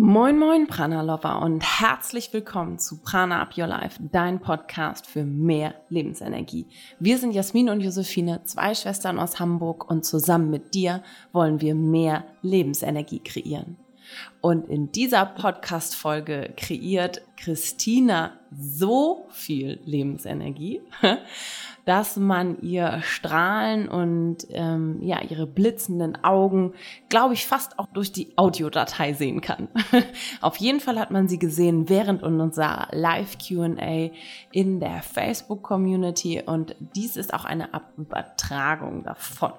Moin 0.00 0.38
moin 0.38 0.66
Prana 0.68 1.02
Lover 1.02 1.42
und 1.42 1.60
herzlich 1.80 2.32
willkommen 2.32 2.78
zu 2.78 3.02
Prana 3.02 3.42
Up 3.42 3.58
Your 3.58 3.66
Life, 3.66 4.00
dein 4.12 4.40
Podcast 4.40 5.06
für 5.06 5.24
mehr 5.24 5.74
Lebensenergie. 5.88 6.66
Wir 7.00 7.18
sind 7.18 7.32
Jasmin 7.32 7.68
und 7.68 7.80
Josephine, 7.80 8.42
zwei 8.44 8.74
Schwestern 8.74 9.18
aus 9.18 9.40
Hamburg 9.40 9.90
und 9.90 10.04
zusammen 10.04 10.50
mit 10.50 10.74
dir 10.74 11.02
wollen 11.32 11.60
wir 11.60 11.74
mehr 11.74 12.24
Lebensenergie 12.42 13.18
kreieren. 13.18 13.76
Und 14.40 14.68
in 14.68 14.92
dieser 14.92 15.26
Podcast-Folge 15.26 16.54
kreiert 16.56 17.22
Christina 17.36 18.32
so 18.56 19.26
viel 19.30 19.80
Lebensenergie, 19.84 20.80
dass 21.84 22.16
man 22.16 22.60
ihr 22.60 23.00
Strahlen 23.02 23.88
und 23.88 24.46
ähm, 24.50 24.98
ja 25.02 25.20
ihre 25.22 25.46
blitzenden 25.46 26.22
Augen, 26.22 26.74
glaube 27.08 27.34
ich, 27.34 27.46
fast 27.46 27.78
auch 27.78 27.86
durch 27.86 28.12
die 28.12 28.36
Audiodatei 28.36 29.12
sehen 29.12 29.40
kann. 29.40 29.68
Auf 30.40 30.56
jeden 30.56 30.80
Fall 30.80 30.98
hat 30.98 31.10
man 31.10 31.28
sie 31.28 31.38
gesehen 31.38 31.88
während 31.88 32.22
unserer 32.22 32.88
Live 32.92 33.38
Q&A 33.38 34.10
in 34.52 34.80
der 34.80 35.02
Facebook 35.02 35.62
Community 35.62 36.42
und 36.44 36.76
dies 36.94 37.16
ist 37.16 37.34
auch 37.34 37.44
eine 37.44 37.68
Übertragung 37.96 39.02
davon. 39.04 39.52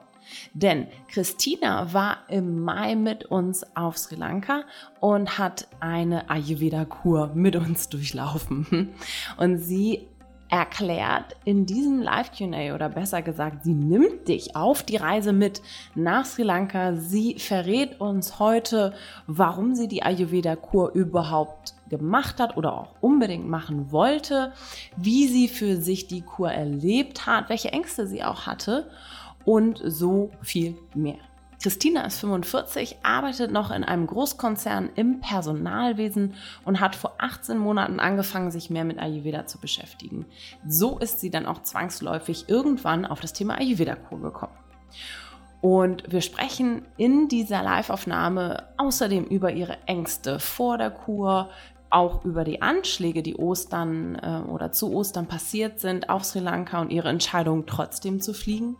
Denn 0.53 0.87
Christina 1.07 1.93
war 1.93 2.17
im 2.27 2.63
Mai 2.63 2.95
mit 2.95 3.25
uns 3.25 3.65
auf 3.75 3.97
Sri 3.97 4.15
Lanka 4.15 4.63
und 4.99 5.37
hat 5.37 5.67
eine 5.79 6.29
Ayurveda-Kur 6.29 7.31
mit 7.33 7.55
uns 7.55 7.89
durchlaufen. 7.89 8.89
Und 9.37 9.59
sie 9.59 10.07
erklärt 10.49 11.35
in 11.45 11.65
diesem 11.65 12.01
Live-QA 12.01 12.73
oder 12.73 12.89
besser 12.89 13.21
gesagt, 13.21 13.63
sie 13.63 13.73
nimmt 13.73 14.27
dich 14.27 14.55
auf 14.55 14.81
die 14.81 14.97
Reise 14.97 15.31
mit 15.31 15.61
nach 15.93 16.25
Sri 16.25 16.43
Lanka. 16.43 16.95
Sie 16.95 17.37
verrät 17.37 18.01
uns 18.01 18.39
heute, 18.39 18.93
warum 19.27 19.75
sie 19.75 19.87
die 19.87 20.03
Ayurveda-Kur 20.03 20.91
überhaupt 20.93 21.75
gemacht 21.89 22.39
hat 22.39 22.57
oder 22.57 22.73
auch 22.73 22.95
unbedingt 22.99 23.47
machen 23.47 23.91
wollte, 23.91 24.51
wie 24.95 25.27
sie 25.27 25.47
für 25.47 25.77
sich 25.77 26.07
die 26.07 26.21
Kur 26.21 26.51
erlebt 26.51 27.25
hat, 27.25 27.49
welche 27.49 27.71
Ängste 27.71 28.07
sie 28.07 28.23
auch 28.23 28.47
hatte 28.47 28.89
und 29.49 29.81
so 29.83 30.29
viel 30.43 30.77
mehr. 30.93 31.17
Christina 31.59 32.05
ist 32.05 32.19
45, 32.19 32.97
arbeitet 33.01 33.51
noch 33.51 33.71
in 33.71 33.83
einem 33.83 34.05
Großkonzern 34.05 34.91
im 34.95 35.21
Personalwesen 35.21 36.35
und 36.65 36.79
hat 36.79 36.95
vor 36.95 37.15
18 37.17 37.57
Monaten 37.57 37.99
angefangen, 37.99 38.51
sich 38.51 38.69
mehr 38.69 38.85
mit 38.85 38.99
Ayurveda 38.99 39.47
zu 39.47 39.57
beschäftigen. 39.57 40.27
So 40.67 40.99
ist 40.99 41.19
sie 41.19 41.31
dann 41.31 41.47
auch 41.47 41.63
zwangsläufig 41.63 42.47
irgendwann 42.47 43.07
auf 43.07 43.21
das 43.21 43.33
Thema 43.33 43.57
Ayurveda-Kur 43.57 44.21
gekommen. 44.21 44.53
Und 45.61 46.03
wir 46.11 46.21
sprechen 46.21 46.83
in 46.97 47.27
dieser 47.27 47.63
Live-Aufnahme 47.63 48.65
außerdem 48.77 49.25
über 49.25 49.51
ihre 49.51 49.79
Ängste 49.87 50.39
vor 50.39 50.77
der 50.77 50.91
Kur, 50.91 51.49
auch 51.89 52.23
über 52.23 52.43
die 52.43 52.61
Anschläge, 52.61 53.23
die 53.23 53.35
Ostern 53.35 54.15
äh, 54.15 54.49
oder 54.49 54.71
zu 54.71 54.93
Ostern 54.93 55.27
passiert 55.27 55.79
sind 55.79 56.09
auf 56.09 56.23
Sri 56.23 56.39
Lanka 56.39 56.81
und 56.81 56.91
ihre 56.91 57.09
Entscheidung 57.09 57.65
trotzdem 57.65 58.21
zu 58.21 58.33
fliegen, 58.33 58.77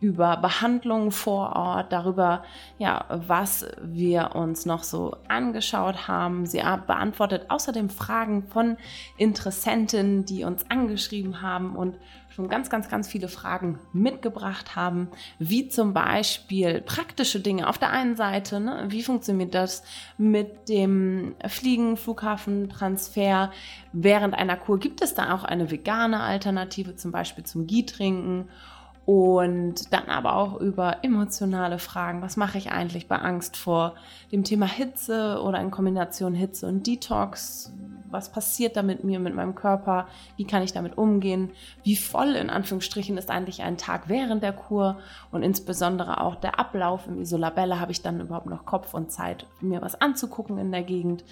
über 0.00 0.36
Behandlungen 0.36 1.10
vor 1.10 1.54
Ort, 1.56 1.92
darüber, 1.92 2.44
ja, 2.78 3.04
was 3.08 3.66
wir 3.82 4.34
uns 4.34 4.66
noch 4.66 4.82
so 4.82 5.16
angeschaut 5.28 6.08
haben. 6.08 6.46
Sie 6.46 6.58
beantwortet 6.58 7.46
außerdem 7.48 7.90
Fragen 7.90 8.44
von 8.44 8.76
Interessenten, 9.16 10.24
die 10.24 10.44
uns 10.44 10.68
angeschrieben 10.70 11.42
haben 11.42 11.76
und 11.76 11.96
schon 12.34 12.48
ganz, 12.48 12.70
ganz, 12.70 12.88
ganz 12.88 13.08
viele 13.08 13.28
Fragen 13.28 13.78
mitgebracht 13.92 14.74
haben, 14.74 15.08
wie 15.38 15.68
zum 15.68 15.92
Beispiel 15.92 16.80
praktische 16.80 17.40
Dinge. 17.40 17.68
Auf 17.68 17.78
der 17.78 17.90
einen 17.90 18.16
Seite, 18.16 18.60
ne, 18.60 18.84
wie 18.88 19.02
funktioniert 19.02 19.54
das 19.54 19.82
mit 20.16 20.68
dem 20.68 21.34
Fliegen, 21.46 21.96
Flughafen, 21.96 22.68
Transfer 22.70 23.52
während 23.92 24.34
einer 24.34 24.56
Kur? 24.56 24.78
Gibt 24.78 25.02
es 25.02 25.14
da 25.14 25.34
auch 25.34 25.44
eine 25.44 25.70
vegane 25.70 26.20
Alternative, 26.20 26.96
zum 26.96 27.12
Beispiel 27.12 27.44
zum 27.44 27.66
Gie-Trinken? 27.66 28.48
Und 29.04 29.92
dann 29.92 30.06
aber 30.06 30.36
auch 30.36 30.60
über 30.60 30.98
emotionale 31.02 31.80
Fragen. 31.80 32.22
Was 32.22 32.36
mache 32.36 32.56
ich 32.56 32.70
eigentlich 32.70 33.08
bei 33.08 33.16
Angst 33.16 33.56
vor 33.56 33.96
dem 34.30 34.44
Thema 34.44 34.66
Hitze 34.66 35.42
oder 35.42 35.60
in 35.60 35.72
Kombination 35.72 36.34
Hitze 36.34 36.68
und 36.68 36.86
Detox? 36.86 37.72
Was 38.12 38.30
passiert 38.30 38.76
da 38.76 38.82
mit 38.82 39.04
mir, 39.04 39.18
mit 39.18 39.34
meinem 39.34 39.54
Körper, 39.54 40.06
wie 40.36 40.44
kann 40.44 40.62
ich 40.62 40.72
damit 40.72 40.98
umgehen, 40.98 41.50
wie 41.82 41.96
voll 41.96 42.36
in 42.36 42.50
Anführungsstrichen 42.50 43.16
ist 43.16 43.30
eigentlich 43.30 43.62
ein 43.62 43.78
Tag 43.78 44.08
während 44.08 44.42
der 44.42 44.52
Kur 44.52 44.98
und 45.30 45.42
insbesondere 45.42 46.20
auch 46.20 46.36
der 46.36 46.58
Ablauf 46.58 47.06
im 47.06 47.20
Isolabella, 47.20 47.80
habe 47.80 47.92
ich 47.92 48.02
dann 48.02 48.20
überhaupt 48.20 48.46
noch 48.46 48.66
Kopf 48.66 48.94
und 48.94 49.10
Zeit, 49.10 49.46
mir 49.60 49.82
was 49.82 50.00
anzugucken 50.00 50.58
in 50.58 50.70
der 50.70 50.82
Gegend. 50.82 51.24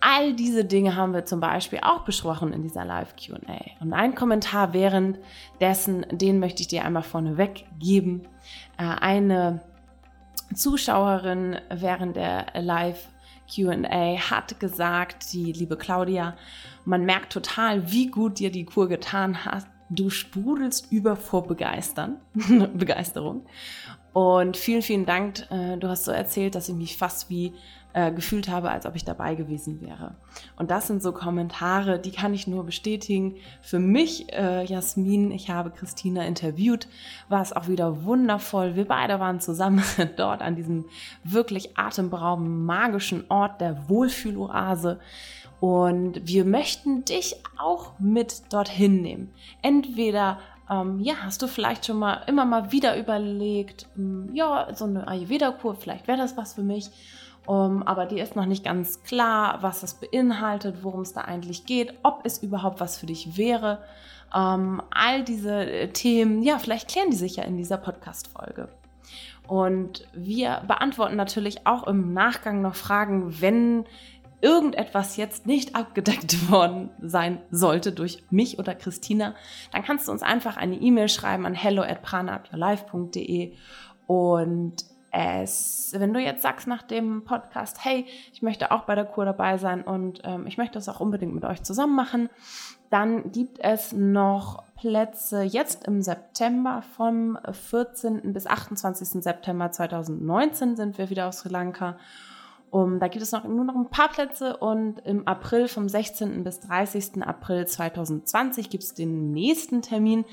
All 0.00 0.34
diese 0.34 0.64
Dinge 0.64 0.96
haben 0.96 1.14
wir 1.14 1.24
zum 1.24 1.40
Beispiel 1.40 1.80
auch 1.82 2.00
besprochen 2.00 2.52
in 2.52 2.62
dieser 2.62 2.84
Live-QA. 2.84 3.38
Und 3.80 3.92
ein 3.92 4.14
Kommentar 4.14 4.72
währenddessen, 4.72 6.06
den 6.10 6.38
möchte 6.38 6.62
ich 6.62 6.68
dir 6.68 6.84
einmal 6.84 7.02
vorneweg 7.02 7.64
geben. 7.78 8.22
Äh, 8.76 8.84
eine 8.84 9.60
Zuschauerin 10.54 11.58
während 11.70 12.16
der 12.16 12.46
Live 12.54 13.08
QA 13.52 14.30
hat 14.30 14.60
gesagt, 14.60 15.32
die 15.32 15.52
liebe 15.52 15.76
Claudia, 15.76 16.36
man 16.84 17.04
merkt 17.04 17.32
total, 17.32 17.90
wie 17.90 18.06
gut 18.10 18.38
dir 18.38 18.50
die 18.50 18.64
Kur 18.64 18.88
getan 18.88 19.44
hat. 19.44 19.66
Du 19.90 20.10
sprudelst 20.10 20.92
über 20.92 21.16
vor 21.16 21.46
Begeistern, 21.46 22.16
Begeisterung. 22.74 23.46
Und 24.12 24.56
vielen, 24.56 24.82
vielen 24.82 25.06
Dank. 25.06 25.46
Äh, 25.50 25.76
du 25.78 25.88
hast 25.88 26.04
so 26.04 26.12
erzählt, 26.12 26.54
dass 26.54 26.68
ich 26.68 26.74
mich 26.74 26.96
fast 26.96 27.30
wie 27.30 27.54
äh, 27.94 28.12
gefühlt 28.12 28.48
habe, 28.48 28.70
als 28.70 28.86
ob 28.86 28.96
ich 28.96 29.04
dabei 29.04 29.34
gewesen 29.34 29.80
wäre. 29.80 30.14
Und 30.56 30.70
das 30.70 30.86
sind 30.86 31.02
so 31.02 31.12
Kommentare, 31.12 31.98
die 31.98 32.10
kann 32.10 32.34
ich 32.34 32.46
nur 32.46 32.64
bestätigen. 32.64 33.36
Für 33.62 33.78
mich, 33.78 34.32
äh, 34.32 34.64
Jasmin, 34.64 35.30
ich 35.30 35.50
habe 35.50 35.70
Christina 35.70 36.24
interviewt, 36.24 36.86
war 37.28 37.40
es 37.40 37.52
auch 37.52 37.66
wieder 37.66 38.04
wundervoll. 38.04 38.76
Wir 38.76 38.86
beide 38.86 39.20
waren 39.20 39.40
zusammen 39.40 39.82
dort 40.16 40.42
an 40.42 40.54
diesem 40.54 40.84
wirklich 41.24 41.78
atemberaubenden, 41.78 42.64
magischen 42.64 43.24
Ort 43.30 43.60
der 43.60 43.88
Wohlfühloase. 43.88 45.00
Und 45.60 46.20
wir 46.24 46.44
möchten 46.44 47.04
dich 47.04 47.36
auch 47.58 47.98
mit 47.98 48.52
dorthin 48.52 49.02
nehmen. 49.02 49.32
Entweder 49.62 50.38
ähm, 50.70 51.00
ja, 51.00 51.14
hast 51.22 51.42
du 51.42 51.46
vielleicht 51.46 51.86
schon 51.86 51.98
mal 51.98 52.22
immer 52.26 52.44
mal 52.44 52.70
wieder 52.72 52.98
überlegt, 52.98 53.86
ähm, 53.96 54.30
ja, 54.34 54.68
so 54.74 54.84
eine 54.84 55.08
Ayurveda-Kur, 55.08 55.74
vielleicht 55.74 56.06
wäre 56.06 56.18
das 56.18 56.36
was 56.36 56.54
für 56.54 56.62
mich. 56.62 56.90
Um, 57.48 57.82
aber 57.82 58.04
dir 58.04 58.22
ist 58.22 58.36
noch 58.36 58.44
nicht 58.44 58.62
ganz 58.62 59.02
klar, 59.04 59.62
was 59.62 59.80
das 59.80 59.94
beinhaltet, 59.94 60.84
worum 60.84 61.00
es 61.00 61.14
da 61.14 61.22
eigentlich 61.22 61.64
geht, 61.64 61.94
ob 62.02 62.20
es 62.24 62.42
überhaupt 62.42 62.78
was 62.78 62.98
für 62.98 63.06
dich 63.06 63.38
wäre. 63.38 63.82
Um, 64.34 64.82
all 64.90 65.24
diese 65.24 65.64
äh, 65.64 65.88
Themen, 65.88 66.42
ja, 66.42 66.58
vielleicht 66.58 66.90
klären 66.90 67.08
die 67.10 67.16
sich 67.16 67.36
ja 67.36 67.44
in 67.44 67.56
dieser 67.56 67.78
Podcast-Folge. 67.78 68.68
Und 69.46 70.06
wir 70.12 70.62
beantworten 70.66 71.16
natürlich 71.16 71.66
auch 71.66 71.86
im 71.86 72.12
Nachgang 72.12 72.60
noch 72.60 72.74
Fragen, 72.74 73.40
wenn 73.40 73.86
irgendetwas 74.42 75.16
jetzt 75.16 75.46
nicht 75.46 75.74
abgedeckt 75.74 76.50
worden 76.50 76.90
sein 77.00 77.40
sollte 77.50 77.92
durch 77.92 78.24
mich 78.28 78.58
oder 78.58 78.74
Christina, 78.74 79.34
dann 79.72 79.82
kannst 79.84 80.06
du 80.06 80.12
uns 80.12 80.22
einfach 80.22 80.58
eine 80.58 80.76
E-Mail 80.76 81.08
schreiben 81.08 81.46
an 81.46 81.54
hello 81.54 81.80
at 81.80 82.02
pranaupyourlife.de 82.02 83.54
und 84.06 84.84
es, 85.10 85.94
wenn 85.96 86.12
du 86.12 86.20
jetzt 86.20 86.42
sagst 86.42 86.66
nach 86.66 86.82
dem 86.82 87.24
Podcast, 87.24 87.84
hey, 87.84 88.06
ich 88.32 88.42
möchte 88.42 88.70
auch 88.70 88.82
bei 88.82 88.94
der 88.94 89.04
Kur 89.04 89.24
dabei 89.24 89.58
sein 89.58 89.82
und 89.82 90.20
ähm, 90.24 90.46
ich 90.46 90.58
möchte 90.58 90.74
das 90.74 90.88
auch 90.88 91.00
unbedingt 91.00 91.34
mit 91.34 91.44
euch 91.44 91.62
zusammen 91.62 91.94
machen, 91.94 92.28
dann 92.90 93.32
gibt 93.32 93.58
es 93.60 93.92
noch 93.92 94.64
Plätze 94.76 95.42
jetzt 95.42 95.86
im 95.86 96.02
September 96.02 96.82
vom 96.96 97.38
14. 97.50 98.32
bis 98.32 98.46
28. 98.46 99.22
September 99.22 99.70
2019 99.70 100.76
sind 100.76 100.98
wir 100.98 101.10
wieder 101.10 101.26
aus 101.26 101.40
Sri 101.40 101.48
Lanka 101.48 101.96
um, 102.70 103.00
da 103.00 103.08
gibt 103.08 103.22
es 103.22 103.32
noch, 103.32 103.44
nur 103.44 103.64
noch 103.64 103.74
ein 103.74 103.90
paar 103.90 104.08
Plätze 104.08 104.56
und 104.56 104.98
im 105.00 105.26
April 105.26 105.68
vom 105.68 105.88
16. 105.88 106.44
bis 106.44 106.60
30. 106.60 107.22
April 107.22 107.66
2020 107.66 108.70
gibt 108.70 108.84
es 108.84 108.94
den 108.94 109.32
nächsten 109.32 109.82
Termin 109.82 110.24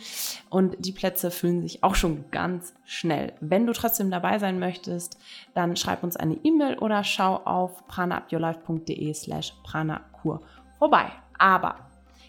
und 0.50 0.76
die 0.80 0.92
Plätze 0.92 1.32
füllen 1.32 1.62
sich 1.62 1.84
auch 1.84 1.96
schon 1.96 2.26
ganz 2.32 2.74
schnell. 2.84 3.34
Wenn 3.42 3.66
du 3.66 3.74
trotzdem 3.74 4.12
dabei 4.12 4.40
sein 4.40 4.60
möchtest, 4.60 5.18
dann 5.54 5.76
schreib 5.76 6.04
uns 6.04 6.18
eine 6.18 6.36
E-Mail 6.44 6.78
oder 6.80 7.04
schau 7.04 7.38
auf 7.38 7.88
pranaupyourlife.de 7.88 9.14
slash 9.14 9.54
pranakur 9.64 10.42
vorbei. 10.78 11.12
Aber 11.38 11.76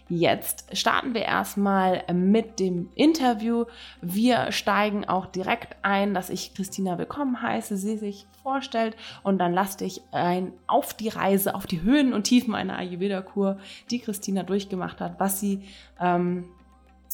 Jetzt 0.09 0.77
starten 0.77 1.15
wir 1.15 1.23
erstmal 1.23 2.05
mit 2.13 2.61
dem 2.61 2.91
Interview. 2.95 3.65
Wir 4.01 4.53
steigen 4.53 5.05
auch 5.05 5.27
direkt 5.27 5.77
ein, 5.83 6.15
dass 6.15 6.31
ich 6.31 6.55
Christina 6.55 6.97
willkommen 6.97 7.43
heiße, 7.43 7.77
sie 7.77 7.99
sich 7.99 8.27
vorstellt 8.45 8.97
und 9.25 9.39
dann 9.39 9.53
lass 9.53 9.79
dich 9.79 10.03
ein 10.13 10.53
auf 10.69 10.95
die 10.95 11.09
Reise, 11.09 11.57
auf 11.57 11.67
die 11.67 11.83
Höhen 11.83 12.13
und 12.13 12.23
Tiefen 12.23 12.55
einer 12.55 12.79
Ayurveda-Kur, 12.79 13.59
die 13.91 13.99
Christina 13.99 14.45
durchgemacht 14.45 15.01
hat, 15.01 15.19
was 15.19 15.41
sie 15.41 15.65
ähm, 16.01 16.45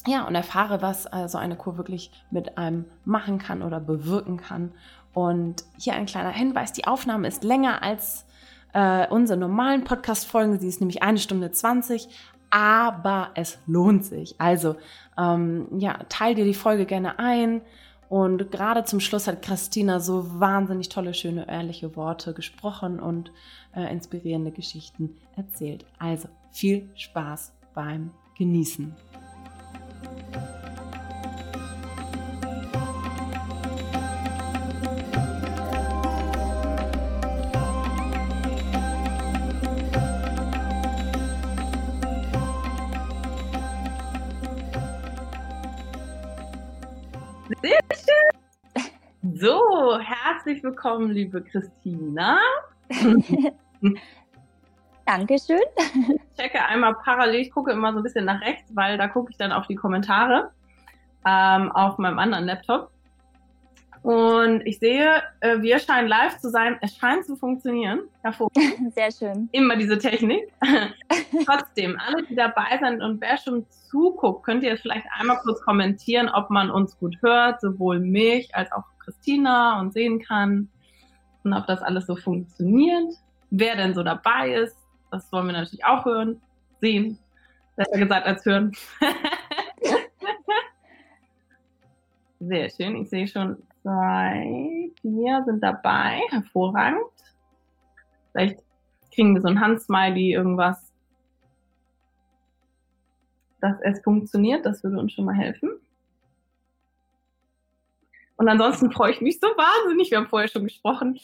ja, 0.07 0.27
und 0.27 0.35
erfahre, 0.35 0.83
was 0.83 1.07
also 1.07 1.39
eine 1.39 1.57
Kur 1.57 1.79
wirklich 1.79 2.11
mit 2.31 2.59
einem 2.59 2.85
machen 3.07 3.39
kann 3.39 3.63
oder 3.63 3.81
bewirken 3.81 4.37
kann. 4.37 4.73
Und 5.15 5.65
hier 5.79 5.95
ein 5.95 6.07
kleiner 6.07 6.31
Hinweis, 6.31 6.73
die 6.73 6.87
Aufnahme 6.87 7.29
ist 7.29 7.43
länger 7.43 7.83
als 7.83 8.27
äh, 8.73 9.07
unsere 9.09 9.39
normalen 9.39 9.85
Podcast-Folgen. 9.85 10.59
Sie 10.59 10.69
ist 10.69 10.81
nämlich 10.81 11.03
eine 11.03 11.19
Stunde 11.19 11.51
20, 11.51 12.09
aber 12.53 13.31
es 13.35 13.59
lohnt 13.67 14.05
sich. 14.05 14.35
Also, 14.39 14.77
ähm, 15.19 15.69
ja, 15.79 15.99
teil 16.11 16.35
dir 16.35 16.45
die 16.45 16.53
Folge 16.53 16.85
gerne 16.85 17.19
ein. 17.19 17.63
Und 18.11 18.53
gerade 18.53 18.85
zum 18.85 19.01
Schluss 19.01 19.27
hat 19.27 19.41
Christina 19.41 19.99
so 19.99 20.39
wahnsinnig 20.39 20.91
tolle, 20.91 21.15
schöne, 21.15 21.49
ehrliche 21.49 21.97
Worte 21.97 22.35
gesprochen 22.35 23.01
und 23.01 23.33
äh, 23.75 23.91
inspirierende 23.91 24.51
Geschichten 24.51 25.17
erzählt. 25.35 25.87
Also 25.99 26.29
viel 26.51 26.91
Spaß 26.95 27.55
beim 27.73 28.11
Genießen. 28.37 28.95
Sehr 47.61 47.81
schön. 47.93 48.85
So, 49.35 49.99
herzlich 49.99 50.63
willkommen, 50.63 51.11
liebe 51.11 51.43
Christina. 51.43 52.39
Dankeschön. 55.07 55.61
Ich 55.77 56.37
checke 56.37 56.65
einmal 56.65 56.95
parallel, 56.95 57.41
ich 57.41 57.51
gucke 57.51 57.73
immer 57.73 57.93
so 57.93 57.99
ein 57.99 58.05
bisschen 58.05 58.25
nach 58.25 58.41
rechts, 58.41 58.71
weil 58.75 58.97
da 58.97 59.09
gucke 59.09 59.33
ich 59.33 59.37
dann 59.37 59.51
auf 59.53 59.67
die 59.67 59.75
Kommentare 59.75 60.53
ähm, 61.27 61.73
auf 61.73 61.99
meinem 61.99 62.21
anderen 62.21 62.45
Laptop. 62.45 62.92
Und 64.03 64.67
ich 64.67 64.81
sehe, 64.81 65.23
äh, 65.41 65.61
wir 65.61 65.79
scheinen 65.79 66.09
live 66.09 66.39
zu 66.39 66.51
sein. 66.51 66.77
Es 66.81 66.97
scheint 66.97 67.25
zu 67.25 67.37
funktionieren. 67.37 68.01
Hervorragend. 68.23 68.93
Sehr 68.95 69.13
schön. 69.13 69.49
Immer 69.53 69.77
diese 69.77 69.97
Technik. 69.97 70.53
Trotzdem, 71.47 71.97
alle, 72.05 72.25
die 72.25 72.35
dabei 72.35 72.79
sind 72.83 73.01
und 73.01 73.21
wer 73.21 73.39
schon 73.39 73.65
zuguckt, 73.69 74.45
könnt 74.45 74.65
ihr 74.65 74.71
jetzt 74.71 74.83
vielleicht 74.83 75.07
einmal 75.19 75.39
kurz 75.45 75.61
kommentieren, 75.63 76.29
ob 76.29 76.51
man 76.51 76.71
uns 76.71 76.99
gut 76.99 77.17
hört, 77.23 77.61
sowohl 77.61 78.01
mich 78.01 78.53
als 78.55 78.73
auch 78.73 78.85
Christina 78.99 79.79
und 79.81 79.93
sehen 79.93 80.21
kann 80.21 80.69
und 81.45 81.53
ob 81.53 81.67
das 81.69 81.81
alles 81.83 82.07
so 82.07 82.17
funktioniert. 82.17 83.15
Wer 83.51 83.77
denn 83.77 83.95
so 83.95 84.03
dabei 84.03 84.53
ist, 84.53 84.77
das 85.13 85.31
wollen 85.31 85.47
wir 85.47 85.53
natürlich 85.53 85.85
auch 85.85 86.05
hören, 86.05 86.41
sehen. 86.81 87.19
Besser 87.77 87.99
gesagt 87.99 88.27
als 88.27 88.45
hören. 88.45 88.73
Sehr 92.41 92.69
schön. 92.71 92.97
Ich 92.97 93.09
sehe 93.09 93.29
schon 93.29 93.63
zwei, 93.83 94.91
vier 95.01 95.43
sind 95.45 95.63
dabei. 95.63 96.21
Hervorragend. 96.31 97.03
Vielleicht 98.33 98.61
kriegen 99.15 99.35
wir 99.35 99.43
so 99.43 99.49
ein 99.49 99.61
Handsmiley, 99.61 100.33
irgendwas, 100.33 100.93
dass 103.61 103.77
es 103.83 104.03
funktioniert. 104.03 104.65
Das 104.65 104.83
würde 104.83 104.99
uns 104.99 105.13
schon 105.13 105.27
mal 105.27 105.35
helfen. 105.35 105.71
Und 108.37 108.49
ansonsten 108.49 108.91
freue 108.91 109.13
ich 109.13 109.21
mich 109.21 109.39
so 109.39 109.47
wahnsinnig. 109.49 110.11
Wir 110.11 110.19
haben 110.19 110.29
vorher 110.29 110.49
schon 110.49 110.65
gesprochen. 110.65 111.19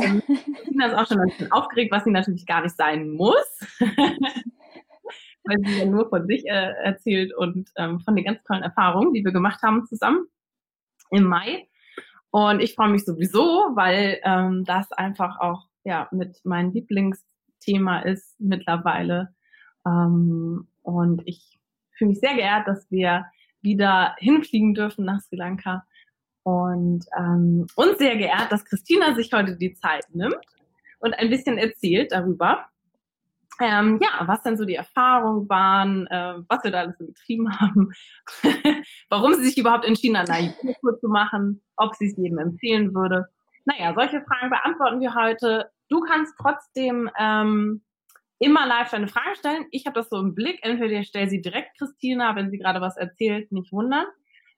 Ähm, 0.00 0.22
Tina 0.64 0.86
ist 0.86 0.94
auch 0.94 1.06
schon 1.06 1.20
ein 1.20 1.28
bisschen 1.28 1.52
aufgeregt, 1.52 1.92
was 1.92 2.04
sie 2.04 2.10
natürlich 2.10 2.46
gar 2.46 2.62
nicht 2.62 2.76
sein 2.76 3.10
muss. 3.10 3.60
Weil 5.44 5.58
sie 5.64 5.78
ja 5.80 5.86
nur 5.86 6.08
von 6.08 6.26
sich 6.26 6.46
äh, 6.46 6.72
erzählt 6.82 7.34
und 7.36 7.70
ähm, 7.76 8.00
von 8.00 8.16
den 8.16 8.24
ganz 8.24 8.42
tollen 8.44 8.62
Erfahrungen, 8.62 9.12
die 9.12 9.24
wir 9.24 9.32
gemacht 9.32 9.62
haben 9.62 9.86
zusammen 9.86 10.26
im 11.10 11.24
Mai. 11.24 11.68
Und 12.36 12.60
ich 12.60 12.74
freue 12.74 12.90
mich 12.90 13.06
sowieso, 13.06 13.40
weil 13.76 14.20
ähm, 14.22 14.64
das 14.66 14.92
einfach 14.92 15.40
auch 15.40 15.68
ja 15.84 16.06
mit 16.10 16.44
meinem 16.44 16.70
Lieblingsthema 16.70 18.00
ist 18.00 18.38
mittlerweile. 18.38 19.34
Ähm, 19.86 20.68
und 20.82 21.22
ich 21.24 21.58
fühle 21.92 22.10
mich 22.10 22.20
sehr 22.20 22.34
geehrt, 22.34 22.68
dass 22.68 22.90
wir 22.90 23.24
wieder 23.62 24.14
hinfliegen 24.18 24.74
dürfen 24.74 25.06
nach 25.06 25.22
Sri 25.22 25.36
Lanka. 25.36 25.86
Und 26.42 27.06
ähm, 27.16 27.68
uns 27.74 27.96
sehr 27.96 28.18
geehrt, 28.18 28.52
dass 28.52 28.66
Christina 28.66 29.14
sich 29.14 29.32
heute 29.32 29.56
die 29.56 29.72
Zeit 29.72 30.04
nimmt 30.12 30.36
und 30.98 31.14
ein 31.14 31.30
bisschen 31.30 31.56
erzählt 31.56 32.12
darüber, 32.12 32.66
ähm, 33.60 33.98
ja, 34.02 34.26
was 34.26 34.42
denn 34.42 34.56
so 34.56 34.64
die 34.64 34.74
Erfahrungen 34.74 35.48
waren, 35.48 36.06
äh, 36.08 36.34
was 36.48 36.62
wir 36.64 36.70
da 36.70 36.80
alles 36.80 36.98
so 36.98 37.06
getrieben 37.06 37.50
haben, 37.58 37.92
warum 39.10 39.34
sie 39.34 39.44
sich 39.44 39.58
überhaupt 39.58 39.84
entschieden 39.84 40.18
hat, 40.18 40.30
eine 40.30 40.54
Kur 40.80 40.98
zu 40.98 41.08
machen, 41.08 41.62
ob 41.76 41.94
sie 41.94 42.06
es 42.06 42.16
jedem 42.16 42.38
empfehlen 42.38 42.94
würde. 42.94 43.26
Naja, 43.64 43.94
solche 43.94 44.22
Fragen 44.22 44.50
beantworten 44.50 45.00
wir 45.00 45.14
heute. 45.14 45.70
Du 45.88 46.00
kannst 46.00 46.34
trotzdem 46.40 47.10
ähm, 47.18 47.82
immer 48.38 48.66
live 48.66 48.90
deine 48.90 49.08
Fragen 49.08 49.34
stellen. 49.36 49.66
Ich 49.70 49.86
habe 49.86 49.94
das 49.94 50.08
so 50.08 50.18
im 50.18 50.34
Blick. 50.34 50.60
Entweder 50.62 51.00
ich 51.00 51.08
stelle 51.08 51.28
sie 51.28 51.40
direkt 51.40 51.78
Christina, 51.78 52.36
wenn 52.36 52.50
sie 52.50 52.58
gerade 52.58 52.80
was 52.80 52.96
erzählt, 52.96 53.50
nicht 53.52 53.72
wundern. 53.72 54.06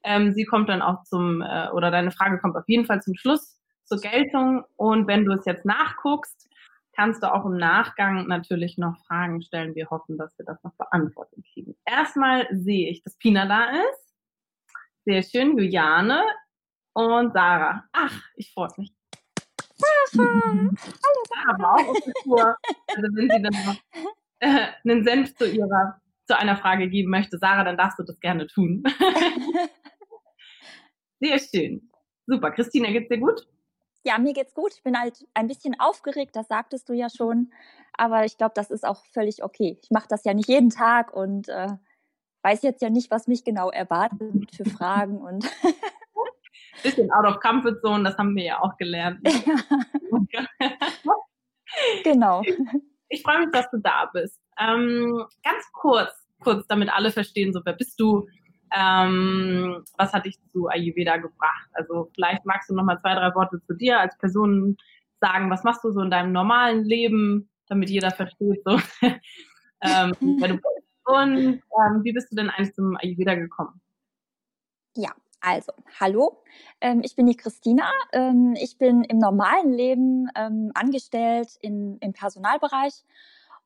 Ähm, 0.05 0.33
sie 0.33 0.45
kommt 0.45 0.69
dann 0.69 0.83
auch 0.83 1.05
zum, 1.05 1.43
äh, 1.43 1.69
oder 1.73 1.91
deine 1.91 2.11
Frage 2.11 2.39
kommt 2.39 2.57
auf 2.57 2.69
jeden 2.69 2.87
Fall 2.87 3.03
zum 3.03 3.15
Schluss 3.15 3.59
zur 3.85 4.01
Geltung. 4.01 4.65
Und 4.77 5.07
wenn 5.07 5.25
du 5.25 5.33
es 5.33 5.45
jetzt 5.45 5.65
nachguckst, 5.65 6.48
kannst 6.99 7.23
du 7.23 7.33
auch 7.33 7.47
im 7.47 7.57
Nachgang 7.57 8.27
natürlich 8.27 8.77
noch 8.77 8.99
Fragen 9.07 9.41
stellen. 9.41 9.75
Wir 9.77 9.89
hoffen, 9.89 10.19
dass 10.19 10.37
wir 10.37 10.45
das 10.45 10.61
noch 10.65 10.75
beantwortet 10.75 11.45
kriegen. 11.53 11.77
Erstmal 11.87 12.49
sehe 12.51 12.91
ich, 12.91 13.05
dass 13.05 13.17
Pina 13.17 13.47
da 13.47 13.71
ist. 13.71 14.17
Sehr 15.05 15.23
schön, 15.23 15.57
Juliane 15.57 16.25
und 16.95 17.33
Sarah. 17.33 17.85
Ach, 17.93 18.21
ich 18.35 18.53
freue 18.53 18.71
mich. 18.79 18.93
Sarah! 20.11 20.33
Hallo, 20.49 20.73
Sarah 21.29 21.75
auch 21.75 21.89
auf 21.89 22.01
der 22.05 22.15
Tour. 22.25 22.57
Also 22.89 23.09
wenn 23.15 23.31
sie 23.31 23.43
dann 23.43 23.65
noch 23.65 23.77
äh, 24.41 24.67
einen 24.85 25.05
Senf 25.05 25.37
zu 25.37 25.49
ihrer, 25.49 26.01
zu 26.27 26.37
einer 26.37 26.57
Frage 26.57 26.89
geben 26.89 27.11
möchte, 27.11 27.39
Sarah, 27.39 27.63
dann 27.63 27.77
darfst 27.77 28.01
du 28.01 28.03
das 28.03 28.19
gerne 28.19 28.49
tun. 28.49 28.83
Sehr 31.21 31.39
schön. 31.39 31.89
Super. 32.27 32.51
Christina, 32.51 32.91
geht's 32.91 33.09
dir 33.09 33.19
gut? 33.19 33.47
Ja, 34.09 34.17
mir 34.17 34.33
geht's 34.33 34.55
gut. 34.55 34.73
Ich 34.75 34.83
bin 34.83 34.99
halt 34.99 35.27
ein 35.35 35.49
bisschen 35.49 35.79
aufgeregt, 35.79 36.35
das 36.35 36.49
sagtest 36.49 36.89
du 36.89 36.95
ja 36.95 37.09
schon. 37.11 37.53
Aber 37.93 38.25
ich 38.25 38.39
glaube, 38.39 38.53
das 38.55 38.71
ist 38.71 38.87
auch 38.87 39.05
völlig 39.13 39.45
okay. 39.45 39.79
Ich 39.83 39.91
mache 39.91 40.07
das 40.09 40.25
ja 40.25 40.33
nicht 40.33 40.49
jeden 40.49 40.71
Tag 40.71 41.13
und 41.13 41.51
äh, 41.51 41.69
weiß 42.43 42.63
jetzt 42.63 42.81
ja 42.81 42.89
nicht, 42.89 43.11
was 43.11 43.27
mich 43.27 43.45
genau 43.45 43.69
erwartet 43.69 44.55
für 44.57 44.65
Fragen 44.65 45.19
und 45.19 45.45
bisschen 46.83 47.13
out 47.13 47.27
of 47.27 47.39
comfort 47.41 47.83
zone, 47.83 48.03
das 48.03 48.17
haben 48.17 48.35
wir 48.35 48.45
ja 48.45 48.63
auch 48.63 48.79
gelernt. 48.79 49.21
Ja. 50.33 50.47
genau. 52.03 52.41
Ich, 52.43 52.57
ich 53.09 53.23
freue 53.23 53.41
mich, 53.41 53.51
dass 53.53 53.71
du 53.71 53.79
da 53.79 54.11
bist. 54.13 54.41
Ähm, 54.59 55.23
ganz 55.43 55.71
kurz, 55.73 56.13
kurz, 56.41 56.67
damit 56.67 56.91
alle 56.91 57.11
verstehen, 57.11 57.53
so 57.53 57.61
wer 57.65 57.75
bist 57.75 58.01
du? 58.01 58.27
Ähm, 58.77 59.85
was 59.97 60.13
hat 60.13 60.27
dich 60.27 60.39
zu 60.53 60.69
Ayurveda 60.69 61.17
gebracht? 61.17 61.69
Also 61.73 62.11
vielleicht 62.15 62.45
magst 62.45 62.71
du 62.71 62.75
noch 62.75 62.85
mal 62.85 63.01
zwei, 63.01 63.15
drei 63.15 63.35
Worte 63.35 63.61
zu 63.67 63.75
dir 63.75 64.01
als 64.01 64.17
Person 64.19 64.77
sagen. 65.21 65.51
Was 65.51 65.65
machst 65.65 65.85
du 65.85 65.91
so 65.91 66.01
in 66.01 66.11
deinem 66.11 66.33
normalen 66.33 66.85
Leben, 66.85 67.49
damit 67.69 67.91
jeder 67.91 68.11
versteht, 68.11 68.63
so, 68.65 68.73
ähm, 69.83 70.13
wer 70.41 70.49
du 70.49 70.55
bist. 70.55 70.89
Und 71.05 71.39
ähm, 71.39 72.05
wie 72.05 72.13
bist 72.13 72.31
du 72.31 72.37
denn 72.37 72.51
eigentlich 72.51 72.75
zum 72.75 72.97
Ayurveda 72.97 73.35
gekommen? 73.35 73.81
Ja, 74.95 75.11
also, 75.41 75.73
hallo, 76.01 76.43
ähm, 76.81 77.01
ich 77.05 77.15
bin 77.15 77.27
die 77.27 77.37
Christina. 77.37 77.91
Ähm, 78.13 78.55
ich 78.61 78.77
bin 78.77 79.05
im 79.05 79.19
normalen 79.19 79.73
Leben 79.73 80.29
ähm, 80.35 80.73
angestellt 80.75 81.57
in, 81.61 81.97
im 82.01 82.13
Personalbereich 82.13 83.05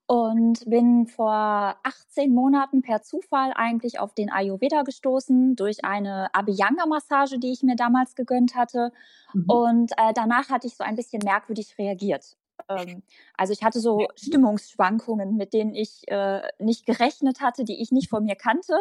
und 0.07 0.69
bin 0.69 1.07
vor 1.07 1.77
18 1.83 2.35
Monaten 2.35 2.83
per 2.83 3.03
Zufall 3.03 3.53
eigentlich 3.55 3.99
auf 3.99 4.15
den 4.15 4.31
Ayurveda 4.31 4.83
gestoßen 4.83 5.57
durch 5.57 5.85
eine 5.85 6.35
Abhyanga-Massage, 6.35 7.39
die 7.39 7.53
ich 7.53 7.63
mir 7.63 7.77
damals 7.77 8.15
gegönnt 8.15 8.55
hatte. 8.55 8.93
Mhm. 9.33 9.45
Und 9.47 9.93
äh, 9.93 10.13
danach 10.15 10.51
hatte 10.51 10.67
ich 10.67 10.77
so 10.77 10.85
ein 10.85 10.97
bisschen 10.97 11.23
merkwürdig 11.25 11.79
reagiert. 11.79 12.37
Ähm, 12.69 13.03
also 13.37 13.53
ich 13.53 13.63
hatte 13.63 13.81
so 13.81 14.09
Stimmungsschwankungen, 14.17 15.37
mit 15.37 15.53
denen 15.53 15.75
ich 15.75 16.03
äh, 16.09 16.43
nicht 16.59 16.87
gerechnet 16.87 17.41
hatte, 17.41 17.65
die 17.65 17.81
ich 17.81 17.93
nicht 17.93 18.11
von 18.11 18.25
mir 18.25 18.37
kannte. 18.37 18.75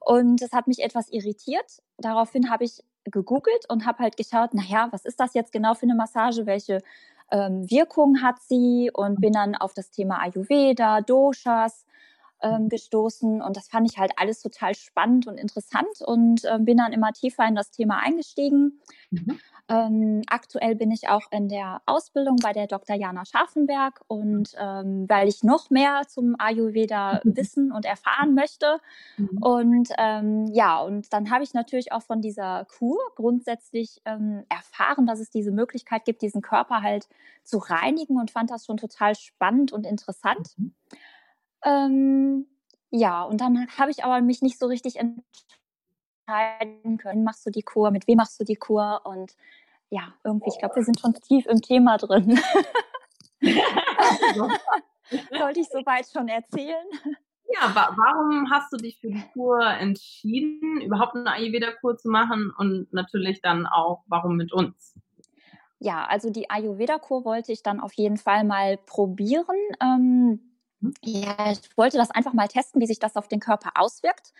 Und 0.00 0.42
das 0.42 0.52
hat 0.52 0.66
mich 0.66 0.80
etwas 0.80 1.08
irritiert. 1.10 1.82
Daraufhin 1.98 2.50
habe 2.50 2.64
ich 2.64 2.82
gegoogelt 3.04 3.68
und 3.68 3.86
habe 3.86 3.98
halt 3.98 4.16
geschaut, 4.16 4.54
naja, 4.54 4.88
was 4.90 5.04
ist 5.04 5.18
das 5.18 5.34
jetzt 5.34 5.52
genau 5.52 5.74
für 5.74 5.84
eine 5.84 5.94
Massage? 5.94 6.46
Welche 6.46 6.82
ähm, 7.32 7.68
Wirkung 7.70 8.22
hat 8.22 8.40
sie 8.40 8.90
und 8.94 9.20
bin 9.20 9.32
dann 9.32 9.56
auf 9.56 9.74
das 9.74 9.90
Thema 9.90 10.20
Ayurveda, 10.22 11.00
Doshas 11.00 11.86
ähm, 12.42 12.68
gestoßen 12.68 13.40
und 13.42 13.56
das 13.56 13.68
fand 13.68 13.90
ich 13.90 13.98
halt 13.98 14.12
alles 14.16 14.40
total 14.40 14.74
spannend 14.74 15.26
und 15.26 15.38
interessant 15.38 16.00
und 16.04 16.44
äh, 16.44 16.58
bin 16.58 16.78
dann 16.78 16.92
immer 16.92 17.12
tiefer 17.12 17.46
in 17.46 17.54
das 17.54 17.70
Thema 17.70 17.98
eingestiegen. 17.98 18.80
Mhm. 19.10 19.38
Ähm, 19.68 20.22
aktuell 20.26 20.74
bin 20.74 20.90
ich 20.90 21.08
auch 21.08 21.30
in 21.30 21.48
der 21.48 21.80
Ausbildung 21.86 22.36
bei 22.42 22.52
der 22.52 22.66
Dr. 22.66 22.96
Jana 22.96 23.24
Scharfenberg 23.24 24.00
und 24.08 24.54
ähm, 24.58 25.06
weil 25.08 25.28
ich 25.28 25.44
noch 25.44 25.70
mehr 25.70 26.02
zum 26.08 26.34
Ayurveda 26.38 27.20
wissen 27.24 27.72
und 27.72 27.84
erfahren 27.84 28.34
möchte. 28.34 28.78
Mhm. 29.16 29.38
Und 29.40 29.88
ähm, 29.98 30.46
ja, 30.52 30.80
und 30.80 31.12
dann 31.12 31.30
habe 31.30 31.44
ich 31.44 31.54
natürlich 31.54 31.92
auch 31.92 32.02
von 32.02 32.20
dieser 32.20 32.66
Kur 32.76 32.98
grundsätzlich 33.14 34.02
ähm, 34.04 34.44
erfahren, 34.48 35.06
dass 35.06 35.20
es 35.20 35.30
diese 35.30 35.52
Möglichkeit 35.52 36.04
gibt, 36.04 36.22
diesen 36.22 36.42
Körper 36.42 36.82
halt 36.82 37.08
zu 37.44 37.58
reinigen 37.58 38.18
und 38.18 38.30
fand 38.30 38.50
das 38.50 38.66
schon 38.66 38.76
total 38.76 39.14
spannend 39.14 39.72
und 39.72 39.86
interessant. 39.86 40.50
Mhm. 40.56 40.74
Ähm, 41.64 42.46
ja, 42.90 43.22
und 43.22 43.40
dann 43.40 43.66
habe 43.78 43.90
ich 43.90 44.04
aber 44.04 44.20
mich 44.20 44.42
nicht 44.42 44.58
so 44.58 44.66
richtig 44.66 44.96
entscheiden 44.98 46.98
können, 46.98 47.24
machst 47.24 47.46
du 47.46 47.50
die 47.50 47.62
Kur, 47.62 47.90
mit 47.90 48.06
wem 48.06 48.16
machst 48.16 48.38
du 48.40 48.44
die 48.44 48.56
Kur 48.56 49.00
und 49.04 49.34
ja, 49.90 50.14
irgendwie, 50.24 50.48
ich 50.48 50.58
glaube, 50.58 50.76
wir 50.76 50.84
sind 50.84 51.00
schon 51.00 51.14
tief 51.14 51.46
im 51.46 51.60
Thema 51.60 51.98
drin. 51.98 52.40
Sollte 55.30 55.60
ich 55.60 55.68
soweit 55.68 56.06
schon 56.10 56.28
erzählen? 56.28 56.86
Ja, 57.52 57.74
wa 57.74 57.94
warum 57.96 58.50
hast 58.50 58.72
du 58.72 58.78
dich 58.78 58.98
für 58.98 59.08
die 59.08 59.22
Kur 59.34 59.62
entschieden, 59.62 60.80
überhaupt 60.80 61.14
eine 61.14 61.32
Ayurveda-Kur 61.32 61.98
zu 61.98 62.08
machen 62.08 62.50
und 62.56 62.90
natürlich 62.92 63.42
dann 63.42 63.66
auch, 63.66 64.02
warum 64.06 64.36
mit 64.36 64.52
uns? 64.52 64.94
Ja, 65.78 66.06
also 66.06 66.30
die 66.30 66.48
Ayurveda-Kur 66.48 67.26
wollte 67.26 67.52
ich 67.52 67.62
dann 67.62 67.80
auf 67.80 67.92
jeden 67.94 68.16
Fall 68.16 68.44
mal 68.44 68.78
probieren. 68.78 69.56
Ähm. 69.80 70.51
Ja, 71.02 71.52
ich 71.52 71.76
wollte 71.76 71.96
das 71.96 72.10
einfach 72.10 72.32
mal 72.32 72.48
testen, 72.48 72.80
wie 72.80 72.86
sich 72.86 72.98
das 72.98 73.16
auf 73.16 73.28
den 73.28 73.40
Körper 73.40 73.70
auswirkt. 73.74 74.32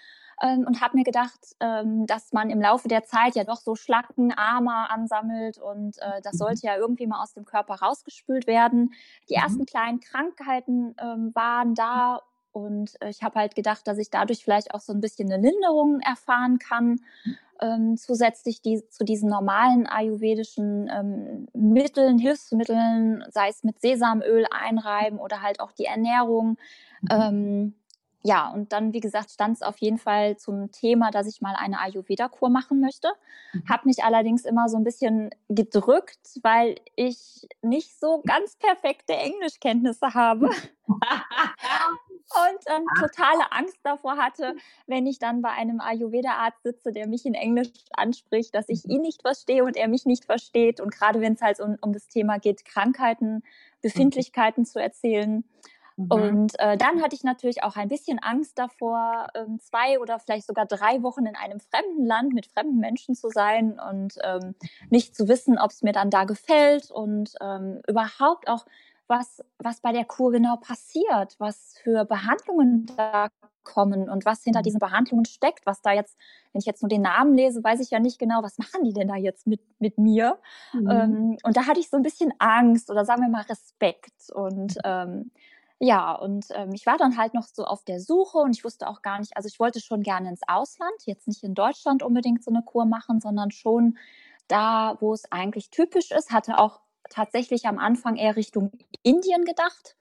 Ähm, 0.43 0.65
und 0.67 0.81
habe 0.81 0.97
mir 0.97 1.05
gedacht, 1.05 1.39
ähm, 1.61 2.07
dass 2.07 2.33
man 2.33 2.51
im 2.51 2.61
Laufe 2.61 2.89
der 2.89 3.05
Zeit 3.05 3.37
ja 3.37 3.45
doch 3.45 3.59
so 3.59 3.77
Schlacken, 3.77 4.33
Arme 4.33 4.91
ansammelt 4.91 5.59
und 5.59 5.99
äh, 5.99 6.21
das 6.23 6.35
mhm. 6.35 6.39
sollte 6.39 6.67
ja 6.67 6.77
irgendwie 6.77 7.07
mal 7.07 7.23
aus 7.23 7.35
dem 7.35 7.45
Körper 7.45 7.75
rausgespült 7.75 8.47
werden. 8.47 8.93
Die 9.29 9.37
mhm. 9.37 9.43
ersten 9.43 9.67
kleinen 9.67 10.01
Krankheiten 10.01 10.97
ähm, 10.99 11.33
waren 11.35 11.75
da 11.75 12.23
und 12.53 12.95
ich 13.09 13.23
habe 13.23 13.41
halt 13.41 13.55
gedacht, 13.55 13.87
dass 13.87 13.99
ich 13.99 14.11
dadurch 14.11 14.45
vielleicht 14.45 14.75
auch 14.75 14.81
so 14.81 14.93
ein 14.93 15.01
bisschen 15.01 15.33
eine 15.33 15.43
Linderung 15.43 16.01
erfahren 16.01 16.59
kann 16.59 17.01
ähm, 17.63 17.97
zusätzlich 17.97 18.61
die, 18.61 18.83
zu 18.89 19.05
diesen 19.05 19.31
normalen 19.31 19.87
ayurvedischen 19.87 20.91
ähm, 20.93 21.47
Mitteln, 21.55 22.19
Hilfsmitteln, 22.19 23.25
sei 23.31 23.49
es 23.49 23.63
mit 23.63 23.81
Sesamöl 23.81 24.47
einreiben 24.51 25.19
oder 25.19 25.41
halt 25.41 25.61
auch 25.61 25.73
die 25.73 25.85
Ernährung. 25.85 26.59
Mhm. 27.03 27.09
Ähm, 27.11 27.75
ja, 28.25 28.51
und 28.51 28.73
dann, 28.73 28.93
wie 28.93 29.01
gesagt, 29.01 29.31
stand 29.31 29.57
es 29.57 29.63
auf 29.63 29.79
jeden 29.79 29.99
Fall 29.99 30.37
zum 30.37 30.71
Thema, 30.71 31.11
dass 31.11 31.27
ich 31.27 31.41
mal 31.41 31.57
eine 31.57 31.81
Ayurveda-Kur 31.81 32.51
machen 32.51 32.81
möchte. 32.81 33.09
Mhm. 33.53 33.69
Habe 33.69 33.89
mich 33.89 34.05
allerdings 34.05 34.45
immer 34.45 34.69
so 34.69 34.77
ein 34.77 34.85
bisschen 34.85 35.31
gedrückt, 35.49 36.39
weil 36.43 36.77
ich 36.95 37.49
nicht 37.63 37.99
so 37.99 38.23
ganz 38.27 38.57
perfekte 38.57 39.15
Englischkenntnisse 39.15 40.15
habe. 40.15 40.51
und 42.35 42.75
ähm, 42.75 42.85
totale 42.99 43.53
Angst 43.53 43.79
davor 43.83 44.17
hatte, 44.17 44.55
wenn 44.87 45.07
ich 45.07 45.19
dann 45.19 45.43
bei 45.43 45.51
einem 45.51 45.81
Ayurveda-Arzt 45.81 46.63
sitze, 46.63 46.93
der 46.93 47.07
mich 47.07 47.27
in 47.27 47.35
Englisch 47.35 47.71
anspricht, 47.93 48.55
dass 48.55 48.69
ich 48.69 48.85
mhm. 48.85 48.91
ihn 48.91 49.03
nicht 49.03 49.23
verstehe 49.23 49.65
und 49.65 49.77
er 49.77 49.89
mich 49.89 50.07
nicht 50.07 50.25
versteht. 50.25 50.81
Und 50.81 50.93
gerade 50.93 51.21
wenn 51.21 51.35
es 51.35 51.43
halt 51.43 51.61
um, 51.61 51.77
um 51.81 51.93
das 51.93 52.09
Thema 52.09 52.39
geht, 52.39 52.65
Krankheiten, 52.65 53.35
mhm. 53.35 53.43
Befindlichkeiten 53.83 54.65
zu 54.65 54.81
erzählen. 54.81 55.45
Mhm. 55.97 56.11
Und 56.11 56.59
äh, 56.59 56.77
dann 56.77 57.03
hatte 57.03 57.15
ich 57.15 57.25
natürlich 57.25 57.63
auch 57.63 57.77
ein 57.77 57.89
bisschen 57.89 58.19
Angst 58.19 58.59
davor, 58.59 59.29
ähm, 59.35 59.59
zwei 59.61 59.99
oder 59.99 60.19
vielleicht 60.19 60.47
sogar 60.47 60.67
drei 60.67 61.03
Wochen 61.03 61.27
in 61.27 61.37
einem 61.37 61.61
fremden 61.61 62.07
Land 62.07 62.33
mit 62.33 62.47
fremden 62.47 62.79
Menschen 62.79 63.15
zu 63.15 63.29
sein 63.29 63.79
und 63.79 64.15
ähm, 64.23 64.55
nicht 64.91 65.15
zu 65.15 65.29
wissen, 65.29 65.59
ob 65.59 65.71
es 65.71 65.83
mir 65.83 65.93
dann 65.93 66.11
da 66.11 66.25
gefällt 66.25 66.91
und 66.91 67.35
ähm, 67.41 67.83
überhaupt 67.87 68.49
auch 68.49 68.65
was, 69.07 69.43
was 69.59 69.81
bei 69.81 69.93
der 69.93 70.05
Kur 70.05 70.33
genau 70.33 70.57
passiert, 70.57 71.37
was 71.39 71.75
für 71.83 72.05
Behandlungen 72.05 72.87
da 72.97 73.29
kommen 73.65 74.09
und 74.09 74.25
was 74.25 74.43
hinter 74.43 74.61
mhm. 74.61 74.65
diesen 74.65 74.81
Behandlungen 74.81 75.25
steckt, 75.25 75.67
was 75.67 75.83
da 75.83 75.93
jetzt, 75.93 76.17
wenn 76.53 76.61
ich 76.61 76.67
jetzt 76.67 76.83
nur 76.83 76.89
den 76.89 77.03
Namen 77.03 77.35
lese, 77.35 77.63
weiß 77.63 77.81
ich 77.81 77.91
ja 77.91 78.01
nicht 78.01 78.19
genau, 78.19 78.43
was 78.43 78.59
machen 78.59 78.85
die 78.85 78.93
denn 78.93 79.09
da 79.09 79.17
jetzt 79.17 79.47
mit, 79.47 79.61
mit 79.79 79.99
mir. 79.99 80.39
Mhm. 80.73 80.91
Ähm, 80.91 81.37
und 81.43 81.57
da 81.57 81.67
hatte 81.67 81.81
ich 81.81 81.89
so 81.89 81.97
ein 81.97 82.03
bisschen 82.03 82.33
Angst 82.39 82.91
oder 82.91 83.05
sagen 83.05 83.23
wir 83.23 83.29
mal 83.29 83.43
Respekt. 83.43 84.31
Und 84.33 84.79
ähm, 84.85 85.31
ja, 85.79 86.13
und 86.13 86.47
ähm, 86.55 86.71
ich 86.75 86.87
war 86.87 86.97
dann 86.97 87.17
halt 87.17 87.35
noch 87.35 87.45
so 87.45 87.65
auf 87.65 87.85
der 87.85 87.99
Suche 87.99 88.39
und 88.39 88.57
ich 88.57 88.65
wusste 88.65 88.89
auch 88.89 89.03
gar 89.03 89.19
nicht, 89.19 89.37
also 89.37 89.49
ich 89.49 89.59
wollte 89.59 89.81
schon 89.81 90.03
gerne 90.03 90.29
ins 90.29 90.43
Ausland, 90.47 90.95
jetzt 91.07 91.27
nicht 91.27 91.43
in 91.43 91.55
Deutschland 91.55 92.03
unbedingt 92.05 92.45
so 92.45 92.53
eine 92.53 92.63
Kur 92.63 92.85
machen, 92.85 93.21
sondern 93.21 93.51
schon 93.51 93.99
da, 94.47 94.97
wo 95.01 95.13
es 95.13 95.31
eigentlich 95.33 95.71
typisch 95.71 96.13
ist, 96.13 96.31
hatte 96.31 96.59
auch 96.59 96.81
tatsächlich 97.11 97.67
am 97.67 97.79
Anfang 97.79 98.17
eher 98.17 98.37
Richtung 98.37 98.73
Indien 99.03 99.45
gedacht. 99.45 99.97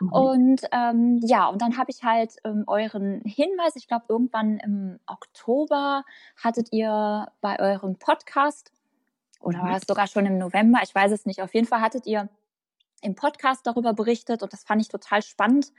Mhm. 0.00 0.12
Und 0.12 0.60
ähm, 0.72 1.20
ja, 1.22 1.46
und 1.48 1.60
dann 1.62 1.78
habe 1.78 1.90
ich 1.90 2.02
halt 2.02 2.36
ähm, 2.44 2.64
euren 2.66 3.22
Hinweis, 3.24 3.76
ich 3.76 3.88
glaube, 3.88 4.06
irgendwann 4.08 4.58
im 4.58 5.00
Oktober 5.06 6.04
hattet 6.42 6.72
ihr 6.72 7.26
bei 7.40 7.58
eurem 7.58 7.96
Podcast, 7.96 8.72
oder 9.40 9.58
war 9.58 9.70
mhm. 9.70 9.74
es 9.74 9.86
sogar 9.86 10.06
schon 10.06 10.26
im 10.26 10.38
November, 10.38 10.80
ich 10.82 10.94
weiß 10.94 11.12
es 11.12 11.26
nicht, 11.26 11.42
auf 11.42 11.54
jeden 11.54 11.66
Fall 11.66 11.80
hattet 11.80 12.06
ihr 12.06 12.28
im 13.02 13.14
Podcast 13.14 13.66
darüber 13.66 13.92
berichtet 13.92 14.42
und 14.42 14.52
das 14.52 14.64
fand 14.64 14.80
ich 14.80 14.88
total 14.88 15.22
spannend 15.22 15.72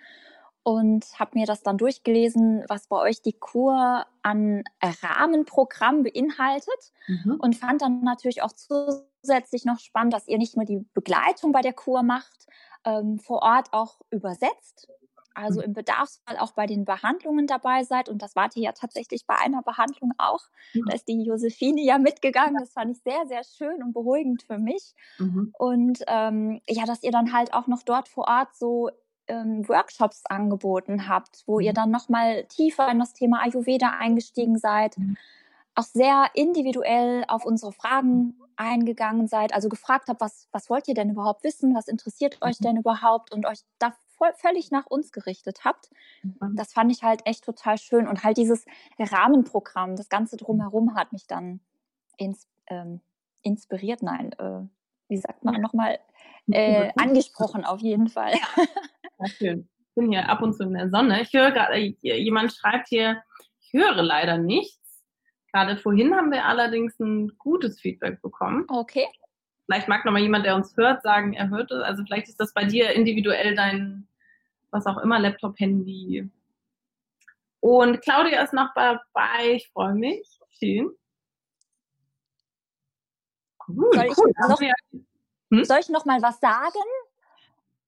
und 0.66 1.06
habe 1.20 1.38
mir 1.38 1.46
das 1.46 1.62
dann 1.62 1.78
durchgelesen, 1.78 2.66
was 2.68 2.88
bei 2.88 2.98
euch 2.98 3.22
die 3.22 3.34
Kur 3.34 4.04
an 4.24 4.64
Rahmenprogramm 4.82 6.02
beinhaltet 6.02 6.92
mhm. 7.06 7.38
und 7.40 7.56
fand 7.56 7.84
dann 7.84 8.02
natürlich 8.02 8.42
auch 8.42 8.52
zusätzlich 8.52 9.66
noch 9.66 9.78
spannend, 9.78 10.16
dass 10.16 10.28
ihr 10.28 10.40
nicht 10.40 10.56
nur 10.56 10.66
die 10.66 10.84
Begleitung 10.96 11.52
bei 11.52 11.62
der 11.62 11.74
Kur 11.74 12.02
macht, 12.02 12.48
ähm, 12.84 13.20
vor 13.20 13.44
Ort 13.44 13.74
auch 13.74 14.02
übersetzt, 14.10 14.88
also 15.36 15.60
mhm. 15.60 15.66
im 15.66 15.74
Bedarfsfall 15.74 16.38
auch 16.40 16.54
bei 16.54 16.66
den 16.66 16.84
Behandlungen 16.84 17.46
dabei 17.46 17.84
seid. 17.84 18.10
Und 18.10 18.24
das 18.24 18.36
wart 18.36 18.56
ihr 18.56 18.64
ja 18.64 18.72
tatsächlich 18.72 19.28
bei 19.28 19.36
einer 19.36 19.62
Behandlung 19.62 20.14
auch. 20.18 20.42
Mhm. 20.74 20.86
Da 20.88 20.96
ist 20.96 21.08
die 21.08 21.22
Josephine 21.22 21.84
ja 21.84 22.00
mitgegangen. 22.00 22.58
Das 22.60 22.74
fand 22.74 22.98
ich 22.98 23.04
sehr, 23.04 23.28
sehr 23.28 23.44
schön 23.44 23.84
und 23.84 23.94
beruhigend 23.94 24.42
für 24.42 24.58
mich. 24.58 24.96
Mhm. 25.20 25.54
Und 25.60 26.00
ähm, 26.08 26.60
ja, 26.68 26.86
dass 26.86 27.04
ihr 27.04 27.12
dann 27.12 27.34
halt 27.34 27.54
auch 27.54 27.68
noch 27.68 27.84
dort 27.84 28.08
vor 28.08 28.28
Ort 28.28 28.56
so 28.56 28.90
ähm, 29.28 29.68
Workshops 29.68 30.26
angeboten 30.26 31.08
habt, 31.08 31.44
wo 31.46 31.60
ihr 31.60 31.72
mhm. 31.72 31.76
dann 31.76 31.92
nochmal 31.92 32.46
tiefer 32.46 32.90
in 32.90 33.00
das 33.00 33.14
Thema 33.14 33.42
Ayurveda 33.42 33.92
eingestiegen 34.00 34.58
seid, 34.58 34.98
mhm. 34.98 35.18
auch 35.76 35.84
sehr 35.84 36.28
individuell 36.34 37.26
auf 37.28 37.46
unsere 37.46 37.72
Fragen 37.72 38.40
eingegangen 38.58 39.28
seid, 39.28 39.54
also 39.54 39.70
gefragt 39.70 40.08
habt, 40.08 40.22
was, 40.22 40.48
was 40.52 40.70
wollt 40.70 40.88
ihr 40.88 40.94
denn 40.94 41.10
überhaupt 41.10 41.44
wissen, 41.44 41.76
was 41.76 41.88
interessiert 41.88 42.42
euch 42.42 42.60
mhm. 42.60 42.64
denn 42.64 42.78
überhaupt 42.78 43.34
und 43.34 43.46
euch 43.46 43.60
da 43.80 43.94
voll, 44.18 44.32
völlig 44.36 44.72
nach 44.72 44.86
uns 44.86 45.12
gerichtet 45.12 45.66
habt. 45.66 45.90
Das 46.56 46.72
fand 46.72 46.92
ich 46.92 47.04
halt 47.04 47.22
echt 47.26 47.44
total 47.44 47.78
schön 47.78 48.08
und 48.08 48.24
halt 48.24 48.38
dieses 48.38 48.66
Rahmenprogramm, 48.98 49.98
das 49.98 50.08
Ganze 50.08 50.38
drumherum 50.38 50.96
hat 50.96 51.12
mich 51.12 51.28
dann 51.28 51.60
ins, 52.18 52.48
ähm, 52.68 53.02
inspiriert, 53.42 54.02
nein, 54.02 54.32
äh, 54.40 54.62
wie 55.10 55.18
sagt 55.18 55.44
man 55.44 55.62
nochmal, 55.62 56.00
äh, 56.48 56.92
angesprochen 56.98 57.66
auf 57.66 57.82
jeden 57.82 58.08
Fall. 58.08 58.34
Ja, 59.20 59.28
schön. 59.28 59.70
Ich 59.80 59.96
bin 59.96 60.12
hier 60.12 60.28
ab 60.30 60.42
und 60.42 60.54
zu 60.54 60.64
in 60.64 60.74
der 60.74 60.90
Sonne. 60.90 61.22
Ich 61.22 61.34
höre 61.34 61.52
gerade, 61.52 61.78
jemand 62.02 62.54
schreibt 62.54 62.90
hier, 62.90 63.24
ich 63.62 63.74
höre 63.74 64.02
leider 64.02 64.38
nichts. 64.38 65.04
Gerade 65.54 65.78
vorhin 65.78 66.14
haben 66.14 66.32
wir 66.32 66.46
allerdings 66.46 67.00
ein 67.00 67.30
gutes 67.38 67.80
Feedback 67.80 68.22
bekommen. 68.22 68.66
Okay. 68.68 69.08
Vielleicht 69.66 69.88
mag 69.88 70.04
noch 70.06 70.12
mal 70.12 70.22
jemand, 70.22 70.46
der 70.46 70.56
uns 70.56 70.76
hört, 70.76 71.02
sagen, 71.02 71.34
er 71.34 71.50
hört 71.50 71.72
es. 71.72 71.82
Also 71.82 72.04
vielleicht 72.04 72.28
ist 72.28 72.40
das 72.40 72.54
bei 72.54 72.66
dir 72.66 72.92
individuell 72.92 73.56
dein, 73.56 74.08
was 74.70 74.86
auch 74.86 74.98
immer, 74.98 75.18
Laptop, 75.18 75.58
Handy. 75.58 76.30
Und 77.62 78.02
Claudia 78.02 78.44
ist 78.44 78.54
noch 78.54 78.74
dabei. 78.76 79.54
Ich 79.54 79.70
freue 79.70 79.96
mich. 79.96 80.40
Schön. 80.60 80.92
Cool, 83.68 83.90
soll, 83.94 84.06
ich 84.06 84.18
cool. 84.18 84.32
noch, 84.50 84.60
hm? 85.52 85.64
soll 85.64 85.80
ich 85.80 85.90
noch 85.90 86.06
mal 86.06 86.22
was 86.22 86.40
sagen? 86.40 86.84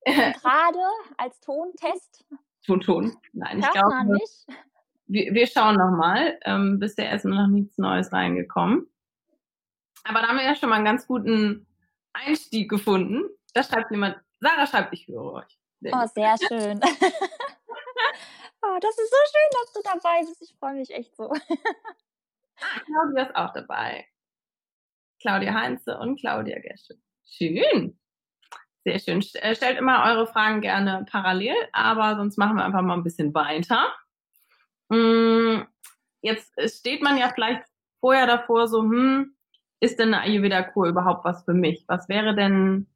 Gerade 0.04 0.78
als 1.16 1.40
Tontest? 1.40 2.24
Ton, 2.64 2.80
Ton. 2.80 3.16
Nein, 3.32 3.60
ich 3.60 3.70
glaube 3.70 4.12
nicht. 4.12 4.46
Wir, 5.06 5.32
wir 5.32 5.46
schauen 5.46 5.76
noch 5.76 5.90
mal. 5.90 6.38
Ähm, 6.44 6.78
bisher 6.78 7.14
ist 7.14 7.24
noch 7.24 7.46
nichts 7.46 7.78
Neues 7.78 8.12
reingekommen. 8.12 8.86
Aber 10.04 10.20
da 10.20 10.28
haben 10.28 10.36
wir 10.36 10.44
ja 10.44 10.54
schon 10.54 10.68
mal 10.68 10.76
einen 10.76 10.84
ganz 10.84 11.06
guten 11.06 11.66
Einstieg 12.12 12.68
gefunden. 12.70 13.24
Da 13.54 13.62
schreibt 13.62 13.90
jemand, 13.90 14.18
Sarah 14.40 14.66
schreibt, 14.66 14.92
ich 14.92 15.08
höre 15.08 15.32
euch. 15.32 15.58
Sehr 15.80 15.92
oh, 15.94 16.06
sehr 16.14 16.36
schön. 16.48 16.80
oh, 18.62 18.78
das 18.80 18.98
ist 18.98 19.10
so 19.10 19.16
schön, 19.32 19.50
dass 19.52 19.72
du 19.72 19.80
dabei 19.82 20.20
bist. 20.20 20.42
Ich 20.42 20.54
freue 20.58 20.74
mich 20.74 20.90
echt 20.90 21.16
so. 21.16 21.30
ah, 21.30 22.80
Claudia 22.84 23.24
ist 23.24 23.36
auch 23.36 23.52
dabei. 23.52 24.06
Claudia 25.20 25.54
Heinze 25.54 25.98
und 25.98 26.20
Claudia 26.20 26.58
Gesche. 26.60 27.00
Schön. 27.24 27.98
Sehr 28.84 28.98
schön. 28.98 29.22
Äh, 29.34 29.54
stellt 29.54 29.78
immer 29.78 30.04
eure 30.06 30.26
Fragen 30.26 30.60
gerne 30.60 31.04
parallel, 31.10 31.56
aber 31.72 32.16
sonst 32.16 32.38
machen 32.38 32.56
wir 32.56 32.64
einfach 32.64 32.82
mal 32.82 32.94
ein 32.94 33.02
bisschen 33.04 33.34
weiter. 33.34 33.86
Mm, 34.88 35.62
jetzt 36.22 36.52
steht 36.78 37.02
man 37.02 37.18
ja 37.18 37.30
vielleicht 37.34 37.64
vorher 38.00 38.26
davor 38.26 38.68
so, 38.68 38.82
hm, 38.82 39.34
ist 39.80 39.98
denn 39.98 40.14
eine 40.14 40.22
Ayurveda-Kur 40.24 40.88
überhaupt 40.88 41.24
was 41.24 41.44
für 41.44 41.54
mich? 41.54 41.84
Was 41.88 42.08
wäre 42.08 42.34
denn, 42.34 42.86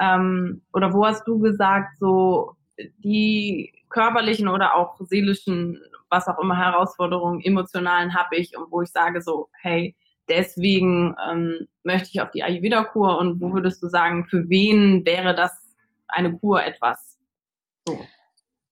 ähm, 0.00 0.62
oder 0.72 0.92
wo 0.92 1.06
hast 1.06 1.26
du 1.28 1.38
gesagt, 1.40 1.98
so 1.98 2.56
die 2.98 3.72
körperlichen 3.90 4.48
oder 4.48 4.74
auch 4.74 4.98
seelischen, 5.00 5.80
was 6.10 6.26
auch 6.28 6.38
immer 6.38 6.56
Herausforderungen, 6.56 7.40
emotionalen 7.40 8.14
habe 8.14 8.36
ich 8.36 8.56
und 8.56 8.70
wo 8.72 8.82
ich 8.82 8.90
sage 8.90 9.22
so, 9.22 9.48
hey, 9.60 9.96
deswegen 10.28 11.14
ähm, 11.28 11.68
möchte 11.82 12.08
ich 12.12 12.20
auf 12.20 12.30
die 12.30 12.42
Ayurveda-Kur 12.42 13.18
und 13.18 13.40
wo 13.40 13.52
würdest 13.52 13.82
du 13.82 13.88
sagen, 13.88 14.26
für 14.26 14.48
wen 14.48 15.04
wäre 15.04 15.34
das 15.34 15.52
eine 16.08 16.36
Kur 16.38 16.62
etwas? 16.62 17.18
So. 17.86 17.98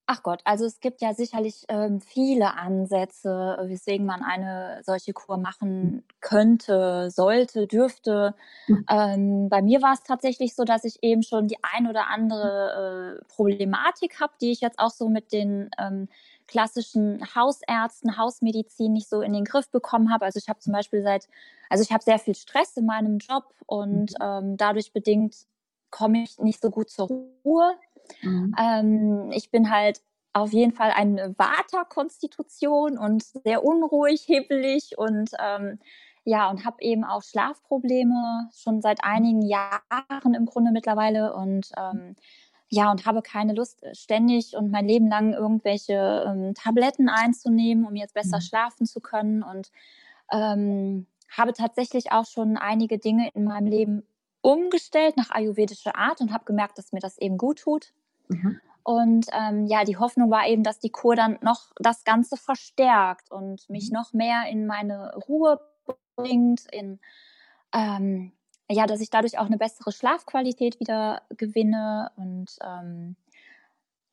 Ach 0.05 0.21
Gott, 0.21 0.41
also 0.43 0.65
es 0.65 0.81
gibt 0.81 1.01
ja 1.01 1.13
sicherlich 1.13 1.63
ähm, 1.69 2.01
viele 2.01 2.55
Ansätze, 2.55 3.57
weswegen 3.63 4.05
man 4.05 4.21
eine 4.21 4.81
solche 4.83 5.13
Kur 5.13 5.37
machen 5.37 6.03
könnte, 6.19 7.09
sollte, 7.09 7.67
dürfte. 7.67 8.35
Mhm. 8.67 8.85
Ähm, 8.89 9.49
bei 9.49 9.61
mir 9.61 9.81
war 9.81 9.93
es 9.93 10.03
tatsächlich 10.03 10.55
so, 10.55 10.65
dass 10.65 10.83
ich 10.83 11.01
eben 11.03 11.23
schon 11.23 11.47
die 11.47 11.57
ein 11.61 11.87
oder 11.87 12.09
andere 12.09 13.21
äh, 13.21 13.25
Problematik 13.33 14.19
habe, 14.19 14.33
die 14.41 14.51
ich 14.51 14.59
jetzt 14.59 14.77
auch 14.77 14.91
so 14.91 15.07
mit 15.07 15.31
den 15.31 15.69
ähm, 15.79 16.09
klassischen 16.47 17.23
Hausärzten, 17.35 18.17
Hausmedizin 18.17 18.93
nicht 18.93 19.09
so 19.09 19.21
in 19.21 19.33
den 19.33 19.45
Griff 19.45 19.69
bekommen 19.69 20.11
habe. 20.11 20.25
Also 20.25 20.37
ich 20.37 20.49
habe 20.49 20.59
zum 20.59 20.73
Beispiel 20.73 21.01
seit, 21.01 21.27
also 21.69 21.83
ich 21.83 21.91
habe 21.91 22.03
sehr 22.03 22.19
viel 22.19 22.35
Stress 22.35 22.77
in 22.77 22.85
meinem 22.85 23.17
Job 23.17 23.53
und 23.65 24.11
mhm. 24.11 24.15
ähm, 24.21 24.57
dadurch 24.57 24.93
bedingt 24.93 25.35
komme 25.89 26.23
ich 26.23 26.39
nicht 26.39 26.61
so 26.61 26.69
gut 26.69 26.89
zur 26.89 27.07
Ruhe. 27.07 27.75
Mhm. 28.21 28.55
Ähm, 28.59 29.31
ich 29.31 29.51
bin 29.51 29.69
halt 29.71 30.01
auf 30.33 30.51
jeden 30.51 30.73
Fall 30.73 30.91
eine 30.91 31.35
Vata-Konstitution 31.37 32.97
und 32.97 33.23
sehr 33.23 33.63
unruhig, 33.63 34.23
hibbelig 34.23 34.97
und 34.97 35.29
ähm, 35.39 35.79
ja, 36.25 36.49
und 36.49 36.65
habe 36.65 36.77
eben 36.81 37.03
auch 37.03 37.21
Schlafprobleme 37.21 38.49
schon 38.55 38.81
seit 38.81 39.03
einigen 39.03 39.41
Jahren 39.41 40.33
im 40.33 40.45
Grunde 40.45 40.71
mittlerweile 40.71 41.33
und 41.33 41.69
ähm, 41.77 42.15
ja, 42.73 42.89
und 42.89 43.05
habe 43.05 43.21
keine 43.21 43.53
Lust, 43.53 43.83
äh, 43.83 43.93
ständig 43.93 44.55
und 44.55 44.71
mein 44.71 44.87
Leben 44.87 45.07
lang 45.07 45.33
irgendwelche 45.33 46.25
ähm, 46.27 46.53
Tabletten 46.55 47.07
einzunehmen, 47.07 47.85
um 47.85 47.95
jetzt 47.95 48.15
besser 48.15 48.37
mhm. 48.37 48.41
schlafen 48.41 48.85
zu 48.87 48.99
können 48.99 49.43
und 49.43 49.71
ähm, 50.31 51.05
habe 51.29 51.53
tatsächlich 51.53 52.11
auch 52.11 52.25
schon 52.25 52.57
einige 52.57 52.97
Dinge 52.97 53.29
in 53.33 53.43
meinem 53.43 53.67
Leben 53.67 54.03
umgestellt 54.41 55.17
nach 55.17 55.29
ayurvedischer 55.29 55.95
Art 55.95 56.19
und 56.19 56.33
habe 56.33 56.45
gemerkt, 56.45 56.77
dass 56.77 56.91
mir 56.91 56.99
das 56.99 57.17
eben 57.19 57.37
gut 57.37 57.59
tut. 57.59 57.93
Mhm. 58.27 58.59
Und 58.81 59.27
ähm, 59.31 59.67
ja, 59.67 59.83
die 59.85 59.97
Hoffnung 59.97 60.29
war 60.31 60.47
eben, 60.47 60.63
dass 60.63 60.79
die 60.79 60.89
Kur 60.89 61.15
dann 61.15 61.37
noch 61.41 61.71
das 61.77 62.03
Ganze 62.03 62.37
verstärkt 62.37 63.31
und 63.31 63.69
mich 63.69 63.91
mhm. 63.91 63.97
noch 63.97 64.13
mehr 64.13 64.45
in 64.49 64.65
meine 64.65 65.15
Ruhe 65.29 65.61
bringt, 66.15 66.65
in 66.71 66.99
ähm, 67.73 68.33
ja, 68.73 68.87
dass 68.87 69.01
ich 69.01 69.09
dadurch 69.09 69.37
auch 69.39 69.45
eine 69.45 69.57
bessere 69.57 69.91
Schlafqualität 69.91 70.79
wieder 70.79 71.21
gewinne 71.37 72.11
und 72.15 72.57
ähm, 72.63 73.15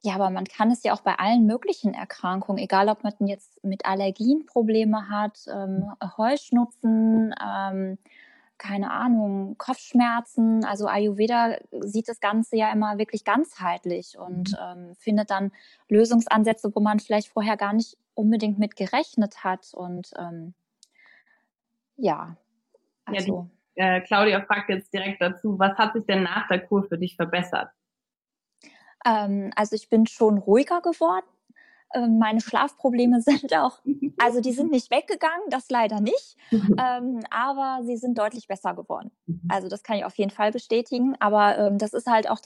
ja, 0.02 0.14
aber 0.14 0.31
man 0.31 0.45
kann 0.45 0.71
es 0.71 0.83
ja 0.83 0.95
auch 0.95 1.02
bei 1.02 1.14
allen 1.17 1.45
möglichen 1.45 1.93
Erkrankungen, 1.93 2.62
egal 2.62 2.88
ob 2.88 3.05
man 3.05 3.12
jetzt 3.26 3.62
mit 3.62 3.85
Allergien 3.85 4.47
Probleme 4.47 5.11
hat, 5.11 5.40
ähm, 5.52 5.93
Heuschnupfen, 6.17 7.35
ähm, 7.45 7.99
keine 8.57 8.90
Ahnung, 8.90 9.57
Kopfschmerzen. 9.59 10.64
Also 10.64 10.87
Ayurveda 10.87 11.57
sieht 11.81 12.09
das 12.09 12.21
Ganze 12.21 12.57
ja 12.57 12.73
immer 12.73 12.97
wirklich 12.97 13.25
ganzheitlich 13.25 14.19
und 14.19 14.52
mhm. 14.52 14.59
ähm, 14.62 14.95
findet 14.97 15.31
dann 15.31 15.52
Lösungsansätze, 15.88 16.75
wo 16.75 16.81
man 16.81 17.00
vielleicht 17.00 17.29
vorher 17.29 17.59
gar 17.59 17.75
nicht 17.75 17.99
unbedingt 18.14 18.59
mit 18.59 18.76
gerechnet 18.76 19.45
hat. 19.45 19.75
Und 19.75 20.12
ähm, 20.19 20.55
ja, 21.97 22.37
also. 23.05 23.49
Ja, 23.50 23.60
äh, 23.75 24.00
Claudia 24.00 24.43
fragt 24.43 24.69
jetzt 24.71 24.93
direkt 24.93 25.21
dazu, 25.21 25.59
was 25.59 25.77
hat 25.79 25.95
sich 25.95 26.05
denn 26.07 26.23
nach 26.23 26.49
der 26.49 26.67
Kur 26.67 26.85
für 26.85 26.99
dich 26.99 27.17
verbessert? 27.17 27.71
Ähm, 29.07 29.50
also 29.57 29.77
ich 29.77 29.89
bin 29.89 30.07
schon 30.07 30.39
ruhiger 30.39 30.81
geworden. 30.81 31.27
Ähm, 31.93 32.19
meine 32.19 32.41
Schlafprobleme 32.41 33.21
sind 33.21 33.55
auch, 33.55 33.81
also 34.19 34.41
die 34.41 34.53
sind 34.53 34.71
nicht 34.71 34.91
weggegangen, 34.91 35.49
das 35.50 35.71
leider 35.71 36.00
nicht, 36.00 36.37
ähm, 36.53 37.21
aber 37.30 37.80
sie 37.85 37.97
sind 37.97 38.19
deutlich 38.19 38.47
besser 38.47 38.75
geworden. 38.75 39.11
Mhm. 39.26 39.43
Also 39.49 39.69
das 39.69 39.83
kann 39.83 39.97
ich 39.97 40.04
auf 40.04 40.17
jeden 40.17 40.30
Fall 40.30 40.52
bestätigen, 40.52 41.17
aber 41.19 41.59
ähm, 41.59 41.78
das 41.78 41.93
ist 41.93 42.06
halt 42.06 42.28
auch 42.30 42.39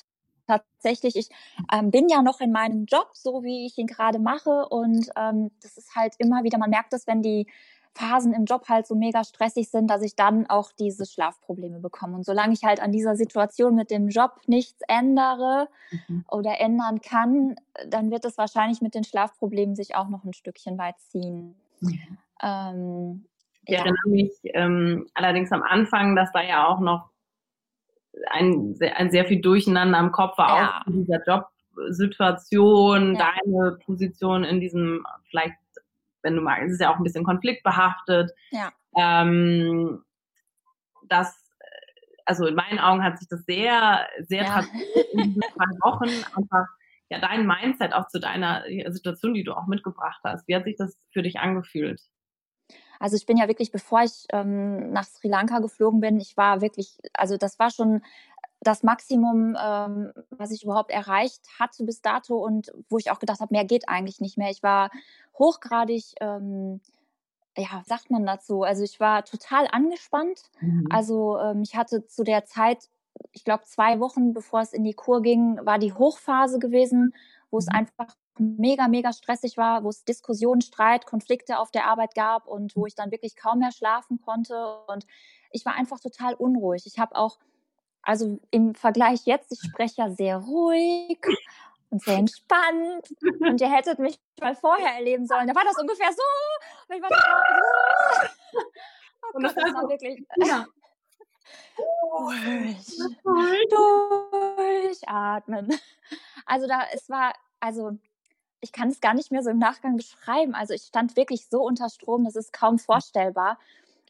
tatsächlich, 0.46 1.16
ich 1.16 1.28
ähm, 1.72 1.90
bin 1.90 2.08
ja 2.08 2.22
noch 2.22 2.40
in 2.40 2.52
meinem 2.52 2.84
Job, 2.84 3.10
so 3.14 3.42
wie 3.42 3.66
ich 3.66 3.78
ihn 3.78 3.86
gerade 3.86 4.18
mache 4.18 4.66
und 4.68 5.08
ähm, 5.16 5.50
das 5.62 5.76
ist 5.76 5.94
halt 5.94 6.14
immer 6.18 6.42
wieder, 6.44 6.58
man 6.58 6.70
merkt 6.70 6.92
es, 6.92 7.06
wenn 7.06 7.22
die 7.22 7.46
Phasen 7.94 8.32
im 8.32 8.44
Job 8.44 8.68
halt 8.68 8.86
so 8.86 8.94
mega 8.94 9.22
stressig 9.24 9.70
sind, 9.70 9.88
dass 9.88 10.02
ich 10.02 10.16
dann 10.16 10.46
auch 10.48 10.72
diese 10.72 11.06
Schlafprobleme 11.06 11.78
bekomme. 11.78 12.16
Und 12.16 12.24
solange 12.24 12.52
ich 12.52 12.64
halt 12.64 12.80
an 12.80 12.92
dieser 12.92 13.14
Situation 13.16 13.74
mit 13.74 13.90
dem 13.90 14.08
Job 14.08 14.40
nichts 14.46 14.80
ändere 14.88 15.68
mhm. 16.08 16.24
oder 16.28 16.60
ändern 16.60 17.00
kann, 17.00 17.56
dann 17.88 18.10
wird 18.10 18.24
es 18.24 18.36
wahrscheinlich 18.36 18.80
mit 18.80 18.94
den 18.94 19.04
Schlafproblemen 19.04 19.76
sich 19.76 19.94
auch 19.94 20.08
noch 20.08 20.24
ein 20.24 20.32
Stückchen 20.32 20.76
weit 20.76 20.98
ziehen. 20.98 21.54
Mhm. 21.80 22.18
Ähm, 22.42 23.24
ich 23.66 23.74
ja. 23.74 23.80
erinnere 23.80 24.08
mich 24.08 24.32
ähm, 24.44 25.06
allerdings 25.14 25.52
am 25.52 25.62
Anfang, 25.62 26.16
dass 26.16 26.32
da 26.32 26.42
ja 26.42 26.66
auch 26.66 26.80
noch 26.80 27.10
ein, 28.30 28.76
ein 28.96 29.10
sehr 29.10 29.24
viel 29.24 29.40
Durcheinander 29.40 29.98
am 29.98 30.12
Kopf 30.12 30.36
war, 30.38 30.56
ja. 30.56 30.80
auch 30.82 30.86
in 30.86 31.04
dieser 31.04 31.22
Jobsituation, 31.24 33.14
ja. 33.14 33.30
deine 33.44 33.78
Position 33.84 34.44
in 34.44 34.60
diesem 34.60 35.06
vielleicht 35.30 35.54
wenn 36.24 36.34
du 36.34 36.42
magst. 36.42 36.66
Es 36.66 36.72
ist 36.72 36.80
ja 36.80 36.92
auch 36.92 36.96
ein 36.96 37.04
bisschen 37.04 37.24
konfliktbehaftet. 37.24 38.32
Ja. 38.50 38.72
Ähm, 38.96 40.02
das, 41.08 41.34
also 42.24 42.46
in 42.46 42.54
meinen 42.54 42.78
Augen 42.78 43.04
hat 43.04 43.18
sich 43.18 43.28
das 43.28 43.44
sehr, 43.44 44.06
sehr 44.26 44.44
ja. 44.44 44.64
in 45.12 45.34
diesen 45.34 45.42
zwei 45.42 45.66
Wochen 45.82 46.08
einfach 46.36 46.66
ja 47.10 47.18
dein 47.18 47.46
Mindset 47.46 47.92
auch 47.92 48.08
zu 48.08 48.18
deiner 48.18 48.64
Situation, 48.88 49.34
die 49.34 49.44
du 49.44 49.52
auch 49.52 49.66
mitgebracht 49.66 50.20
hast. 50.24 50.48
Wie 50.48 50.56
hat 50.56 50.64
sich 50.64 50.76
das 50.76 50.98
für 51.12 51.22
dich 51.22 51.38
angefühlt? 51.38 52.00
Also 52.98 53.16
ich 53.16 53.26
bin 53.26 53.36
ja 53.36 53.48
wirklich, 53.48 53.70
bevor 53.70 54.02
ich 54.02 54.24
ähm, 54.32 54.92
nach 54.92 55.04
Sri 55.04 55.28
Lanka 55.28 55.58
geflogen 55.58 56.00
bin, 56.00 56.20
ich 56.20 56.36
war 56.36 56.60
wirklich, 56.60 56.98
also 57.12 57.36
das 57.36 57.58
war 57.58 57.70
schon 57.70 58.02
das 58.66 58.82
Maximum, 58.82 59.56
ähm, 59.60 60.12
was 60.30 60.50
ich 60.50 60.64
überhaupt 60.64 60.90
erreicht 60.90 61.42
hatte 61.58 61.84
bis 61.84 62.00
dato 62.02 62.36
und 62.36 62.72
wo 62.88 62.98
ich 62.98 63.10
auch 63.10 63.18
gedacht 63.18 63.40
habe, 63.40 63.54
mehr 63.54 63.64
geht 63.64 63.88
eigentlich 63.88 64.20
nicht 64.20 64.38
mehr. 64.38 64.50
Ich 64.50 64.62
war 64.62 64.90
hochgradig, 65.38 66.14
ähm, 66.20 66.80
ja, 67.56 67.82
sagt 67.86 68.10
man 68.10 68.26
dazu? 68.26 68.62
Also 68.62 68.82
ich 68.82 68.98
war 69.00 69.24
total 69.24 69.68
angespannt. 69.70 70.42
Mhm. 70.60 70.86
Also 70.90 71.38
ähm, 71.38 71.62
ich 71.62 71.76
hatte 71.76 72.06
zu 72.06 72.24
der 72.24 72.46
Zeit, 72.46 72.88
ich 73.32 73.44
glaube 73.44 73.64
zwei 73.64 74.00
Wochen 74.00 74.32
bevor 74.32 74.60
es 74.60 74.72
in 74.72 74.84
die 74.84 74.94
Kur 74.94 75.22
ging, 75.22 75.58
war 75.64 75.78
die 75.78 75.92
Hochphase 75.92 76.58
gewesen, 76.58 77.14
wo 77.50 77.58
es 77.58 77.66
mhm. 77.66 77.76
einfach 77.76 78.16
mega, 78.38 78.88
mega 78.88 79.12
stressig 79.12 79.56
war, 79.56 79.84
wo 79.84 79.88
es 79.88 80.04
Diskussionen, 80.04 80.60
Streit, 80.60 81.06
Konflikte 81.06 81.58
auf 81.58 81.70
der 81.70 81.86
Arbeit 81.86 82.14
gab 82.14 82.48
und 82.48 82.74
wo 82.76 82.86
ich 82.86 82.94
dann 82.94 83.12
wirklich 83.12 83.36
kaum 83.36 83.60
mehr 83.60 83.72
schlafen 83.72 84.20
konnte. 84.20 84.78
Und 84.88 85.06
ich 85.50 85.64
war 85.64 85.74
einfach 85.74 86.00
total 86.00 86.34
unruhig. 86.34 86.84
Ich 86.86 86.98
habe 86.98 87.14
auch 87.14 87.38
also 88.04 88.38
im 88.50 88.74
Vergleich 88.74 89.24
jetzt, 89.24 89.52
ich 89.52 89.60
spreche 89.60 90.02
ja 90.02 90.10
sehr 90.10 90.38
ruhig 90.38 91.18
und 91.90 92.02
sehr 92.02 92.18
entspannt. 92.18 93.08
Und 93.40 93.60
ihr 93.60 93.70
hättet 93.70 93.98
mich 93.98 94.18
mal 94.40 94.54
vorher 94.54 94.94
erleben 94.94 95.26
sollen. 95.26 95.46
Da 95.46 95.54
war 95.54 95.64
das 95.64 95.78
ungefähr 95.78 96.10
so. 96.12 96.94
Ich 96.94 97.02
war 97.02 97.08
so. 97.08 97.16
Oh 99.22 99.36
und 99.36 99.42
das, 99.42 99.54
das 99.54 99.74
war 99.74 99.88
wirklich. 99.88 100.24
Ja. 100.36 100.66
Durch, 102.56 102.98
durchatmen. 104.90 105.78
Also 106.46 106.66
da, 106.66 106.82
es 106.92 107.08
war, 107.08 107.32
also 107.60 107.98
ich 108.60 108.72
kann 108.72 108.88
es 108.88 109.00
gar 109.00 109.14
nicht 109.14 109.30
mehr 109.30 109.42
so 109.42 109.50
im 109.50 109.58
Nachgang 109.58 109.96
beschreiben. 109.96 110.54
Also 110.54 110.74
ich 110.74 110.82
stand 110.82 111.16
wirklich 111.16 111.48
so 111.48 111.62
unter 111.62 111.88
Strom, 111.90 112.24
das 112.24 112.36
ist 112.36 112.52
kaum 112.52 112.78
vorstellbar. 112.78 113.58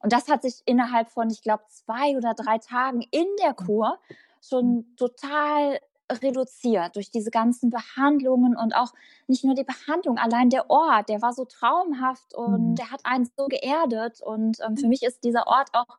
Und 0.04 0.12
das 0.12 0.28
hat 0.28 0.42
sich 0.42 0.60
innerhalb 0.66 1.08
von, 1.08 1.30
ich 1.30 1.40
glaube, 1.40 1.64
zwei 1.68 2.14
oder 2.18 2.34
drei 2.34 2.58
Tagen 2.58 3.00
in 3.10 3.26
der 3.42 3.54
Kur 3.54 3.98
schon 4.42 4.84
total 4.98 5.80
reduziert 6.12 6.94
durch 6.96 7.10
diese 7.10 7.30
ganzen 7.30 7.70
Behandlungen 7.70 8.54
und 8.54 8.74
auch 8.76 8.92
nicht 9.28 9.44
nur 9.44 9.54
die 9.54 9.64
Behandlung, 9.64 10.18
allein 10.18 10.50
der 10.50 10.68
Ort, 10.68 11.08
der 11.08 11.22
war 11.22 11.32
so 11.32 11.46
traumhaft 11.46 12.34
und 12.34 12.72
mhm. 12.72 12.74
der 12.74 12.90
hat 12.90 13.00
einen 13.04 13.30
so 13.34 13.46
geerdet. 13.46 14.20
Und 14.20 14.58
ähm, 14.60 14.76
für 14.76 14.88
mich 14.88 15.02
ist 15.02 15.24
dieser 15.24 15.46
Ort 15.46 15.70
auch 15.72 15.96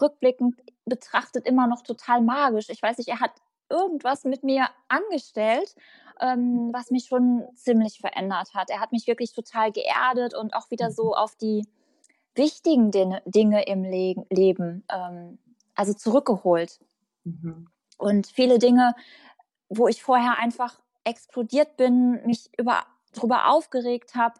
rückblickend 0.00 0.54
betrachtet 0.84 1.44
immer 1.44 1.66
noch 1.66 1.82
total 1.82 2.20
magisch. 2.20 2.68
Ich 2.68 2.80
weiß 2.80 2.98
nicht, 2.98 3.08
er 3.08 3.18
hat 3.18 3.32
irgendwas 3.68 4.22
mit 4.22 4.44
mir 4.44 4.68
angestellt, 4.86 5.74
ähm, 6.20 6.70
was 6.72 6.92
mich 6.92 7.06
schon 7.06 7.42
ziemlich 7.56 7.98
verändert 7.98 8.54
hat. 8.54 8.70
Er 8.70 8.78
hat 8.78 8.92
mich 8.92 9.08
wirklich 9.08 9.32
total 9.32 9.72
geerdet 9.72 10.36
und 10.36 10.54
auch 10.54 10.70
wieder 10.70 10.92
so 10.92 11.06
mhm. 11.06 11.14
auf 11.14 11.34
die 11.34 11.66
wichtigen 12.34 12.90
Dinge 12.90 13.64
im 13.64 13.84
Le 13.84 14.14
Leben, 14.30 14.84
ähm, 14.90 15.38
also 15.74 15.92
zurückgeholt. 15.92 16.80
Mhm. 17.24 17.68
Und 17.98 18.26
viele 18.26 18.58
Dinge, 18.58 18.94
wo 19.68 19.88
ich 19.88 20.02
vorher 20.02 20.38
einfach 20.38 20.80
explodiert 21.04 21.76
bin, 21.76 22.20
mich 22.26 22.50
über, 22.58 22.84
drüber 23.12 23.50
aufgeregt 23.50 24.14
habe, 24.14 24.34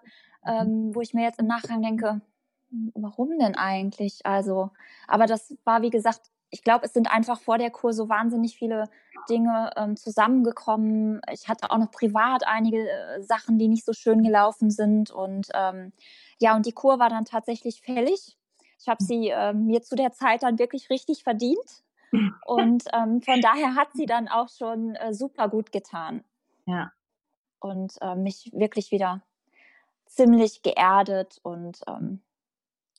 ähm, 0.46 0.94
wo 0.94 1.00
ich 1.00 1.14
mir 1.14 1.22
jetzt 1.22 1.38
im 1.38 1.46
Nachgang 1.46 1.82
denke, 1.82 2.20
warum 2.94 3.38
denn 3.38 3.54
eigentlich? 3.54 4.26
Also, 4.26 4.70
aber 5.06 5.26
das 5.26 5.54
war, 5.64 5.82
wie 5.82 5.90
gesagt, 5.90 6.30
ich 6.54 6.62
glaube, 6.62 6.86
es 6.86 6.92
sind 6.92 7.12
einfach 7.12 7.40
vor 7.40 7.58
der 7.58 7.72
Kur 7.72 7.92
so 7.92 8.08
wahnsinnig 8.08 8.56
viele 8.56 8.88
Dinge 9.28 9.70
ähm, 9.76 9.96
zusammengekommen. 9.96 11.20
Ich 11.32 11.48
hatte 11.48 11.72
auch 11.72 11.78
noch 11.78 11.90
privat 11.90 12.46
einige 12.46 12.88
äh, 12.88 13.22
Sachen, 13.22 13.58
die 13.58 13.66
nicht 13.66 13.84
so 13.84 13.92
schön 13.92 14.22
gelaufen 14.22 14.70
sind. 14.70 15.10
Und 15.10 15.48
ähm, 15.52 15.92
ja, 16.38 16.54
und 16.54 16.64
die 16.64 16.72
Kur 16.72 17.00
war 17.00 17.10
dann 17.10 17.24
tatsächlich 17.24 17.80
fällig. 17.80 18.38
Ich 18.78 18.86
habe 18.86 19.02
sie 19.02 19.30
äh, 19.30 19.52
mir 19.52 19.82
zu 19.82 19.96
der 19.96 20.12
Zeit 20.12 20.44
dann 20.44 20.60
wirklich 20.60 20.90
richtig 20.90 21.24
verdient. 21.24 21.82
Und 22.46 22.84
ähm, 22.92 23.20
von 23.20 23.40
daher 23.40 23.74
hat 23.74 23.88
sie 23.94 24.06
dann 24.06 24.28
auch 24.28 24.48
schon 24.48 24.94
äh, 24.94 25.12
super 25.12 25.48
gut 25.48 25.72
getan. 25.72 26.22
Ja. 26.66 26.92
Und 27.58 28.00
äh, 28.00 28.14
mich 28.14 28.52
wirklich 28.52 28.92
wieder 28.92 29.22
ziemlich 30.06 30.62
geerdet 30.62 31.40
und 31.42 31.80
ähm, 31.88 32.20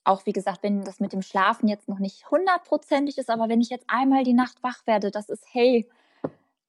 auch 0.06 0.26
wie 0.26 0.34
gesagt, 0.34 0.64
wenn 0.64 0.84
das 0.84 1.00
mit 1.00 1.14
dem 1.14 1.22
Schlafen 1.22 1.68
jetzt 1.68 1.90
noch 1.90 2.00
nicht 2.00 2.30
hundertprozentig 2.30 3.18
ist, 3.18 3.30
aber 3.30 3.50
wenn 3.50 3.62
ich 3.62 3.70
jetzt 3.70 3.86
einmal 3.90 4.24
die 4.24 4.34
Nacht 4.34 4.62
wach 4.64 4.86
werde, 4.86 5.12
das 5.12 5.30
ist, 5.30 5.46
hey, 5.52 5.90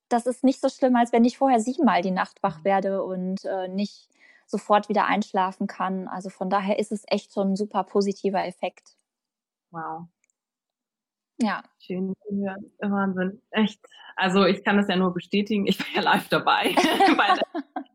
das 0.09 0.27
ist 0.27 0.45
nicht 0.45 0.61
so 0.61 0.69
schlimm, 0.69 0.97
als 0.97 1.13
wenn 1.13 1.25
ich 1.25 1.39
vorher 1.39 1.61
siebenmal 1.61 2.03
die 2.03 2.11
Nacht 2.11 2.43
wach 2.43 2.65
werde 2.65 3.03
und 3.03 3.45
äh, 3.45 3.69
nicht 3.69 4.09
sofort 4.47 4.89
wieder 4.89 5.07
einschlafen 5.07 5.67
kann. 5.67 6.09
Also 6.09 6.31
von 6.31 6.49
daher 6.51 6.79
ist 6.79 6.93
es 6.93 7.05
echt 7.09 7.33
so 7.33 7.41
ein 7.43 7.57
super 7.57 7.85
positiver 7.85 8.45
Effekt. 8.45 8.97
Wow. 9.71 10.07
Ja. 11.39 11.63
Schön 11.79 12.15
Ja, 12.31 12.57
Wahnsinn. 12.79 13.43
Echt. 13.51 13.81
Also 14.15 14.45
ich 14.47 14.65
kann 14.65 14.79
das 14.79 14.89
ja 14.89 14.97
nur 14.97 15.13
bestätigen. 15.13 15.67
Ich 15.67 15.79
war 15.79 15.87
ja 15.95 16.01
live 16.01 16.29
dabei 16.29 16.75
bei 17.17 17.35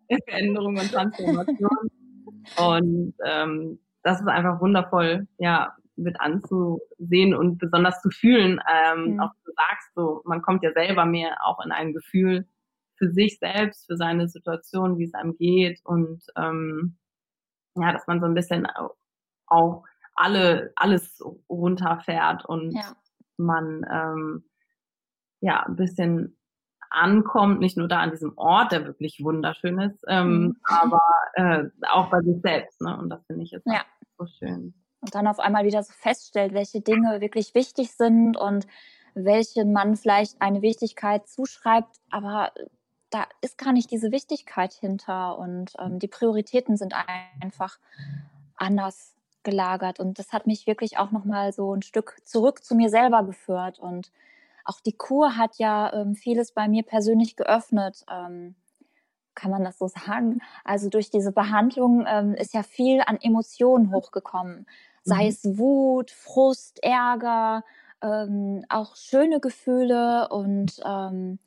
der 0.09 0.19
Veränderung 0.27 0.77
und 0.77 0.91
Transformation. 0.91 1.89
Und 2.57 3.13
ähm, 3.25 3.79
das 4.03 4.21
ist 4.21 4.27
einfach 4.27 4.61
wundervoll, 4.61 5.27
ja, 5.37 5.75
mit 5.95 6.19
anzusehen 6.19 7.35
und 7.35 7.57
besonders 7.57 8.01
zu 8.01 8.09
fühlen. 8.09 8.59
Ähm, 8.71 9.13
mhm. 9.13 9.19
Auch 9.19 9.31
du 9.45 9.51
sagst 9.55 9.93
so, 9.93 10.21
man 10.25 10.41
kommt 10.41 10.63
ja 10.63 10.71
selber 10.73 11.05
mehr 11.05 11.37
auch 11.43 11.63
in 11.63 11.71
ein 11.71 11.93
Gefühl 11.93 12.47
für 12.95 13.11
sich 13.11 13.39
selbst, 13.39 13.87
für 13.87 13.97
seine 13.97 14.27
Situation, 14.27 14.97
wie 14.97 15.05
es 15.05 15.13
einem 15.13 15.35
geht 15.35 15.79
und 15.83 16.23
ähm, 16.37 16.97
ja, 17.75 17.91
dass 17.91 18.05
man 18.07 18.19
so 18.19 18.25
ein 18.25 18.33
bisschen 18.33 18.67
auch 19.47 19.83
alle 20.15 20.71
alles 20.75 21.23
runterfährt 21.49 22.45
und 22.45 22.73
ja. 22.73 22.95
man 23.37 23.85
ähm, 23.91 24.43
ja 25.39 25.65
ein 25.65 25.75
bisschen 25.75 26.37
ankommt, 26.91 27.59
nicht 27.59 27.77
nur 27.77 27.87
da 27.87 27.99
an 27.99 28.11
diesem 28.11 28.37
Ort, 28.37 28.71
der 28.71 28.85
wirklich 28.85 29.23
wunderschön 29.23 29.79
ist, 29.79 30.03
ähm, 30.07 30.41
mhm. 30.41 30.57
aber 30.63 31.01
äh, 31.33 31.63
auch 31.89 32.09
bei 32.09 32.21
sich 32.21 32.41
selbst. 32.41 32.81
Ne? 32.81 32.97
Und 32.97 33.09
das 33.09 33.25
finde 33.25 33.43
ich 33.43 33.51
jetzt 33.51 33.65
ja. 33.65 33.81
so 34.17 34.25
schön. 34.25 34.73
Und 35.01 35.15
dann 35.15 35.27
auf 35.27 35.39
einmal 35.39 35.65
wieder 35.65 35.81
so 35.81 35.93
feststellt, 35.93 36.53
welche 36.53 36.81
Dinge 36.81 37.21
wirklich 37.21 37.55
wichtig 37.55 37.93
sind 37.93 38.37
und 38.37 38.67
welchen 39.13 39.73
man 39.73 39.95
vielleicht 39.95 40.41
eine 40.41 40.61
Wichtigkeit 40.61 41.27
zuschreibt, 41.27 41.97
aber 42.11 42.51
da 43.09 43.25
ist 43.41 43.57
gar 43.57 43.73
nicht 43.73 43.91
diese 43.91 44.11
Wichtigkeit 44.11 44.73
hinter 44.73 45.37
und 45.37 45.73
ähm, 45.79 45.99
die 45.99 46.07
Prioritäten 46.07 46.77
sind 46.77 46.93
einfach 47.41 47.77
anders 48.55 49.15
gelagert 49.43 49.99
und 49.99 50.19
das 50.19 50.31
hat 50.31 50.47
mich 50.47 50.67
wirklich 50.67 50.97
auch 50.97 51.11
noch 51.11 51.25
mal 51.25 51.51
so 51.51 51.73
ein 51.73 51.81
Stück 51.81 52.15
zurück 52.23 52.63
zu 52.63 52.75
mir 52.75 52.89
selber 52.89 53.23
geführt 53.23 53.79
und 53.79 54.11
auch 54.65 54.79
die 54.79 54.95
Kur 54.95 55.37
hat 55.37 55.57
ja 55.57 55.91
ähm, 55.93 56.15
vieles 56.15 56.51
bei 56.51 56.67
mir 56.67 56.83
persönlich 56.83 57.35
geöffnet. 57.35 58.03
Ähm, 58.11 58.55
kann 59.35 59.51
man 59.51 59.63
das 59.63 59.77
so 59.77 59.87
sagen? 59.87 60.41
Also 60.63 60.89
durch 60.89 61.09
diese 61.09 61.31
Behandlung 61.31 62.05
ähm, 62.07 62.33
ist 62.33 62.53
ja 62.53 62.63
viel 62.63 63.01
an 63.05 63.17
Emotionen 63.21 63.91
hochgekommen. 63.91 64.65
Sei 65.03 65.23
mhm. 65.23 65.29
es 65.29 65.57
Wut, 65.57 66.11
Frust, 66.11 66.83
Ärger, 66.83 67.63
ähm, 68.01 68.65
auch 68.69 68.95
schöne 68.95 69.39
Gefühle. 69.39 70.27
Und 70.29 70.79
ähm, 70.85 71.39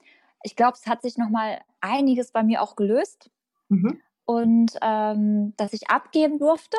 ich 0.42 0.56
glaube, 0.56 0.76
es 0.80 0.86
hat 0.86 1.02
sich 1.02 1.18
nochmal 1.18 1.60
einiges 1.80 2.32
bei 2.32 2.42
mir 2.42 2.62
auch 2.62 2.76
gelöst. 2.76 3.30
Mhm. 3.68 4.00
Und 4.24 4.72
ähm, 4.80 5.52
dass 5.56 5.74
ich 5.74 5.90
abgeben 5.90 6.38
durfte. 6.38 6.78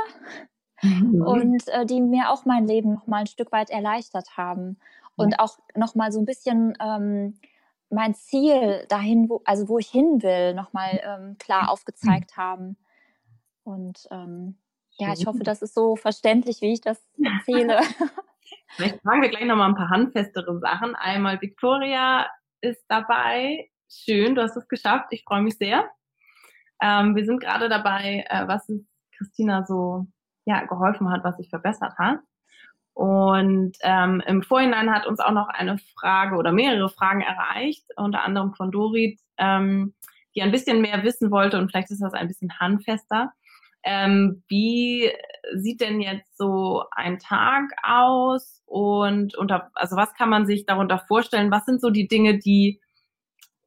Mhm. 0.82 1.22
Und 1.22 1.68
äh, 1.70 1.86
die 1.86 2.02
mir 2.02 2.32
auch 2.32 2.46
mein 2.46 2.68
Leben 2.68 2.94
nochmal 2.94 3.22
ein 3.22 3.28
Stück 3.28 3.52
weit 3.52 3.70
erleichtert 3.70 4.38
haben 4.38 4.78
und 5.16 5.40
auch 5.40 5.58
nochmal 5.76 6.12
so 6.12 6.20
ein 6.20 6.26
bisschen 6.26 6.74
ähm, 6.80 7.40
mein 7.90 8.14
Ziel 8.14 8.86
dahin, 8.90 9.30
wo, 9.30 9.42
also 9.46 9.70
wo 9.70 9.78
ich 9.78 9.88
hin 9.88 10.22
will, 10.22 10.54
nochmal 10.54 11.02
ähm, 11.04 11.38
klar 11.38 11.70
aufgezeigt 11.70 12.38
haben. 12.38 12.78
Und 13.64 14.08
ähm, 14.12 14.58
ja, 14.98 15.14
ich 15.14 15.26
hoffe, 15.26 15.44
das 15.44 15.62
ist 15.62 15.74
so 15.74 15.96
verständlich, 15.96 16.62
wie 16.62 16.74
ich 16.74 16.82
das 16.82 17.04
erzähle. 17.22 17.80
Vielleicht 18.76 19.02
fragen 19.02 19.22
wir 19.22 19.30
gleich 19.30 19.46
nochmal 19.46 19.70
ein 19.70 19.76
paar 19.76 19.90
handfestere 19.90 20.60
Sachen. 20.60 20.96
Einmal 20.96 21.42
Victoria 21.42 22.30
ist 22.62 22.84
dabei. 22.88 23.70
Schön, 23.90 24.36
du 24.36 24.42
hast 24.42 24.58
es 24.58 24.68
geschafft. 24.68 25.08
Ich 25.12 25.24
freue 25.24 25.42
mich 25.42 25.58
sehr. 25.58 25.90
Ähm, 26.82 27.16
wir 27.16 27.26
sind 27.26 27.40
gerade 27.40 27.70
dabei, 27.70 28.26
äh, 28.30 28.48
was 28.48 28.70
Christina 29.18 29.66
so 29.66 30.08
ja, 30.46 30.66
geholfen 30.66 31.10
hat, 31.10 31.24
was 31.24 31.38
sich 31.38 31.50
verbessert 31.50 31.98
hat. 31.98 32.20
Und 32.96 33.74
ähm, 33.82 34.24
im 34.26 34.42
Vorhinein 34.42 34.90
hat 34.90 35.06
uns 35.06 35.20
auch 35.20 35.34
noch 35.34 35.50
eine 35.50 35.78
Frage 36.00 36.38
oder 36.38 36.54
mehrere 36.54 36.88
Fragen 36.88 37.20
erreicht, 37.20 37.84
unter 37.98 38.24
anderem 38.24 38.54
von 38.54 38.72
Dorit, 38.72 39.20
ähm, 39.38 39.94
die 40.34 40.42
ein 40.42 40.54
bisschen 40.54 40.82
mehr 40.82 41.04
wissen 41.04 41.30
wollte 41.30 41.58
und 41.58 41.70
vielleicht 41.70 41.92
ist 41.92 42.02
das 42.02 42.14
ein 42.14 42.30
bisschen 42.30 42.58
handfester. 42.58 43.34
Ähm, 43.84 44.44
wie 44.48 45.12
sieht 45.56 45.82
denn 45.82 46.00
jetzt 46.00 46.38
so 46.38 46.86
ein 46.92 47.20
Tag 47.20 47.66
aus 47.84 48.64
und 48.66 49.36
unter, 49.36 49.72
also 49.76 49.98
was 49.98 50.14
kann 50.14 50.30
man 50.30 50.46
sich 50.46 50.66
darunter 50.66 51.00
vorstellen? 51.00 51.52
Was 51.52 51.66
sind 51.66 51.82
so 51.82 51.90
die 51.90 52.08
Dinge, 52.08 52.40
die, 52.40 52.80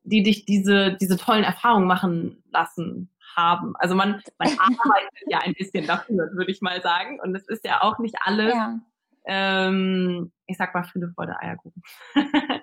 die 0.05 0.23
dich 0.23 0.47
diese, 0.47 0.95
diese 0.95 1.19
tollen 1.19 1.45
Erfahrungen 1.45 1.87
machen 1.87 2.43
lassen 2.51 3.11
haben? 3.37 3.75
Also 3.77 3.95
man, 3.95 4.23
man 4.39 4.49
arbeitet 4.59 5.29
ja 5.29 5.41
ein 5.41 5.53
bisschen 5.53 5.87
dafür, 5.87 6.31
würde 6.33 6.51
ich 6.51 6.63
mal 6.63 6.81
sagen. 6.81 7.21
Und 7.21 7.35
es 7.35 7.47
ist 7.47 7.67
ja 7.67 7.83
auch 7.83 7.99
nicht 7.99 8.17
alles 8.25 8.55
ja 8.55 8.81
ähm, 9.29 10.33
ich 10.47 10.57
sag 10.57 10.75
mal 10.75 10.83
Friede, 10.83 11.13
Freude, 11.15 11.39
Eierkuchen. 11.39 11.83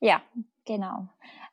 ja, 0.00 0.20
genau. 0.66 1.08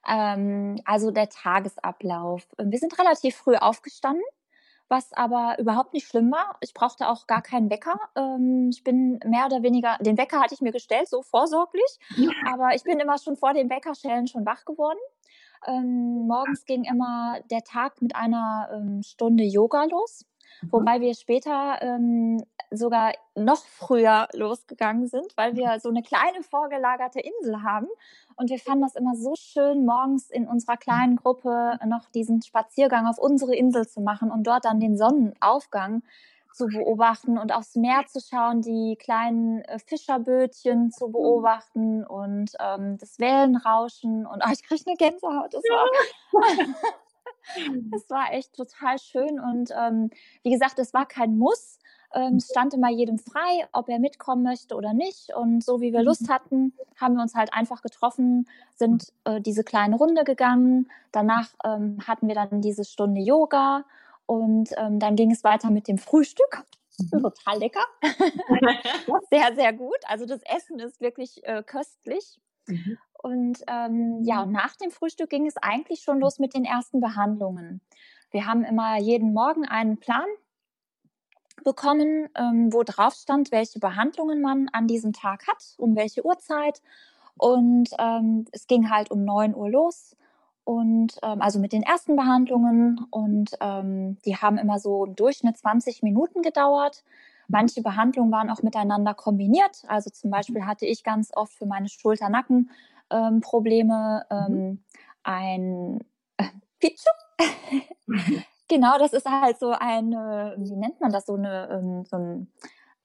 Ähm, 0.07 0.81
also 0.85 1.12
der 1.12 1.29
Tagesablauf. 1.29 2.47
Wir 2.57 2.79
sind 2.79 2.97
relativ 2.97 3.35
früh 3.35 3.55
aufgestanden, 3.55 4.23
was 4.88 5.13
aber 5.13 5.57
überhaupt 5.59 5.93
nicht 5.93 6.07
schlimm 6.07 6.31
war. 6.31 6.57
Ich 6.62 6.73
brauchte 6.73 7.07
auch 7.07 7.27
gar 7.27 7.43
keinen 7.43 7.69
Wecker. 7.69 7.99
Ähm, 8.15 8.69
ich 8.71 8.83
bin 8.83 9.19
mehr 9.23 9.45
oder 9.45 9.62
weniger, 9.62 9.97
den 10.01 10.17
Wecker 10.17 10.41
hatte 10.41 10.55
ich 10.55 10.62
mir 10.62 10.71
gestellt, 10.71 11.07
so 11.07 11.21
vorsorglich, 11.21 11.99
aber 12.47 12.73
ich 12.73 12.83
bin 12.83 12.99
immer 12.99 13.19
schon 13.19 13.38
vor 13.38 13.53
dem 13.53 13.69
Weckerstellen 13.69 14.27
schon 14.27 14.47
wach 14.47 14.65
geworden. 14.65 14.99
Ähm, 15.67 16.25
morgens 16.27 16.65
ging 16.65 16.85
immer 16.85 17.39
der 17.51 17.63
Tag 17.63 18.01
mit 18.01 18.15
einer 18.15 18.69
ähm, 18.73 19.03
Stunde 19.03 19.43
Yoga 19.43 19.83
los. 19.83 20.25
Mhm. 20.62 20.71
Wobei 20.71 21.01
wir 21.01 21.13
später 21.15 21.81
ähm, 21.81 22.43
sogar 22.71 23.13
noch 23.35 23.63
früher 23.65 24.27
losgegangen 24.33 25.07
sind, 25.07 25.35
weil 25.35 25.55
wir 25.55 25.79
so 25.79 25.89
eine 25.89 26.03
kleine 26.03 26.43
vorgelagerte 26.43 27.19
Insel 27.19 27.63
haben. 27.63 27.88
Und 28.35 28.49
wir 28.49 28.59
fanden 28.59 28.83
das 28.83 28.95
immer 28.95 29.15
so 29.15 29.33
schön, 29.35 29.85
morgens 29.85 30.29
in 30.29 30.47
unserer 30.47 30.77
kleinen 30.77 31.17
Gruppe 31.17 31.77
noch 31.85 32.09
diesen 32.09 32.41
Spaziergang 32.41 33.07
auf 33.07 33.17
unsere 33.17 33.55
Insel 33.55 33.88
zu 33.88 34.01
machen 34.01 34.31
und 34.31 34.45
dort 34.45 34.65
dann 34.65 34.79
den 34.79 34.97
Sonnenaufgang 34.97 36.03
zu 36.53 36.67
beobachten 36.67 37.38
und 37.38 37.53
aufs 37.53 37.75
Meer 37.75 38.05
zu 38.07 38.19
schauen, 38.19 38.62
die 38.62 38.97
kleinen 38.97 39.62
äh, 39.62 39.79
Fischerbötchen 39.79 40.91
zu 40.91 41.07
mhm. 41.07 41.12
beobachten 41.12 42.03
und 42.03 42.51
ähm, 42.59 42.97
das 42.97 43.19
Wellenrauschen. 43.19 44.25
Und 44.25 44.43
oh, 44.45 44.51
ich 44.51 44.63
kriege 44.63 44.83
eine 44.88 44.95
Gänsehaut. 44.97 45.53
Das 45.53 45.63
war, 45.63 45.88
Es 47.95 48.09
war 48.09 48.33
echt 48.33 48.55
total 48.55 48.99
schön 48.99 49.39
und 49.39 49.71
ähm, 49.77 50.09
wie 50.43 50.51
gesagt, 50.51 50.79
es 50.79 50.93
war 50.93 51.05
kein 51.05 51.37
Muss. 51.37 51.79
Ähm, 52.13 52.35
es 52.35 52.49
stand 52.49 52.73
immer 52.73 52.89
jedem 52.89 53.19
frei, 53.19 53.67
ob 53.71 53.89
er 53.89 53.99
mitkommen 53.99 54.43
möchte 54.43 54.75
oder 54.75 54.93
nicht. 54.93 55.33
Und 55.35 55.63
so 55.63 55.79
wie 55.79 55.93
wir 55.93 56.01
Lust 56.01 56.23
mhm. 56.23 56.33
hatten, 56.33 56.73
haben 56.95 57.15
wir 57.15 57.21
uns 57.21 57.35
halt 57.35 57.53
einfach 57.53 57.81
getroffen, 57.81 58.47
sind 58.75 59.13
äh, 59.25 59.39
diese 59.41 59.63
kleine 59.63 59.95
Runde 59.95 60.23
gegangen. 60.23 60.89
Danach 61.11 61.49
ähm, 61.63 61.99
hatten 62.07 62.27
wir 62.27 62.35
dann 62.35 62.61
diese 62.61 62.83
Stunde 62.83 63.21
Yoga 63.21 63.85
und 64.25 64.69
ähm, 64.77 64.99
dann 64.99 65.15
ging 65.15 65.31
es 65.31 65.43
weiter 65.43 65.69
mit 65.69 65.87
dem 65.87 65.97
Frühstück. 65.97 66.63
Mhm. 67.13 67.21
Total 67.21 67.57
lecker. 67.57 67.85
sehr, 69.31 69.55
sehr 69.55 69.71
gut. 69.71 69.95
Also 70.03 70.25
das 70.25 70.41
Essen 70.43 70.79
ist 70.79 70.99
wirklich 70.99 71.41
äh, 71.45 71.63
köstlich. 71.63 72.41
Mhm. 72.67 72.97
Und 73.21 73.63
ähm, 73.67 74.19
ja, 74.23 74.43
und 74.43 74.51
nach 74.51 74.75
dem 74.77 74.91
Frühstück 74.91 75.29
ging 75.29 75.45
es 75.45 75.58
eigentlich 75.58 76.01
schon 76.01 76.19
los 76.19 76.39
mit 76.39 76.53
den 76.53 76.63
ersten 76.63 77.01
Behandlungen. 77.01 77.82
Wir 78.32 78.45
haben 78.45 78.63
immer 78.63 78.97
jeden 78.97 79.34
Morgen 79.34 79.65
einen 79.65 79.97
Plan 79.97 80.27
bekommen, 81.63 82.29
ähm, 82.36 82.71
wo 82.71 82.84
drauf 82.84 83.15
stand, 83.15 83.51
welche 83.51 83.79
Behandlungen 83.79 84.41
man 84.41 84.69
an 84.69 84.88
diesem 84.88 85.12
Tag 85.12 85.47
hat, 85.47 85.75
um 85.77 85.95
welche 85.95 86.25
Uhrzeit. 86.25 86.82
Und 87.38 87.89
ähm, 87.97 88.45
es 88.51 88.67
ging 88.67 88.89
halt 88.89 89.12
um 89.12 89.25
9 89.25 89.55
Uhr 89.55 89.69
los. 89.69 90.15
Und 90.63 91.17
ähm, 91.23 91.41
also 91.41 91.60
mit 91.60 91.73
den 91.73 91.82
ersten 91.82 92.15
Behandlungen 92.15 93.05
und 93.10 93.58
ähm, 93.60 94.17
die 94.23 94.38
haben 94.38 94.60
immer 94.60 94.77
so 94.77 95.05
im 95.05 95.15
Durchschnitt 95.15 95.58
20 95.58 96.03
Minuten 96.03 96.43
gedauert. 96.43 97.03
Manche 97.47 97.82
Behandlungen 97.82 98.32
waren 98.32 98.51
auch 98.51 98.62
miteinander 98.62 99.15
kombiniert. 99.15 99.84
Also 99.88 100.12
zum 100.12 100.29
Beispiel 100.29 100.67
hatte 100.67 100.86
ich 100.86 101.03
ganz 101.03 101.32
oft 101.36 101.53
für 101.53 101.65
meine 101.65 101.89
Schulter-Nacken-Probleme 101.89 102.69
ähm, 104.30 104.54
mhm. 104.54 104.84
ein 105.24 106.00
äh, 106.38 106.45
Pichu. 106.80 107.10
genau, 108.67 108.98
das 108.98 109.13
ist 109.13 109.26
halt 109.26 109.60
so 109.60 109.72
eine, 109.72 110.56
wie 110.58 110.76
nennt 110.76 111.00
man 111.02 111.12
das, 111.12 111.26
so, 111.26 111.36
eine, 111.36 111.69
ähm, 111.72 112.06
so 112.06 112.17
ein 112.17 112.52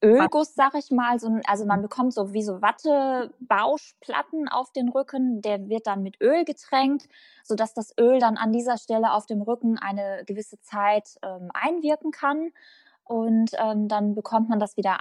Ölguss, 0.02 0.54
sag 0.54 0.74
ich 0.74 0.90
mal. 0.90 1.18
So 1.18 1.28
ein, 1.28 1.42
also 1.46 1.64
man 1.64 1.82
bekommt 1.82 2.12
so 2.12 2.32
wie 2.32 2.42
so 2.42 2.60
Wattebauschplatten 2.60 4.48
auf 4.48 4.72
den 4.72 4.88
Rücken. 4.88 5.40
Der 5.42 5.68
wird 5.68 5.86
dann 5.86 6.02
mit 6.02 6.20
Öl 6.20 6.44
getränkt, 6.44 7.08
sodass 7.42 7.74
das 7.74 7.94
Öl 7.98 8.18
dann 8.18 8.36
an 8.36 8.52
dieser 8.52 8.76
Stelle 8.76 9.12
auf 9.12 9.26
dem 9.26 9.42
Rücken 9.42 9.78
eine 9.78 10.24
gewisse 10.26 10.60
Zeit 10.60 11.18
ähm, 11.22 11.50
einwirken 11.54 12.10
kann 12.10 12.50
und 13.04 13.50
ähm, 13.58 13.88
dann 13.88 14.14
bekommt 14.14 14.48
man 14.48 14.58
das 14.58 14.76
wieder 14.76 15.00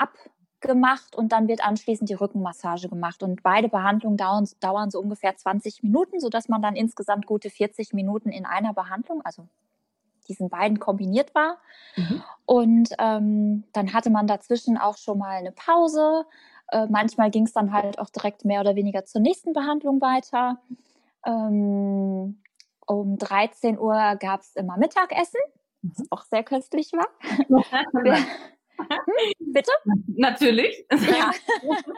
abgemacht 0.64 1.16
und 1.16 1.32
dann 1.32 1.48
wird 1.48 1.66
anschließend 1.66 2.10
die 2.10 2.14
Rückenmassage 2.14 2.88
gemacht. 2.88 3.22
Und 3.22 3.44
beide 3.44 3.70
Behandlungen 3.70 4.18
dauern, 4.18 4.48
dauern 4.60 4.90
so 4.90 5.00
ungefähr 5.00 5.36
20 5.36 5.84
Minuten, 5.84 6.20
sodass 6.20 6.48
man 6.48 6.62
dann 6.62 6.76
insgesamt 6.76 7.26
gute 7.26 7.50
40 7.50 7.94
Minuten 7.94 8.30
in 8.30 8.46
einer 8.46 8.74
Behandlung, 8.74 9.22
also 9.24 9.48
diesen 10.28 10.50
beiden 10.50 10.80
kombiniert 10.80 11.36
war. 11.36 11.58
Mhm. 11.98 12.24
Und 12.46 12.90
ähm, 12.98 13.64
dann 13.74 13.94
hatte 13.94 14.10
man 14.10 14.26
dazwischen 14.26 14.78
auch 14.78 14.98
schon 14.98 15.18
mal 15.18 15.38
eine 15.38 15.52
Pause. 15.52 16.26
Äh, 16.70 16.88
manchmal 16.90 17.30
ging 17.30 17.46
es 17.46 17.54
dann 17.54 17.74
halt 17.74 18.00
auch 18.00 18.10
direkt 18.10 18.46
mehr 18.46 18.62
oder 18.62 18.76
weniger 18.76 19.04
zur 19.04 19.22
nächsten 19.22 19.52
Behandlung 19.52 20.00
weiter. 20.00 20.62
Ähm, 21.26 22.42
um 22.88 23.18
13 23.18 23.78
Uhr 23.78 24.16
gab 24.20 24.42
es 24.42 24.56
immer 24.56 24.78
Mittagessen 24.78 25.40
was 25.86 26.00
mhm. 26.00 26.08
auch 26.12 26.24
sehr 26.24 26.44
köstlich 26.44 26.94
war. 26.94 27.08
Bitte? 29.40 29.72
Natürlich. 30.08 30.86
Ja. 30.92 31.32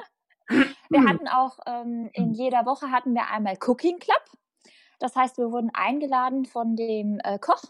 Wir 0.89 1.03
hatten 1.03 1.27
auch 1.27 1.57
ähm, 1.65 2.09
in 2.13 2.33
jeder 2.33 2.65
Woche 2.65 2.91
hatten 2.91 3.15
wir 3.15 3.31
einmal 3.31 3.57
Cooking 3.65 3.97
Club. 3.97 4.23
Das 4.99 5.15
heißt, 5.15 5.38
wir 5.38 5.51
wurden 5.51 5.71
eingeladen 5.73 6.45
von 6.45 6.75
dem 6.75 7.19
äh, 7.23 7.39
Koch 7.39 7.63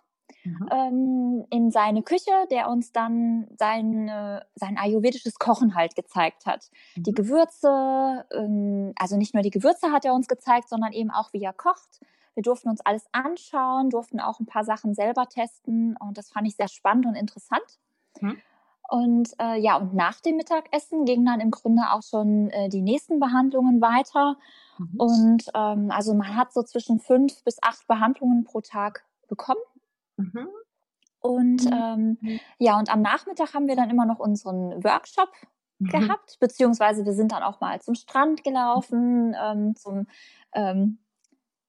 mhm. 0.43 0.69
ähm, 0.71 1.45
in 1.49 1.71
seine 1.71 2.03
Küche, 2.03 2.31
der 2.51 2.69
uns 2.69 2.91
dann 2.91 3.47
sein, 3.57 4.07
äh, 4.07 4.41
sein 4.55 4.77
ayurvedisches 4.77 5.39
Kochen 5.39 5.75
halt 5.75 5.95
gezeigt 5.95 6.45
hat. 6.45 6.69
Mhm. 6.95 7.03
Die 7.03 7.13
Gewürze, 7.13 8.25
ähm, 8.33 8.93
also 8.97 9.17
nicht 9.17 9.33
nur 9.33 9.43
die 9.43 9.51
Gewürze 9.51 9.91
hat 9.91 10.05
er 10.05 10.13
uns 10.13 10.27
gezeigt, 10.27 10.69
sondern 10.69 10.93
eben 10.93 11.11
auch, 11.11 11.33
wie 11.33 11.41
er 11.41 11.53
kocht. 11.53 12.01
Wir 12.35 12.43
durften 12.43 12.69
uns 12.69 12.81
alles 12.81 13.05
anschauen, 13.13 13.89
durften 13.89 14.19
auch 14.19 14.39
ein 14.39 14.45
paar 14.45 14.65
Sachen 14.65 14.93
selber 14.93 15.27
testen 15.27 15.95
und 15.97 16.17
das 16.17 16.29
fand 16.29 16.47
ich 16.47 16.55
sehr 16.57 16.67
spannend 16.67 17.05
und 17.05 17.15
interessant. 17.15 17.79
Mhm. 18.19 18.41
Und 18.87 19.33
äh, 19.39 19.57
ja, 19.59 19.77
und 19.77 19.93
nach 19.95 20.21
dem 20.21 20.37
Mittagessen 20.37 21.05
gingen 21.05 21.25
dann 21.25 21.39
im 21.39 21.51
Grunde 21.51 21.83
auch 21.89 22.03
schon 22.03 22.49
äh, 22.51 22.69
die 22.69 22.81
nächsten 22.81 23.19
Behandlungen 23.19 23.81
weiter. 23.81 24.37
Mhm. 24.77 24.99
Und 24.99 25.43
ähm, 25.55 25.89
also 25.91 26.13
man 26.13 26.35
hat 26.35 26.53
so 26.53 26.61
zwischen 26.63 26.99
fünf 26.99 27.43
bis 27.43 27.57
acht 27.61 27.87
Behandlungen 27.87 28.43
pro 28.43 28.61
Tag 28.61 29.03
bekommen. 29.27 29.61
Mhm. 30.17 30.47
Und 31.19 31.65
mhm. 31.65 32.17
ähm, 32.23 32.39
ja, 32.59 32.77
und 32.77 32.93
am 32.93 33.01
Nachmittag 33.01 33.53
haben 33.53 33.67
wir 33.67 33.75
dann 33.75 33.89
immer 33.89 34.05
noch 34.05 34.19
unseren 34.19 34.83
Workshop 34.83 35.29
mhm. 35.79 35.87
gehabt, 35.87 36.37
beziehungsweise 36.39 37.05
wir 37.05 37.13
sind 37.13 37.31
dann 37.31 37.41
auch 37.41 37.59
mal 37.61 37.81
zum 37.81 37.95
Strand 37.95 38.43
gelaufen, 38.43 39.35
ähm, 39.41 39.75
zum 39.75 40.05
ähm, 40.53 40.99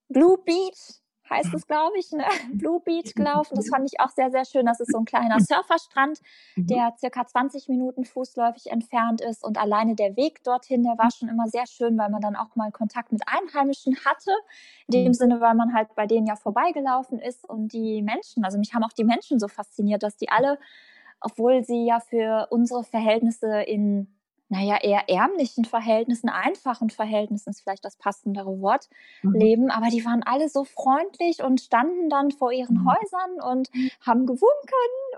Blue 0.08 0.36
Beach 0.44 1.00
heißt 1.28 1.54
es, 1.54 1.66
glaube 1.66 1.98
ich, 1.98 2.10
ne? 2.12 2.24
Blue 2.52 2.80
Beach 2.80 3.14
gelaufen. 3.14 3.54
Das 3.56 3.68
fand 3.68 3.90
ich 3.90 4.00
auch 4.00 4.10
sehr, 4.10 4.30
sehr 4.30 4.44
schön. 4.44 4.66
Das 4.66 4.80
ist 4.80 4.92
so 4.92 4.98
ein 4.98 5.04
kleiner 5.04 5.40
Surferstrand, 5.40 6.20
mhm. 6.54 6.66
der 6.66 6.94
circa 6.98 7.26
20 7.26 7.68
Minuten 7.68 8.04
fußläufig 8.04 8.70
entfernt 8.70 9.20
ist. 9.20 9.44
Und 9.44 9.58
alleine 9.58 9.94
der 9.94 10.16
Weg 10.16 10.42
dorthin, 10.44 10.82
der 10.82 10.98
war 10.98 11.10
schon 11.10 11.28
immer 11.28 11.48
sehr 11.48 11.66
schön, 11.66 11.98
weil 11.98 12.10
man 12.10 12.20
dann 12.20 12.36
auch 12.36 12.54
mal 12.56 12.70
Kontakt 12.70 13.12
mit 13.12 13.22
Einheimischen 13.26 13.96
hatte. 14.04 14.30
In 14.88 14.92
dem 14.92 15.08
mhm. 15.08 15.14
Sinne, 15.14 15.40
weil 15.40 15.54
man 15.54 15.72
halt 15.74 15.94
bei 15.94 16.06
denen 16.06 16.26
ja 16.26 16.36
vorbeigelaufen 16.36 17.18
ist. 17.18 17.48
Und 17.48 17.72
die 17.72 18.02
Menschen, 18.02 18.44
also 18.44 18.58
mich 18.58 18.74
haben 18.74 18.84
auch 18.84 18.92
die 18.92 19.04
Menschen 19.04 19.38
so 19.38 19.48
fasziniert, 19.48 20.02
dass 20.02 20.16
die 20.16 20.28
alle, 20.28 20.58
obwohl 21.20 21.64
sie 21.64 21.86
ja 21.86 22.00
für 22.00 22.48
unsere 22.50 22.84
Verhältnisse 22.84 23.62
in 23.62 24.15
naja, 24.48 24.78
eher 24.80 25.08
ärmlichen 25.08 25.64
Verhältnissen, 25.64 26.28
einfachen 26.28 26.90
Verhältnissen 26.90 27.50
ist 27.50 27.62
vielleicht 27.62 27.84
das 27.84 27.96
passendere 27.96 28.60
Wort, 28.60 28.88
mhm. 29.22 29.32
leben. 29.34 29.70
Aber 29.70 29.88
die 29.88 30.04
waren 30.04 30.22
alle 30.22 30.48
so 30.48 30.62
freundlich 30.62 31.42
und 31.42 31.60
standen 31.60 32.08
dann 32.08 32.30
vor 32.30 32.52
ihren 32.52 32.82
mhm. 32.82 32.88
Häusern 32.88 33.52
und 33.52 33.70
haben 34.00 34.24
gewunken. 34.24 34.46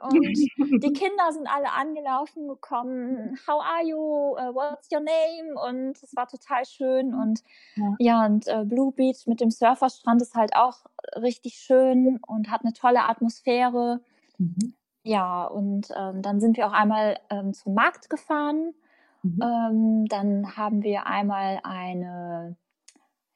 Und 0.01 0.23
die 0.83 0.93
Kinder 0.93 1.33
sind 1.33 1.47
alle 1.47 1.73
angelaufen 1.73 2.49
gekommen. 2.49 3.39
How 3.47 3.63
are 3.63 3.85
you? 3.85 3.99
Uh, 3.99 4.55
what's 4.55 4.89
your 4.91 5.01
name? 5.01 5.61
Und 5.69 6.03
es 6.03 6.17
war 6.17 6.27
total 6.27 6.65
schön. 6.65 7.15
Und 7.15 7.43
ja, 7.77 7.97
ja 7.99 8.27
und 8.27 8.47
äh, 8.49 8.65
Blue 8.65 8.93
Beach 8.93 9.27
mit 9.27 9.41
dem 9.41 9.51
Surferstrand 9.51 10.23
ist 10.23 10.35
halt 10.35 10.57
auch 10.57 10.87
richtig 11.17 11.55
schön 11.57 12.19
und 12.27 12.51
hat 12.51 12.63
eine 12.63 12.73
tolle 12.73 13.05
Atmosphäre. 13.05 14.01
Mhm. 14.39 14.75
Ja, 15.03 15.45
und 15.45 15.89
ähm, 15.97 16.23
dann 16.23 16.41
sind 16.41 16.57
wir 16.57 16.67
auch 16.67 16.73
einmal 16.73 17.19
ähm, 17.31 17.53
zum 17.53 17.75
Markt 17.75 18.09
gefahren 18.09 18.75
Mhm. 19.37 19.43
Ähm, 19.43 20.07
dann 20.07 20.57
haben 20.57 20.83
wir 20.83 21.07
einmal 21.07 21.61
eine, 21.63 22.57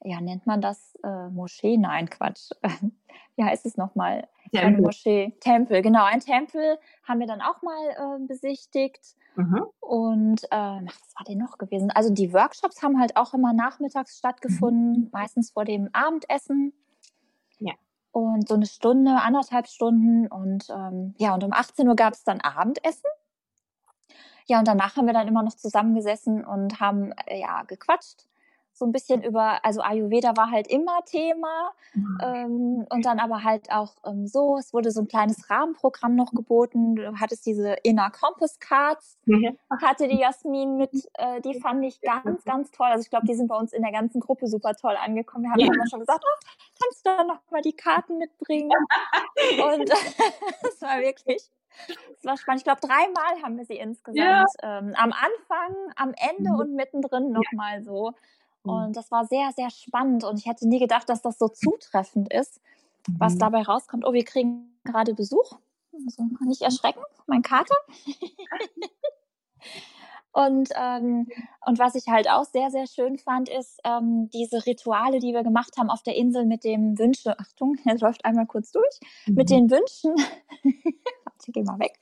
ja, 0.03 0.21
nennt 0.21 0.45
man 0.47 0.61
das 0.61 0.95
äh, 1.03 1.29
Moschee? 1.29 1.77
Nein, 1.77 2.09
Quatsch. 2.09 2.51
Wie 3.35 3.43
heißt 3.43 3.65
es 3.65 3.77
nochmal? 3.77 4.27
Eine 4.55 4.77
Moschee, 4.77 5.33
Tempel, 5.39 5.81
genau, 5.81 6.03
ein 6.03 6.19
Tempel 6.19 6.77
haben 7.07 7.19
wir 7.19 7.25
dann 7.25 7.41
auch 7.41 7.61
mal 7.63 7.89
äh, 7.89 8.27
besichtigt. 8.27 9.15
Mhm. 9.35 9.65
Und 9.79 10.43
äh, 10.45 10.55
was 10.55 11.15
war 11.17 11.25
denn 11.27 11.39
noch 11.39 11.57
gewesen? 11.57 11.91
Also 11.91 12.13
die 12.13 12.33
Workshops 12.33 12.83
haben 12.83 12.99
halt 12.99 13.17
auch 13.17 13.33
immer 13.33 13.53
nachmittags 13.53 14.17
stattgefunden, 14.17 15.05
mhm. 15.05 15.09
meistens 15.11 15.51
vor 15.51 15.65
dem 15.65 15.89
Abendessen. 15.93 16.73
Ja. 17.59 17.73
Und 18.11 18.47
so 18.47 18.53
eine 18.53 18.67
Stunde, 18.67 19.15
anderthalb 19.21 19.67
Stunden. 19.67 20.27
Und 20.27 20.69
ähm, 20.69 21.15
ja, 21.17 21.33
und 21.33 21.43
um 21.43 21.51
18 21.51 21.87
Uhr 21.87 21.95
gab 21.95 22.13
es 22.13 22.23
dann 22.23 22.41
Abendessen. 22.41 23.09
Ja, 24.47 24.59
und 24.59 24.67
danach 24.67 24.95
haben 24.95 25.05
wir 25.05 25.13
dann 25.13 25.27
immer 25.27 25.43
noch 25.43 25.55
zusammengesessen 25.55 26.43
und 26.43 26.79
haben 26.79 27.11
äh, 27.27 27.39
ja 27.39 27.63
gequatscht. 27.63 28.25
So 28.75 28.85
ein 28.85 28.91
bisschen 28.91 29.21
über, 29.21 29.63
also 29.63 29.81
Ayurveda 29.81 30.35
war 30.35 30.49
halt 30.49 30.65
immer 30.67 31.05
Thema. 31.05 31.71
Mhm. 31.93 32.17
Ähm, 32.23 32.87
und 32.89 33.05
dann 33.05 33.19
aber 33.19 33.43
halt 33.43 33.71
auch 33.71 33.93
ähm, 34.03 34.25
so, 34.25 34.57
es 34.57 34.73
wurde 34.73 34.89
so 34.89 35.01
ein 35.01 35.07
kleines 35.07 35.47
Rahmenprogramm 35.47 36.15
noch 36.15 36.31
geboten. 36.31 36.95
Du 36.95 37.19
hattest 37.19 37.45
diese 37.45 37.73
Inner 37.83 38.09
Compass 38.09 38.59
Cards, 38.59 39.19
mhm. 39.25 39.57
hatte 39.79 40.07
die 40.07 40.17
Jasmin 40.17 40.77
mit, 40.77 40.91
äh, 41.13 41.39
die 41.41 41.59
fand 41.59 41.85
ich 41.85 42.01
ganz, 42.01 42.43
ganz 42.45 42.71
toll. 42.71 42.87
Also 42.87 43.03
ich 43.03 43.11
glaube, 43.11 43.27
die 43.27 43.35
sind 43.35 43.47
bei 43.47 43.55
uns 43.55 43.73
in 43.73 43.83
der 43.83 43.91
ganzen 43.91 44.19
Gruppe 44.19 44.47
super 44.47 44.73
toll 44.73 44.95
angekommen. 44.99 45.43
Wir 45.43 45.51
haben 45.51 45.59
ja. 45.59 45.67
immer 45.67 45.87
schon 45.87 45.99
gesagt, 45.99 46.23
oh, 46.25 46.45
kannst 46.81 47.05
du 47.05 47.11
da 47.11 47.23
noch 47.25 47.39
mal 47.51 47.61
die 47.61 47.73
Karten 47.73 48.17
mitbringen? 48.17 48.71
und 49.75 49.89
das 50.63 50.81
war 50.81 50.99
wirklich 50.99 51.47
das 51.87 52.23
war 52.23 52.37
spannend. 52.37 52.61
Ich 52.61 52.63
glaube, 52.63 52.81
dreimal 52.81 53.41
haben 53.43 53.57
wir 53.57 53.65
sie 53.65 53.77
insgesamt. 53.77 54.17
Ja. 54.17 54.45
Ähm, 54.61 54.93
am 54.95 55.13
Anfang, 55.13 55.75
am 55.95 56.13
Ende 56.17 56.51
mhm. 56.51 56.59
und 56.59 56.75
mittendrin 56.75 57.31
nochmal 57.31 57.79
ja. 57.79 57.83
so. 57.83 58.11
Mhm. 58.63 58.71
Und 58.71 58.97
das 58.97 59.11
war 59.11 59.25
sehr, 59.25 59.51
sehr 59.55 59.69
spannend. 59.69 60.23
Und 60.23 60.39
ich 60.39 60.45
hätte 60.45 60.67
nie 60.67 60.79
gedacht, 60.79 61.09
dass 61.09 61.21
das 61.21 61.37
so 61.37 61.47
zutreffend 61.47 62.33
ist, 62.33 62.61
mhm. 63.07 63.15
was 63.19 63.37
dabei 63.37 63.61
rauskommt. 63.61 64.05
Oh, 64.05 64.13
wir 64.13 64.25
kriegen 64.25 64.77
gerade 64.83 65.13
Besuch. 65.13 65.57
Also 65.93 66.23
nicht 66.41 66.61
erschrecken, 66.61 67.01
mein 67.27 67.43
Kater. 67.43 67.75
Und, 70.33 70.69
ähm, 70.75 71.27
und 71.67 71.77
was 71.77 71.93
ich 71.93 72.07
halt 72.07 72.27
auch 72.27 72.45
sehr, 72.45 72.71
sehr 72.71 72.87
schön 72.87 73.19
fand, 73.19 73.49
ist 73.49 73.79
ähm, 73.83 74.29
diese 74.33 74.65
Rituale, 74.65 75.19
die 75.19 75.31
wir 75.31 75.43
gemacht 75.43 75.77
haben 75.77 75.91
auf 75.91 76.01
der 76.01 76.15
Insel 76.15 76.45
mit 76.45 76.63
dem 76.63 76.97
Wünsche. 76.97 77.39
Achtung, 77.39 77.77
er 77.85 77.99
läuft 77.99 78.25
einmal 78.25 78.47
kurz 78.47 78.71
durch. 78.71 78.99
Mhm. 79.27 79.35
Mit 79.35 79.49
den 79.51 79.69
Wünschen. 79.69 80.15
Geh 81.47 81.63
mal 81.63 81.79
weg. 81.79 81.99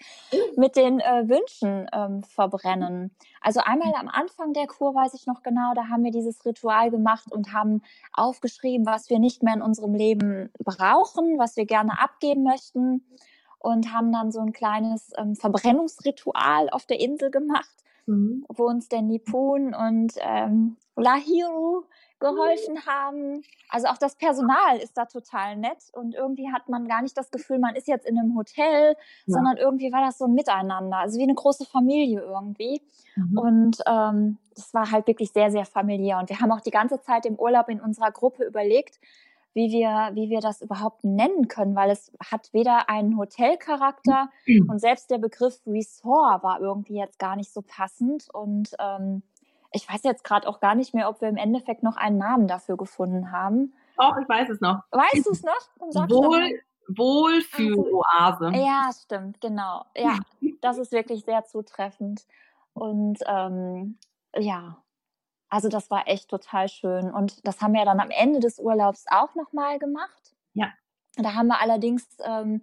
Mit 0.57 0.75
den 0.75 0.99
äh, 0.99 1.27
Wünschen 1.27 1.87
ähm, 1.93 2.23
verbrennen. 2.23 3.11
Also 3.41 3.61
einmal 3.61 3.93
am 3.95 4.07
Anfang 4.07 4.53
der 4.53 4.67
Kur 4.67 4.93
weiß 4.93 5.13
ich 5.13 5.25
noch 5.25 5.43
genau, 5.43 5.73
da 5.73 5.87
haben 5.87 6.03
wir 6.03 6.11
dieses 6.11 6.45
Ritual 6.45 6.91
gemacht 6.91 7.31
und 7.31 7.53
haben 7.53 7.81
aufgeschrieben, 8.13 8.85
was 8.85 9.09
wir 9.09 9.19
nicht 9.19 9.43
mehr 9.43 9.55
in 9.55 9.61
unserem 9.61 9.95
Leben 9.95 10.51
brauchen, 10.63 11.37
was 11.37 11.57
wir 11.57 11.65
gerne 11.65 11.99
abgeben 11.99 12.43
möchten. 12.43 13.05
Und 13.59 13.93
haben 13.93 14.11
dann 14.11 14.31
so 14.31 14.39
ein 14.39 14.53
kleines 14.53 15.11
ähm, 15.17 15.35
Verbrennungsritual 15.35 16.71
auf 16.71 16.87
der 16.87 16.99
Insel 16.99 17.29
gemacht 17.29 17.69
mhm. 18.05 18.45
wo 18.49 18.65
uns 18.65 18.89
der 18.89 19.01
Nipun 19.01 19.73
und 19.73 20.13
ähm, 20.19 20.77
Lahiru 20.95 21.83
geholfen 22.21 22.85
haben. 22.85 23.43
Also 23.69 23.87
auch 23.87 23.97
das 23.97 24.15
Personal 24.15 24.77
ist 24.81 24.97
da 24.97 25.05
total 25.05 25.57
nett 25.57 25.77
und 25.91 26.15
irgendwie 26.15 26.51
hat 26.51 26.69
man 26.69 26.87
gar 26.87 27.01
nicht 27.01 27.17
das 27.17 27.31
Gefühl, 27.31 27.59
man 27.59 27.75
ist 27.75 27.87
jetzt 27.87 28.05
in 28.05 28.17
einem 28.17 28.37
Hotel, 28.37 28.95
ja. 28.95 28.95
sondern 29.25 29.57
irgendwie 29.57 29.91
war 29.91 30.05
das 30.05 30.17
so 30.17 30.25
ein 30.25 30.33
Miteinander, 30.33 30.97
also 30.97 31.19
wie 31.19 31.23
eine 31.23 31.35
große 31.35 31.65
Familie 31.65 32.21
irgendwie. 32.21 32.81
Mhm. 33.15 33.37
Und 33.37 33.77
ähm, 33.85 34.37
das 34.55 34.73
war 34.73 34.91
halt 34.91 35.07
wirklich 35.07 35.31
sehr, 35.31 35.51
sehr 35.51 35.65
familiär. 35.65 36.19
Und 36.19 36.29
wir 36.29 36.39
haben 36.39 36.51
auch 36.51 36.61
die 36.61 36.71
ganze 36.71 37.01
Zeit 37.01 37.25
im 37.25 37.35
Urlaub 37.35 37.67
in 37.67 37.81
unserer 37.81 38.11
Gruppe 38.11 38.45
überlegt, 38.45 38.99
wie 39.53 39.71
wir, 39.71 40.11
wie 40.13 40.29
wir 40.29 40.39
das 40.39 40.61
überhaupt 40.61 41.03
nennen 41.03 41.49
können, 41.49 41.75
weil 41.75 41.89
es 41.89 42.11
hat 42.23 42.53
weder 42.53 42.89
einen 42.89 43.17
Hotelcharakter 43.17 44.29
mhm. 44.45 44.69
und 44.69 44.79
selbst 44.79 45.11
der 45.11 45.17
Begriff 45.17 45.59
Resort 45.67 46.43
war 46.43 46.61
irgendwie 46.61 46.95
jetzt 46.95 47.19
gar 47.19 47.35
nicht 47.35 47.51
so 47.51 47.61
passend. 47.61 48.27
Und 48.31 48.71
ähm, 48.79 49.23
ich 49.71 49.87
weiß 49.87 50.03
jetzt 50.03 50.23
gerade 50.23 50.47
auch 50.47 50.59
gar 50.59 50.75
nicht 50.75 50.93
mehr, 50.93 51.09
ob 51.09 51.21
wir 51.21 51.29
im 51.29 51.37
Endeffekt 51.37 51.83
noch 51.83 51.97
einen 51.97 52.17
Namen 52.17 52.47
dafür 52.47 52.77
gefunden 52.77 53.31
haben. 53.31 53.73
Doch, 53.97 54.17
ich 54.17 54.27
weiß 54.27 54.49
es 54.49 54.61
noch. 54.61 54.83
Weißt 54.91 55.25
du 55.25 55.31
es 55.31 55.43
noch? 55.43 56.09
Wohl, 56.09 56.61
Wohlfühloase. 56.87 58.47
Also, 58.47 58.59
ja, 58.59 58.89
stimmt, 58.93 59.39
genau. 59.41 59.85
Ja, 59.95 60.19
das 60.61 60.77
ist 60.77 60.91
wirklich 60.91 61.23
sehr 61.23 61.45
zutreffend. 61.45 62.25
Und 62.73 63.19
ähm, 63.27 63.97
ja, 64.35 64.77
also 65.49 65.69
das 65.69 65.91
war 65.91 66.07
echt 66.07 66.29
total 66.29 66.67
schön. 66.69 67.11
Und 67.11 67.45
das 67.45 67.61
haben 67.61 67.73
wir 67.73 67.85
dann 67.85 67.99
am 67.99 68.09
Ende 68.09 68.39
des 68.39 68.59
Urlaubs 68.59 69.05
auch 69.09 69.35
nochmal 69.35 69.79
gemacht. 69.79 70.35
Ja. 70.53 70.71
Da 71.17 71.33
haben 71.33 71.47
wir 71.47 71.59
allerdings 71.59 72.07
ähm, 72.23 72.61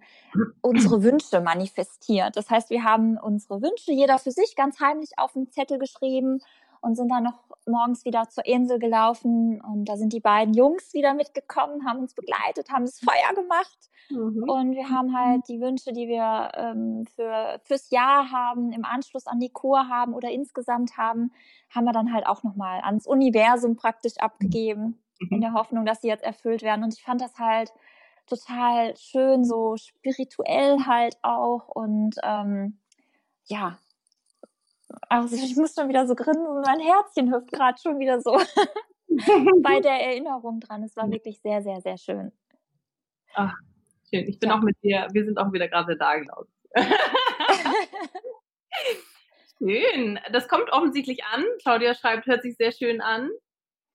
unsere 0.61 1.03
Wünsche 1.03 1.39
manifestiert. 1.39 2.35
Das 2.35 2.49
heißt, 2.49 2.71
wir 2.71 2.83
haben 2.83 3.17
unsere 3.17 3.61
Wünsche 3.61 3.91
jeder 3.91 4.17
für 4.17 4.31
sich 4.31 4.55
ganz 4.55 4.79
heimlich 4.79 5.11
auf 5.17 5.35
einen 5.35 5.51
Zettel 5.51 5.77
geschrieben 5.77 6.41
und 6.81 6.95
sind 6.95 7.09
dann 7.09 7.23
noch 7.23 7.49
morgens 7.65 8.05
wieder 8.05 8.29
zur 8.29 8.45
Insel 8.45 8.79
gelaufen 8.79 9.61
und 9.61 9.85
da 9.85 9.97
sind 9.97 10.13
die 10.13 10.19
beiden 10.19 10.53
Jungs 10.53 10.93
wieder 10.93 11.13
mitgekommen, 11.13 11.87
haben 11.87 11.99
uns 11.99 12.13
begleitet, 12.13 12.69
haben 12.69 12.85
das 12.85 12.99
Feuer 12.99 13.35
gemacht 13.35 13.89
mhm. 14.09 14.43
und 14.49 14.75
wir 14.75 14.89
haben 14.89 15.15
halt 15.17 15.47
die 15.47 15.61
Wünsche, 15.61 15.93
die 15.93 16.07
wir 16.07 16.51
ähm, 16.55 17.05
für, 17.15 17.59
fürs 17.63 17.89
Jahr 17.91 18.31
haben, 18.31 18.71
im 18.71 18.85
Anschluss 18.85 19.27
an 19.27 19.39
die 19.39 19.51
Kur 19.51 19.87
haben 19.87 20.13
oder 20.13 20.29
insgesamt 20.29 20.97
haben, 20.97 21.31
haben 21.69 21.85
wir 21.85 21.93
dann 21.93 22.13
halt 22.13 22.25
auch 22.25 22.43
nochmal 22.43 22.81
ans 22.81 23.07
Universum 23.07 23.75
praktisch 23.75 24.17
abgegeben, 24.17 25.01
mhm. 25.19 25.27
in 25.29 25.41
der 25.41 25.53
Hoffnung, 25.53 25.85
dass 25.85 26.01
sie 26.01 26.07
jetzt 26.07 26.23
erfüllt 26.23 26.63
werden 26.63 26.83
und 26.83 26.93
ich 26.93 27.03
fand 27.03 27.21
das 27.21 27.37
halt 27.37 27.71
total 28.27 28.95
schön, 28.95 29.43
so 29.43 29.75
spirituell 29.77 30.85
halt 30.85 31.17
auch 31.23 31.67
und 31.67 32.15
ähm, 32.23 32.79
ja, 33.45 33.79
also 35.09 35.35
ich 35.35 35.55
muss 35.55 35.73
schon 35.73 35.89
wieder 35.89 36.07
so 36.07 36.15
grinsen, 36.15 36.61
mein 36.65 36.79
Herzchen 36.79 37.33
hüpft 37.33 37.51
gerade 37.51 37.79
schon 37.81 37.99
wieder 37.99 38.21
so 38.21 38.39
bei 39.61 39.79
der 39.79 40.01
Erinnerung 40.05 40.59
dran. 40.59 40.83
Es 40.83 40.95
war 40.95 41.09
wirklich 41.11 41.39
sehr, 41.41 41.61
sehr, 41.61 41.81
sehr 41.81 41.97
schön. 41.97 42.31
Ach, 43.33 43.53
schön. 44.09 44.27
Ich 44.27 44.39
bin 44.39 44.49
ja. 44.49 44.57
auch 44.57 44.61
mit 44.61 44.77
dir, 44.83 45.07
wir 45.11 45.25
sind 45.25 45.37
auch 45.37 45.51
wieder 45.51 45.67
gerade 45.67 45.97
da, 45.97 46.17
glaube 46.17 46.47
ich. 46.47 46.85
schön. 49.59 50.19
Das 50.31 50.47
kommt 50.47 50.71
offensichtlich 50.71 51.23
an. 51.25 51.43
Claudia 51.61 51.93
schreibt, 51.93 52.27
hört 52.27 52.41
sich 52.41 52.55
sehr 52.55 52.71
schön 52.71 53.01
an. 53.01 53.29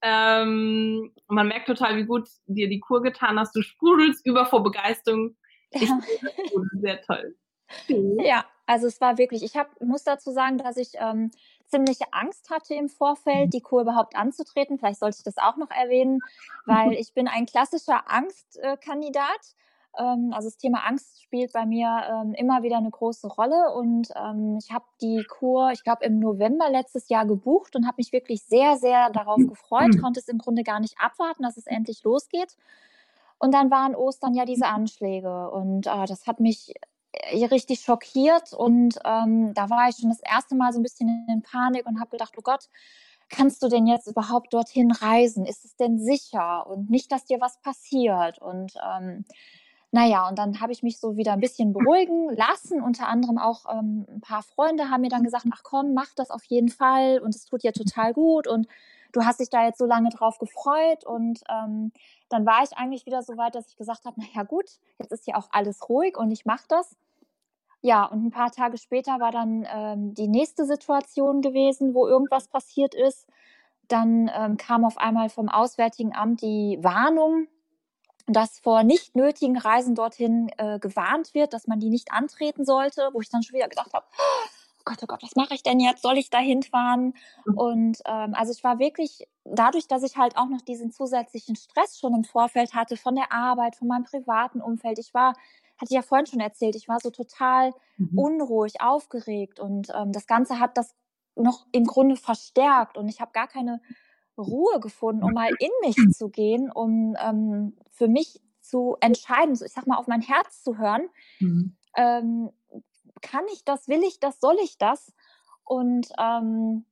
Ähm, 0.02 1.14
man 1.28 1.48
merkt 1.48 1.66
total, 1.66 1.96
wie 1.96 2.04
gut 2.04 2.28
dir 2.46 2.68
die 2.68 2.80
Kur 2.80 3.02
getan 3.02 3.38
hast. 3.38 3.56
Du 3.56 3.62
sprudelst 3.62 4.26
über 4.26 4.44
vor 4.44 4.62
Begeisterung. 4.62 5.36
Ich 5.70 5.88
ja. 5.88 6.00
sehr 6.80 7.00
toll. 7.02 7.34
Ja, 8.22 8.44
also 8.66 8.86
es 8.86 9.00
war 9.00 9.18
wirklich, 9.18 9.42
ich 9.42 9.56
hab, 9.56 9.80
muss 9.80 10.04
dazu 10.04 10.30
sagen, 10.30 10.58
dass 10.58 10.76
ich 10.76 10.92
ähm, 10.94 11.30
ziemliche 11.66 12.12
Angst 12.12 12.50
hatte 12.50 12.74
im 12.74 12.88
Vorfeld, 12.88 13.46
mhm. 13.46 13.50
die 13.50 13.60
Kur 13.60 13.82
überhaupt 13.82 14.16
anzutreten. 14.16 14.78
Vielleicht 14.78 15.00
sollte 15.00 15.18
ich 15.18 15.24
das 15.24 15.38
auch 15.38 15.56
noch 15.56 15.70
erwähnen, 15.70 16.20
weil 16.66 16.92
ich 16.98 17.12
bin 17.12 17.28
ein 17.28 17.46
klassischer 17.46 18.10
Angstkandidat. 18.10 19.54
Ähm, 19.98 20.32
also 20.32 20.48
das 20.48 20.56
Thema 20.56 20.86
Angst 20.86 21.22
spielt 21.22 21.52
bei 21.52 21.66
mir 21.66 22.02
ähm, 22.08 22.34
immer 22.34 22.62
wieder 22.62 22.78
eine 22.78 22.90
große 22.90 23.28
Rolle 23.28 23.74
und 23.74 24.08
ähm, 24.16 24.58
ich 24.58 24.72
habe 24.72 24.84
die 25.00 25.24
Kur, 25.24 25.70
ich 25.72 25.84
glaube, 25.84 26.04
im 26.04 26.18
November 26.18 26.70
letztes 26.70 27.08
Jahr 27.08 27.26
gebucht 27.26 27.76
und 27.76 27.86
habe 27.86 27.96
mich 27.98 28.12
wirklich 28.12 28.42
sehr, 28.44 28.76
sehr 28.76 29.10
darauf 29.10 29.38
mhm. 29.38 29.48
gefreut, 29.48 30.00
konnte 30.00 30.20
es 30.20 30.28
im 30.28 30.38
Grunde 30.38 30.62
gar 30.62 30.80
nicht 30.80 30.96
abwarten, 30.98 31.42
dass 31.42 31.56
es 31.56 31.66
endlich 31.66 32.02
losgeht. 32.02 32.56
Und 33.38 33.52
dann 33.52 33.70
waren 33.70 33.94
Ostern 33.94 34.34
ja 34.34 34.44
diese 34.44 34.66
Anschläge 34.66 35.50
und 35.50 35.86
äh, 35.86 36.06
das 36.06 36.26
hat 36.26 36.40
mich 36.40 36.70
äh, 36.70 36.78
richtig 37.50 37.80
schockiert 37.80 38.52
und 38.52 38.98
ähm, 39.04 39.54
da 39.54 39.70
war 39.70 39.88
ich 39.88 39.96
schon 39.96 40.10
das 40.10 40.20
erste 40.20 40.54
Mal 40.54 40.72
so 40.72 40.80
ein 40.80 40.82
bisschen 40.82 41.26
in 41.28 41.42
Panik 41.42 41.86
und 41.86 42.00
habe 42.00 42.10
gedacht, 42.10 42.34
oh 42.36 42.42
Gott, 42.42 42.68
kannst 43.28 43.62
du 43.62 43.68
denn 43.68 43.86
jetzt 43.86 44.06
überhaupt 44.06 44.52
dorthin 44.52 44.90
reisen? 44.90 45.46
Ist 45.46 45.64
es 45.64 45.76
denn 45.76 45.98
sicher? 45.98 46.66
Und 46.66 46.90
nicht, 46.90 47.10
dass 47.10 47.24
dir 47.24 47.40
was 47.40 47.58
passiert. 47.58 48.38
Und 48.38 48.74
ähm, 48.86 49.24
naja, 49.90 50.28
und 50.28 50.38
dann 50.38 50.60
habe 50.60 50.72
ich 50.72 50.82
mich 50.82 50.98
so 50.98 51.16
wieder 51.16 51.32
ein 51.32 51.40
bisschen 51.40 51.72
beruhigen 51.72 52.30
lassen. 52.34 52.82
Unter 52.82 53.08
anderem 53.08 53.38
auch 53.38 53.64
ähm, 53.72 54.06
ein 54.08 54.20
paar 54.20 54.42
Freunde 54.42 54.90
haben 54.90 55.02
mir 55.02 55.08
dann 55.08 55.22
gesagt, 55.24 55.46
ach 55.52 55.62
komm, 55.62 55.94
mach 55.94 56.14
das 56.16 56.30
auf 56.30 56.44
jeden 56.44 56.68
Fall 56.68 57.20
und 57.20 57.34
es 57.34 57.44
tut 57.44 57.62
dir 57.62 57.72
total 57.72 58.12
gut 58.12 58.46
und 58.46 58.66
du 59.14 59.24
hast 59.24 59.40
dich 59.40 59.48
da 59.48 59.64
jetzt 59.64 59.78
so 59.78 59.86
lange 59.86 60.10
drauf 60.10 60.38
gefreut 60.38 61.04
und 61.04 61.40
ähm, 61.48 61.92
dann 62.28 62.44
war 62.44 62.62
ich 62.62 62.76
eigentlich 62.76 63.06
wieder 63.06 63.22
so 63.22 63.36
weit, 63.36 63.54
dass 63.54 63.68
ich 63.68 63.76
gesagt 63.76 64.04
habe, 64.04 64.20
naja 64.20 64.42
gut, 64.42 64.66
jetzt 64.98 65.12
ist 65.12 65.26
ja 65.26 65.36
auch 65.36 65.48
alles 65.52 65.88
ruhig 65.88 66.18
und 66.18 66.30
ich 66.30 66.44
mache 66.44 66.64
das. 66.68 66.96
Ja, 67.80 68.04
und 68.04 68.24
ein 68.24 68.30
paar 68.30 68.50
Tage 68.50 68.78
später 68.78 69.20
war 69.20 69.30
dann 69.30 69.66
ähm, 69.70 70.14
die 70.14 70.26
nächste 70.26 70.64
Situation 70.64 71.42
gewesen, 71.42 71.94
wo 71.94 72.06
irgendwas 72.06 72.48
passiert 72.48 72.94
ist. 72.94 73.28
Dann 73.88 74.30
ähm, 74.34 74.56
kam 74.56 74.84
auf 74.84 74.96
einmal 74.98 75.28
vom 75.28 75.48
Auswärtigen 75.48 76.14
Amt 76.14 76.40
die 76.40 76.78
Warnung, 76.80 77.46
dass 78.26 78.58
vor 78.58 78.82
nicht 78.82 79.14
nötigen 79.14 79.58
Reisen 79.58 79.94
dorthin 79.94 80.50
äh, 80.56 80.78
gewarnt 80.78 81.34
wird, 81.34 81.52
dass 81.52 81.66
man 81.66 81.78
die 81.78 81.90
nicht 81.90 82.10
antreten 82.10 82.64
sollte, 82.64 83.10
wo 83.12 83.20
ich 83.20 83.28
dann 83.28 83.42
schon 83.42 83.56
wieder 83.56 83.68
gedacht 83.68 83.92
habe, 83.92 84.06
oh 84.10 84.48
Gott, 84.84 84.98
oh 85.02 85.06
Gott, 85.06 85.22
was 85.22 85.34
mache 85.36 85.54
ich 85.54 85.62
denn 85.62 85.80
jetzt? 85.80 86.02
Soll 86.02 86.18
ich 86.18 86.30
da 86.30 86.38
hinfahren? 86.38 87.14
Mhm. 87.46 87.58
Und 87.58 87.98
ähm, 88.06 88.34
also 88.34 88.52
ich 88.52 88.62
war 88.62 88.78
wirklich, 88.78 89.26
dadurch, 89.44 89.88
dass 89.88 90.02
ich 90.02 90.16
halt 90.16 90.36
auch 90.36 90.48
noch 90.48 90.60
diesen 90.60 90.90
zusätzlichen 90.90 91.56
Stress 91.56 91.98
schon 91.98 92.14
im 92.14 92.24
Vorfeld 92.24 92.74
hatte 92.74 92.96
von 92.96 93.14
der 93.14 93.32
Arbeit, 93.32 93.76
von 93.76 93.88
meinem 93.88 94.04
privaten 94.04 94.60
Umfeld, 94.60 94.98
ich 94.98 95.14
war 95.14 95.34
hatte 95.76 95.92
ich 95.92 95.96
ja 95.96 96.02
vorhin 96.02 96.26
schon 96.26 96.40
erzählt, 96.40 96.76
ich 96.76 96.88
war 96.88 97.00
so 97.00 97.10
total 97.10 97.72
mhm. 97.96 98.18
unruhig, 98.18 98.80
aufgeregt 98.80 99.58
und 99.58 99.88
ähm, 99.94 100.12
das 100.12 100.26
Ganze 100.26 100.60
hat 100.60 100.76
das 100.76 100.94
noch 101.36 101.66
im 101.72 101.84
Grunde 101.84 102.16
verstärkt 102.16 102.96
und 102.96 103.08
ich 103.08 103.20
habe 103.20 103.32
gar 103.32 103.48
keine 103.48 103.80
Ruhe 104.38 104.80
gefunden, 104.80 105.22
um 105.22 105.32
mal 105.32 105.50
in 105.58 105.70
mich 105.84 105.96
zu 106.16 106.28
gehen, 106.28 106.70
um 106.70 107.16
ähm, 107.20 107.76
für 107.90 108.08
mich 108.08 108.40
zu 108.60 108.96
entscheiden, 109.00 109.54
so 109.54 109.64
ich 109.64 109.72
sag 109.72 109.86
mal 109.86 109.96
auf 109.96 110.06
mein 110.06 110.22
Herz 110.22 110.62
zu 110.62 110.78
hören. 110.78 111.08
Mhm. 111.40 111.76
Ähm, 111.96 112.50
kann 113.24 113.44
ich 113.52 113.64
das, 113.64 113.88
will 113.88 114.02
ich 114.04 114.20
das, 114.20 114.40
soll 114.40 114.56
ich 114.62 114.78
das? 114.78 115.12
Und 115.64 116.08
ähm, 116.18 116.84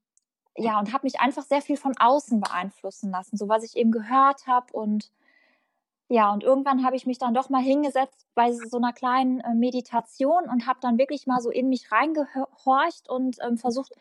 ja, 0.56 0.78
und 0.78 0.92
habe 0.92 1.06
mich 1.06 1.20
einfach 1.20 1.42
sehr 1.44 1.62
viel 1.62 1.76
von 1.76 1.94
außen 1.98 2.40
beeinflussen 2.40 3.10
lassen, 3.10 3.36
so 3.36 3.48
was 3.48 3.62
ich 3.62 3.76
eben 3.76 3.90
gehört 3.90 4.46
habe 4.46 4.72
und 4.72 5.10
ja, 6.08 6.30
und 6.30 6.44
irgendwann 6.44 6.84
habe 6.84 6.94
ich 6.94 7.06
mich 7.06 7.16
dann 7.16 7.32
doch 7.32 7.48
mal 7.48 7.62
hingesetzt 7.62 8.26
bei 8.34 8.52
so 8.52 8.76
einer 8.76 8.92
kleinen 8.92 9.40
äh, 9.40 9.54
Meditation 9.54 10.44
und 10.44 10.66
habe 10.66 10.78
dann 10.82 10.98
wirklich 10.98 11.26
mal 11.26 11.40
so 11.40 11.48
in 11.48 11.70
mich 11.70 11.90
reingehorcht 11.90 13.08
und 13.08 13.38
ähm, 13.40 13.56
versucht, 13.56 13.92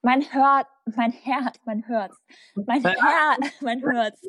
mein 0.00 0.22
Hör, 0.32 0.66
mein 0.86 1.12
Herz, 1.12 1.60
mein 1.66 1.82
Herz, 1.82 2.16
mein 2.54 2.82
Herz, 2.82 3.60
mein 3.60 3.80
Herz, 3.80 4.22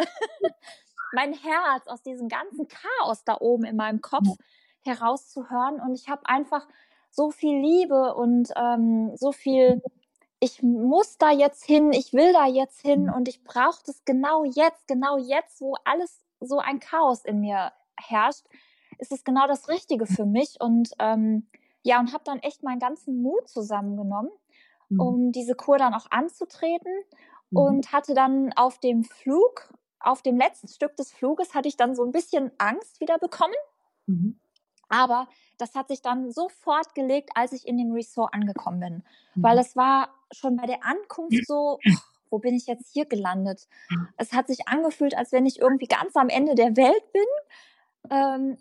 mein 1.13 1.33
Herz 1.33 1.87
aus 1.87 2.01
diesem 2.01 2.27
ganzen 2.27 2.67
Chaos 2.67 3.23
da 3.23 3.37
oben 3.39 3.63
in 3.63 3.77
meinem 3.77 4.01
Kopf 4.01 4.27
herauszuhören. 4.81 5.79
Und 5.79 5.93
ich 5.93 6.09
habe 6.09 6.25
einfach 6.25 6.67
so 7.11 7.29
viel 7.29 7.59
Liebe 7.59 8.15
und 8.15 8.49
ähm, 8.55 9.11
so 9.15 9.31
viel, 9.31 9.83
ich 10.39 10.63
muss 10.63 11.17
da 11.17 11.29
jetzt 11.29 11.63
hin, 11.65 11.91
ich 11.91 12.13
will 12.13 12.33
da 12.33 12.47
jetzt 12.47 12.81
hin 12.81 13.09
und 13.09 13.27
ich 13.27 13.43
brauche 13.43 13.83
das 13.85 14.03
genau 14.05 14.43
jetzt, 14.45 14.87
genau 14.87 15.17
jetzt, 15.17 15.61
wo 15.61 15.75
alles 15.85 16.25
so 16.39 16.57
ein 16.57 16.79
Chaos 16.79 17.23
in 17.25 17.41
mir 17.41 17.71
herrscht, 17.97 18.45
ist 18.97 19.11
es 19.11 19.23
genau 19.23 19.47
das 19.47 19.67
Richtige 19.67 20.05
für 20.05 20.25
mich. 20.25 20.57
Und 20.59 20.91
ähm, 20.99 21.47
ja, 21.83 21.99
und 21.99 22.13
habe 22.13 22.23
dann 22.23 22.39
echt 22.39 22.63
meinen 22.63 22.79
ganzen 22.79 23.21
Mut 23.21 23.47
zusammengenommen, 23.49 24.31
mhm. 24.89 24.99
um 24.99 25.31
diese 25.31 25.55
Kur 25.55 25.77
dann 25.77 25.93
auch 25.93 26.07
anzutreten. 26.09 26.93
Mhm. 27.49 27.57
Und 27.57 27.91
hatte 27.91 28.13
dann 28.13 28.53
auf 28.53 28.79
dem 28.79 29.03
Flug, 29.03 29.73
auf 29.99 30.21
dem 30.21 30.37
letzten 30.37 30.67
Stück 30.67 30.95
des 30.95 31.11
Fluges, 31.11 31.53
hatte 31.53 31.67
ich 31.67 31.77
dann 31.77 31.95
so 31.95 32.03
ein 32.03 32.11
bisschen 32.11 32.51
Angst 32.57 33.01
wieder 33.01 33.17
bekommen. 33.17 33.53
Mhm. 34.07 34.39
Aber 34.91 35.27
das 35.57 35.73
hat 35.73 35.87
sich 35.87 36.01
dann 36.01 36.31
sofort 36.31 36.93
gelegt, 36.95 37.31
als 37.35 37.53
ich 37.53 37.67
in 37.67 37.77
dem 37.77 37.91
Resort 37.93 38.33
angekommen 38.33 38.79
bin. 38.79 39.03
Weil 39.35 39.55
mhm. 39.55 39.61
es 39.61 39.75
war 39.75 40.09
schon 40.31 40.57
bei 40.57 40.65
der 40.65 40.85
Ankunft 40.85 41.47
so, 41.47 41.79
wo 42.29 42.39
bin 42.39 42.55
ich 42.55 42.67
jetzt 42.67 42.91
hier 42.91 43.05
gelandet? 43.05 43.67
Mhm. 43.89 44.09
Es 44.17 44.33
hat 44.33 44.47
sich 44.47 44.67
angefühlt, 44.67 45.15
als 45.15 45.31
wenn 45.31 45.45
ich 45.45 45.59
irgendwie 45.59 45.87
ganz 45.87 46.15
am 46.15 46.29
Ende 46.29 46.55
der 46.55 46.75
Welt 46.75 47.11
bin. 47.13 48.09
Ähm, 48.09 48.57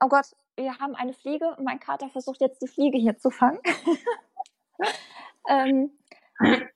oh 0.00 0.08
Gott, 0.08 0.34
wir 0.56 0.78
haben 0.78 0.94
eine 0.94 1.12
Fliege 1.12 1.54
und 1.56 1.64
mein 1.64 1.80
Kater 1.80 2.08
versucht 2.08 2.40
jetzt 2.40 2.60
die 2.60 2.68
Fliege 2.68 2.98
hier 2.98 3.16
zu 3.16 3.30
fangen. 3.30 3.60
ähm, 5.48 5.92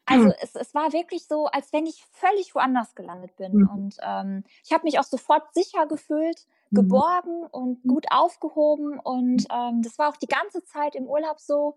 Also 0.07 0.33
es, 0.41 0.55
es 0.55 0.75
war 0.75 0.93
wirklich 0.93 1.27
so, 1.27 1.47
als 1.47 1.73
wenn 1.73 1.87
ich 1.87 2.05
völlig 2.13 2.55
woanders 2.55 2.95
gelandet 2.95 3.37
bin. 3.37 3.53
Mhm. 3.53 3.69
Und 3.69 3.97
ähm, 4.03 4.45
ich 4.65 4.73
habe 4.73 4.85
mich 4.85 4.99
auch 4.99 5.05
sofort 5.05 5.55
sicher 5.55 5.87
gefühlt. 5.87 6.47
Geborgen 6.73 7.45
und 7.51 7.83
gut 7.83 8.07
aufgehoben. 8.11 8.99
Und 8.99 9.47
ähm, 9.51 9.83
das 9.83 9.99
war 9.99 10.09
auch 10.09 10.17
die 10.17 10.27
ganze 10.27 10.65
Zeit 10.65 10.95
im 10.95 11.07
Urlaub 11.07 11.41
so. 11.41 11.77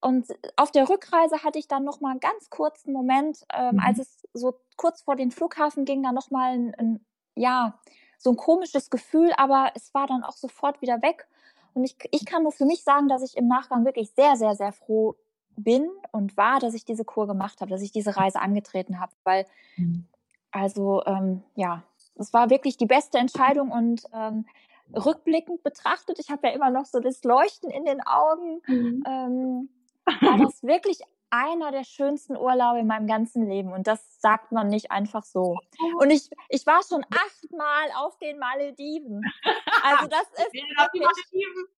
Und 0.00 0.26
auf 0.56 0.70
der 0.70 0.88
Rückreise 0.88 1.42
hatte 1.42 1.58
ich 1.58 1.66
dann 1.66 1.84
noch 1.84 2.00
mal 2.00 2.10
einen 2.10 2.20
ganz 2.20 2.50
kurzen 2.50 2.92
Moment, 2.92 3.44
ähm, 3.54 3.80
als 3.82 3.98
es 3.98 4.22
so 4.34 4.54
kurz 4.76 5.02
vor 5.02 5.16
den 5.16 5.30
Flughafen 5.30 5.84
ging, 5.84 6.02
dann 6.02 6.14
noch 6.14 6.30
mal 6.30 6.52
ein, 6.52 6.74
ein, 6.74 7.06
ja 7.34 7.78
so 8.18 8.30
ein 8.30 8.36
komisches 8.36 8.90
Gefühl, 8.90 9.32
aber 9.36 9.70
es 9.74 9.92
war 9.94 10.06
dann 10.06 10.24
auch 10.24 10.36
sofort 10.36 10.80
wieder 10.80 11.02
weg. 11.02 11.26
Und 11.74 11.84
ich, 11.84 11.96
ich 12.10 12.24
kann 12.24 12.42
nur 12.42 12.52
für 12.52 12.64
mich 12.64 12.82
sagen, 12.82 13.08
dass 13.08 13.22
ich 13.22 13.36
im 13.36 13.48
Nachgang 13.48 13.84
wirklich 13.84 14.10
sehr, 14.12 14.36
sehr, 14.36 14.54
sehr 14.54 14.72
froh 14.72 15.16
bin 15.56 15.88
und 16.12 16.36
war, 16.36 16.58
dass 16.58 16.74
ich 16.74 16.84
diese 16.84 17.04
Kur 17.04 17.26
gemacht 17.26 17.60
habe, 17.60 17.70
dass 17.70 17.82
ich 17.82 17.92
diese 17.92 18.16
Reise 18.16 18.40
angetreten 18.40 18.98
habe, 19.00 19.12
weil 19.24 19.46
mhm. 19.76 20.06
also 20.50 21.04
ähm, 21.06 21.42
ja, 21.54 21.82
es 22.16 22.32
war 22.32 22.50
wirklich 22.50 22.76
die 22.76 22.86
beste 22.86 23.18
Entscheidung 23.18 23.70
und 23.70 24.04
ähm, 24.12 24.46
rückblickend 24.94 25.62
betrachtet, 25.62 26.18
ich 26.18 26.30
habe 26.30 26.48
ja 26.48 26.54
immer 26.54 26.70
noch 26.70 26.84
so 26.84 27.00
das 27.00 27.24
Leuchten 27.24 27.70
in 27.70 27.84
den 27.84 28.00
Augen, 28.06 28.60
mhm. 28.66 29.04
ähm, 29.06 29.68
war 30.20 30.38
das 30.38 30.62
wirklich 30.62 31.00
einer 31.30 31.72
der 31.72 31.82
schönsten 31.82 32.36
Urlaube 32.36 32.78
in 32.78 32.86
meinem 32.86 33.08
ganzen 33.08 33.48
Leben 33.48 33.72
und 33.72 33.88
das 33.88 34.20
sagt 34.20 34.52
man 34.52 34.68
nicht 34.68 34.92
einfach 34.92 35.24
so. 35.24 35.56
Und 35.98 36.10
ich, 36.10 36.30
ich 36.48 36.64
war 36.64 36.80
schon 36.88 37.04
achtmal 37.10 37.90
auf 37.96 38.16
den 38.18 38.38
Malediven. 38.38 39.20
Also 39.82 40.06
das 40.06 40.22
ist 40.32 40.54
wirklich, 40.54 41.08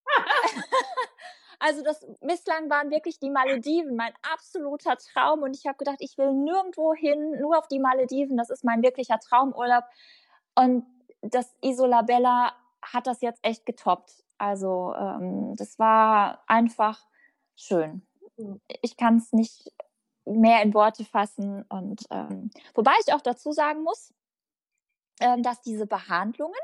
Also 1.59 1.83
das 1.83 2.07
bislang 2.21 2.69
waren 2.69 2.91
wirklich 2.91 3.19
die 3.19 3.31
Malediven 3.31 3.97
mein 3.97 4.13
absoluter 4.33 4.97
Traum 4.97 5.43
und 5.43 5.57
ich 5.57 5.67
habe 5.67 5.79
gedacht, 5.79 5.99
ich 6.01 6.19
will 6.19 6.33
nirgendwo 6.33 6.93
hin, 6.95 7.39
nur 7.41 7.59
auf 7.59 7.69
die 7.69 7.79
Malediven. 7.79 8.37
Das 8.37 8.51
ist 8.51 8.65
mein 8.65 8.83
wirklicher 8.83 9.19
Traumurlaub. 9.19 9.85
Und 10.57 10.85
das 11.23 11.55
Isola 11.63 12.03
Bella 12.03 12.53
hat 12.83 13.07
das 13.07 13.21
jetzt 13.21 13.41
echt 13.43 13.67
getoppt. 13.67 14.13
Also 14.39 14.95
ähm, 14.99 15.57
das 15.57 15.79
war 15.79 16.43
einfach 16.47 17.07
schön. 17.55 18.07
Ich 18.83 18.97
kann 18.97 19.17
es 19.17 19.33
nicht 19.33 19.73
mehr 20.25 20.63
in 20.63 20.75
Worte 20.75 21.05
fassen. 21.05 21.65
Und 21.69 22.03
ähm, 22.11 22.51
wobei 22.75 22.93
ich 23.07 23.15
auch 23.15 23.23
dazu 23.23 23.53
sagen 23.53 23.83
muss, 23.83 24.13
ähm, 25.21 25.43
dass 25.43 25.63
diese 25.63 25.87
Behandlungen 25.87 26.55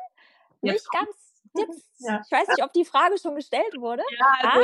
ja. 0.60 0.72
nicht 0.72 0.90
ganz 0.90 1.32
jetzt, 1.54 1.88
ja. 1.98 2.20
ich 2.24 2.32
weiß 2.32 2.48
nicht, 2.48 2.62
ob 2.62 2.72
die 2.72 2.84
Frage 2.84 3.18
schon 3.18 3.34
gestellt 3.34 3.74
wurde. 3.78 4.02
Ja, 4.18 4.26
also 4.40 4.48
aber 4.48 4.62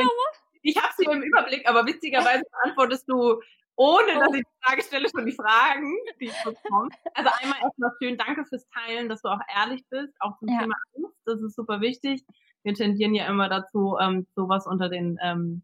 ich, 0.61 0.75
ich 0.75 0.83
habe 0.83 0.93
sie 0.97 1.05
im 1.05 1.21
Überblick, 1.21 1.67
aber 1.67 1.85
witzigerweise 1.85 2.43
beantwortest 2.51 3.09
du, 3.09 3.41
ohne 3.79 4.17
oh. 4.17 4.19
dass 4.19 4.33
ich 4.33 4.41
die 4.41 4.65
Frage 4.65 4.83
stelle, 4.83 5.07
schon 5.09 5.25
die 5.25 5.31
Fragen, 5.31 5.95
die 6.19 6.25
ich 6.25 6.43
bekomme. 6.43 6.89
Also 7.13 7.29
einmal 7.41 7.59
erstmal 7.61 7.91
schön, 7.97 8.17
danke 8.17 8.43
fürs 8.43 8.67
Teilen, 8.69 9.07
dass 9.07 9.21
du 9.21 9.29
auch 9.29 9.39
ehrlich 9.55 9.83
bist, 9.89 10.13
auch 10.19 10.37
zum 10.37 10.49
ja. 10.49 10.59
Thema 10.59 10.75
Angst, 10.97 11.17
das 11.25 11.41
ist 11.41 11.55
super 11.55 11.79
wichtig. 11.79 12.25
Wir 12.63 12.73
tendieren 12.73 13.15
ja 13.15 13.27
immer 13.27 13.47
dazu, 13.47 13.95
ähm, 14.01 14.27
sowas 14.35 14.67
unter 14.67 14.89
den 14.89 15.17
ähm, 15.23 15.61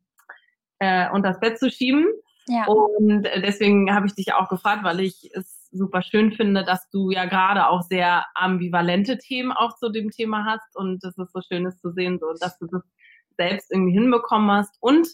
äh, 0.79 1.09
unter 1.11 1.29
das 1.29 1.41
Bett 1.41 1.59
zu 1.59 1.69
schieben. 1.69 2.05
Ja. 2.47 2.65
Und 2.67 3.23
deswegen 3.23 3.93
habe 3.93 4.07
ich 4.07 4.15
dich 4.15 4.33
auch 4.33 4.47
gefragt, 4.47 4.85
weil 4.85 5.01
ich 5.01 5.29
es 5.33 5.67
super 5.71 6.01
schön 6.01 6.31
finde, 6.31 6.63
dass 6.63 6.89
du 6.91 7.11
ja 7.11 7.25
gerade 7.25 7.67
auch 7.67 7.81
sehr 7.81 8.23
ambivalente 8.33 9.17
Themen 9.17 9.51
auch 9.51 9.75
zu 9.75 9.89
dem 9.89 10.09
Thema 10.11 10.45
hast 10.45 10.73
und 10.75 11.03
es 11.03 11.17
ist 11.17 11.33
so 11.33 11.41
schön 11.41 11.65
ist 11.65 11.81
zu 11.81 11.91
sehen, 11.91 12.17
so 12.19 12.27
dass 12.39 12.57
du 12.59 12.67
das 12.67 12.83
selbst 13.37 13.71
irgendwie 13.71 13.91
hinbekommen 13.91 14.49
hast. 14.51 14.77
Und 14.79 15.05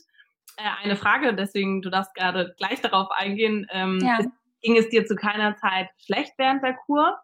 eine 0.58 0.96
Frage, 0.96 1.34
deswegen 1.34 1.82
du 1.82 1.90
darfst 1.90 2.14
gerade 2.16 2.54
gleich 2.58 2.82
darauf 2.82 3.10
eingehen. 3.12 3.68
Ähm, 3.72 4.00
ja. 4.02 4.20
ging 4.62 4.78
es 4.78 4.90
dir 4.90 5.06
zu 5.06 5.16
keiner 5.16 5.56
Zeit 5.58 5.90
schlecht 5.98 6.34
während 6.38 6.64
der 6.64 6.76
Kur? 6.76 7.18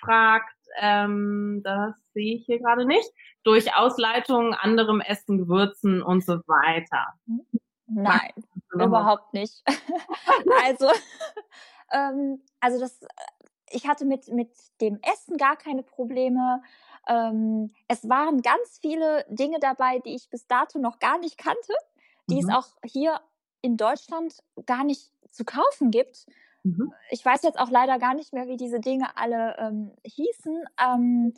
Fragt, 0.00 0.56
ähm, 0.78 1.60
das 1.64 1.94
sehe 2.12 2.36
ich 2.36 2.46
hier 2.46 2.58
gerade 2.58 2.86
nicht. 2.86 3.08
Durch 3.44 3.74
Ausleitung, 3.76 4.54
anderem 4.54 5.00
Essen, 5.00 5.38
Gewürzen 5.38 6.02
und 6.02 6.24
so 6.24 6.34
weiter. 6.46 7.14
Nein, 7.86 8.32
überhaupt 8.72 9.34
nicht. 9.34 9.62
also, 10.64 10.88
ähm, 11.92 12.42
also 12.60 12.80
das, 12.80 13.00
ich 13.70 13.86
hatte 13.86 14.04
mit, 14.04 14.28
mit 14.28 14.50
dem 14.80 14.98
Essen 15.02 15.36
gar 15.36 15.56
keine 15.56 15.82
Probleme. 15.82 16.62
Ähm, 17.08 17.74
es 17.88 18.08
waren 18.08 18.42
ganz 18.42 18.78
viele 18.80 19.24
Dinge 19.28 19.58
dabei, 19.60 19.98
die 19.98 20.14
ich 20.14 20.30
bis 20.30 20.46
dato 20.46 20.78
noch 20.78 20.98
gar 20.98 21.18
nicht 21.18 21.36
kannte, 21.36 21.74
die 22.28 22.42
mhm. 22.42 22.48
es 22.48 22.54
auch 22.54 22.68
hier 22.84 23.20
in 23.60 23.76
Deutschland 23.76 24.42
gar 24.66 24.84
nicht 24.84 25.10
zu 25.30 25.44
kaufen 25.44 25.90
gibt. 25.90 26.26
Mhm. 26.62 26.92
Ich 27.10 27.24
weiß 27.24 27.42
jetzt 27.42 27.58
auch 27.58 27.70
leider 27.70 27.98
gar 27.98 28.14
nicht 28.14 28.32
mehr, 28.32 28.46
wie 28.48 28.56
diese 28.56 28.80
Dinge 28.80 29.16
alle 29.16 29.56
ähm, 29.58 29.92
hießen. 30.04 30.64
Ähm, 30.78 31.34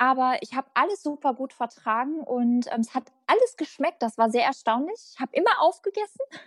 aber 0.00 0.38
ich 0.40 0.54
habe 0.54 0.66
alles 0.72 1.02
super 1.02 1.34
gut 1.34 1.52
vertragen 1.52 2.20
und 2.20 2.66
ähm, 2.72 2.80
es 2.80 2.94
hat 2.94 3.04
alles 3.26 3.56
geschmeckt. 3.56 4.02
Das 4.02 4.16
war 4.16 4.30
sehr 4.30 4.44
erstaunlich. 4.44 4.98
Ich 5.14 5.20
habe 5.20 5.32
immer 5.34 5.60
aufgegessen. 5.60 6.20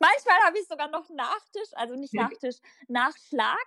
Manchmal 0.00 0.38
habe 0.46 0.58
ich 0.58 0.68
sogar 0.68 0.88
noch 0.88 1.08
Nachtisch, 1.10 1.70
also 1.72 1.94
nicht 1.94 2.14
Nachtisch, 2.14 2.56
Nachschlag. 2.88 3.66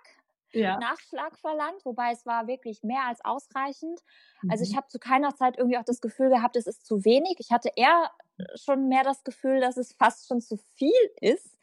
Ja. 0.52 0.78
Nachschlag 0.78 1.38
verlangt, 1.38 1.84
wobei 1.84 2.12
es 2.12 2.24
war 2.24 2.46
wirklich 2.46 2.82
mehr 2.82 3.02
als 3.06 3.22
ausreichend. 3.22 4.00
Mhm. 4.40 4.50
Also 4.50 4.64
ich 4.64 4.72
mhm. 4.72 4.76
habe 4.76 4.86
zu 4.86 4.98
keiner 4.98 5.34
Zeit 5.34 5.58
irgendwie 5.58 5.76
auch 5.76 5.84
das 5.84 6.00
Gefühl 6.00 6.30
gehabt, 6.30 6.56
es 6.56 6.66
ist 6.66 6.86
zu 6.86 7.04
wenig. 7.04 7.36
Ich 7.40 7.52
hatte 7.52 7.70
eher 7.76 8.10
schon 8.54 8.88
mehr 8.88 9.04
das 9.04 9.24
Gefühl, 9.24 9.60
dass 9.60 9.76
es 9.76 9.92
fast 9.92 10.28
schon 10.28 10.40
zu 10.40 10.56
viel 10.76 10.92
ist 11.20 11.58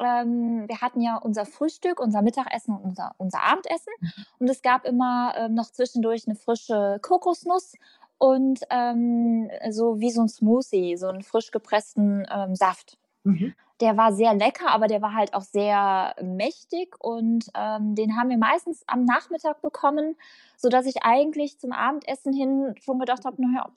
ähm, 0.00 0.64
wir 0.66 0.80
hatten 0.80 1.00
ja 1.00 1.16
unser 1.16 1.44
Frühstück, 1.44 2.00
unser 2.00 2.22
Mittagessen 2.22 2.74
und 2.74 2.82
unser, 2.82 3.14
unser 3.18 3.42
Abendessen. 3.42 3.92
Und 4.38 4.48
es 4.48 4.62
gab 4.62 4.86
immer 4.86 5.34
ähm, 5.36 5.54
noch 5.54 5.70
zwischendurch 5.70 6.26
eine 6.26 6.36
frische 6.36 6.98
Kokosnuss 7.02 7.74
und 8.18 8.60
ähm, 8.70 9.50
so 9.70 10.00
wie 10.00 10.10
so 10.10 10.22
ein 10.22 10.28
Smoothie, 10.28 10.96
so 10.96 11.08
einen 11.08 11.22
frisch 11.22 11.50
gepressten 11.50 12.26
ähm, 12.30 12.54
Saft. 12.54 12.98
Mhm. 13.24 13.54
Der 13.80 13.96
war 13.96 14.12
sehr 14.12 14.34
lecker, 14.34 14.70
aber 14.70 14.88
der 14.88 15.00
war 15.00 15.14
halt 15.14 15.32
auch 15.32 15.42
sehr 15.42 16.14
mächtig 16.22 16.96
und 16.98 17.46
ähm, 17.54 17.94
den 17.94 18.14
haben 18.16 18.28
wir 18.28 18.36
meistens 18.36 18.82
am 18.86 19.04
Nachmittag 19.04 19.62
bekommen, 19.62 20.16
sodass 20.58 20.84
ich 20.84 21.02
eigentlich 21.02 21.58
zum 21.58 21.72
Abendessen 21.72 22.34
hin 22.34 22.74
schon 22.82 22.98
gedacht 22.98 23.24
habe, 23.24 23.40
naja, 23.40 23.70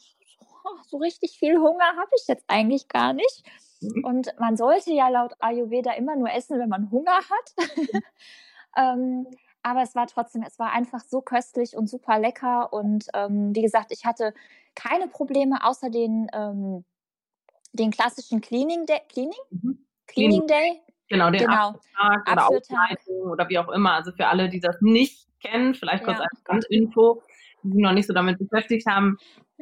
so 0.88 0.98
richtig 0.98 1.38
viel 1.38 1.58
Hunger 1.58 1.96
habe 1.98 2.12
ich 2.18 2.28
jetzt 2.28 2.46
eigentlich 2.48 2.88
gar 2.88 3.14
nicht. 3.14 3.44
Mhm. 3.82 4.04
Und 4.04 4.40
man 4.40 4.58
sollte 4.58 4.92
ja 4.92 5.10
laut 5.10 5.34
Ayurveda 5.40 5.94
immer 5.94 6.16
nur 6.16 6.32
essen, 6.32 6.60
wenn 6.60 6.70
man 6.70 6.92
Hunger 6.92 7.18
hat. 7.18 7.68
ähm, 8.78 9.28
aber 9.62 9.82
es 9.82 9.96
war 9.96 10.08
trotzdem, 10.08 10.44
es 10.44 10.60
war 10.60 10.72
einfach 10.74 11.02
so 11.02 11.22
köstlich 11.22 11.76
und 11.76 11.90
super 11.90 12.20
lecker. 12.20 12.74
Und 12.74 13.08
ähm, 13.14 13.56
wie 13.56 13.62
gesagt, 13.62 13.92
ich 13.92 14.06
hatte 14.06 14.34
keine 14.76 15.08
Probleme 15.08 15.64
außer 15.64 15.90
den, 15.90 16.28
ähm, 16.34 16.84
den 17.72 17.92
klassischen 17.92 18.42
Cleaning 18.42 18.86
Day. 18.86 19.02
Cleaning? 19.10 19.40
Mhm. 19.52 19.86
Cleaning 20.08 20.48
Day? 20.48 20.82
Genau, 21.08 21.30
den 21.30 21.42
genau. 21.42 21.76
Abtag 21.98 22.32
oder 22.32 22.48
Ausleitung 22.48 23.32
oder 23.32 23.48
wie 23.50 23.60
auch 23.60 23.70
immer. 23.70 23.94
Also 23.94 24.12
für 24.12 24.28
alle, 24.28 24.50
die 24.50 24.60
das 24.60 24.82
nicht 24.82 25.28
kennen, 25.42 25.76
vielleicht 25.76 26.04
kurz 26.04 26.20
ja. 26.20 26.26
als 26.26 26.44
Randinfo, 26.48 27.22
die 27.64 27.72
sich 27.72 27.82
noch 27.82 27.94
nicht 27.94 28.08
so 28.08 28.14
damit 28.14 28.38
beschäftigt 28.40 28.88
haben. 28.88 29.18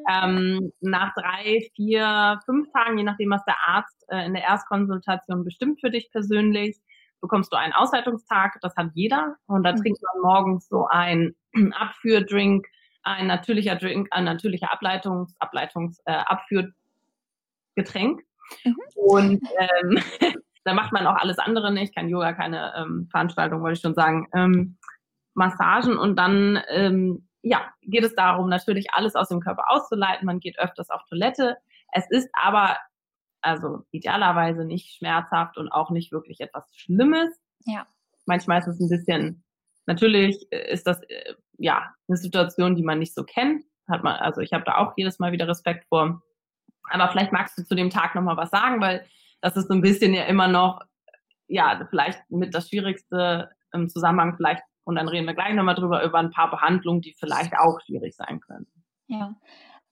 Ähm, 0.09 0.71
nach 0.79 1.13
drei, 1.13 1.69
vier, 1.75 2.39
fünf 2.45 2.71
Tagen, 2.71 2.97
je 2.97 3.03
nachdem, 3.03 3.29
was 3.29 3.43
der 3.45 3.57
Arzt 3.65 4.05
äh, 4.09 4.25
in 4.25 4.33
der 4.33 4.43
Erstkonsultation 4.43 5.43
bestimmt 5.43 5.81
für 5.81 5.91
dich 5.91 6.09
persönlich, 6.11 6.79
bekommst 7.21 7.53
du 7.53 7.57
einen 7.57 7.73
Ausleitungstag. 7.73 8.57
Das 8.61 8.75
hat 8.75 8.91
jeder. 8.93 9.35
Und 9.47 9.63
da 9.63 9.73
mhm. 9.73 9.77
trinkt 9.77 9.99
man 10.01 10.21
morgens 10.23 10.67
so 10.67 10.87
ein 10.87 11.35
Abführdrink, 11.73 12.67
ein 13.03 13.27
natürlicher 13.27 13.75
Drink, 13.75 14.07
ein 14.11 14.25
natürlicher 14.25 14.71
Ableitungs, 14.71 15.35
Ableitungs, 15.39 15.99
äh, 16.05 16.13
Abführgetränk. 16.13 18.21
Mhm. 18.63 18.75
Und 18.95 19.41
ähm, 19.59 19.97
da 20.63 20.73
macht 20.73 20.91
man 20.91 21.07
auch 21.07 21.15
alles 21.15 21.39
andere 21.39 21.71
nicht, 21.71 21.95
kein 21.95 22.09
Yoga, 22.09 22.33
keine 22.33 22.73
ähm, 22.77 23.07
Veranstaltung, 23.09 23.61
wollte 23.61 23.75
ich 23.75 23.81
schon 23.81 23.95
sagen, 23.95 24.27
ähm, 24.33 24.77
Massagen 25.33 25.97
und 25.97 26.17
dann 26.17 26.61
ähm, 26.69 27.27
ja, 27.41 27.73
geht 27.81 28.03
es 28.03 28.15
darum, 28.15 28.49
natürlich 28.49 28.93
alles 28.93 29.15
aus 29.15 29.29
dem 29.29 29.39
Körper 29.39 29.69
auszuleiten. 29.69 30.25
Man 30.25 30.39
geht 30.39 30.59
öfters 30.59 30.89
auf 30.89 31.01
Toilette. 31.09 31.57
Es 31.91 32.09
ist 32.09 32.29
aber, 32.33 32.77
also 33.41 33.83
idealerweise 33.91 34.63
nicht 34.65 34.95
schmerzhaft 34.95 35.57
und 35.57 35.69
auch 35.69 35.89
nicht 35.89 36.11
wirklich 36.11 36.39
etwas 36.39 36.71
Schlimmes. 36.75 37.29
Ja. 37.65 37.87
Manchmal 38.25 38.59
ist 38.59 38.67
es 38.67 38.79
ein 38.79 38.89
bisschen, 38.89 39.43
natürlich 39.87 40.51
ist 40.51 40.85
das, 40.85 41.01
äh, 41.03 41.33
ja, 41.57 41.93
eine 42.07 42.17
Situation, 42.17 42.75
die 42.75 42.83
man 42.83 42.99
nicht 42.99 43.15
so 43.15 43.23
kennt. 43.23 43.63
Hat 43.89 44.03
man, 44.03 44.15
also 44.17 44.41
ich 44.41 44.53
habe 44.53 44.63
da 44.63 44.77
auch 44.77 44.93
jedes 44.95 45.19
Mal 45.19 45.31
wieder 45.31 45.47
Respekt 45.47 45.85
vor. 45.89 46.21
Aber 46.83 47.09
vielleicht 47.11 47.31
magst 47.31 47.57
du 47.57 47.63
zu 47.63 47.75
dem 47.75 47.89
Tag 47.89 48.15
nochmal 48.15 48.37
was 48.37 48.51
sagen, 48.51 48.81
weil 48.81 49.05
das 49.41 49.57
ist 49.57 49.67
so 49.67 49.73
ein 49.73 49.81
bisschen 49.81 50.13
ja 50.13 50.23
immer 50.25 50.47
noch, 50.47 50.81
ja, 51.47 51.85
vielleicht 51.89 52.19
mit 52.29 52.53
das 52.53 52.69
Schwierigste 52.69 53.49
im 53.73 53.89
Zusammenhang 53.89 54.35
vielleicht 54.37 54.63
und 54.83 54.95
dann 54.95 55.07
reden 55.07 55.27
wir 55.27 55.33
gleich 55.33 55.53
nochmal 55.53 55.75
drüber, 55.75 56.03
über 56.03 56.19
ein 56.19 56.31
paar 56.31 56.49
Behandlungen, 56.49 57.01
die 57.01 57.13
vielleicht 57.13 57.53
auch 57.57 57.79
schwierig 57.81 58.15
sein 58.15 58.39
können. 58.39 58.67
Ja, 59.07 59.35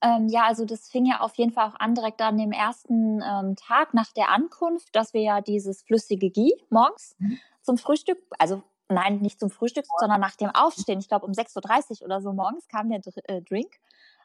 Ähm, 0.02 0.30
ja, 0.30 0.46
also 0.46 0.66
das 0.66 0.90
fing 0.90 1.06
ja 1.06 1.20
auf 1.20 1.36
jeden 1.36 1.52
Fall 1.52 1.70
auch 1.70 1.80
an 1.80 1.94
direkt 1.94 2.22
an 2.22 2.38
dem 2.38 2.54
ersten 2.54 3.22
ähm, 3.22 3.56
Tag 3.58 3.94
nach 3.94 4.14
der 4.14 4.30
Ankunft, 4.30 4.96
dass 4.96 5.14
wir 5.14 5.22
ja 5.22 5.42
dieses 5.42 5.84
flüssige 5.84 6.30
Ghee 6.30 6.54
morgens 6.70 7.16
mhm. 7.20 7.38
zum 7.62 7.78
Frühstück, 7.78 8.18
also 8.38 8.64
nein, 8.88 9.20
nicht 9.20 9.40
zum 9.40 9.50
Frühstück, 9.50 9.86
sondern 10.00 10.22
nach 10.22 10.36
dem 10.36 10.50
Aufstehen, 10.50 11.00
ich 11.00 11.08
glaube 11.08 11.26
um 11.26 11.34
6.30 11.34 12.02
Uhr 12.02 12.06
oder 12.06 12.22
so 12.22 12.34
morgens 12.34 12.68
kam 12.68 12.90
der 12.90 13.00
Dr 13.00 13.24
äh, 13.26 13.42
Drink. 13.42 13.76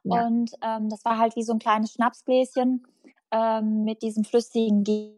Ja. 0.04 0.26
Und 0.26 0.52
ähm, 0.62 0.88
das 0.88 1.04
war 1.04 1.18
halt 1.18 1.34
wie 1.36 1.42
so 1.42 1.52
ein 1.52 1.58
kleines 1.58 1.92
Schnapsgläschen 1.92 2.86
ähm, 3.30 3.84
mit 3.84 4.02
diesem 4.02 4.24
flüssigen 4.24 4.84
Ghee 4.84 5.16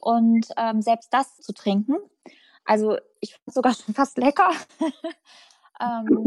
und 0.00 0.46
ähm, 0.56 0.82
selbst 0.82 1.12
das 1.12 1.36
zu 1.38 1.52
trinken. 1.52 1.96
Also 2.64 2.96
ich 3.20 3.32
fand 3.32 3.42
es 3.46 3.54
sogar 3.54 3.74
schon 3.74 3.94
fast 3.94 4.18
lecker. 4.18 4.50
ähm, 5.80 6.24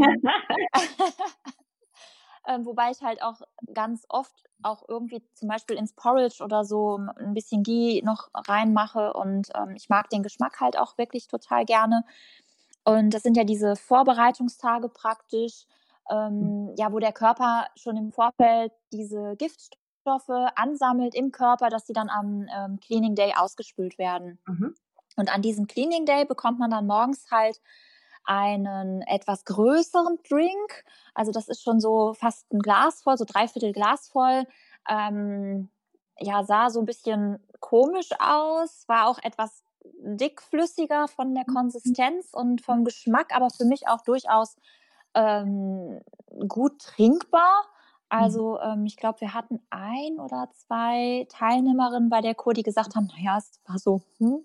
äh, 2.44 2.58
wobei 2.62 2.90
ich 2.90 3.02
halt 3.02 3.22
auch 3.22 3.40
ganz 3.72 4.04
oft 4.08 4.34
auch 4.62 4.84
irgendwie 4.88 5.22
zum 5.34 5.48
Beispiel 5.48 5.76
ins 5.76 5.92
Porridge 5.92 6.42
oder 6.42 6.64
so 6.64 6.98
ein 6.98 7.34
bisschen 7.34 7.62
Ghee 7.62 8.02
noch 8.02 8.28
reinmache 8.34 9.12
und 9.12 9.48
ähm, 9.54 9.74
ich 9.76 9.88
mag 9.88 10.08
den 10.10 10.22
Geschmack 10.22 10.60
halt 10.60 10.78
auch 10.78 10.96
wirklich 10.98 11.28
total 11.28 11.64
gerne. 11.64 12.04
Und 12.84 13.12
das 13.12 13.22
sind 13.22 13.36
ja 13.36 13.44
diese 13.44 13.74
Vorbereitungstage 13.74 14.88
praktisch, 14.88 15.66
ähm, 16.08 16.72
ja, 16.76 16.92
wo 16.92 17.00
der 17.00 17.12
Körper 17.12 17.66
schon 17.74 17.96
im 17.96 18.12
Vorfeld 18.12 18.72
diese 18.92 19.34
Giftstoffe 19.36 20.52
ansammelt 20.54 21.14
im 21.16 21.32
Körper, 21.32 21.68
dass 21.68 21.86
sie 21.86 21.92
dann 21.92 22.08
am 22.08 22.46
ähm, 22.56 22.78
Cleaning 22.80 23.16
Day 23.16 23.34
ausgespült 23.36 23.98
werden. 23.98 24.38
Mhm. 24.46 24.74
Und 25.16 25.32
an 25.34 25.42
diesem 25.42 25.66
Cleaning 25.66 26.06
Day 26.06 26.24
bekommt 26.24 26.58
man 26.58 26.70
dann 26.70 26.86
morgens 26.86 27.30
halt 27.30 27.60
einen 28.24 29.02
etwas 29.02 29.44
größeren 29.44 30.18
Drink. 30.28 30.84
Also 31.14 31.32
das 31.32 31.48
ist 31.48 31.62
schon 31.62 31.80
so 31.80 32.12
fast 32.14 32.52
ein 32.52 32.58
Glas 32.58 33.02
voll, 33.02 33.16
so 33.16 33.24
dreiviertel 33.24 33.72
Glas 33.72 34.08
voll. 34.08 34.44
Ähm, 34.88 35.70
ja, 36.18 36.44
sah 36.44 36.70
so 36.70 36.80
ein 36.80 36.86
bisschen 36.86 37.38
komisch 37.60 38.10
aus, 38.18 38.84
war 38.88 39.08
auch 39.08 39.18
etwas 39.22 39.62
dickflüssiger 39.98 41.08
von 41.08 41.34
der 41.34 41.44
mhm. 41.46 41.54
Konsistenz 41.54 42.32
und 42.32 42.60
vom 42.60 42.84
Geschmack, 42.84 43.34
aber 43.34 43.50
für 43.50 43.64
mich 43.64 43.88
auch 43.88 44.02
durchaus 44.02 44.56
ähm, 45.14 46.00
gut 46.48 46.80
trinkbar. 46.80 47.64
Mhm. 48.10 48.18
Also 48.18 48.60
ähm, 48.60 48.86
ich 48.86 48.96
glaube, 48.96 49.20
wir 49.20 49.34
hatten 49.34 49.60
ein 49.70 50.18
oder 50.18 50.48
zwei 50.52 51.26
Teilnehmerinnen 51.30 52.08
bei 52.08 52.20
der 52.20 52.34
Kur, 52.34 52.54
die 52.54 52.62
gesagt 52.62 52.94
haben, 52.94 53.08
naja, 53.16 53.38
es 53.38 53.60
war 53.66 53.78
so, 53.78 54.02
hm. 54.18 54.44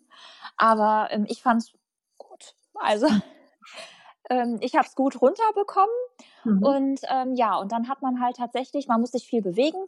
aber 0.57 1.09
ähm, 1.11 1.25
ich 1.27 1.41
fand 1.41 1.61
es 1.61 1.73
gut. 2.17 2.55
Also 2.75 3.07
ähm, 4.29 4.57
ich 4.61 4.75
habe 4.75 4.87
es 4.87 4.95
gut 4.95 5.21
runterbekommen. 5.21 5.95
Mhm. 6.43 6.63
Und 6.63 7.01
ähm, 7.09 7.35
ja, 7.35 7.57
und 7.57 7.71
dann 7.71 7.87
hat 7.87 8.01
man 8.01 8.21
halt 8.21 8.37
tatsächlich, 8.37 8.87
man 8.87 9.01
muss 9.01 9.11
sich 9.11 9.27
viel 9.27 9.41
bewegen. 9.41 9.85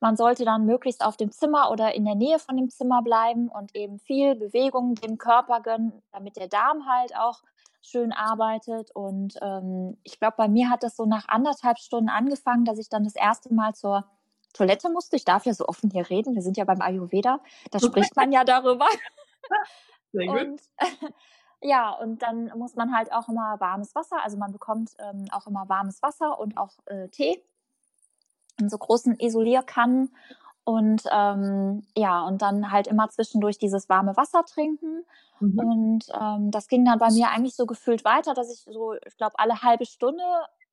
Man 0.00 0.16
sollte 0.16 0.44
dann 0.44 0.66
möglichst 0.66 1.04
auf 1.04 1.16
dem 1.16 1.30
Zimmer 1.30 1.70
oder 1.70 1.94
in 1.94 2.04
der 2.04 2.14
Nähe 2.14 2.38
von 2.38 2.56
dem 2.56 2.68
Zimmer 2.68 3.00
bleiben 3.02 3.48
und 3.48 3.74
eben 3.74 3.98
viel 4.00 4.34
Bewegung 4.34 4.96
dem 4.96 5.18
Körper 5.18 5.60
gönnen, 5.60 6.02
damit 6.12 6.36
der 6.36 6.48
Darm 6.48 6.86
halt 6.86 7.16
auch 7.16 7.42
schön 7.84 8.12
arbeitet. 8.12 8.90
Und 8.92 9.36
ähm, 9.42 9.98
ich 10.02 10.18
glaube, 10.18 10.34
bei 10.36 10.48
mir 10.48 10.70
hat 10.70 10.82
das 10.82 10.96
so 10.96 11.06
nach 11.06 11.28
anderthalb 11.28 11.78
Stunden 11.78 12.08
angefangen, 12.08 12.64
dass 12.64 12.78
ich 12.78 12.88
dann 12.88 13.04
das 13.04 13.14
erste 13.14 13.52
Mal 13.52 13.74
zur 13.74 14.04
Toilette 14.52 14.88
musste. 14.88 15.16
Ich 15.16 15.24
darf 15.24 15.46
ja 15.46 15.54
so 15.54 15.66
offen 15.66 15.90
hier 15.90 16.08
reden. 16.08 16.34
Wir 16.34 16.42
sind 16.42 16.56
ja 16.56 16.64
beim 16.64 16.80
Ayurveda. 16.80 17.40
Da 17.70 17.80
spricht 17.80 18.16
man 18.16 18.32
ja 18.32 18.44
darüber. 18.44 18.86
Sehr 20.12 20.26
gut. 20.26 20.40
Und 20.40 20.62
ja, 21.60 21.90
und 21.90 22.22
dann 22.22 22.52
muss 22.56 22.74
man 22.74 22.96
halt 22.96 23.12
auch 23.12 23.28
immer 23.28 23.60
warmes 23.60 23.94
Wasser, 23.94 24.22
also 24.22 24.36
man 24.36 24.52
bekommt 24.52 24.92
ähm, 24.98 25.26
auch 25.32 25.46
immer 25.46 25.68
warmes 25.68 26.02
Wasser 26.02 26.38
und 26.38 26.56
auch 26.56 26.72
äh, 26.86 27.08
Tee 27.08 27.42
in 28.60 28.68
so 28.68 28.78
großen 28.78 29.18
Isolierkannen. 29.18 30.14
Und 30.64 31.02
ähm, 31.12 31.86
ja, 31.94 32.22
und 32.22 32.40
dann 32.40 32.70
halt 32.70 32.86
immer 32.86 33.08
zwischendurch 33.10 33.58
dieses 33.58 33.88
warme 33.88 34.16
Wasser 34.16 34.44
trinken. 34.44 35.04
Mhm. 35.40 35.58
Und 35.58 36.04
ähm, 36.18 36.50
das 36.50 36.68
ging 36.68 36.84
dann 36.84 36.98
bei 36.98 37.10
mir 37.10 37.28
eigentlich 37.28 37.54
so 37.54 37.66
gefühlt 37.66 38.04
weiter, 38.04 38.34
dass 38.34 38.52
ich 38.52 38.60
so, 38.60 38.94
ich 39.06 39.16
glaube, 39.16 39.38
alle 39.38 39.62
halbe 39.62 39.84
Stunde 39.84 40.24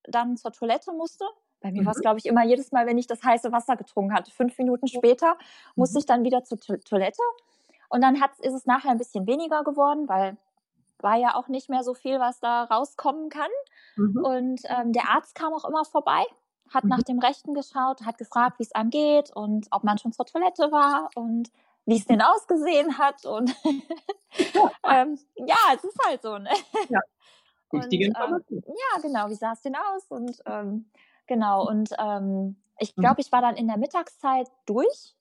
dann 0.04 0.38
zur 0.38 0.52
Toilette 0.52 0.94
musste. 0.94 1.26
Bei 1.60 1.72
mir 1.72 1.82
mhm. 1.82 1.86
war 1.86 1.94
es, 1.94 2.02
glaube 2.02 2.20
ich, 2.20 2.26
immer 2.26 2.44
jedes 2.44 2.72
Mal, 2.72 2.88
wenn 2.88 2.98
ich 2.98 3.08
das 3.08 3.24
heiße 3.24 3.52
Wasser 3.52 3.76
getrunken 3.76 4.14
hatte. 4.14 4.32
Fünf 4.32 4.58
Minuten 4.58 4.88
später 4.88 5.38
musste 5.76 5.98
mhm. 5.98 6.00
ich 6.00 6.06
dann 6.06 6.24
wieder 6.24 6.44
zur 6.44 6.58
to 6.58 6.78
Toilette. 6.78 7.22
Und 7.90 8.02
dann 8.02 8.22
hat, 8.22 8.32
ist 8.40 8.54
es 8.54 8.66
nachher 8.66 8.92
ein 8.92 8.98
bisschen 8.98 9.28
weniger 9.28 9.64
geworden, 9.64 10.08
weil 10.08 10.38
war 11.04 11.18
ja 11.18 11.36
auch 11.36 11.48
nicht 11.48 11.70
mehr 11.70 11.84
so 11.84 11.94
viel, 11.94 12.20
was 12.20 12.40
da 12.40 12.64
rauskommen 12.64 13.30
kann. 13.30 13.50
Mhm. 13.96 14.24
Und 14.24 14.62
ähm, 14.66 14.94
der 14.94 15.10
Arzt 15.10 15.36
kam 15.36 15.54
auch 15.54 15.66
immer 15.66 15.84
vorbei, 15.84 16.24
hat 16.74 16.84
mhm. 16.84 16.90
nach 16.90 17.04
dem 17.04 17.20
Rechten 17.20 17.54
geschaut, 17.54 18.02
hat 18.06 18.18
gefragt, 18.18 18.60
wie 18.60 18.64
es 18.64 18.72
einem 18.72 18.90
geht 18.90 19.36
und 19.36 19.68
ob 19.72 19.84
man 19.84 19.98
schon 19.98 20.14
zur 20.14 20.26
Toilette 20.26 20.72
war 20.72 21.10
und 21.16 21.52
wie 21.86 21.98
es 21.98 22.06
denn 22.06 22.22
ausgesehen 22.22 22.98
hat. 22.98 23.26
Und 23.26 23.56
ähm, 24.90 25.20
ja, 25.36 25.58
es 25.76 25.84
ist 25.84 25.98
halt 26.06 26.22
so. 26.22 26.38
Ne? 26.38 26.50
Ja. 26.90 27.00
Wichtige 27.72 28.06
ähm, 28.06 28.44
ja, 28.50 29.02
genau, 29.02 29.30
wie 29.30 29.36
sah 29.36 29.54
es 29.54 29.62
denn 29.62 29.76
aus? 29.76 30.06
Und 30.10 30.42
ähm, 30.46 30.90
genau, 31.26 31.68
und 31.68 31.92
ähm, 32.00 32.58
ich 32.80 32.96
mhm. 32.98 33.02
glaube, 33.02 33.22
ich 33.22 33.32
war 33.32 33.42
dann 33.42 33.56
in 33.56 33.68
der 33.68 33.78
Mittagszeit 33.78 34.50
durch. 34.66 35.16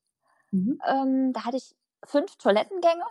Mhm. 0.51 0.80
Ähm, 0.86 1.32
da 1.32 1.44
hatte 1.44 1.59
ich 1.59 1.76
fünf 2.05 2.36
Toilettengänge 2.36 3.05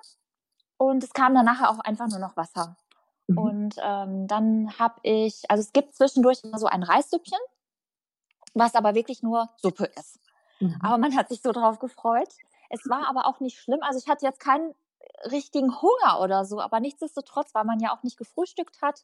und 0.78 1.04
es 1.04 1.14
kam 1.14 1.34
dann 1.34 1.46
nachher 1.46 1.70
auch 1.70 1.80
einfach 1.80 2.10
nur 2.10 2.20
noch 2.20 2.36
Wasser. 2.36 2.76
Mhm. 3.28 3.38
Und 3.38 3.76
ähm, 3.82 4.28
dann 4.28 4.78
habe 4.78 4.96
ich, 5.04 5.50
also 5.50 5.62
es 5.62 5.72
gibt 5.72 5.96
zwischendurch 5.96 6.44
immer 6.44 6.58
so 6.58 6.66
ein 6.66 6.84
Reissüppchen, 6.84 7.40
was 8.54 8.76
aber 8.76 8.96
wirklich 8.96 9.24
nur 9.24 9.50
Suppe 9.58 9.86
ist. 9.86 10.20
Mhm. 10.60 10.80
Aber 10.82 10.98
man 10.98 11.16
hat 11.16 11.30
sich 11.30 11.42
so 11.42 11.52
drauf 11.52 11.80
gefreut. 11.80 12.30
Es 12.70 12.88
war 12.90 13.08
aber 13.08 13.26
auch 13.26 13.40
nicht 13.40 13.58
schlimm. 13.58 13.80
Also 13.82 14.00
ich 14.00 14.08
hatte 14.08 14.26
jetzt 14.26 14.40
keinen 14.40 14.74
richtigen 15.32 15.82
Hunger 15.82 16.22
oder 16.22 16.46
so, 16.46 16.60
aber 16.62 16.80
nichtsdestotrotz, 16.80 17.54
weil 17.54 17.66
man 17.66 17.80
ja 17.80 17.94
auch 17.94 18.04
nicht 18.04 18.18
gefrühstückt 18.18 18.82
hat, 18.82 19.04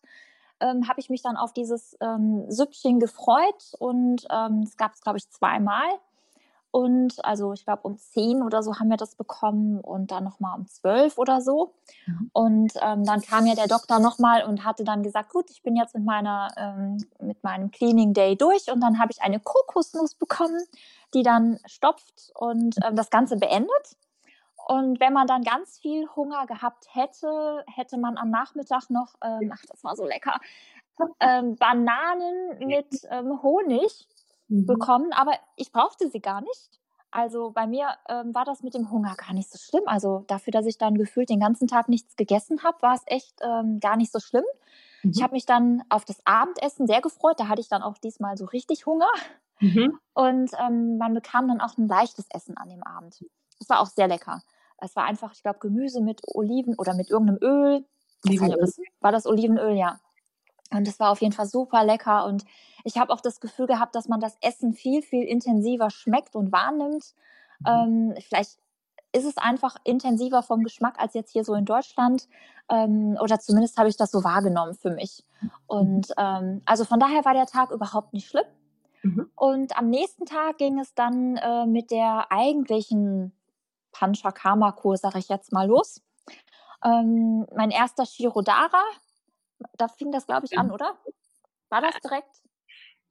ähm, 0.59 0.87
habe 0.87 0.99
ich 0.99 1.09
mich 1.09 1.21
dann 1.21 1.35
auf 1.35 1.53
dieses 1.53 1.97
ähm, 1.99 2.49
Süppchen 2.49 2.99
gefreut 2.99 3.73
und 3.79 4.25
ähm, 4.29 4.61
es 4.63 4.77
gab 4.77 4.93
es, 4.93 5.01
glaube 5.01 5.17
ich, 5.17 5.29
zweimal. 5.29 5.87
Und 6.75 7.23
also 7.23 7.53
ich 7.53 7.63
glaube 7.63 7.83
um 7.83 7.97
10 7.97 8.41
oder 8.41 8.61
so 8.61 8.77
haben 8.77 8.89
wir 8.89 8.97
das 8.97 9.15
bekommen 9.15 9.79
und 9.79 10.11
dann 10.11 10.25
nochmal 10.25 10.59
um 10.59 10.67
12 10.67 11.17
oder 11.17 11.39
so. 11.39 11.73
Mhm. 12.05 12.29
Und 12.33 12.73
ähm, 12.81 13.05
dann 13.05 13.21
kam 13.21 13.45
ja 13.45 13.55
der 13.55 13.69
Doktor 13.69 13.99
nochmal 13.99 14.43
und 14.43 14.65
hatte 14.65 14.83
dann 14.83 15.01
gesagt, 15.01 15.31
gut, 15.31 15.49
ich 15.49 15.63
bin 15.63 15.77
jetzt 15.77 15.95
mit, 15.95 16.03
meiner, 16.03 16.49
ähm, 16.57 16.97
mit 17.21 17.41
meinem 17.45 17.71
Cleaning 17.71 18.11
Day 18.11 18.35
durch 18.35 18.69
und 18.69 18.81
dann 18.81 18.99
habe 18.99 19.13
ich 19.13 19.21
eine 19.21 19.39
Kokosnuss 19.39 20.15
bekommen, 20.15 20.61
die 21.13 21.23
dann 21.23 21.59
stopft 21.65 22.33
und 22.35 22.75
ähm, 22.83 22.97
das 22.97 23.09
Ganze 23.09 23.37
beendet. 23.37 23.95
Und 24.67 24.99
wenn 24.99 25.13
man 25.13 25.27
dann 25.27 25.43
ganz 25.43 25.77
viel 25.77 26.09
Hunger 26.13 26.45
gehabt 26.45 26.87
hätte, 26.93 27.63
hätte 27.73 27.97
man 27.97 28.17
am 28.17 28.31
Nachmittag 28.31 28.89
noch, 28.89 29.15
ähm, 29.23 29.49
ach, 29.55 29.63
das 29.69 29.81
war 29.85 29.95
so 29.95 30.05
lecker, 30.05 30.41
ähm, 31.21 31.55
Bananen 31.55 32.67
mit 32.67 33.07
ähm, 33.11 33.41
Honig 33.41 34.09
mhm. 34.47 34.65
bekommen, 34.65 35.11
aber 35.13 35.33
ich 35.55 35.71
brauchte 35.71 36.09
sie 36.09 36.21
gar 36.21 36.41
nicht. 36.41 36.79
Also 37.11 37.51
bei 37.51 37.65
mir 37.65 37.91
ähm, 38.09 38.35
war 38.35 38.43
das 38.43 38.61
mit 38.61 38.73
dem 38.73 38.91
Hunger 38.91 39.15
gar 39.15 39.33
nicht 39.33 39.49
so 39.49 39.57
schlimm. 39.57 39.83
Also 39.85 40.25
dafür, 40.27 40.51
dass 40.51 40.65
ich 40.65 40.77
dann 40.77 40.97
gefühlt 40.97 41.29
den 41.29 41.39
ganzen 41.39 41.67
Tag 41.67 41.87
nichts 41.87 42.17
gegessen 42.17 42.61
habe, 42.63 42.81
war 42.81 42.93
es 42.93 43.03
echt 43.05 43.39
ähm, 43.41 43.79
gar 43.79 43.95
nicht 43.95 44.11
so 44.11 44.19
schlimm. 44.19 44.43
Mhm. 45.01 45.11
Ich 45.11 45.23
habe 45.23 45.33
mich 45.33 45.45
dann 45.45 45.81
auf 45.87 46.03
das 46.03 46.17
Abendessen 46.25 46.87
sehr 46.87 46.99
gefreut. 46.99 47.39
Da 47.39 47.47
hatte 47.47 47.61
ich 47.61 47.69
dann 47.69 47.83
auch 47.83 47.97
diesmal 47.97 48.37
so 48.37 48.43
richtig 48.43 48.85
Hunger. 48.85 49.07
Mhm. 49.61 49.97
Und 50.13 50.51
ähm, 50.59 50.97
man 50.97 51.13
bekam 51.13 51.47
dann 51.47 51.61
auch 51.61 51.77
ein 51.77 51.87
leichtes 51.87 52.25
Essen 52.31 52.57
an 52.57 52.67
dem 52.67 52.83
Abend. 52.83 53.23
Das 53.59 53.69
war 53.69 53.79
auch 53.79 53.87
sehr 53.87 54.09
lecker. 54.09 54.41
Es 54.79 54.95
war 54.97 55.05
einfach, 55.05 55.31
ich 55.33 55.41
glaube, 55.41 55.59
Gemüse 55.59 56.01
mit 56.01 56.21
Oliven 56.27 56.75
oder 56.75 56.93
mit 56.95 57.09
irgendeinem 57.09 57.39
Öl. 57.41 57.85
Olivenöl. 58.25 58.69
War 58.99 59.11
das 59.13 59.25
Olivenöl, 59.25 59.77
ja. 59.77 59.99
Und 60.71 60.87
es 60.87 60.99
war 60.99 61.11
auf 61.11 61.21
jeden 61.21 61.33
Fall 61.33 61.45
super 61.45 61.85
lecker. 61.85 62.25
Und 62.25 62.43
ich 62.85 62.97
habe 62.97 63.11
auch 63.11 63.19
das 63.19 63.41
Gefühl 63.41 63.65
gehabt, 63.65 63.95
dass 63.95 64.07
man 64.07 64.19
das 64.19 64.37
Essen 64.41 64.73
viel, 64.73 65.01
viel 65.01 65.23
intensiver 65.23 65.89
schmeckt 65.89 66.35
und 66.35 66.51
wahrnimmt. 66.51 67.13
Mhm. 67.59 67.65
Ähm, 67.67 68.15
vielleicht 68.21 68.59
ist 69.11 69.25
es 69.25 69.37
einfach 69.37 69.77
intensiver 69.83 70.43
vom 70.43 70.63
Geschmack 70.63 70.99
als 70.99 71.15
jetzt 71.15 71.31
hier 71.31 71.43
so 71.43 71.55
in 71.55 71.65
Deutschland. 71.65 72.27
Ähm, 72.69 73.17
oder 73.19 73.39
zumindest 73.39 73.77
habe 73.77 73.89
ich 73.89 73.97
das 73.97 74.11
so 74.11 74.23
wahrgenommen 74.23 74.75
für 74.75 74.91
mich. 74.91 75.25
Und 75.65 76.13
ähm, 76.17 76.61
also 76.65 76.85
von 76.85 76.99
daher 76.99 77.25
war 77.25 77.33
der 77.33 77.47
Tag 77.47 77.71
überhaupt 77.71 78.13
nicht 78.13 78.27
schlimm. 78.27 78.45
Mhm. 79.01 79.31
Und 79.35 79.77
am 79.77 79.89
nächsten 79.89 80.25
Tag 80.25 80.59
ging 80.59 80.79
es 80.79 80.93
dann 80.93 81.37
äh, 81.37 81.65
mit 81.65 81.89
der 81.89 82.31
eigentlichen 82.31 83.31
Panchakarma-Kur, 83.93 84.97
sage 84.97 85.17
ich 85.17 85.29
jetzt 85.29 85.51
mal, 85.51 85.67
los. 85.67 86.03
Ähm, 86.83 87.47
mein 87.55 87.71
erster 87.71 88.05
Shirodara, 88.05 88.83
da 89.77 89.87
fing 89.87 90.11
das, 90.11 90.27
glaube 90.27 90.45
ich, 90.45 90.57
an, 90.57 90.71
oder? 90.71 90.97
War 91.69 91.81
das 91.81 91.95
direkt? 92.03 92.44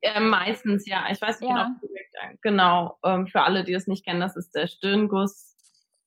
Äh, 0.04 0.20
meistens, 0.20 0.86
ja. 0.86 1.06
Ich 1.10 1.20
weiß 1.20 1.40
nicht 1.40 1.50
ja. 1.50 1.74
genau. 1.80 2.36
Genau, 2.42 2.98
ähm, 3.04 3.26
für 3.26 3.42
alle, 3.42 3.64
die 3.64 3.72
das 3.72 3.86
nicht 3.86 4.04
kennen, 4.04 4.20
das 4.20 4.36
ist 4.36 4.54
der 4.54 4.66
Stirnguss 4.66 5.56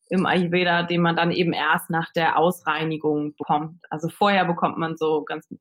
im 0.10 0.26
Ayurveda, 0.26 0.84
den 0.84 1.02
man 1.02 1.16
dann 1.16 1.32
eben 1.32 1.52
erst 1.52 1.89
nach 1.89 2.12
der 2.14 2.38
Ausreinigung 2.38 3.36
bekommt. 3.36 3.84
Also 3.89 4.08
vorher 4.10 4.45
bekommt 4.45 4.78
man 4.78 4.98
so 4.98 5.24
ganz 5.24 5.50
ein 5.52 5.60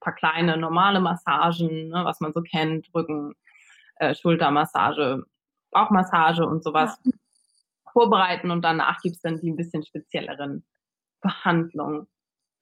paar 0.00 0.14
kleine 0.14 0.56
normale 0.56 1.00
Massagen, 1.00 1.88
ne, 1.88 2.04
was 2.04 2.20
man 2.20 2.32
so 2.32 2.42
kennt, 2.42 2.88
Rücken, 2.94 3.34
äh, 3.96 4.14
Schultermassage, 4.14 5.24
Bauchmassage 5.70 6.46
und 6.46 6.62
sowas 6.62 7.00
ja. 7.04 7.12
vorbereiten 7.92 8.50
und 8.50 8.62
danach 8.62 9.00
gibt's 9.00 9.20
dann 9.20 9.40
die 9.40 9.50
ein 9.50 9.56
bisschen 9.56 9.82
spezielleren 9.82 10.64
Behandlungen. 11.22 12.06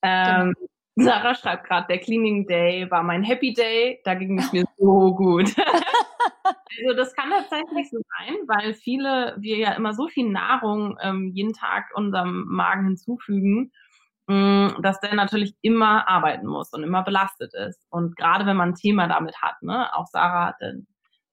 Ähm, 0.02 0.54
genau. 0.54 0.68
Sarah 0.98 1.34
schreibt 1.34 1.66
gerade, 1.66 1.86
der 1.88 1.98
Cleaning 1.98 2.46
Day 2.46 2.90
war 2.90 3.02
mein 3.02 3.22
Happy 3.22 3.52
Day, 3.52 4.00
da 4.04 4.14
ging 4.14 4.38
es 4.38 4.50
mir 4.52 4.64
so 4.78 5.14
gut. 5.14 5.54
also 6.44 6.96
das 6.96 7.14
kann 7.14 7.30
tatsächlich 7.30 7.90
so 7.90 7.98
sein, 8.18 8.34
weil 8.46 8.72
viele, 8.72 9.36
wir 9.38 9.58
ja 9.58 9.72
immer 9.72 9.92
so 9.92 10.08
viel 10.08 10.28
Nahrung 10.28 10.96
ähm, 11.02 11.32
jeden 11.34 11.52
Tag 11.52 11.90
unserem 11.94 12.46
Magen 12.48 12.86
hinzufügen, 12.86 13.72
mh, 14.26 14.68
mm, 14.78 14.82
dass 14.82 14.98
der 15.00 15.14
natürlich 15.14 15.54
immer 15.60 16.08
arbeiten 16.08 16.46
muss 16.46 16.72
und 16.72 16.82
immer 16.82 17.02
belastet 17.02 17.52
ist. 17.54 17.86
Und 17.90 18.16
gerade 18.16 18.46
wenn 18.46 18.56
man 18.56 18.70
ein 18.70 18.74
Thema 18.74 19.06
damit 19.06 19.36
hat, 19.42 19.62
ne, 19.62 19.94
auch 19.94 20.06
Sarah 20.06 20.46
hatte 20.46 20.82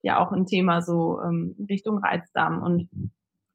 ja 0.01 0.19
auch 0.19 0.33
ein 0.33 0.45
Thema 0.45 0.81
so 0.81 1.21
ähm, 1.21 1.55
Richtung 1.69 1.99
Reizdarm 1.99 2.61
und 2.61 2.89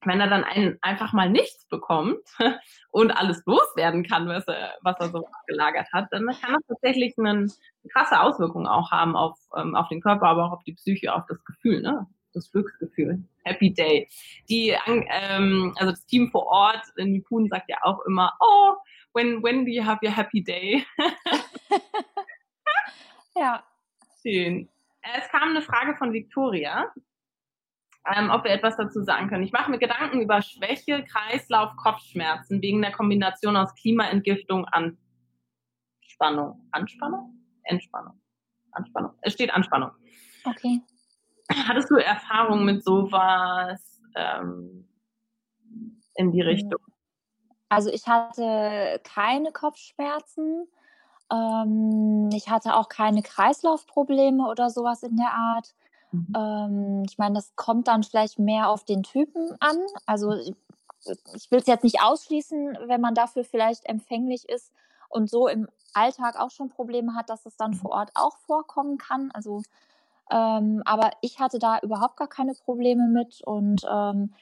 wenn 0.09 0.21
er 0.21 0.29
dann 0.29 0.45
ein, 0.45 0.79
einfach 0.81 1.13
mal 1.13 1.31
nichts 1.31 1.67
bekommt 1.69 2.23
und 2.91 3.11
alles 3.11 3.43
loswerden 3.47 4.03
kann, 4.03 4.29
was 4.29 4.47
er, 4.49 4.75
was 4.83 4.97
er 4.99 5.11
so 5.11 5.29
gelagert 5.47 5.89
hat, 5.93 6.09
dann 6.11 6.27
kann 6.27 6.55
das 6.55 6.67
tatsächlich 6.67 7.15
eine 7.19 7.47
krasse 7.93 8.21
Auswirkung 8.21 8.67
auch 8.67 8.91
haben 8.91 9.17
auf, 9.17 9.39
ähm, 9.57 9.75
auf 9.75 9.89
den 9.89 10.01
Körper, 10.01 10.27
aber 10.27 10.47
auch 10.47 10.53
auf 10.53 10.65
die 10.65 10.75
Psyche, 10.75 11.15
auf 11.15 11.25
das 11.29 11.45
Gefühl, 11.45 11.83
ne? 11.83 12.07
das 12.35 12.51
Glücksgefühl. 12.51 13.25
Happy 13.45 13.73
Day. 13.73 14.09
Die, 14.49 14.75
ähm, 14.87 15.75
also 15.77 15.93
das 15.93 16.05
Team 16.07 16.31
vor 16.31 16.47
Ort 16.47 16.83
in 16.97 17.13
Nipun 17.13 17.49
sagt 17.49 17.69
ja 17.69 17.79
auch 17.83 18.05
immer, 18.07 18.35
oh, 18.41 18.75
when, 19.15 19.43
when 19.43 19.65
do 19.65 19.71
you 19.71 19.85
have 19.85 20.05
your 20.05 20.15
happy 20.15 20.43
day? 20.43 20.85
ja. 23.37 23.63
Schön. 24.23 24.69
Es 25.03 25.29
kam 25.31 25.51
eine 25.51 25.63
Frage 25.63 25.97
von 25.97 26.13
Victoria 26.13 26.93
ähm, 28.15 28.31
ob 28.31 28.45
wir 28.45 28.53
etwas 28.53 28.77
dazu 28.77 29.03
sagen 29.03 29.29
können. 29.29 29.43
Ich 29.43 29.53
mache 29.53 29.71
mir 29.71 29.79
Gedanken 29.79 30.21
über 30.21 30.41
Schwäche, 30.43 31.05
Kreislauf, 31.05 31.77
Kopfschmerzen 31.77 32.63
wegen 32.63 32.81
der 32.81 32.93
Kombination 32.93 33.57
aus 33.57 33.75
Klimaentgiftung, 33.75 34.67
Anspannung. 34.67 36.69
Anspannung? 36.73 37.35
Entspannung. 37.65 38.21
Anspannung. 38.73 39.13
Es 39.23 39.35
steht 39.35 39.53
Anspannung. 39.53 39.91
Okay. 40.45 40.81
Hattest 41.51 41.91
du 41.91 41.97
Erfahrung 41.97 42.65
mit 42.65 42.85
sowas 42.85 44.01
ähm, 44.15 44.89
in 46.15 46.33
die 46.33 46.43
Richtung? 46.43 46.81
Also 47.69 47.91
ich 47.91 48.07
hatte 48.07 49.01
keine 49.05 49.53
Kopfschmerzen. 49.53 50.67
Ähm, 51.31 52.31
ich 52.33 52.49
hatte 52.49 52.75
auch 52.75 52.89
keine 52.89 53.23
Kreislaufprobleme 53.23 54.49
oder 54.49 54.71
sowas 54.71 55.03
in 55.03 55.17
der 55.17 55.33
Art. 55.33 55.75
Mhm. 56.13 56.33
Ähm, 56.37 57.03
ich 57.09 57.19
meine, 57.19 57.35
das 57.35 57.55
kommt 57.57 57.89
dann 57.89 58.03
vielleicht 58.03 58.39
mehr 58.39 58.69
auf 58.71 58.85
den 58.85 59.03
Typen 59.03 59.57
an. 59.61 59.77
Also 60.07 60.35
ich, 60.35 60.55
ich 61.35 61.51
will 61.51 61.61
es 61.61 61.67
jetzt 61.67 61.85
nicht 61.85 62.03
ausschließen, 62.03 62.79
wenn 62.87 63.01
man 63.01 63.15
dafür 63.15 63.45
vielleicht 63.45 63.87
empfänglich 63.87 64.49
ist 64.49 64.73
und 65.09 65.31
so 65.31 65.49
im 65.49 65.69
Alltag 65.95 66.39
auch 66.39 66.51
schon 66.51 66.69
Probleme 66.69 67.15
hat, 67.15 67.31
dass 67.31 67.47
es 67.47 67.57
dann 67.57 67.73
mhm. 67.73 67.77
vor 67.77 67.91
Ort 67.93 68.11
auch 68.15 68.37
vorkommen 68.39 68.99
kann. 68.99 69.31
Also 69.33 69.63
ähm, 70.31 70.83
aber 70.85 71.11
ich 71.23 71.41
hatte 71.41 71.59
da 71.59 71.79
überhaupt 71.81 72.17
gar 72.17 72.29
keine 72.29 72.55
Probleme 72.55 73.09
mit 73.09 73.41
und 73.45 73.83
ähm, 73.91 74.35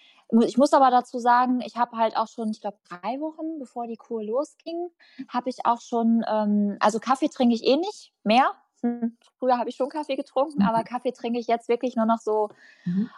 ich 0.44 0.58
muss 0.58 0.72
aber 0.72 0.90
dazu 0.90 1.20
sagen, 1.20 1.60
ich 1.60 1.76
habe 1.76 1.96
halt 1.96 2.16
auch 2.16 2.26
schon, 2.26 2.50
ich 2.50 2.60
glaube, 2.60 2.78
drei 2.88 3.20
Wochen, 3.20 3.60
bevor 3.60 3.86
die 3.86 3.96
Kur 3.96 4.24
losging, 4.24 4.90
habe 5.28 5.50
ich 5.50 5.64
auch 5.64 5.80
schon, 5.80 6.24
ähm, 6.28 6.76
also 6.80 6.98
Kaffee 6.98 7.28
trinke 7.28 7.54
ich 7.54 7.62
eh 7.62 7.76
nicht 7.76 8.12
mehr, 8.24 8.50
hm, 8.83 9.16
früher 9.39 9.59
habe 9.59 9.68
ich 9.68 9.77
schon 9.77 9.89
Kaffee 9.89 10.16
getrunken, 10.16 10.62
mhm. 10.62 10.68
aber 10.68 10.85
Kaffee 10.85 11.12
trinke 11.12 11.39
ich 11.39 11.47
jetzt 11.47 11.68
wirklich 11.68 11.97
nur 11.97 12.07
noch 12.07 12.18
so 12.18 12.49
mhm. 12.85 13.11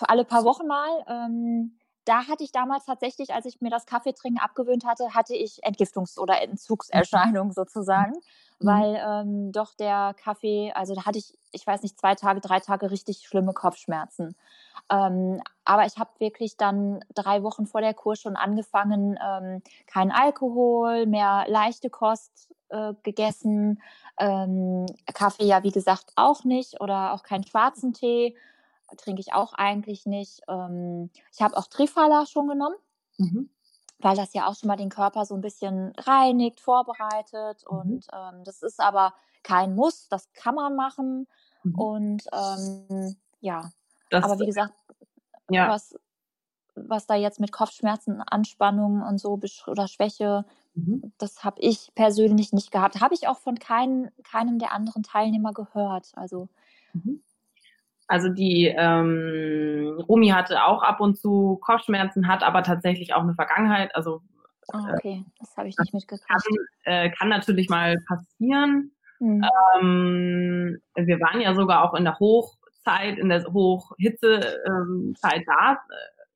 alle 0.00 0.24
paar 0.24 0.44
Wochen 0.44 0.66
mal. 0.66 1.04
Ähm, 1.08 1.78
da 2.04 2.26
hatte 2.28 2.44
ich 2.44 2.52
damals 2.52 2.84
tatsächlich, 2.84 3.32
als 3.32 3.46
ich 3.46 3.60
mir 3.60 3.70
das 3.70 3.86
Kaffeetrinken 3.86 4.42
abgewöhnt 4.42 4.84
hatte, 4.84 5.14
hatte 5.14 5.34
ich 5.34 5.64
Entgiftungs- 5.64 6.18
oder 6.18 6.42
Entzugserscheinungen 6.42 7.52
sozusagen, 7.52 8.12
mhm. 8.58 8.66
weil 8.66 9.02
ähm, 9.02 9.52
doch 9.52 9.74
der 9.74 10.14
Kaffee, 10.14 10.70
also 10.74 10.94
da 10.94 11.06
hatte 11.06 11.18
ich, 11.18 11.36
ich 11.52 11.66
weiß 11.66 11.82
nicht, 11.82 11.98
zwei 11.98 12.14
Tage, 12.14 12.40
drei 12.40 12.60
Tage 12.60 12.90
richtig 12.90 13.26
schlimme 13.26 13.54
Kopfschmerzen. 13.54 14.36
Ähm, 14.90 15.40
aber 15.64 15.86
ich 15.86 15.96
habe 15.96 16.10
wirklich 16.18 16.58
dann 16.58 17.02
drei 17.14 17.42
Wochen 17.42 17.66
vor 17.66 17.80
der 17.80 17.94
Kur 17.94 18.16
schon 18.16 18.36
angefangen, 18.36 19.18
ähm, 19.24 19.62
kein 19.86 20.10
Alkohol, 20.10 21.06
mehr 21.06 21.46
leichte 21.48 21.88
Kost 21.88 22.53
äh, 22.68 22.94
gegessen, 23.02 23.80
ähm, 24.18 24.86
Kaffee 25.12 25.44
ja, 25.44 25.62
wie 25.62 25.70
gesagt, 25.70 26.12
auch 26.16 26.44
nicht 26.44 26.80
oder 26.80 27.12
auch 27.12 27.22
keinen 27.22 27.46
schwarzen 27.46 27.92
Tee. 27.92 28.36
Trinke 28.96 29.20
ich 29.20 29.32
auch 29.32 29.54
eigentlich 29.54 30.06
nicht. 30.06 30.42
Ähm, 30.48 31.10
ich 31.32 31.42
habe 31.42 31.56
auch 31.56 31.66
Trifala 31.66 32.26
schon 32.26 32.48
genommen, 32.48 32.76
mhm. 33.16 33.50
weil 33.98 34.16
das 34.16 34.34
ja 34.34 34.46
auch 34.46 34.54
schon 34.54 34.68
mal 34.68 34.76
den 34.76 34.90
Körper 34.90 35.24
so 35.24 35.34
ein 35.34 35.40
bisschen 35.40 35.92
reinigt, 35.98 36.60
vorbereitet. 36.60 37.64
Mhm. 37.68 37.76
Und 37.76 38.06
ähm, 38.12 38.44
das 38.44 38.62
ist 38.62 38.80
aber 38.80 39.14
kein 39.42 39.74
Muss, 39.74 40.08
das 40.08 40.32
kann 40.32 40.54
man 40.54 40.76
machen. 40.76 41.26
Mhm. 41.64 41.74
Und 41.74 42.22
ähm, 42.32 43.16
ja, 43.40 43.70
das, 44.10 44.24
aber 44.24 44.38
wie 44.38 44.46
gesagt, 44.46 44.74
ja. 45.50 45.68
was, 45.68 45.94
was 46.74 47.06
da 47.06 47.14
jetzt 47.14 47.40
mit 47.40 47.52
Kopfschmerzen, 47.52 48.20
Anspannung 48.22 49.02
und 49.02 49.18
so 49.18 49.38
oder 49.66 49.88
Schwäche 49.88 50.44
Mhm. 50.74 51.12
Das 51.18 51.44
habe 51.44 51.60
ich 51.60 51.92
persönlich 51.94 52.52
nicht 52.52 52.72
gehabt. 52.72 53.00
Habe 53.00 53.14
ich 53.14 53.28
auch 53.28 53.38
von 53.38 53.58
kein, 53.58 54.10
keinem 54.24 54.58
der 54.58 54.72
anderen 54.72 55.02
Teilnehmer 55.02 55.52
gehört. 55.52 56.12
Also, 56.14 56.48
mhm. 56.92 57.22
also 58.08 58.28
die 58.28 58.66
ähm, 58.76 60.02
Rumi 60.08 60.28
hatte 60.28 60.64
auch 60.64 60.82
ab 60.82 61.00
und 61.00 61.16
zu 61.16 61.58
Kopfschmerzen, 61.62 62.28
hat 62.28 62.42
aber 62.42 62.62
tatsächlich 62.62 63.14
auch 63.14 63.22
eine 63.22 63.34
Vergangenheit. 63.34 63.94
Also 63.94 64.20
ah, 64.72 64.90
äh, 64.90 64.94
okay, 64.94 65.24
das 65.38 65.56
habe 65.56 65.68
ich 65.68 65.76
nicht 65.78 65.94
mitgekriegt. 65.94 66.28
Kann, 66.28 66.42
äh, 66.82 67.10
kann 67.10 67.28
natürlich 67.28 67.68
mal 67.68 67.96
passieren. 68.08 68.90
Mhm. 69.20 69.44
Ähm, 69.80 70.82
wir 70.96 71.20
waren 71.20 71.40
ja 71.40 71.54
sogar 71.54 71.84
auch 71.84 71.94
in 71.94 72.04
der 72.04 72.18
Hochzeit, 72.18 73.16
in 73.18 73.28
der 73.28 73.44
Hochhitzezeit 73.44 74.58
ähm, 74.66 75.14
da 75.46 75.72
äh, 75.72 75.76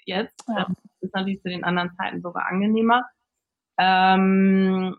jetzt. 0.04 0.44
Ja. 0.46 0.66
Das 0.68 0.76
ist 1.00 1.14
natürlich 1.14 1.42
zu 1.42 1.48
den 1.48 1.64
anderen 1.64 1.90
Zeiten 1.96 2.22
sogar 2.22 2.46
angenehmer. 2.46 3.02
Ähm, 3.78 4.96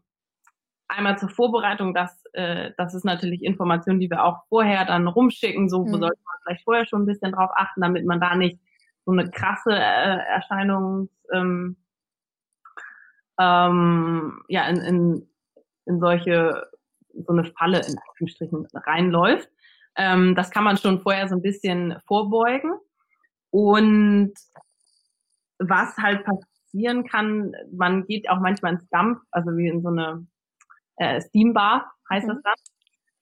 einmal 0.87 1.17
zur 1.17 1.29
Vorbereitung, 1.29 1.93
das, 1.93 2.23
äh, 2.33 2.71
das 2.77 2.93
ist 2.93 3.05
natürlich 3.05 3.43
Information, 3.43 3.99
die 3.99 4.09
wir 4.09 4.23
auch 4.23 4.45
vorher 4.49 4.85
dann 4.85 5.07
rumschicken. 5.07 5.69
So 5.69 5.83
mhm. 5.83 5.91
sollte 5.91 6.19
man 6.25 6.35
vielleicht 6.43 6.63
vorher 6.63 6.85
schon 6.85 7.03
ein 7.03 7.05
bisschen 7.05 7.31
drauf 7.31 7.51
achten, 7.55 7.81
damit 7.81 8.05
man 8.05 8.19
da 8.19 8.35
nicht 8.35 8.59
so 9.05 9.11
eine 9.11 9.29
krasse 9.29 9.71
äh, 9.71 10.17
Erscheinung 10.27 11.09
ähm, 11.31 11.77
ähm, 13.39 14.43
ja, 14.49 14.67
in, 14.67 14.77
in, 14.81 15.29
in 15.85 15.99
solche, 15.99 16.67
so 17.13 17.33
eine 17.33 17.45
Falle 17.45 17.79
in 17.79 17.97
Anführungsstrichen 18.09 18.67
reinläuft. 18.73 19.49
Ähm, 19.95 20.35
das 20.35 20.51
kann 20.51 20.63
man 20.63 20.77
schon 20.77 21.01
vorher 21.01 21.27
so 21.27 21.35
ein 21.35 21.41
bisschen 21.41 21.99
vorbeugen. 22.05 22.73
Und 23.51 24.33
was 25.57 25.97
halt 25.97 26.23
passiert, 26.23 26.45
passieren 26.69 27.05
kann. 27.05 27.53
Man 27.71 28.05
geht 28.05 28.29
auch 28.29 28.39
manchmal 28.39 28.73
ins 28.73 28.87
Dampf, 28.89 29.19
also 29.31 29.51
wie 29.57 29.67
in 29.67 29.81
so 29.81 29.89
eine 29.89 30.25
äh, 30.97 31.21
Steambar 31.21 31.91
heißt 32.09 32.27
mhm. 32.27 32.31
das 32.31 32.41
dann. 32.43 32.53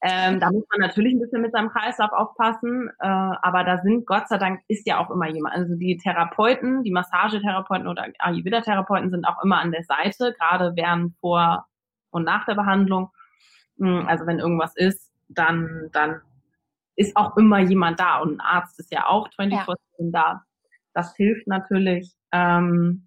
Ähm, 0.03 0.39
da 0.39 0.51
muss 0.51 0.63
man 0.69 0.87
natürlich 0.87 1.13
ein 1.13 1.19
bisschen 1.19 1.41
mit 1.41 1.51
seinem 1.51 1.69
Kreislauf 1.69 2.11
aufpassen, 2.11 2.89
äh, 2.99 3.07
aber 3.07 3.63
da 3.63 3.79
sind, 3.79 4.05
Gott 4.05 4.27
sei 4.27 4.37
Dank, 4.37 4.61
ist 4.67 4.87
ja 4.87 4.99
auch 4.99 5.09
immer 5.09 5.27
jemand. 5.27 5.55
Also 5.55 5.73
die 5.73 5.97
Therapeuten, 5.97 6.83
die 6.83 6.91
Massagetherapeuten 6.91 7.87
oder 7.87 8.05
Ayurveda-Therapeuten 8.19 9.09
sind 9.09 9.25
auch 9.25 9.43
immer 9.43 9.59
an 9.59 9.71
der 9.71 9.83
Seite, 9.83 10.35
gerade 10.37 10.75
während 10.75 11.17
vor 11.19 11.65
und 12.11 12.25
nach 12.25 12.45
der 12.45 12.53
Behandlung. 12.53 13.09
Hm, 13.79 14.05
also 14.07 14.27
wenn 14.27 14.37
irgendwas 14.37 14.75
ist, 14.75 15.11
dann, 15.29 15.89
dann 15.93 16.21
ist 16.95 17.17
auch 17.17 17.35
immer 17.35 17.59
jemand 17.59 17.99
da 17.99 18.19
und 18.19 18.35
ein 18.35 18.39
Arzt 18.39 18.79
ist 18.79 18.91
ja 18.91 19.07
auch 19.07 19.27
24 19.35 19.83
ja. 19.97 20.05
da. 20.11 20.43
Das 20.93 21.15
hilft 21.15 21.47
natürlich. 21.47 22.13
Ähm, 22.31 23.07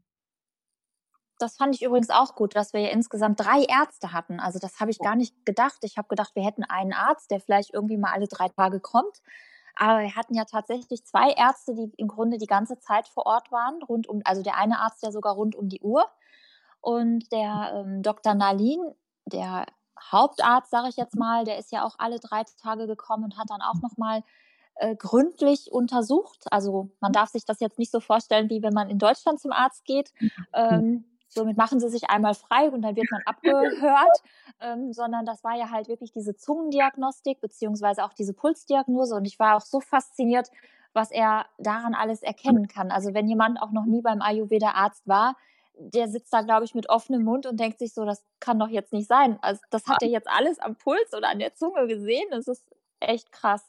das 1.41 1.57
fand 1.57 1.75
ich 1.75 1.83
übrigens 1.83 2.11
auch 2.11 2.35
gut, 2.35 2.55
dass 2.55 2.73
wir 2.73 2.81
ja 2.81 2.91
insgesamt 2.91 3.41
drei 3.41 3.63
Ärzte 3.63 4.13
hatten. 4.13 4.41
Also 4.41 4.59
das 4.59 4.81
habe 4.81 4.91
ich 4.91 4.99
gar 4.99 5.17
nicht 5.17 5.47
gedacht. 5.47 5.79
Ich 5.83 5.97
habe 5.97 6.09
gedacht, 6.09 6.35
wir 6.35 6.45
hätten 6.45 6.65
einen 6.65 6.93
Arzt, 6.93 7.31
der 7.31 7.41
vielleicht 7.41 7.73
irgendwie 7.73 7.97
mal 7.97 8.13
alle 8.13 8.29
drei 8.29 8.49
Tage 8.49 8.81
kommt. 8.81 9.23
Aber 9.77 10.01
wir 10.01 10.15
hatten 10.15 10.35
ja 10.35 10.45
tatsächlich 10.45 11.05
zwei 11.07 11.31
Ärzte, 11.31 11.75
die 11.75 11.91
im 11.97 12.09
Grunde 12.09 12.39
die 12.39 12.47
ganze 12.47 12.79
Zeit 12.79 13.09
vor 13.09 13.27
Ort 13.27 13.51
waren, 13.51 13.83
rund 13.83 14.07
um, 14.09 14.21
also 14.25 14.43
der 14.43 14.57
eine 14.57 14.79
Arzt 14.81 15.03
ja 15.03 15.11
sogar 15.11 15.35
rund 15.35 15.55
um 15.55 15.69
die 15.69 15.81
Uhr. 15.81 16.07
Und 16.81 17.31
der 17.33 17.73
ähm, 17.75 18.03
Dr. 18.03 18.35
Nalin, 18.35 18.81
der 19.25 19.67
Hauptarzt, 20.11 20.71
sage 20.71 20.89
ich 20.89 20.97
jetzt 20.97 21.17
mal, 21.17 21.45
der 21.45 21.59
ist 21.59 21.73
ja 21.73 21.85
auch 21.85 21.95
alle 21.99 22.19
drei 22.19 22.43
Tage 22.61 22.87
gekommen 22.87 23.25
und 23.25 23.39
hat 23.39 23.51
dann 23.51 23.63
auch 23.63 23.81
nochmal 23.83 24.23
äh, 24.77 24.97
gründlich 24.97 25.71
untersucht. 25.71 26.45
Also 26.51 26.91
man 27.01 27.13
darf 27.13 27.31
sich 27.31 27.45
das 27.45 27.61
jetzt 27.61 27.79
nicht 27.79 27.93
so 27.93 28.01
vorstellen, 28.01 28.49
wie 28.51 28.63
wenn 28.63 28.73
man 28.73 28.89
in 28.89 28.99
Deutschland 28.99 29.41
zum 29.41 29.53
Arzt 29.53 29.85
geht. 29.85 30.13
Mhm. 30.19 30.31
Ähm, 30.55 31.05
somit 31.31 31.57
machen 31.57 31.81
sie 31.81 31.89
sich 31.89 32.11
einmal 32.11 32.35
frei 32.35 32.71
und 32.71 32.83
dann 32.83 32.97
wird 32.97 33.11
man 33.11 33.23
abgehört, 33.25 34.23
ähm, 34.61 34.93
sondern 34.93 35.25
das 35.25 35.43
war 35.43 35.57
ja 35.57 35.71
halt 35.71 35.89
wirklich 35.89 36.13
diese 36.13 36.37
Zungendiagnostik 36.37 37.41
beziehungsweise 37.41 38.05
auch 38.05 38.13
diese 38.13 38.35
Pulsdiagnose 38.35 39.15
und 39.15 39.25
ich 39.25 39.39
war 39.39 39.57
auch 39.57 39.61
so 39.63 39.81
fasziniert, 39.81 40.51
was 40.93 41.11
er 41.11 41.47
daran 41.59 41.95
alles 41.95 42.23
erkennen 42.23 42.67
kann. 42.67 42.91
Also 42.91 43.15
wenn 43.15 43.29
jemand 43.29 43.63
auch 43.63 43.71
noch 43.71 43.85
nie 43.85 44.03
beim 44.03 44.21
Ayurveda-Arzt 44.21 45.07
war, 45.07 45.37
der 45.81 46.09
sitzt 46.09 46.33
da, 46.33 46.43
glaube 46.43 46.65
ich, 46.65 46.75
mit 46.75 46.91
offenem 46.91 47.23
Mund 47.23 47.47
und 47.47 47.59
denkt 47.59 47.79
sich 47.79 47.95
so, 47.95 48.05
das 48.05 48.23
kann 48.39 48.59
doch 48.59 48.69
jetzt 48.69 48.93
nicht 48.93 49.09
sein. 49.09 49.39
Also 49.41 49.63
das 49.71 49.87
hat 49.87 50.03
er 50.03 50.09
jetzt 50.09 50.29
alles 50.29 50.59
am 50.59 50.77
Puls 50.77 51.15
oder 51.17 51.29
an 51.29 51.39
der 51.39 51.55
Zunge 51.55 51.87
gesehen. 51.87 52.27
Das 52.31 52.49
ist 52.49 52.65
echt 52.99 53.33
krass. 53.33 53.65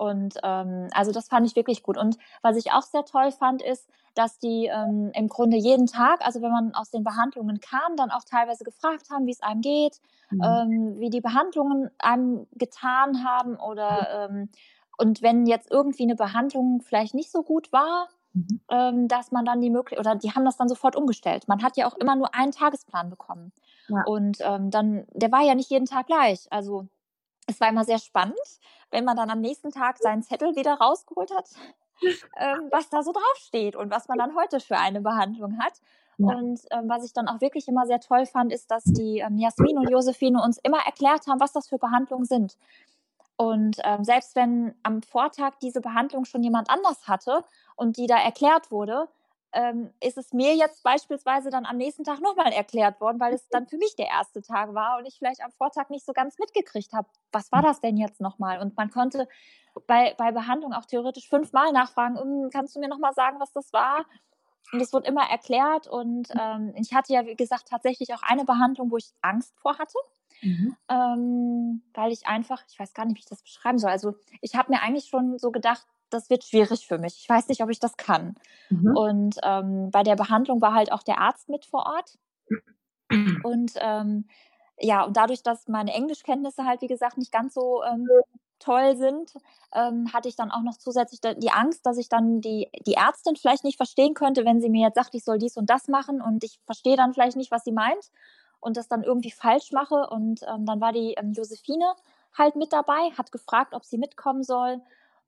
Und 0.00 0.38
ähm, 0.42 0.88
also 0.94 1.12
das 1.12 1.28
fand 1.28 1.46
ich 1.46 1.56
wirklich 1.56 1.82
gut. 1.82 1.98
Und 1.98 2.16
was 2.40 2.56
ich 2.56 2.72
auch 2.72 2.82
sehr 2.82 3.04
toll 3.04 3.30
fand, 3.32 3.60
ist, 3.60 3.86
dass 4.14 4.38
die 4.38 4.64
ähm, 4.72 5.10
im 5.14 5.28
Grunde 5.28 5.58
jeden 5.58 5.86
Tag, 5.86 6.24
also 6.24 6.40
wenn 6.40 6.50
man 6.50 6.74
aus 6.74 6.90
den 6.90 7.04
Behandlungen 7.04 7.60
kam, 7.60 7.96
dann 7.96 8.10
auch 8.10 8.24
teilweise 8.24 8.64
gefragt 8.64 9.10
haben, 9.10 9.26
wie 9.26 9.32
es 9.32 9.42
einem 9.42 9.60
geht, 9.60 10.00
mhm. 10.30 10.40
ähm, 10.42 11.00
wie 11.00 11.10
die 11.10 11.20
Behandlungen 11.20 11.90
einem 11.98 12.46
getan 12.52 13.24
haben 13.24 13.56
oder 13.56 14.30
ähm, 14.30 14.48
und 14.96 15.20
wenn 15.20 15.46
jetzt 15.46 15.70
irgendwie 15.70 16.04
eine 16.04 16.16
Behandlung 16.16 16.80
vielleicht 16.80 17.14
nicht 17.14 17.30
so 17.30 17.42
gut 17.42 17.70
war, 17.70 18.08
mhm. 18.32 18.60
ähm, 18.70 19.08
dass 19.08 19.32
man 19.32 19.44
dann 19.44 19.60
die 19.60 19.70
Möglichkeit, 19.70 19.98
oder 19.98 20.16
die 20.16 20.32
haben 20.32 20.46
das 20.46 20.56
dann 20.56 20.68
sofort 20.68 20.96
umgestellt. 20.96 21.46
Man 21.46 21.62
hat 21.62 21.76
ja 21.76 21.86
auch 21.86 21.96
immer 21.98 22.16
nur 22.16 22.34
einen 22.34 22.52
Tagesplan 22.52 23.10
bekommen. 23.10 23.52
Ja. 23.88 24.02
Und 24.06 24.38
ähm, 24.40 24.70
dann, 24.70 25.04
der 25.12 25.30
war 25.30 25.42
ja 25.42 25.54
nicht 25.54 25.70
jeden 25.70 25.86
Tag 25.86 26.06
gleich. 26.06 26.46
Also 26.50 26.86
es 27.46 27.60
war 27.60 27.68
immer 27.68 27.84
sehr 27.84 27.98
spannend, 27.98 28.38
wenn 28.90 29.04
man 29.04 29.16
dann 29.16 29.30
am 29.30 29.40
nächsten 29.40 29.70
Tag 29.70 29.98
seinen 29.98 30.22
Zettel 30.22 30.56
wieder 30.56 30.74
rausgeholt 30.74 31.30
hat, 31.34 31.48
ähm, 32.36 32.68
was 32.70 32.88
da 32.90 33.02
so 33.02 33.12
draufsteht 33.12 33.76
und 33.76 33.90
was 33.90 34.08
man 34.08 34.18
dann 34.18 34.34
heute 34.34 34.60
für 34.60 34.76
eine 34.76 35.00
Behandlung 35.00 35.58
hat. 35.58 35.74
Ja. 36.18 36.34
Und 36.34 36.60
ähm, 36.70 36.88
was 36.88 37.04
ich 37.04 37.12
dann 37.12 37.28
auch 37.28 37.40
wirklich 37.40 37.66
immer 37.68 37.86
sehr 37.86 38.00
toll 38.00 38.26
fand, 38.26 38.52
ist, 38.52 38.70
dass 38.70 38.84
die 38.84 39.18
ähm, 39.18 39.38
Jasmin 39.38 39.78
und 39.78 39.90
Josephine 39.90 40.42
uns 40.42 40.58
immer 40.58 40.80
erklärt 40.84 41.26
haben, 41.26 41.40
was 41.40 41.52
das 41.52 41.68
für 41.68 41.78
Behandlungen 41.78 42.26
sind. 42.26 42.56
Und 43.36 43.78
ähm, 43.84 44.04
selbst 44.04 44.36
wenn 44.36 44.74
am 44.82 45.00
Vortag 45.00 45.54
diese 45.62 45.80
Behandlung 45.80 46.26
schon 46.26 46.42
jemand 46.42 46.68
anders 46.68 47.08
hatte 47.08 47.42
und 47.74 47.96
die 47.96 48.06
da 48.06 48.18
erklärt 48.18 48.70
wurde, 48.70 49.08
ähm, 49.52 49.90
ist 50.00 50.16
es 50.16 50.32
mir 50.32 50.54
jetzt 50.54 50.82
beispielsweise 50.82 51.50
dann 51.50 51.66
am 51.66 51.76
nächsten 51.76 52.04
Tag 52.04 52.20
nochmal 52.20 52.52
erklärt 52.52 53.00
worden, 53.00 53.18
weil 53.20 53.34
es 53.34 53.48
dann 53.48 53.66
für 53.68 53.78
mich 53.78 53.96
der 53.96 54.06
erste 54.06 54.42
Tag 54.42 54.74
war 54.74 54.98
und 54.98 55.06
ich 55.06 55.18
vielleicht 55.18 55.42
am 55.42 55.52
Vortag 55.52 55.90
nicht 55.90 56.06
so 56.06 56.12
ganz 56.12 56.38
mitgekriegt 56.38 56.92
habe, 56.92 57.08
was 57.32 57.50
war 57.52 57.62
das 57.62 57.80
denn 57.80 57.96
jetzt 57.96 58.20
nochmal? 58.20 58.60
Und 58.60 58.76
man 58.76 58.90
konnte 58.90 59.28
bei, 59.86 60.14
bei 60.16 60.32
Behandlung 60.32 60.72
auch 60.72 60.86
theoretisch 60.86 61.28
fünfmal 61.28 61.72
nachfragen, 61.72 62.18
hm, 62.18 62.50
kannst 62.50 62.76
du 62.76 62.80
mir 62.80 62.88
nochmal 62.88 63.14
sagen, 63.14 63.40
was 63.40 63.52
das 63.52 63.72
war? 63.72 64.04
Und 64.72 64.80
es 64.80 64.92
wurde 64.92 65.08
immer 65.08 65.28
erklärt 65.28 65.88
und 65.88 66.28
ähm, 66.38 66.72
ich 66.76 66.94
hatte 66.94 67.12
ja, 67.12 67.26
wie 67.26 67.34
gesagt, 67.34 67.68
tatsächlich 67.68 68.14
auch 68.14 68.22
eine 68.22 68.44
Behandlung, 68.44 68.90
wo 68.90 68.98
ich 68.98 69.12
Angst 69.20 69.58
vor 69.58 69.78
hatte. 69.78 69.98
Mhm. 70.42 70.76
Ähm, 70.88 71.82
weil 71.92 72.12
ich 72.12 72.26
einfach, 72.26 72.62
ich 72.68 72.78
weiß 72.78 72.94
gar 72.94 73.04
nicht, 73.04 73.16
wie 73.16 73.20
ich 73.20 73.26
das 73.26 73.42
beschreiben 73.42 73.78
soll. 73.78 73.90
Also 73.90 74.14
ich 74.40 74.54
habe 74.54 74.72
mir 74.72 74.80
eigentlich 74.80 75.06
schon 75.06 75.38
so 75.38 75.50
gedacht, 75.50 75.86
das 76.10 76.30
wird 76.30 76.44
schwierig 76.44 76.86
für 76.86 76.98
mich. 76.98 77.16
Ich 77.20 77.28
weiß 77.28 77.48
nicht, 77.48 77.62
ob 77.62 77.70
ich 77.70 77.80
das 77.80 77.96
kann. 77.96 78.34
Mhm. 78.68 78.96
Und 78.96 79.36
ähm, 79.42 79.90
bei 79.90 80.02
der 80.02 80.16
Behandlung 80.16 80.60
war 80.60 80.74
halt 80.74 80.92
auch 80.92 81.02
der 81.02 81.18
Arzt 81.18 81.48
mit 81.48 81.64
vor 81.64 81.86
Ort. 81.86 82.18
Und 83.44 83.72
ähm, 83.76 84.26
ja, 84.82 85.04
und 85.04 85.16
dadurch, 85.16 85.42
dass 85.42 85.68
meine 85.68 85.92
Englischkenntnisse 85.92 86.64
halt, 86.64 86.80
wie 86.80 86.86
gesagt, 86.86 87.18
nicht 87.18 87.32
ganz 87.32 87.52
so 87.52 87.82
ähm, 87.84 88.08
toll 88.58 88.96
sind, 88.96 89.34
ähm, 89.74 90.12
hatte 90.12 90.28
ich 90.28 90.36
dann 90.36 90.50
auch 90.50 90.62
noch 90.62 90.76
zusätzlich 90.76 91.20
die 91.20 91.50
Angst, 91.50 91.84
dass 91.84 91.98
ich 91.98 92.08
dann 92.08 92.40
die, 92.40 92.70
die 92.86 92.94
Ärztin 92.94 93.36
vielleicht 93.36 93.64
nicht 93.64 93.76
verstehen 93.76 94.14
könnte, 94.14 94.44
wenn 94.44 94.60
sie 94.60 94.70
mir 94.70 94.86
jetzt 94.86 94.94
sagt, 94.94 95.14
ich 95.14 95.24
soll 95.24 95.38
dies 95.38 95.56
und 95.56 95.68
das 95.68 95.88
machen 95.88 96.22
und 96.22 96.44
ich 96.44 96.60
verstehe 96.64 96.96
dann 96.96 97.12
vielleicht 97.12 97.36
nicht, 97.36 97.50
was 97.50 97.64
sie 97.64 97.72
meint 97.72 98.10
und 98.60 98.76
das 98.76 98.88
dann 98.88 99.02
irgendwie 99.02 99.30
falsch 99.30 99.72
mache. 99.72 100.08
Und 100.08 100.42
ähm, 100.42 100.66
dann 100.66 100.80
war 100.80 100.92
die 100.92 101.14
ähm, 101.14 101.32
Josephine 101.32 101.94
halt 102.36 102.56
mit 102.56 102.72
dabei, 102.72 103.10
hat 103.18 103.32
gefragt, 103.32 103.74
ob 103.74 103.84
sie 103.84 103.98
mitkommen 103.98 104.42
soll. 104.42 104.80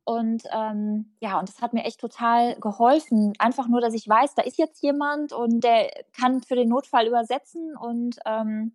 Und 0.05 0.43
ähm, 0.51 1.15
ja, 1.21 1.39
und 1.39 1.49
das 1.49 1.63
hat 1.63 1.73
mir 1.73 1.85
echt 1.85 2.01
total 2.01 2.57
geholfen. 2.57 3.35
Einfach 3.39 3.69
nur, 3.69 3.81
dass 3.81 3.95
ich 3.95 4.09
weiß, 4.09 4.35
da 4.35 4.43
ist 4.43 4.59
jetzt 4.59 4.83
jemand 4.83 5.33
und 5.33 5.61
der 5.61 5.91
kann 6.13 6.43
für 6.43 6.57
den 6.57 6.69
Notfall 6.69 7.07
übersetzen. 7.07 7.77
Und 7.77 8.19
ähm, 8.27 8.75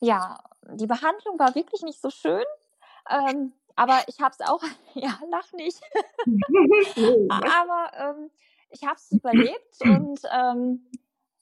ja, 0.00 0.38
die 0.72 0.86
Behandlung 0.86 1.38
war 1.38 1.54
wirklich 1.54 1.82
nicht 1.82 2.00
so 2.00 2.10
schön. 2.10 2.44
Ähm, 3.10 3.52
aber 3.76 4.00
ich 4.06 4.20
habe 4.20 4.34
es 4.38 4.46
auch, 4.46 4.62
ja, 4.94 5.18
lach 5.30 5.52
nicht. 5.52 5.80
aber 7.30 7.90
ähm, 7.98 8.30
ich 8.70 8.82
habe 8.84 8.96
es 8.96 9.12
überlebt 9.12 9.80
und 9.82 10.20
ähm, 10.32 10.86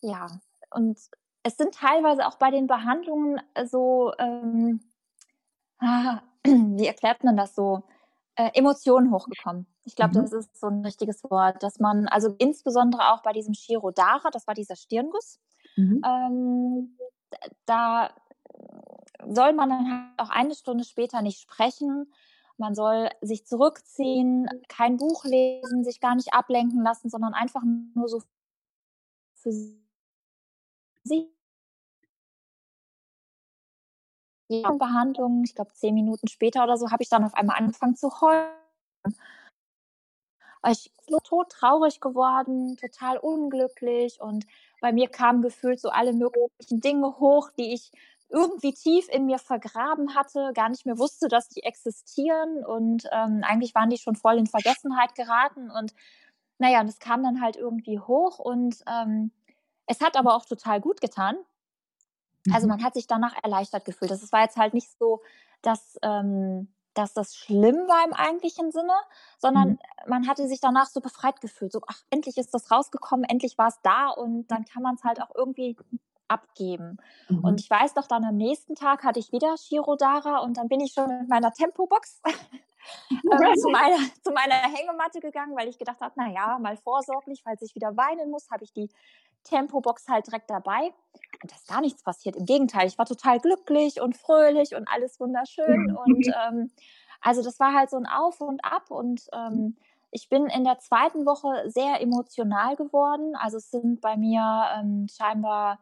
ja, 0.01 0.26
und 0.70 0.99
es 1.43 1.57
sind 1.57 1.74
teilweise 1.74 2.26
auch 2.26 2.37
bei 2.37 2.51
den 2.51 2.66
Behandlungen 2.66 3.41
so, 3.64 4.12
ähm, 4.18 4.80
ah, 5.78 6.20
wie 6.45 6.87
erklärt 6.87 7.24
man 7.24 7.37
das 7.37 7.55
so? 7.55 7.83
Äh, 8.37 8.51
Emotionen 8.55 9.12
hochgekommen. 9.12 9.66
Ich 9.85 9.97
glaube, 9.97 10.18
mhm. 10.18 10.22
das 10.22 10.33
ist 10.33 10.59
so 10.59 10.68
ein 10.68 10.85
richtiges 10.85 11.22
Wort, 11.24 11.62
dass 11.62 11.78
man, 11.78 12.09
also 12.09 12.35
insbesondere 12.39 13.12
auch 13.12 13.22
bei 13.22 13.33
diesem 13.33 13.55
Shirodara, 13.55 14.30
das 14.30 14.47
war 14.47 14.55
dieser 14.55 14.76
Stirnguss, 14.76 15.41
mhm. 15.76 16.03
ähm, 16.05 16.99
da 17.66 18.11
soll 19.26 19.53
man 19.53 19.68
dann 19.70 19.91
halt 19.91 20.18
auch 20.18 20.30
eine 20.30 20.55
Stunde 20.55 20.85
später 20.85 21.22
nicht 21.22 21.41
sprechen. 21.41 22.12
Man 22.59 22.74
soll 22.74 23.09
sich 23.20 23.47
zurückziehen, 23.47 24.49
kein 24.68 24.97
Buch 24.97 25.24
lesen, 25.24 25.85
sich 25.85 26.01
gar 26.01 26.14
nicht 26.14 26.35
ablenken 26.35 26.83
lassen, 26.83 27.09
sondern 27.09 27.35
einfach 27.35 27.62
nur 27.95 28.09
so 28.09 28.22
für 29.35 29.53
sich 31.03 31.26
Behandlung, 34.61 35.42
ich 35.44 35.55
glaube 35.55 35.72
zehn 35.72 35.94
Minuten 35.94 36.28
später 36.28 36.62
oder 36.64 36.76
so, 36.76 36.90
habe 36.90 37.03
ich 37.03 37.09
dann 37.09 37.24
auf 37.24 37.34
einmal 37.34 37.57
angefangen 37.59 37.96
zu 37.96 38.20
heulen. 38.20 38.48
Ich 40.68 40.92
bin 41.09 41.18
tot 41.24 41.50
traurig 41.50 42.00
geworden, 42.00 42.76
total 42.76 43.18
unglücklich 43.18 44.20
und 44.20 44.46
bei 44.80 44.92
mir 44.92 45.09
kamen 45.09 45.42
gefühlt 45.42 45.80
so 45.80 45.88
alle 45.88 46.12
möglichen 46.12 46.80
Dinge 46.80 47.18
hoch, 47.18 47.50
die 47.59 47.72
ich 47.72 47.90
irgendwie 48.28 48.72
tief 48.72 49.09
in 49.09 49.26
mir 49.26 49.38
vergraben 49.38 50.14
hatte, 50.14 50.53
gar 50.55 50.68
nicht 50.68 50.86
mehr 50.86 50.98
wusste, 50.98 51.28
dass 51.28 51.48
die 51.48 51.62
existieren 51.62 52.64
und 52.64 53.09
ähm, 53.12 53.42
eigentlich 53.44 53.74
waren 53.74 53.90
die 53.90 53.98
schon 53.98 54.16
voll 54.16 54.38
in 54.38 54.46
Vergessenheit 54.46 55.14
geraten 55.14 55.70
und 55.70 55.94
naja, 56.59 56.84
das 56.84 56.98
kam 56.98 57.22
dann 57.24 57.42
halt 57.42 57.57
irgendwie 57.57 57.98
hoch 57.98 58.38
und 58.38 58.82
ähm, 58.88 59.32
es 59.86 60.00
hat 60.00 60.16
aber 60.16 60.34
auch 60.34 60.46
total 60.46 60.80
gut 60.80 61.00
getan, 61.00 61.36
also 62.51 62.66
mhm. 62.66 62.72
man 62.72 62.84
hat 62.84 62.95
sich 62.95 63.07
danach 63.07 63.34
erleichtert 63.43 63.84
gefühlt. 63.84 64.11
Das 64.11 64.32
war 64.32 64.43
jetzt 64.43 64.57
halt 64.57 64.74
nicht 64.74 64.88
so, 64.99 65.22
dass, 65.62 65.99
ähm, 66.03 66.72
dass 66.95 67.14
das 67.14 67.36
schlimm 67.36 67.76
war 67.76 68.05
im 68.05 68.12
eigentlichen 68.12 68.72
Sinne, 68.72 68.95
sondern 69.38 69.70
mhm. 69.70 69.78
man 70.07 70.28
hatte 70.28 70.49
sich 70.49 70.61
danach 70.61 70.86
so 70.86 71.01
befreit 71.01 71.40
gefühlt. 71.40 71.72
So, 71.72 71.80
ach, 71.86 72.03
endlich 72.11 72.36
ist 72.38 72.53
das 72.53 72.70
rausgekommen, 72.70 73.24
endlich 73.24 73.59
war 73.59 73.68
es 73.68 73.78
da 73.82 74.09
und 74.09 74.49
dann 74.49 74.64
kann 74.64 74.82
man 74.82 74.97
es 74.97 75.05
halt 75.05 75.20
auch 75.22 75.34
irgendwie 75.34 75.76
abgeben. 76.33 76.99
Mhm. 77.28 77.45
Und 77.45 77.61
ich 77.61 77.68
weiß 77.68 77.95
doch, 77.95 78.07
dann 78.07 78.24
am 78.24 78.37
nächsten 78.37 78.74
Tag 78.74 79.05
hatte 79.05 79.20
ich 79.20 79.33
wieder 79.33 79.57
Shirodara 79.57 80.39
und 80.39 80.57
dann 80.57 80.68
bin 80.68 80.80
ich 80.80 80.93
schon 80.93 81.09
mit 81.09 81.28
meiner 81.28 81.53
Tempobox 81.53 82.20
ähm, 83.11 83.57
zu, 83.57 83.68
meiner, 83.68 83.99
zu 84.22 84.33
meiner 84.33 84.55
Hängematte 84.55 85.20
gegangen, 85.20 85.57
weil 85.57 85.68
ich 85.68 85.78
gedacht 85.78 86.01
habe, 86.01 86.14
naja, 86.16 86.59
mal 86.59 86.76
vorsorglich, 86.76 87.43
falls 87.43 87.62
ich 87.62 87.74
wieder 87.74 87.97
weinen 87.97 88.30
muss, 88.30 88.51
habe 88.51 88.64
ich 88.64 88.72
die 88.72 88.91
Tempobox 89.45 90.09
halt 90.09 90.26
direkt 90.26 90.51
dabei. 90.51 90.93
Und 91.43 91.51
da 91.51 91.57
ist 91.57 91.68
gar 91.68 91.80
nichts 91.80 92.03
passiert. 92.03 92.37
Im 92.37 92.45
Gegenteil, 92.45 92.87
ich 92.87 92.99
war 92.99 93.07
total 93.07 93.41
glücklich 93.41 94.01
und 94.01 94.16
fröhlich 94.16 94.74
und 94.74 94.89
alles 94.89 95.18
wunderschön. 95.20 95.97
Und 95.97 96.26
ähm, 96.47 96.70
also 97.20 97.43
das 97.43 97.59
war 97.61 97.74
halt 97.74 97.91
so 97.91 97.97
ein 97.97 98.07
Auf 98.07 98.41
und 98.41 98.64
Ab. 98.64 98.91
Und 98.91 99.28
ähm, 99.33 99.76
ich 100.11 100.28
bin 100.28 100.47
in 100.47 100.64
der 100.64 100.78
zweiten 100.78 101.26
Woche 101.26 101.68
sehr 101.70 102.01
emotional 102.01 102.76
geworden. 102.76 103.35
Also 103.37 103.57
es 103.57 103.70
sind 103.70 104.01
bei 104.01 104.16
mir 104.16 104.68
ähm, 104.78 105.07
scheinbar 105.09 105.78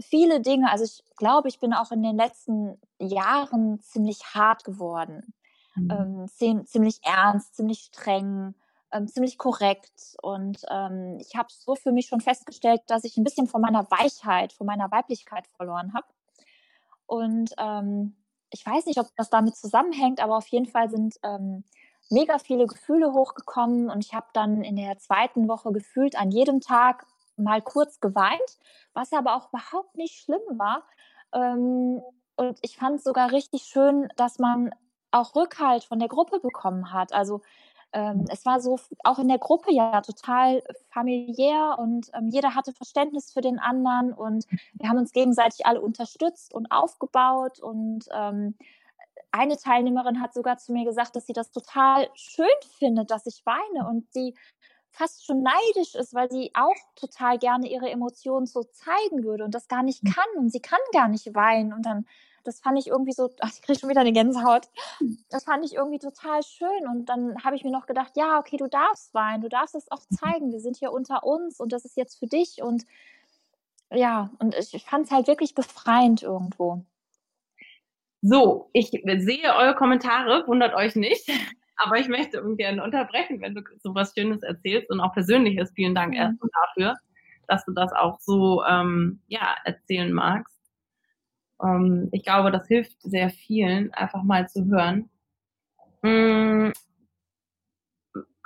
viele 0.00 0.40
Dinge. 0.40 0.70
Also 0.70 0.84
ich 0.84 1.04
glaube, 1.16 1.48
ich 1.48 1.60
bin 1.60 1.72
auch 1.72 1.90
in 1.92 2.02
den 2.02 2.16
letzten 2.16 2.80
Jahren 2.98 3.80
ziemlich 3.80 4.20
hart 4.34 4.64
geworden. 4.64 5.34
Mhm. 5.74 6.28
Ähm, 6.30 6.64
ziemlich 6.66 7.00
ernst, 7.04 7.56
ziemlich 7.56 7.80
streng 7.80 8.54
ähm, 8.92 9.08
ziemlich 9.08 9.38
korrekt. 9.38 10.16
Und 10.22 10.62
ähm, 10.70 11.18
ich 11.20 11.34
habe 11.36 11.48
so 11.50 11.74
für 11.74 11.92
mich 11.92 12.06
schon 12.06 12.20
festgestellt, 12.20 12.82
dass 12.86 13.04
ich 13.04 13.16
ein 13.16 13.24
bisschen 13.24 13.48
von 13.48 13.60
meiner 13.60 13.90
Weichheit, 13.90 14.52
von 14.52 14.66
meiner 14.66 14.90
Weiblichkeit 14.90 15.46
verloren 15.56 15.92
habe. 15.94 16.06
Und 17.06 17.52
ähm, 17.58 18.16
ich 18.50 18.64
weiß 18.64 18.86
nicht, 18.86 18.98
ob 18.98 19.08
das 19.16 19.30
damit 19.30 19.56
zusammenhängt, 19.56 20.22
aber 20.22 20.36
auf 20.36 20.46
jeden 20.48 20.66
Fall 20.66 20.90
sind 20.90 21.16
ähm, 21.22 21.64
mega 22.10 22.38
viele 22.38 22.66
Gefühle 22.66 23.12
hochgekommen 23.12 23.88
und 23.88 24.04
ich 24.04 24.12
habe 24.12 24.26
dann 24.34 24.62
in 24.62 24.76
der 24.76 24.98
zweiten 24.98 25.48
Woche 25.48 25.72
gefühlt 25.72 26.16
an 26.16 26.30
jedem 26.30 26.60
Tag 26.60 27.06
mal 27.36 27.62
kurz 27.62 28.00
geweint, 28.00 28.58
was 28.94 29.12
aber 29.12 29.36
auch 29.36 29.48
überhaupt 29.48 29.96
nicht 29.96 30.22
schlimm 30.22 30.40
war. 30.58 30.84
Ähm, 31.32 32.02
und 32.36 32.58
ich 32.62 32.76
fand 32.76 32.96
es 32.96 33.04
sogar 33.04 33.32
richtig 33.32 33.62
schön, 33.62 34.08
dass 34.16 34.38
man 34.38 34.70
auch 35.10 35.34
Rückhalt 35.34 35.84
von 35.84 35.98
der 35.98 36.08
Gruppe 36.08 36.40
bekommen 36.40 36.92
hat. 36.92 37.12
Also 37.12 37.42
ähm, 37.92 38.24
es 38.30 38.46
war 38.46 38.60
so 38.60 38.78
auch 39.04 39.18
in 39.18 39.28
der 39.28 39.38
Gruppe 39.38 39.72
ja 39.72 40.00
total 40.00 40.62
familiär 40.88 41.76
und 41.78 42.10
ähm, 42.14 42.28
jeder 42.28 42.54
hatte 42.54 42.72
Verständnis 42.72 43.32
für 43.32 43.42
den 43.42 43.58
anderen 43.58 44.14
und 44.14 44.46
wir 44.74 44.88
haben 44.88 44.98
uns 44.98 45.12
gegenseitig 45.12 45.66
alle 45.66 45.80
unterstützt 45.80 46.54
und 46.54 46.72
aufgebaut 46.72 47.60
und 47.60 48.06
ähm, 48.14 48.54
eine 49.30 49.56
Teilnehmerin 49.56 50.20
hat 50.20 50.34
sogar 50.34 50.58
zu 50.58 50.72
mir 50.72 50.84
gesagt, 50.84 51.16
dass 51.16 51.26
sie 51.26 51.32
das 51.32 51.50
total 51.50 52.08
schön 52.14 52.46
findet, 52.78 53.10
dass 53.10 53.26
ich 53.26 53.44
weine 53.44 53.88
und 53.88 54.10
sie 54.12 54.34
fast 54.92 55.26
schon 55.26 55.42
neidisch 55.42 55.94
ist, 55.94 56.14
weil 56.14 56.30
sie 56.30 56.52
auch 56.54 56.76
total 56.94 57.38
gerne 57.38 57.68
ihre 57.68 57.90
Emotionen 57.90 58.46
so 58.46 58.62
zeigen 58.62 59.24
würde 59.24 59.44
und 59.44 59.54
das 59.54 59.68
gar 59.68 59.82
nicht 59.82 60.02
hm. 60.02 60.12
kann 60.12 60.38
und 60.38 60.50
sie 60.50 60.60
kann 60.60 60.78
gar 60.92 61.08
nicht 61.08 61.34
weinen 61.34 61.72
und 61.72 61.84
dann 61.84 62.06
das 62.44 62.60
fand 62.60 62.78
ich 62.78 62.88
irgendwie 62.88 63.12
so, 63.12 63.30
ach, 63.40 63.50
ich 63.52 63.62
kriege 63.62 63.78
schon 63.78 63.88
wieder 63.88 64.00
eine 64.00 64.12
Gänsehaut. 64.12 64.68
Das 65.30 65.44
fand 65.44 65.64
ich 65.64 65.74
irgendwie 65.74 65.98
total 65.98 66.42
schön. 66.42 66.88
Und 66.88 67.06
dann 67.06 67.36
habe 67.44 67.56
ich 67.56 67.64
mir 67.64 67.70
noch 67.70 67.86
gedacht, 67.86 68.12
ja, 68.16 68.38
okay, 68.38 68.56
du 68.56 68.66
darfst 68.66 69.14
weinen, 69.14 69.42
du 69.42 69.48
darfst 69.48 69.74
es 69.74 69.90
auch 69.90 70.02
zeigen. 70.10 70.52
Wir 70.52 70.60
sind 70.60 70.76
hier 70.76 70.92
unter 70.92 71.24
uns 71.24 71.60
und 71.60 71.72
das 71.72 71.84
ist 71.84 71.96
jetzt 71.96 72.18
für 72.18 72.26
dich. 72.26 72.62
Und 72.62 72.84
ja, 73.92 74.30
und 74.38 74.56
ich 74.56 74.84
fand 74.84 75.06
es 75.06 75.12
halt 75.12 75.26
wirklich 75.26 75.54
befreiend 75.54 76.22
irgendwo. 76.22 76.84
So, 78.22 78.70
ich 78.72 78.90
sehe 78.90 79.54
eure 79.54 79.74
Kommentare, 79.74 80.44
wundert 80.46 80.74
euch 80.74 80.94
nicht. 80.94 81.30
Aber 81.76 81.98
ich 81.98 82.08
möchte 82.08 82.42
gerne 82.56 82.82
unterbrechen, 82.82 83.40
wenn 83.40 83.54
du 83.54 83.62
so 83.82 83.94
was 83.94 84.12
Schönes 84.16 84.42
erzählst 84.42 84.90
und 84.90 85.00
auch 85.00 85.12
Persönliches. 85.12 85.72
Vielen 85.74 85.94
Dank 85.94 86.10
mhm. 86.10 86.18
erstmal 86.18 86.50
dafür, 86.66 86.94
dass 87.48 87.64
du 87.64 87.72
das 87.72 87.92
auch 87.92 88.20
so 88.20 88.64
ähm, 88.64 89.20
ja, 89.26 89.56
erzählen 89.64 90.12
magst. 90.12 90.58
Ähm, 91.62 92.08
ich 92.12 92.22
glaube, 92.22 92.50
das 92.50 92.66
hilft 92.68 93.00
sehr 93.02 93.30
vielen, 93.30 93.92
einfach 93.94 94.22
mal 94.22 94.48
zu 94.48 94.66
hören. 94.66 95.08
Mhm. 96.02 96.72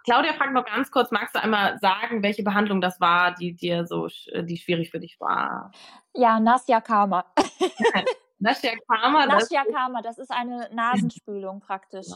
Claudia 0.04 0.34
fragt 0.34 0.52
noch 0.52 0.64
ganz 0.64 0.90
kurz, 0.92 1.10
magst 1.10 1.34
du 1.34 1.42
einmal 1.42 1.78
sagen, 1.80 2.22
welche 2.22 2.44
Behandlung 2.44 2.80
das 2.80 3.00
war, 3.00 3.34
die 3.34 3.54
dir 3.54 3.86
so, 3.86 4.06
die 4.06 4.56
schwierig 4.56 4.92
für 4.92 5.00
dich 5.00 5.18
war? 5.18 5.72
Ja, 6.14 6.38
Nasya 6.38 6.80
Karma. 6.80 7.24
Nasya 8.38 8.72
Karma. 8.88 9.26
Nasya 9.26 9.64
Karma, 9.64 10.02
das 10.02 10.18
ist 10.18 10.30
eine 10.30 10.68
Nasenspülung 10.72 11.60
praktisch. 11.60 12.06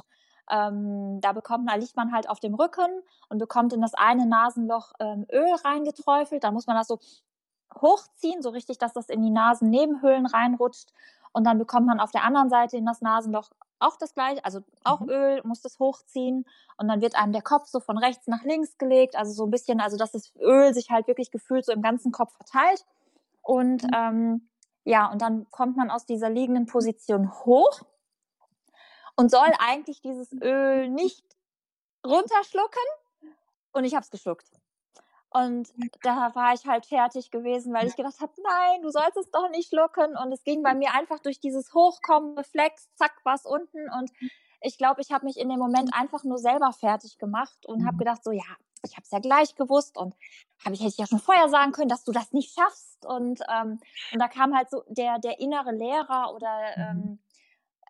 Ähm, 0.51 1.21
da 1.21 1.33
bekommt, 1.33 1.71
da 1.71 1.77
liegt 1.77 1.97
man 1.97 2.13
halt 2.13 2.29
auf 2.29 2.41
dem 2.41 2.55
Rücken 2.55 3.03
und 3.29 3.39
bekommt 3.39 3.73
in 3.73 3.81
das 3.81 3.95
eine 3.95 4.27
Nasenloch 4.27 4.93
ähm, 4.99 5.27
Öl 5.33 5.55
reingeträufelt. 5.65 6.45
Da 6.45 6.51
muss 6.51 6.67
man 6.67 6.77
das 6.77 6.89
so 6.89 6.99
hochziehen, 7.81 8.43
so 8.43 8.51
richtig, 8.51 8.79
dass 8.79 8.93
das 8.93 9.09
in 9.09 9.23
die 9.23 9.31
Nasennebenhöhlen 9.31 10.27
reinrutscht. 10.27 10.93
Und 11.33 11.45
dann 11.45 11.59
bekommt 11.59 11.87
man 11.87 12.01
auf 12.01 12.11
der 12.11 12.25
anderen 12.25 12.51
Seite 12.51 12.77
in 12.77 12.87
das 12.87 13.01
Nasenloch 13.01 13.51
auch 13.79 13.97
das 13.97 14.15
gleiche, 14.15 14.45
also 14.45 14.61
auch 14.85 15.01
mhm. 15.01 15.11
Öl, 15.11 15.41
muss 15.45 15.63
das 15.63 15.79
hochziehen. 15.79 16.45
Und 16.77 16.89
dann 16.89 17.01
wird 17.01 17.17
einem 17.17 17.33
der 17.33 17.43
Kopf 17.43 17.67
so 17.67 17.81
von 17.81 17.99
rechts 17.99 18.27
nach 18.27 18.43
links 18.43 18.77
gelegt, 18.79 19.17
also 19.17 19.33
so 19.33 19.45
ein 19.45 19.51
bisschen, 19.51 19.81
also 19.81 19.97
dass 19.97 20.13
das 20.13 20.33
Öl 20.37 20.75
sich 20.75 20.91
halt 20.91 21.07
wirklich 21.07 21.31
gefühlt 21.31 21.65
so 21.65 21.73
im 21.73 21.83
ganzen 21.83 22.13
Kopf 22.13 22.35
verteilt. 22.35 22.85
Und 23.43 23.85
mhm. 23.85 23.91
ähm, 23.95 24.49
ja, 24.85 25.11
und 25.11 25.23
dann 25.23 25.51
kommt 25.51 25.77
man 25.77 25.91
aus 25.91 26.07
dieser 26.07 26.31
liegenden 26.31 26.67
Position 26.67 27.33
hoch 27.45 27.83
und 29.21 29.31
soll 29.31 29.53
eigentlich 29.59 30.01
dieses 30.01 30.33
Öl 30.33 30.89
nicht 30.89 31.23
runterschlucken. 32.07 32.83
Und 33.73 33.85
ich 33.85 33.95
habe 33.95 34.03
es 34.03 34.11
geschluckt. 34.11 34.47
Und 35.29 35.69
da 36.03 36.35
war 36.35 36.55
ich 36.55 36.67
halt 36.67 36.87
fertig 36.87 37.31
gewesen, 37.31 37.75
weil 37.75 37.87
ich 37.87 37.97
gedacht 37.97 38.19
habe, 38.21 38.33
nein, 38.43 38.81
du 38.81 38.91
sollst 38.91 39.19
es 39.19 39.31
doch 39.31 39.51
nicht 39.51 39.69
schlucken. 39.69 40.17
Und 40.17 40.33
es 40.33 40.43
ging 40.43 40.63
bei 40.63 40.75
mir 40.75 40.95
einfach 40.95 41.19
durch 41.19 41.39
dieses 41.39 41.75
Hochkommen, 41.75 42.37
Reflex, 42.39 42.89
zack, 42.95 43.13
was 43.25 43.45
unten. 43.45 43.91
Und 43.91 44.11
ich 44.63 44.79
glaube, 44.79 45.03
ich 45.03 45.13
habe 45.13 45.27
mich 45.27 45.39
in 45.39 45.51
dem 45.51 45.59
Moment 45.59 45.93
einfach 45.93 46.25
nur 46.25 46.39
selber 46.39 46.73
fertig 46.73 47.19
gemacht 47.19 47.67
und 47.67 47.85
habe 47.85 47.97
mhm. 47.97 47.99
gedacht, 47.99 48.25
so 48.25 48.33
ja, 48.33 48.57
ich 48.83 48.93
habe 48.93 49.03
es 49.03 49.11
ja 49.11 49.19
gleich 49.19 49.55
gewusst 49.55 49.99
und 49.99 50.15
habe 50.65 50.75
ich 50.75 50.81
hätte 50.81 50.93
ich 50.93 50.99
ja 50.99 51.07
schon 51.07 51.19
vorher 51.19 51.51
sagen 51.51 51.73
können, 51.73 51.91
dass 51.91 52.05
du 52.05 52.13
das 52.13 52.33
nicht 52.33 52.59
schaffst. 52.59 53.05
Und, 53.05 53.43
ähm, 53.55 53.81
und 54.13 54.19
da 54.19 54.29
kam 54.29 54.57
halt 54.57 54.71
so 54.71 54.83
der, 54.89 55.19
der 55.19 55.41
innere 55.41 55.73
Lehrer 55.73 56.35
oder 56.35 56.59
mhm. 56.77 56.83
ähm, 56.83 57.19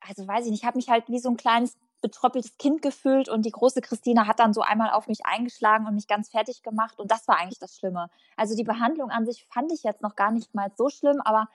also 0.06 0.26
weiß 0.26 0.44
ich 0.44 0.50
nicht, 0.50 0.62
ich 0.62 0.66
habe 0.66 0.78
mich 0.78 0.88
halt 0.88 1.08
wie 1.08 1.18
so 1.18 1.28
ein 1.28 1.36
kleines 1.36 1.76
betröppeltes 2.00 2.56
Kind 2.56 2.82
gefühlt 2.82 3.28
und 3.28 3.44
die 3.44 3.50
große 3.50 3.80
Christina 3.80 4.26
hat 4.26 4.38
dann 4.38 4.54
so 4.54 4.62
einmal 4.62 4.90
auf 4.90 5.06
mich 5.06 5.26
eingeschlagen 5.26 5.86
und 5.86 5.94
mich 5.94 6.08
ganz 6.08 6.30
fertig 6.30 6.62
gemacht 6.62 6.98
und 6.98 7.10
das 7.10 7.28
war 7.28 7.38
eigentlich 7.38 7.58
das 7.58 7.76
Schlimme. 7.76 8.08
Also 8.36 8.56
die 8.56 8.64
Behandlung 8.64 9.10
an 9.10 9.26
sich 9.26 9.44
fand 9.44 9.70
ich 9.72 9.82
jetzt 9.82 10.02
noch 10.02 10.16
gar 10.16 10.30
nicht 10.30 10.54
mal 10.54 10.70
so 10.76 10.88
schlimm, 10.88 11.20
aber 11.20 11.48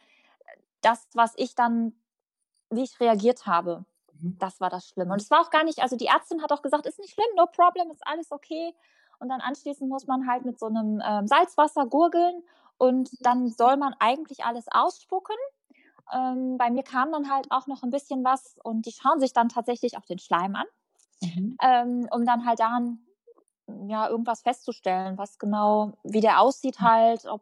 das, 0.82 1.08
was 1.14 1.34
ich 1.38 1.56
dann, 1.56 1.93
wie 2.70 2.84
ich 2.84 3.00
reagiert 3.00 3.48
habe, 3.48 3.86
mhm. 4.22 4.38
das 4.39 4.62
war 4.62 4.70
das 4.70 4.88
Schlimme. 4.88 5.14
Und 5.14 5.22
es 5.22 5.32
war 5.32 5.41
auch 5.41 5.50
gar 5.50 5.64
nicht, 5.64 5.80
also 5.80 5.96
die 5.96 6.08
Ärztin 6.08 6.43
hat 6.43 6.52
auch 6.52 6.62
gesagt, 6.62 6.86
ist 6.86 7.00
nicht 7.00 7.14
schlimm, 7.14 7.26
no 7.36 7.48
problem, 7.48 7.89
ist 7.91 8.06
alles 8.06 8.32
okay. 8.32 8.74
Und 9.20 9.30
dann 9.30 9.41
anschließend 9.41 9.89
muss 9.89 10.06
man 10.06 10.28
halt 10.28 10.46
mit 10.46 10.60
so 10.60 10.68
einem 10.68 11.02
ähm, 11.04 11.26
Salzwasser 11.26 11.88
gurgeln 11.88 12.43
und 12.78 13.10
dann 13.22 13.50
soll 13.50 13.78
man 13.78 13.96
eigentlich 14.00 14.43
alles 14.43 14.66
ausspucken 14.70 15.36
ähm, 16.14 16.58
bei 16.58 16.70
mir 16.70 16.84
kam 16.84 17.12
dann 17.12 17.30
halt 17.30 17.47
auch 17.49 17.68
noch 17.68 17.84
ein 17.84 17.89
bisschen 17.89 18.24
was 18.24 18.58
und 18.64 18.86
die 18.86 18.91
schauen 18.91 19.20
sich 19.20 19.34
dann 19.34 19.49
tatsächlich 19.49 19.97
auch 19.97 20.06
den 20.06 20.20
Schleim 20.20 20.56
an, 20.56 20.66
mhm. 21.22 21.58
ähm, 21.62 22.08
um 22.12 22.26
dann 22.26 22.45
halt 22.45 22.60
daran 22.60 22.99
ja 23.88 24.08
irgendwas 24.10 24.41
festzustellen, 24.41 25.18
was 25.18 25.39
genau, 25.39 25.93
wie 26.03 26.22
der 26.22 26.39
aussieht 26.39 26.80
halt, 26.80 27.26
ob, 27.26 27.41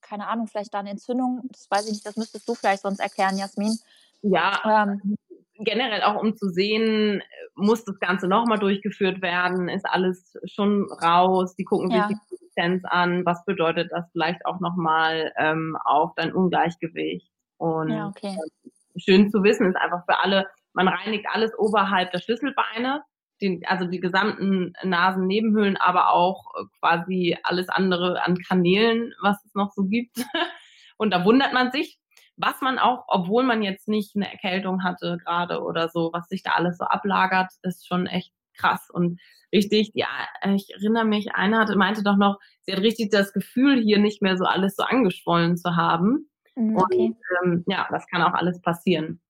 keine 0.00 0.28
Ahnung, 0.28 0.46
vielleicht 0.46 0.74
da 0.74 0.80
eine 0.80 0.90
Entzündung, 0.90 1.42
das 1.50 1.70
weiß 1.70 1.86
ich 1.86 1.92
nicht, 1.92 2.06
das 2.06 2.16
müsstest 2.16 2.48
du 2.48 2.54
vielleicht 2.54 2.82
sonst 2.82 3.00
erklären, 3.00 3.36
Jasmin. 3.36 3.76
Ja, 4.22 4.84
ähm, 4.84 5.16
generell 5.58 6.02
auch 6.02 6.20
um 6.20 6.36
zu 6.36 6.48
sehen, 6.48 7.22
muss 7.54 7.84
das 7.84 7.98
Ganze 7.98 8.28
nochmal 8.28 8.58
durchgeführt 8.58 9.22
werden, 9.22 9.68
ist 9.68 9.86
alles 9.86 10.36
schon 10.44 10.86
raus, 11.02 11.56
die 11.56 11.64
gucken 11.64 11.90
sich 11.90 11.98
ja. 11.98 12.08
die 12.08 12.16
Konsistenz 12.28 12.84
an, 12.84 13.24
was 13.26 13.44
bedeutet 13.44 13.90
das 13.90 14.10
vielleicht 14.12 14.46
auch 14.46 14.60
nochmal 14.60 15.32
ähm, 15.36 15.76
auf 15.84 16.14
dein 16.14 16.32
Ungleichgewicht. 16.32 17.28
Und 17.58 17.90
ja, 17.90 18.08
okay. 18.08 18.36
Ähm, 18.36 18.72
schön 18.96 19.30
zu 19.30 19.42
wissen 19.42 19.68
ist 19.68 19.76
einfach 19.76 20.04
für 20.06 20.18
alle, 20.18 20.46
man 20.72 20.88
reinigt 20.88 21.26
alles 21.32 21.52
oberhalb 21.58 22.10
der 22.12 22.20
Schlüsselbeine, 22.20 23.02
den, 23.40 23.62
also 23.66 23.86
die 23.86 24.00
gesamten 24.00 24.72
Nasennebenhöhlen, 24.82 25.76
aber 25.76 26.12
auch 26.12 26.46
äh, 26.56 26.64
quasi 26.80 27.36
alles 27.42 27.68
andere 27.68 28.24
an 28.24 28.36
Kanälen, 28.36 29.12
was 29.22 29.44
es 29.44 29.54
noch 29.54 29.72
so 29.72 29.84
gibt. 29.84 30.16
Und 30.96 31.12
da 31.12 31.24
wundert 31.24 31.52
man 31.52 31.70
sich, 31.70 31.98
was 32.36 32.60
man 32.60 32.78
auch, 32.78 33.04
obwohl 33.08 33.44
man 33.44 33.62
jetzt 33.62 33.88
nicht 33.88 34.16
eine 34.16 34.30
Erkältung 34.30 34.84
hatte 34.84 35.18
gerade 35.24 35.62
oder 35.62 35.88
so, 35.88 36.10
was 36.12 36.28
sich 36.28 36.42
da 36.42 36.52
alles 36.52 36.78
so 36.78 36.84
ablagert, 36.84 37.52
ist 37.62 37.86
schon 37.86 38.06
echt 38.06 38.32
krass 38.56 38.88
und 38.90 39.20
richtig. 39.52 39.92
Ja, 39.94 40.08
ich 40.54 40.68
erinnere 40.74 41.04
mich, 41.04 41.34
einer 41.34 41.58
hatte, 41.60 41.76
meinte 41.76 42.02
doch 42.02 42.16
noch, 42.16 42.38
sie 42.62 42.72
hat 42.72 42.80
richtig 42.80 43.10
das 43.10 43.32
Gefühl, 43.32 43.80
hier 43.80 43.98
nicht 43.98 44.22
mehr 44.22 44.36
so 44.36 44.44
alles 44.44 44.76
so 44.76 44.82
angeschwollen 44.82 45.56
zu 45.56 45.76
haben. 45.76 46.28
Mhm, 46.58 46.76
okay. 46.76 46.96
Und 46.96 47.16
ähm, 47.44 47.64
ja, 47.68 47.86
das 47.90 48.06
kann 48.08 48.22
auch 48.22 48.34
alles 48.34 48.60
passieren. 48.60 49.20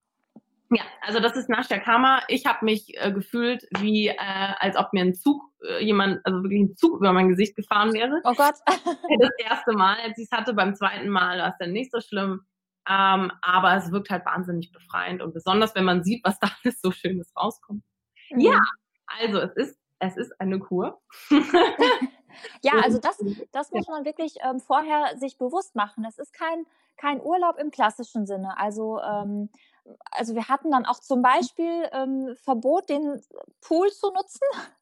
Ja, 0.71 0.83
also 1.01 1.21
das 1.21 1.37
ist 1.37 1.49
Nastia 1.49 1.79
Kama. 1.79 2.21
Ich 2.29 2.45
habe 2.47 2.65
mich 2.65 2.93
äh, 2.99 3.13
gefühlt 3.13 3.67
wie, 3.79 4.09
äh, 4.09 4.17
als 4.59 4.77
ob 4.77 4.93
mir 4.93 5.03
ein 5.03 5.15
Zug, 5.15 5.43
äh, 5.67 5.83
jemand, 5.83 6.21
also 6.25 6.43
wirklich 6.43 6.61
ein 6.61 6.77
Zug 6.77 6.99
über 6.99 7.13
mein 7.13 7.29
Gesicht 7.29 7.57
gefahren 7.57 7.93
wäre. 7.95 8.21
Oh 8.25 8.35
Gott. 8.35 8.55
das 8.67 9.31
erste 9.39 9.73
Mal, 9.73 9.97
als 10.03 10.19
ich 10.19 10.29
es 10.31 10.37
hatte, 10.37 10.53
beim 10.53 10.75
zweiten 10.75 11.09
Mal 11.09 11.39
war 11.39 11.49
es 11.49 11.59
dann 11.59 11.73
nicht 11.73 11.91
so 11.91 12.01
schlimm. 12.01 12.43
Ähm, 12.89 13.33
aber 13.43 13.77
es 13.77 13.93
wirkt 13.93 14.11
halt 14.11 14.25
wahnsinnig 14.25 14.73
befreiend 14.73 15.23
und 15.23 15.35
besonders, 15.35 15.75
wenn 15.75 15.85
man 15.85 16.05
sieht, 16.05 16.25
was 16.25 16.39
da 16.39 16.49
alles 16.65 16.81
so 16.81 16.91
Schönes 16.91 17.33
rauskommt. 17.37 17.85
Mhm. 18.31 18.41
Ja, 18.41 18.61
also 19.07 19.41
es 19.41 19.53
ist, 19.57 19.79
es 20.01 20.17
ist 20.17 20.39
eine 20.41 20.59
Kur. 20.59 21.01
ja, 22.63 22.73
also 22.83 22.99
das, 22.99 23.23
das 23.53 23.71
muss 23.73 23.89
man 23.89 24.05
wirklich 24.05 24.37
ähm, 24.43 24.61
vorher 24.61 25.17
sich 25.19 25.39
bewusst 25.39 25.75
machen. 25.75 26.05
Es 26.05 26.19
ist 26.19 26.33
kein 26.33 26.67
kein 26.99 27.23
Urlaub 27.23 27.57
im 27.59 27.71
klassischen 27.71 28.27
Sinne. 28.27 28.59
Also, 28.59 29.01
ähm, 29.01 29.49
also 30.11 30.35
wir 30.35 30.49
hatten 30.49 30.71
dann 30.71 30.85
auch 30.85 31.01
zum 31.01 31.23
Beispiel 31.23 31.89
ähm, 31.93 32.37
Verbot, 32.43 32.91
den 32.91 33.23
Pool 33.63 33.91
zu 33.91 34.11
nutzen. 34.11 34.41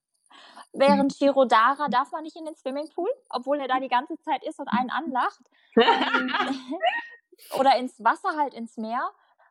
Während 0.72 1.14
Shirodara 1.14 1.88
darf 1.88 2.10
man 2.10 2.24
nicht 2.24 2.36
in 2.36 2.44
den 2.44 2.56
Swimmingpool, 2.56 3.08
obwohl 3.30 3.60
er 3.60 3.68
da 3.68 3.78
die 3.78 3.88
ganze 3.88 4.18
Zeit 4.18 4.44
ist 4.44 4.58
und 4.58 4.68
einen 4.68 4.90
anlacht. 4.90 5.40
Ähm, 5.76 6.34
oder 7.58 7.76
ins 7.78 8.02
Wasser, 8.02 8.36
halt 8.36 8.52
ins 8.52 8.76
Meer. 8.76 9.10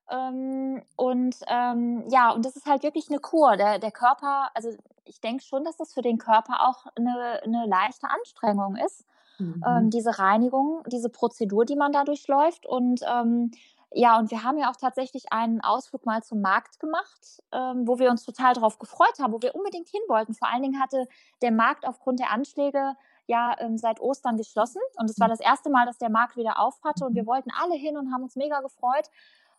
Ähm, 0.10 0.84
und 0.96 1.36
ähm, 1.48 2.04
ja, 2.10 2.32
und 2.32 2.46
das 2.46 2.56
ist 2.56 2.66
halt 2.66 2.84
wirklich 2.84 3.10
eine 3.10 3.20
Kur. 3.20 3.58
Der, 3.58 3.80
der 3.80 3.92
Körper, 3.92 4.50
also 4.54 4.70
ich 5.06 5.22
denke 5.22 5.44
schon, 5.44 5.64
dass 5.64 5.78
das 5.78 5.94
für 5.94 6.02
den 6.02 6.18
Körper 6.18 6.68
auch 6.68 6.86
eine, 6.96 7.42
eine 7.44 7.66
leichte 7.68 8.10
Anstrengung 8.10 8.76
ist 8.76 9.06
mhm. 9.40 9.64
ähm, 9.68 9.90
diese 9.90 10.18
Reinigung, 10.18 10.84
diese 10.88 11.10
Prozedur, 11.10 11.66
die 11.66 11.76
man 11.76 11.92
da 11.92 12.04
durchläuft. 12.04 12.66
Und 12.66 13.02
ähm, 13.08 13.52
ja, 13.92 14.18
und 14.20 14.32
wir 14.32 14.44
haben 14.44 14.58
ja 14.58 14.70
auch 14.70 14.76
tatsächlich 14.76 15.32
einen 15.32 15.62
Ausflug 15.62 16.06
mal 16.06 16.22
zum 16.22 16.42
Markt 16.42 16.80
gemacht, 16.80 17.44
ähm, 17.52 17.88
wo 17.88 18.00
wir 18.00 18.10
uns 18.10 18.24
total 18.24 18.54
darauf 18.54 18.78
gefreut 18.78 19.20
haben, 19.20 19.32
wo 19.32 19.42
wir 19.42 19.56
unbedingt 19.56 19.90
hin 19.90 20.02
wollten. 20.08 20.34
Vor 20.34 20.50
allen 20.52 20.64
Dingen 20.64 20.82
hatte 20.82 21.08
der 21.42 21.52
Markt 21.52 21.88
aufgrund 21.88 22.20
der 22.20 22.32
Anschläge 22.32 22.96
ja 23.28 23.56
ähm, 23.60 23.78
seit 23.78 24.02
Ostern 24.02 24.38
geschlossen. 24.38 24.82
Und 24.98 25.10
es 25.10 25.20
war 25.20 25.28
mhm. 25.28 25.32
das 25.32 25.40
erste 25.40 25.70
Mal, 25.70 25.86
dass 25.86 25.98
der 25.98 26.10
Markt 26.10 26.36
wieder 26.36 26.60
auf 26.60 26.84
hatte. 26.84 27.06
Und 27.06 27.16
wir 27.16 27.26
wollten 27.26 27.52
alle 27.52 27.76
hin 27.76 27.98
und 27.98 28.12
haben 28.12 28.24
uns 28.24 28.36
mega 28.36 28.62
gefreut. 28.62 29.10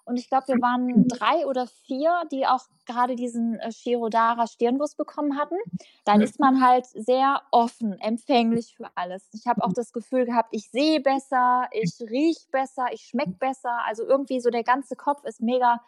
Und 0.07 0.19
ich 0.19 0.29
glaube, 0.29 0.47
wir 0.47 0.63
waren 0.63 1.09
drei 1.09 1.47
oder 1.47 1.67
vier, 1.67 2.23
die 2.31 2.47
auch 2.47 2.65
gerade 2.87 3.17
diesen 3.17 3.59
äh, 3.59 3.73
Shirodara 3.73 4.47
Stirnbus 4.47 4.95
bekommen 4.95 5.37
hatten. 5.37 5.57
Dann 6.05 6.21
ist 6.21 6.39
man 6.39 6.65
halt 6.65 6.87
sehr 6.87 7.43
offen, 7.51 8.01
empfänglich 8.01 8.77
für 8.77 8.89
alles. 8.95 9.29
Ich 9.33 9.49
habe 9.49 9.65
auch 9.65 9.73
das 9.73 9.93
Gefühl 9.93 10.25
gehabt, 10.25 10.51
ich 10.53 10.71
sehe 10.71 11.01
besser, 11.01 11.69
ich 11.73 11.93
rieche 12.01 12.49
besser, 12.53 12.87
ich 12.93 13.03
schmecke 13.03 13.33
besser. 13.33 13.85
Also 13.85 14.05
irgendwie 14.05 14.41
so 14.41 14.51
der 14.51 14.63
ganze 14.63 14.95
Kopf 14.95 15.25
ist 15.25 15.41
mega 15.41 15.83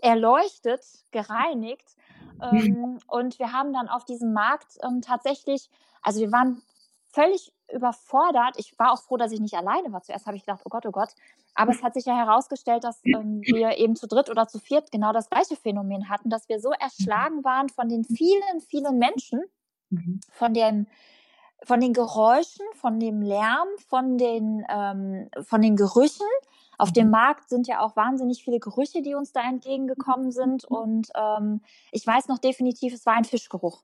erleuchtet, 0.00 0.84
gereinigt. 1.12 1.96
Ähm, 2.42 2.98
und 3.06 3.38
wir 3.38 3.52
haben 3.52 3.72
dann 3.72 3.88
auf 3.88 4.04
diesem 4.04 4.32
Markt 4.32 4.76
ähm, 4.82 5.02
tatsächlich, 5.02 5.70
also 6.02 6.18
wir 6.18 6.32
waren 6.32 6.62
völlig 7.12 7.52
überfordert. 7.72 8.54
Ich 8.56 8.78
war 8.78 8.92
auch 8.92 9.02
froh, 9.02 9.16
dass 9.16 9.32
ich 9.32 9.40
nicht 9.40 9.54
alleine 9.54 9.92
war. 9.92 10.02
Zuerst 10.02 10.26
habe 10.26 10.36
ich 10.36 10.44
gedacht, 10.44 10.62
oh 10.64 10.68
Gott, 10.68 10.86
oh 10.86 10.90
Gott. 10.90 11.10
Aber 11.54 11.72
es 11.72 11.82
hat 11.82 11.94
sich 11.94 12.04
ja 12.04 12.16
herausgestellt, 12.16 12.84
dass 12.84 13.00
ähm, 13.04 13.40
wir 13.42 13.78
eben 13.78 13.96
zu 13.96 14.06
dritt 14.06 14.30
oder 14.30 14.46
zu 14.48 14.58
viert 14.58 14.90
genau 14.92 15.12
das 15.12 15.30
gleiche 15.30 15.56
Phänomen 15.56 16.08
hatten, 16.08 16.30
dass 16.30 16.48
wir 16.48 16.60
so 16.60 16.72
erschlagen 16.72 17.44
waren 17.44 17.68
von 17.68 17.88
den 17.88 18.04
vielen, 18.04 18.60
vielen 18.60 18.98
Menschen, 18.98 19.42
mhm. 19.90 20.20
von 20.30 20.54
dem 20.54 20.86
von 21.64 21.80
den 21.80 21.92
Geräuschen, 21.92 22.64
von 22.74 22.98
dem 22.98 23.20
Lärm, 23.22 23.68
von 23.88 24.16
den, 24.16 24.64
ähm, 24.70 25.28
von 25.42 25.60
den 25.60 25.76
Gerüchen. 25.76 26.26
Auf 26.78 26.92
dem 26.92 27.06
mhm. 27.06 27.12
Markt 27.12 27.48
sind 27.50 27.68
ja 27.68 27.80
auch 27.80 27.96
wahnsinnig 27.96 28.42
viele 28.42 28.58
Gerüche, 28.58 29.02
die 29.02 29.14
uns 29.14 29.32
da 29.32 29.42
entgegengekommen 29.42 30.32
sind. 30.32 30.64
Und 30.64 31.10
ähm, 31.14 31.60
ich 31.92 32.06
weiß 32.06 32.28
noch 32.28 32.38
definitiv, 32.38 32.94
es 32.94 33.04
war 33.04 33.14
ein 33.14 33.24
Fischgeruch. 33.24 33.82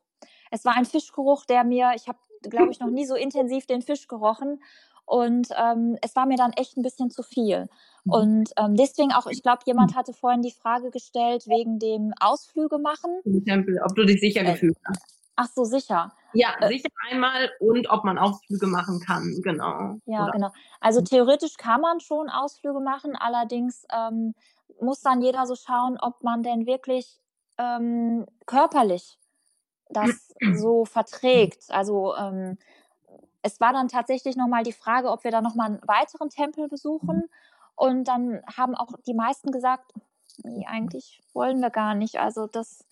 Es 0.51 0.65
war 0.65 0.77
ein 0.77 0.85
Fischgeruch, 0.85 1.45
der 1.45 1.65
mir, 1.65 1.93
ich 1.95 2.09
habe 2.09 2.19
glaube 2.51 2.71
ich, 2.71 2.81
noch 2.81 2.91
nie 2.91 3.07
so 3.07 3.15
intensiv 3.15 3.67
den 3.67 3.83
Fisch 3.83 4.09
gerochen. 4.09 4.63
Und 5.05 5.49
ähm, 5.57 5.97
es 6.03 6.17
war 6.17 6.27
mir 6.27 6.37
dann 6.37 6.53
echt 6.53 6.77
ein 6.77 6.83
bisschen 6.83 7.11
zu 7.11 7.23
viel. 7.23 7.69
Mhm. 8.05 8.13
Und 8.13 8.51
ähm, 8.57 8.77
deswegen 8.77 9.13
auch, 9.13 9.27
ich 9.29 9.43
glaube, 9.43 9.63
jemand 9.65 9.95
hatte 9.95 10.13
vorhin 10.13 10.43
die 10.43 10.51
Frage 10.51 10.91
gestellt 10.91 11.47
wegen 11.47 11.79
dem 11.79 12.13
Ausflüge 12.19 12.79
machen. 12.79 13.21
Tempel, 13.47 13.79
ob 13.85 13.95
du 13.95 14.05
dich 14.05 14.21
sicher 14.21 14.43
äh, 14.43 14.53
gefühlt 14.53 14.77
hast. 14.85 15.01
Ach 15.37 15.49
so, 15.49 15.65
sicher. 15.65 16.13
Ja, 16.33 16.49
äh, 16.61 16.69
sicher 16.69 16.89
einmal 17.09 17.51
und 17.61 17.89
ob 17.89 18.05
man 18.05 18.19
Ausflüge 18.19 18.67
machen 18.67 19.01
kann, 19.01 19.33
genau. 19.45 19.97
Ja, 20.07 20.25
Oder? 20.25 20.33
genau. 20.33 20.51
Also 20.81 21.03
theoretisch 21.03 21.57
kann 21.57 21.83
man 21.83 22.01
schon 22.01 22.29
Ausflüge 22.29 22.81
machen, 22.81 23.15
allerdings 23.15 23.87
ähm, 23.95 24.35
muss 24.81 25.03
dann 25.03 25.23
jeder 25.23 25.47
so 25.47 25.55
schauen, 25.55 25.99
ob 26.01 26.25
man 26.25 26.43
denn 26.43 26.67
wirklich 26.67 27.21
ähm, 27.59 28.27
körperlich 28.47 29.19
das 29.89 30.35
so 30.55 30.85
verträgt. 30.85 31.71
Also 31.71 32.15
ähm, 32.17 32.59
es 33.43 33.61
war 33.61 33.73
dann 33.73 33.89
tatsächlich 33.89 34.37
nochmal 34.37 34.65
die 34.65 34.73
Frage, 34.73 35.11
ob 35.11 35.25
wir 35.25 35.31
da 35.31 35.41
nochmal 35.41 35.69
einen 35.69 35.81
weiteren 35.87 36.31
Tempel 36.31 36.69
besuchen. 36.69 37.25
Und 37.77 38.09
dann 38.09 38.43
haben 38.57 38.75
auch 38.75 38.93
die 39.07 39.15
meisten 39.15 39.51
gesagt, 39.51 39.93
nee, 40.43 40.67
eigentlich 40.67 41.23
wollen 41.33 41.61
wir 41.61 41.71
gar 41.71 41.95
nicht. 41.95 42.19
Also 42.19 42.47
das, 42.47 42.85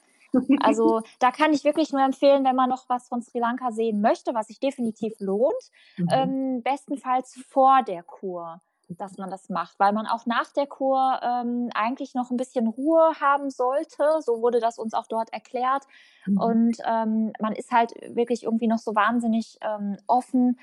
also 0.61 1.03
da 1.19 1.31
kann 1.31 1.53
ich 1.53 1.65
wirklich 1.65 1.93
nur 1.93 2.03
empfehlen, 2.03 2.45
wenn 2.45 2.57
man 2.57 2.71
noch 2.71 2.89
was 2.89 3.09
von 3.09 3.23
Sri 3.23 3.39
Lanka 3.39 3.73
sehen 3.73 4.01
möchte, 4.01 4.35
was 4.35 4.49
sich 4.49 4.61
definitiv 4.61 5.15
lohnt, 5.19 5.55
mhm. 5.97 6.09
ähm, 6.11 6.63
bestenfalls 6.63 7.35
vor 7.49 7.83
der 7.83 8.03
Kur 8.03 8.61
dass 8.89 9.17
man 9.17 9.31
das 9.31 9.49
macht, 9.49 9.79
weil 9.79 9.93
man 9.93 10.07
auch 10.07 10.27
nach 10.27 10.53
der 10.53 10.67
Kur 10.67 11.21
ähm, 11.23 11.71
eigentlich 11.75 12.15
noch 12.15 12.31
ein 12.31 12.37
bisschen 12.37 12.67
Ruhe 12.67 13.13
haben 13.21 13.51
sollte. 13.51 14.05
So 14.21 14.43
wurde 14.43 14.61
das 14.61 14.79
uns 14.79 14.95
auch 14.95 15.07
dort 15.07 15.33
erklärt. 15.33 15.85
Mhm. 16.27 16.39
Und 16.39 16.77
ähm, 16.85 17.33
man 17.41 17.53
ist 17.53 17.71
halt 17.71 17.93
wirklich 18.15 18.45
irgendwie 18.45 18.69
noch 18.69 18.79
so 18.79 18.95
wahnsinnig 18.95 19.59
ähm, 19.63 19.97
offen. 20.07 20.59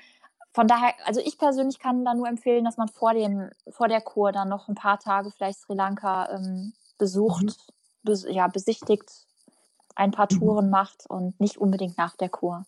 Von 0.52 0.66
daher, 0.66 0.92
also 1.04 1.20
ich 1.20 1.38
persönlich 1.38 1.78
kann 1.78 2.04
da 2.04 2.14
nur 2.14 2.28
empfehlen, 2.28 2.64
dass 2.64 2.76
man 2.76 2.88
vor, 2.88 3.14
dem, 3.14 3.50
vor 3.70 3.88
der 3.88 4.00
Kur 4.00 4.32
dann 4.32 4.48
noch 4.48 4.68
ein 4.68 4.74
paar 4.74 4.98
Tage 4.98 5.30
vielleicht 5.30 5.60
Sri 5.60 5.74
Lanka 5.74 6.28
ähm, 6.30 6.74
besucht, 6.98 7.44
mhm. 7.44 8.04
bes 8.04 8.26
ja, 8.28 8.48
besichtigt, 8.48 9.10
ein 9.96 10.10
paar 10.10 10.28
mhm. 10.30 10.38
Touren 10.38 10.70
macht 10.70 11.08
und 11.08 11.40
nicht 11.40 11.58
unbedingt 11.58 11.96
nach 11.96 12.16
der 12.16 12.28
Kur. 12.28 12.66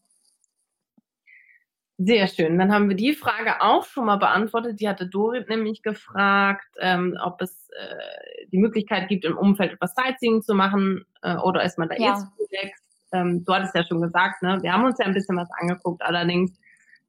Sehr 1.97 2.27
schön. 2.27 2.59
Dann 2.59 2.73
haben 2.73 2.89
wir 2.89 2.97
die 2.97 3.13
Frage 3.13 3.61
auch 3.61 3.85
schon 3.85 4.07
mal 4.07 4.17
beantwortet. 4.17 4.81
Die 4.81 4.89
hatte 4.89 5.07
Dorit 5.07 5.49
nämlich 5.49 5.83
gefragt, 5.83 6.67
ähm, 6.81 7.17
ob 7.23 7.41
es 7.41 7.69
äh, 7.71 8.47
die 8.51 8.59
Möglichkeit 8.59 9.09
gibt, 9.09 9.25
im 9.25 9.39
Umfeld 9.39 9.75
etwas 9.75 9.95
Sightseeing 9.95 10.43
zu 10.43 10.55
machen 10.55 11.05
äh, 11.23 11.37
oder 11.37 11.63
ist 11.63 11.79
man 11.79 11.89
da 11.89 11.95
ja. 11.97 12.09
jetzt 12.09 12.27
relaxed. 12.39 12.85
Ähm, 13.13 13.45
du 13.45 13.55
hattest 13.55 13.77
ja 13.77 13.85
schon 13.85 14.03
gesagt, 14.03 14.43
ne? 14.43 14.59
wir 14.61 14.73
haben 14.73 14.85
uns 14.85 14.99
ja 14.99 15.07
ein 15.07 15.15
bisschen 15.15 15.37
was 15.37 15.49
angeguckt. 15.61 16.03
Allerdings, 16.03 16.53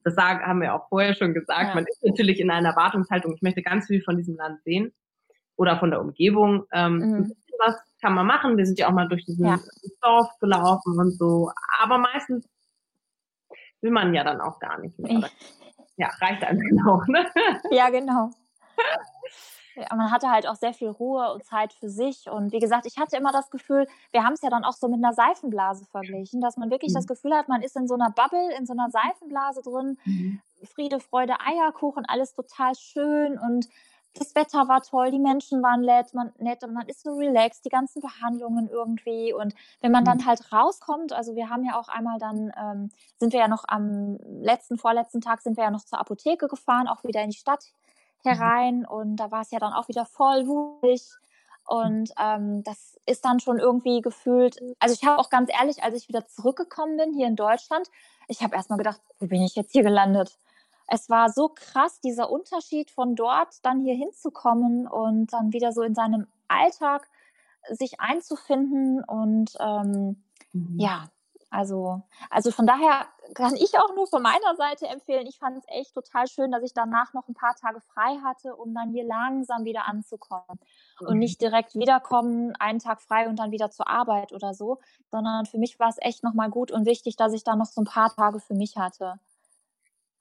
das 0.03 0.13
sagen, 0.13 0.45
haben 0.45 0.61
wir 0.61 0.75
auch 0.75 0.87
vorher 0.87 1.15
schon 1.15 1.33
gesagt, 1.33 1.69
ja. 1.69 1.73
man 1.73 1.85
ist 1.85 2.03
natürlich 2.05 2.39
in 2.39 2.51
einer 2.51 2.69
Erwartungshaltung. 2.69 3.33
Ich 3.33 3.41
möchte 3.41 3.63
ganz 3.63 3.87
viel 3.87 4.03
von 4.03 4.17
diesem 4.17 4.35
Land 4.35 4.61
sehen 4.63 4.93
oder 5.55 5.79
von 5.79 5.89
der 5.89 5.99
Umgebung. 5.99 6.65
Ähm, 6.71 6.97
mhm. 6.97 7.33
Was 7.57 7.75
kann 8.01 8.13
man 8.13 8.27
machen? 8.27 8.55
Wir 8.55 8.67
sind 8.67 8.77
ja 8.77 8.87
auch 8.87 8.93
mal 8.93 9.07
durch 9.07 9.25
diesen 9.25 9.47
ja. 9.47 9.59
Dorf 10.01 10.29
gelaufen 10.39 10.99
und 10.99 11.11
so. 11.17 11.49
Aber 11.81 11.97
meistens 11.97 12.47
will 13.85 13.91
man 13.91 14.13
ja 14.13 14.23
dann 14.23 14.41
auch 14.41 14.59
gar 14.59 14.79
nicht 14.79 14.97
mehr. 14.97 15.29
Ja, 15.95 16.09
reicht 16.19 16.41
dann 16.41 16.59
auch, 16.89 17.05
ne? 17.07 17.25
Ja, 17.69 17.89
genau. 17.89 18.31
Ja, 19.75 19.95
man 19.95 20.09
hatte 20.09 20.29
halt 20.31 20.47
auch 20.47 20.55
sehr 20.55 20.73
viel 20.73 20.89
Ruhe 20.89 21.33
und 21.33 21.43
Zeit 21.43 21.73
für 21.73 21.89
sich. 21.89 22.29
Und 22.29 22.51
wie 22.51 22.59
gesagt, 22.59 22.85
ich 22.85 22.97
hatte 22.97 23.17
immer 23.17 23.31
das 23.31 23.49
Gefühl, 23.49 23.87
wir 24.11 24.23
haben 24.23 24.33
es 24.33 24.41
ja 24.41 24.49
dann 24.49 24.63
auch 24.63 24.73
so 24.73 24.87
mit 24.87 25.03
einer 25.03 25.13
Seifenblase 25.13 25.85
verglichen, 25.85 26.41
dass 26.41 26.57
man 26.57 26.71
wirklich 26.71 26.91
mhm. 26.91 26.95
das 26.95 27.07
Gefühl 27.07 27.33
hat, 27.33 27.47
man 27.47 27.61
ist 27.61 27.75
in 27.75 27.87
so 27.87 27.93
einer 27.93 28.09
Bubble, 28.09 28.55
in 28.57 28.65
so 28.65 28.73
einer 28.73 28.89
Seifenblase 28.89 29.61
drin. 29.61 29.97
Mhm. 30.05 30.41
Friede, 30.73 30.99
Freude, 30.99 31.35
Eierkuchen, 31.45 32.05
alles 32.05 32.33
total 32.33 32.73
schön 32.75 33.37
und 33.37 33.67
das 34.17 34.33
Wetter 34.33 34.67
war 34.67 34.81
toll, 34.81 35.11
die 35.11 35.19
Menschen 35.19 35.61
waren 35.61 35.81
nett, 35.81 36.13
man, 36.13 36.31
nett 36.37 36.63
und 36.63 36.73
man 36.73 36.87
ist 36.87 37.03
so 37.03 37.13
relaxed, 37.15 37.65
die 37.65 37.69
ganzen 37.69 38.01
Behandlungen 38.01 38.69
irgendwie. 38.69 39.33
Und 39.33 39.53
wenn 39.81 39.91
man 39.91 40.05
dann 40.05 40.19
mhm. 40.19 40.25
halt 40.25 40.51
rauskommt, 40.51 41.13
also 41.13 41.35
wir 41.35 41.49
haben 41.49 41.65
ja 41.65 41.77
auch 41.77 41.89
einmal 41.89 42.17
dann, 42.17 42.51
ähm, 42.57 42.91
sind 43.17 43.33
wir 43.33 43.41
ja 43.41 43.47
noch 43.47 43.65
am 43.67 44.17
letzten, 44.41 44.77
vorletzten 44.77 45.21
Tag 45.21 45.41
sind 45.41 45.57
wir 45.57 45.65
ja 45.65 45.71
noch 45.71 45.83
zur 45.83 45.99
Apotheke 45.99 46.47
gefahren, 46.47 46.87
auch 46.87 47.03
wieder 47.03 47.21
in 47.21 47.29
die 47.29 47.37
Stadt 47.37 47.65
mhm. 48.23 48.29
herein. 48.29 48.85
Und 48.85 49.17
da 49.17 49.31
war 49.31 49.41
es 49.41 49.51
ja 49.51 49.59
dann 49.59 49.73
auch 49.73 49.89
wieder 49.89 50.05
voll 50.05 50.47
wurig. 50.47 51.03
Und 51.67 52.11
ähm, 52.19 52.63
das 52.63 52.97
ist 53.05 53.25
dann 53.25 53.39
schon 53.39 53.57
irgendwie 53.57 54.01
gefühlt, 54.01 54.59
also 54.79 54.93
ich 54.93 55.03
habe 55.03 55.19
auch 55.19 55.29
ganz 55.29 55.49
ehrlich, 55.51 55.83
als 55.83 55.95
ich 55.95 56.07
wieder 56.07 56.27
zurückgekommen 56.27 56.95
bin 56.95 57.13
hier 57.13 57.27
in 57.27 57.35
Deutschland, 57.35 57.89
ich 58.27 58.43
habe 58.43 58.55
erstmal 58.55 58.77
gedacht, 58.77 59.01
wo 59.19 59.27
bin 59.27 59.41
ich 59.41 59.55
jetzt 59.55 59.71
hier 59.71 59.83
gelandet? 59.83 60.37
Es 60.87 61.09
war 61.09 61.29
so 61.29 61.49
krass, 61.49 61.99
dieser 62.01 62.29
Unterschied 62.29 62.91
von 62.91 63.15
dort 63.15 63.63
dann 63.63 63.81
hier 63.81 63.95
hinzukommen 63.95 64.87
und 64.87 65.33
dann 65.33 65.53
wieder 65.53 65.71
so 65.71 65.81
in 65.81 65.95
seinem 65.95 66.27
Alltag 66.47 67.07
sich 67.69 67.99
einzufinden 67.99 69.03
und 69.03 69.55
ähm, 69.59 70.23
mhm. 70.53 70.79
ja, 70.79 71.05
also, 71.49 72.01
also 72.29 72.51
von 72.51 72.67
daher 72.67 73.07
kann 73.33 73.55
ich 73.55 73.79
auch 73.79 73.95
nur 73.95 74.07
von 74.07 74.21
meiner 74.21 74.55
Seite 74.57 74.87
empfehlen. 74.87 75.25
Ich 75.25 75.39
fand 75.39 75.57
es 75.57 75.63
echt 75.67 75.93
total 75.93 76.27
schön, 76.27 76.51
dass 76.51 76.63
ich 76.63 76.73
danach 76.73 77.13
noch 77.13 77.27
ein 77.27 77.33
paar 77.33 77.55
Tage 77.55 77.79
frei 77.79 78.17
hatte, 78.23 78.55
um 78.55 78.73
dann 78.73 78.89
hier 78.91 79.05
langsam 79.05 79.63
wieder 79.63 79.87
anzukommen. 79.87 80.59
Mhm. 80.99 81.07
Und 81.07 81.19
nicht 81.19 81.41
direkt 81.41 81.75
wiederkommen, 81.75 82.55
einen 82.57 82.79
Tag 82.79 83.01
frei 83.01 83.29
und 83.29 83.39
dann 83.39 83.51
wieder 83.51 83.71
zur 83.71 83.87
Arbeit 83.87 84.33
oder 84.33 84.53
so, 84.53 84.79
sondern 85.09 85.45
für 85.45 85.57
mich 85.57 85.79
war 85.79 85.89
es 85.89 85.97
echt 85.99 86.23
nochmal 86.23 86.49
gut 86.49 86.71
und 86.71 86.85
wichtig, 86.85 87.15
dass 87.15 87.33
ich 87.33 87.43
da 87.43 87.55
noch 87.55 87.67
so 87.67 87.81
ein 87.81 87.85
paar 87.85 88.13
Tage 88.13 88.39
für 88.39 88.53
mich 88.53 88.75
hatte 88.75 89.19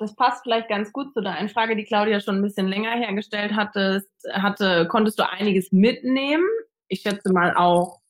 das 0.05 0.15
passt 0.17 0.43
vielleicht 0.43 0.69
ganz 0.69 0.93
gut 0.93 1.13
zu 1.13 1.21
der 1.21 1.49
Frage, 1.49 1.77
die 1.77 1.85
Claudia 1.85 2.21
schon 2.21 2.37
ein 2.37 2.43
bisschen 2.43 2.69
länger 2.69 2.93
hergestellt 2.93 3.55
hatte. 3.55 4.05
hatte 4.33 4.87
konntest 4.89 5.19
du 5.19 5.29
einiges 5.29 5.73
mitnehmen? 5.73 6.47
Ich 6.89 7.01
schätze 7.01 7.33
mal 7.33 7.57
auch 7.57 8.01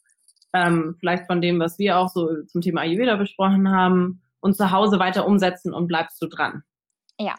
ähm, 0.52 0.96
vielleicht 1.00 1.26
von 1.26 1.40
dem, 1.40 1.58
was 1.60 1.78
wir 1.78 1.98
auch 1.98 2.08
so 2.08 2.42
zum 2.46 2.60
Thema 2.60 2.82
Ayurveda 2.82 3.16
besprochen 3.16 3.70
haben, 3.70 4.20
und 4.44 4.54
zu 4.58 4.70
Hause 4.70 4.98
weiter 4.98 5.26
umsetzen 5.26 5.72
und 5.72 5.86
bleibst 5.86 6.20
du 6.20 6.26
dran. 6.26 6.64
Ja, 7.18 7.34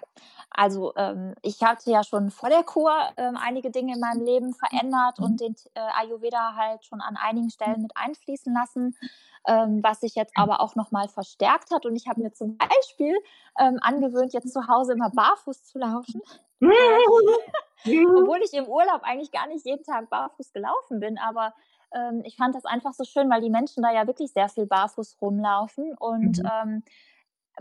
also 0.49 0.91
ähm, 0.95 1.36
ich 1.43 1.62
hatte 1.62 1.91
ja 1.91 2.03
schon 2.03 2.32
vor 2.32 2.49
der 2.49 2.64
Kur 2.64 2.91
ähm, 3.18 3.38
einige 3.39 3.70
Dinge 3.70 3.93
in 3.93 3.99
meinem 3.99 4.26
Leben 4.26 4.56
verändert 4.56 5.20
und 5.20 5.39
den 5.39 5.56
äh, 5.76 5.82
Ayurveda 6.01 6.56
halt 6.56 6.84
schon 6.84 7.01
an 7.01 7.16
einigen 7.16 7.51
Stellen 7.51 7.84
mit 7.84 7.91
einfließen 7.93 8.51
lassen 8.51 8.95
ähm, 9.48 9.82
was 9.84 10.02
sich 10.02 10.16
jetzt 10.16 10.34
aber 10.36 10.62
auch 10.62 10.76
nochmal 10.76 11.08
verstärkt 11.08 11.72
hat. 11.72 11.86
Und 11.86 11.96
ich 11.96 12.08
habe 12.08 12.22
mir 12.22 12.34
zum 12.34 12.58
Beispiel 12.58 13.16
ähm, 13.60 13.80
angewöhnt, 13.82 14.34
jetzt 14.34 14.52
zu 14.52 14.68
Hause 14.68 14.93
immer 14.93 15.10
barfuß 15.10 15.64
zu 15.66 15.80
laufen. 15.80 16.22
Obwohl 17.86 18.39
ich 18.43 18.54
im 18.54 18.68
Urlaub 18.68 19.02
eigentlich 19.04 19.32
gar 19.32 19.48
nicht 19.48 19.66
jeden 19.66 19.84
Tag 19.84 20.10
barfuß 20.10 20.54
gelaufen 20.54 21.00
bin, 21.00 21.18
aber 21.18 21.54
ähm, 21.93 22.22
ich 22.26 22.36
fand 22.36 22.56
das 22.56 22.66
einfach 22.66 22.93
so 22.93 23.04
schön, 23.04 23.30
weil 23.30 23.41
die 23.41 23.50
Menschen 23.50 23.84
da 23.84 23.91
ja 23.91 24.08
wirklich 24.08 24.32
sehr 24.32 24.50
viel 24.50 24.66
barfuß 24.66 25.18
rumlaufen 25.22 25.93
und 25.98 26.39
mhm. 26.39 26.52
ähm, 26.52 26.84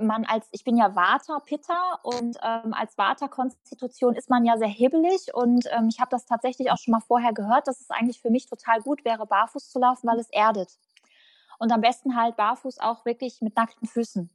man 0.01 0.25
als, 0.25 0.49
ich 0.51 0.65
bin 0.65 0.77
ja 0.77 0.97
Vata, 0.97 1.39
Pitta 1.41 2.01
und 2.03 2.37
ähm, 2.43 2.75
als 2.75 2.99
Vata-Konstitution 2.99 4.17
ist 4.17 4.29
man 4.29 4.45
ja 4.45 4.57
sehr 4.57 4.69
hibbelig 4.69 5.33
und 5.33 5.67
ähm, 5.71 5.89
ich 5.89 6.01
habe 6.01 6.11
das 6.11 6.27
tatsächlich 6.27 6.71
auch 6.73 6.79
schon 6.79 6.93
mal 6.93 7.01
vorher 7.01 7.33
gehört, 7.33 7.69
dass 7.69 7.81
es 7.81 7.91
eigentlich 7.91 8.21
für 8.21 8.31
mich 8.31 8.47
total 8.47 8.81
gut 8.81 9.05
wäre, 9.05 9.27
barfuß 9.27 9.71
zu 9.71 9.79
laufen, 9.79 10.09
weil 10.09 10.19
es 10.19 10.31
erdet. 10.31 10.79
Und 11.59 11.73
am 11.73 11.81
besten 11.81 12.17
halt 12.17 12.37
barfuß 12.37 12.79
auch 12.81 13.05
wirklich 13.05 13.41
mit 13.41 13.57
nackten 13.57 13.89
Füßen. 13.89 14.31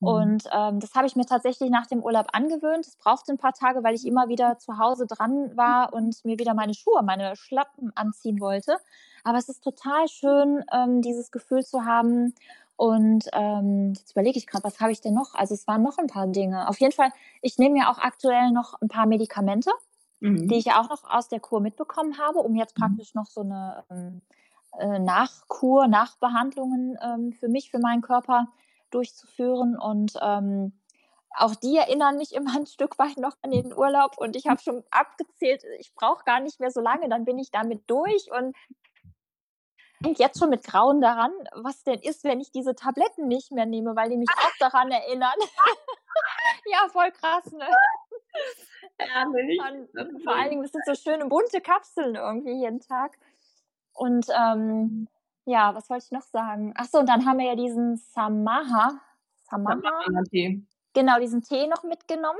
Mhm. 0.00 0.08
Und 0.08 0.44
ähm, 0.52 0.80
das 0.80 0.94
habe 0.94 1.06
ich 1.06 1.16
mir 1.16 1.26
tatsächlich 1.26 1.70
nach 1.70 1.86
dem 1.86 2.02
Urlaub 2.02 2.28
angewöhnt. 2.32 2.86
Es 2.86 2.96
brauchte 2.96 3.32
ein 3.32 3.38
paar 3.38 3.52
Tage, 3.52 3.82
weil 3.82 3.94
ich 3.94 4.06
immer 4.06 4.28
wieder 4.28 4.58
zu 4.58 4.78
Hause 4.78 5.06
dran 5.06 5.56
war 5.56 5.92
und 5.92 6.24
mir 6.24 6.38
wieder 6.38 6.54
meine 6.54 6.74
Schuhe, 6.74 7.02
meine 7.02 7.36
Schlappen 7.36 7.92
anziehen 7.94 8.40
wollte. 8.40 8.76
Aber 9.24 9.38
es 9.38 9.48
ist 9.48 9.62
total 9.62 10.08
schön, 10.08 10.64
ähm, 10.72 11.02
dieses 11.02 11.30
Gefühl 11.30 11.64
zu 11.64 11.84
haben. 11.84 12.34
Und 12.76 13.24
ähm, 13.32 13.94
jetzt 13.96 14.12
überlege 14.12 14.38
ich 14.38 14.46
gerade, 14.46 14.62
was 14.62 14.78
habe 14.80 14.92
ich 14.92 15.00
denn 15.00 15.14
noch? 15.14 15.34
Also 15.34 15.54
es 15.54 15.66
waren 15.66 15.82
noch 15.82 15.98
ein 15.98 16.06
paar 16.06 16.28
Dinge. 16.28 16.68
Auf 16.68 16.78
jeden 16.78 16.92
Fall, 16.92 17.10
ich 17.42 17.58
nehme 17.58 17.78
ja 17.80 17.90
auch 17.90 17.98
aktuell 17.98 18.52
noch 18.52 18.80
ein 18.80 18.86
paar 18.86 19.06
Medikamente, 19.06 19.72
mhm. 20.20 20.46
die 20.46 20.58
ich 20.58 20.66
ja 20.66 20.80
auch 20.80 20.88
noch 20.88 21.02
aus 21.10 21.28
der 21.28 21.40
Kur 21.40 21.60
mitbekommen 21.60 22.18
habe, 22.18 22.38
um 22.38 22.54
jetzt 22.54 22.78
mhm. 22.78 22.82
praktisch 22.82 23.14
noch 23.14 23.26
so 23.26 23.40
eine 23.40 23.82
ähm, 23.90 24.22
äh, 24.78 24.98
Nachkur, 24.98 25.88
Nachbehandlungen 25.88 26.98
ähm, 27.02 27.32
für 27.32 27.48
mich, 27.48 27.70
für 27.70 27.78
meinen 27.78 28.02
Körper 28.02 28.48
durchzuführen. 28.90 29.78
Und 29.78 30.14
ähm, 30.20 30.72
auch 31.36 31.54
die 31.54 31.76
erinnern 31.76 32.16
mich 32.16 32.34
immer 32.34 32.54
ein 32.56 32.66
Stück 32.66 32.98
weit 32.98 33.16
noch 33.16 33.36
an 33.42 33.50
den 33.50 33.72
Urlaub. 33.72 34.18
Und 34.18 34.36
ich 34.36 34.46
habe 34.46 34.60
schon 34.60 34.84
abgezählt, 34.90 35.62
ich 35.78 35.94
brauche 35.94 36.24
gar 36.24 36.40
nicht 36.40 36.60
mehr 36.60 36.70
so 36.70 36.80
lange, 36.80 37.08
dann 37.08 37.24
bin 37.24 37.38
ich 37.38 37.50
damit 37.50 37.88
durch. 37.88 38.30
Und 38.30 38.56
denke 40.00 40.22
jetzt 40.22 40.38
schon 40.38 40.50
mit 40.50 40.64
Grauen 40.64 41.00
daran, 41.00 41.32
was 41.54 41.82
denn 41.84 42.00
ist, 42.00 42.24
wenn 42.24 42.40
ich 42.40 42.50
diese 42.50 42.74
Tabletten 42.74 43.26
nicht 43.28 43.50
mehr 43.52 43.66
nehme, 43.66 43.96
weil 43.96 44.10
die 44.10 44.16
mich 44.16 44.28
auch 44.30 44.56
daran 44.60 44.90
erinnern. 44.90 45.34
ja, 46.66 46.88
voll 46.90 47.10
krass, 47.12 47.50
ne? 47.52 47.68
Ehrlich. 48.98 49.60
Und 49.94 50.22
vor 50.22 50.34
allen 50.34 50.50
Dingen, 50.50 50.62
das 50.62 50.72
sind 50.72 50.84
so 50.86 50.94
schöne 50.94 51.26
bunte 51.26 51.60
Kapseln 51.60 52.14
irgendwie 52.14 52.52
jeden 52.52 52.80
Tag. 52.80 53.18
Und 53.98 54.26
ähm, 54.30 55.08
ja, 55.44 55.74
was 55.74 55.90
wollte 55.90 56.04
ich 56.06 56.12
noch 56.12 56.22
sagen? 56.22 56.72
Achso, 56.76 56.98
und 56.98 57.08
dann 57.08 57.26
haben 57.26 57.38
wir 57.38 57.46
ja 57.46 57.56
diesen 57.56 57.96
Samaha. 57.96 59.00
Samaha? 59.50 59.80
Tee. 60.30 60.62
Genau, 60.94 61.18
diesen 61.18 61.42
Tee 61.42 61.66
noch 61.66 61.82
mitgenommen. 61.82 62.38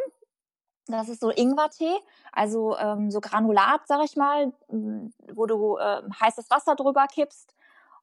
Das 0.87 1.09
ist 1.09 1.21
so 1.21 1.31
Ingwertee, 1.31 1.95
also 2.33 2.77
ähm, 2.79 3.11
so 3.11 3.21
Granulat, 3.21 3.83
sag 3.87 4.03
ich 4.05 4.17
mal, 4.17 4.53
wo 4.69 5.45
du 5.45 5.77
äh, 5.77 6.03
heißes 6.19 6.51
Wasser 6.51 6.77
drüber 6.77 7.07
kippst. 7.07 7.55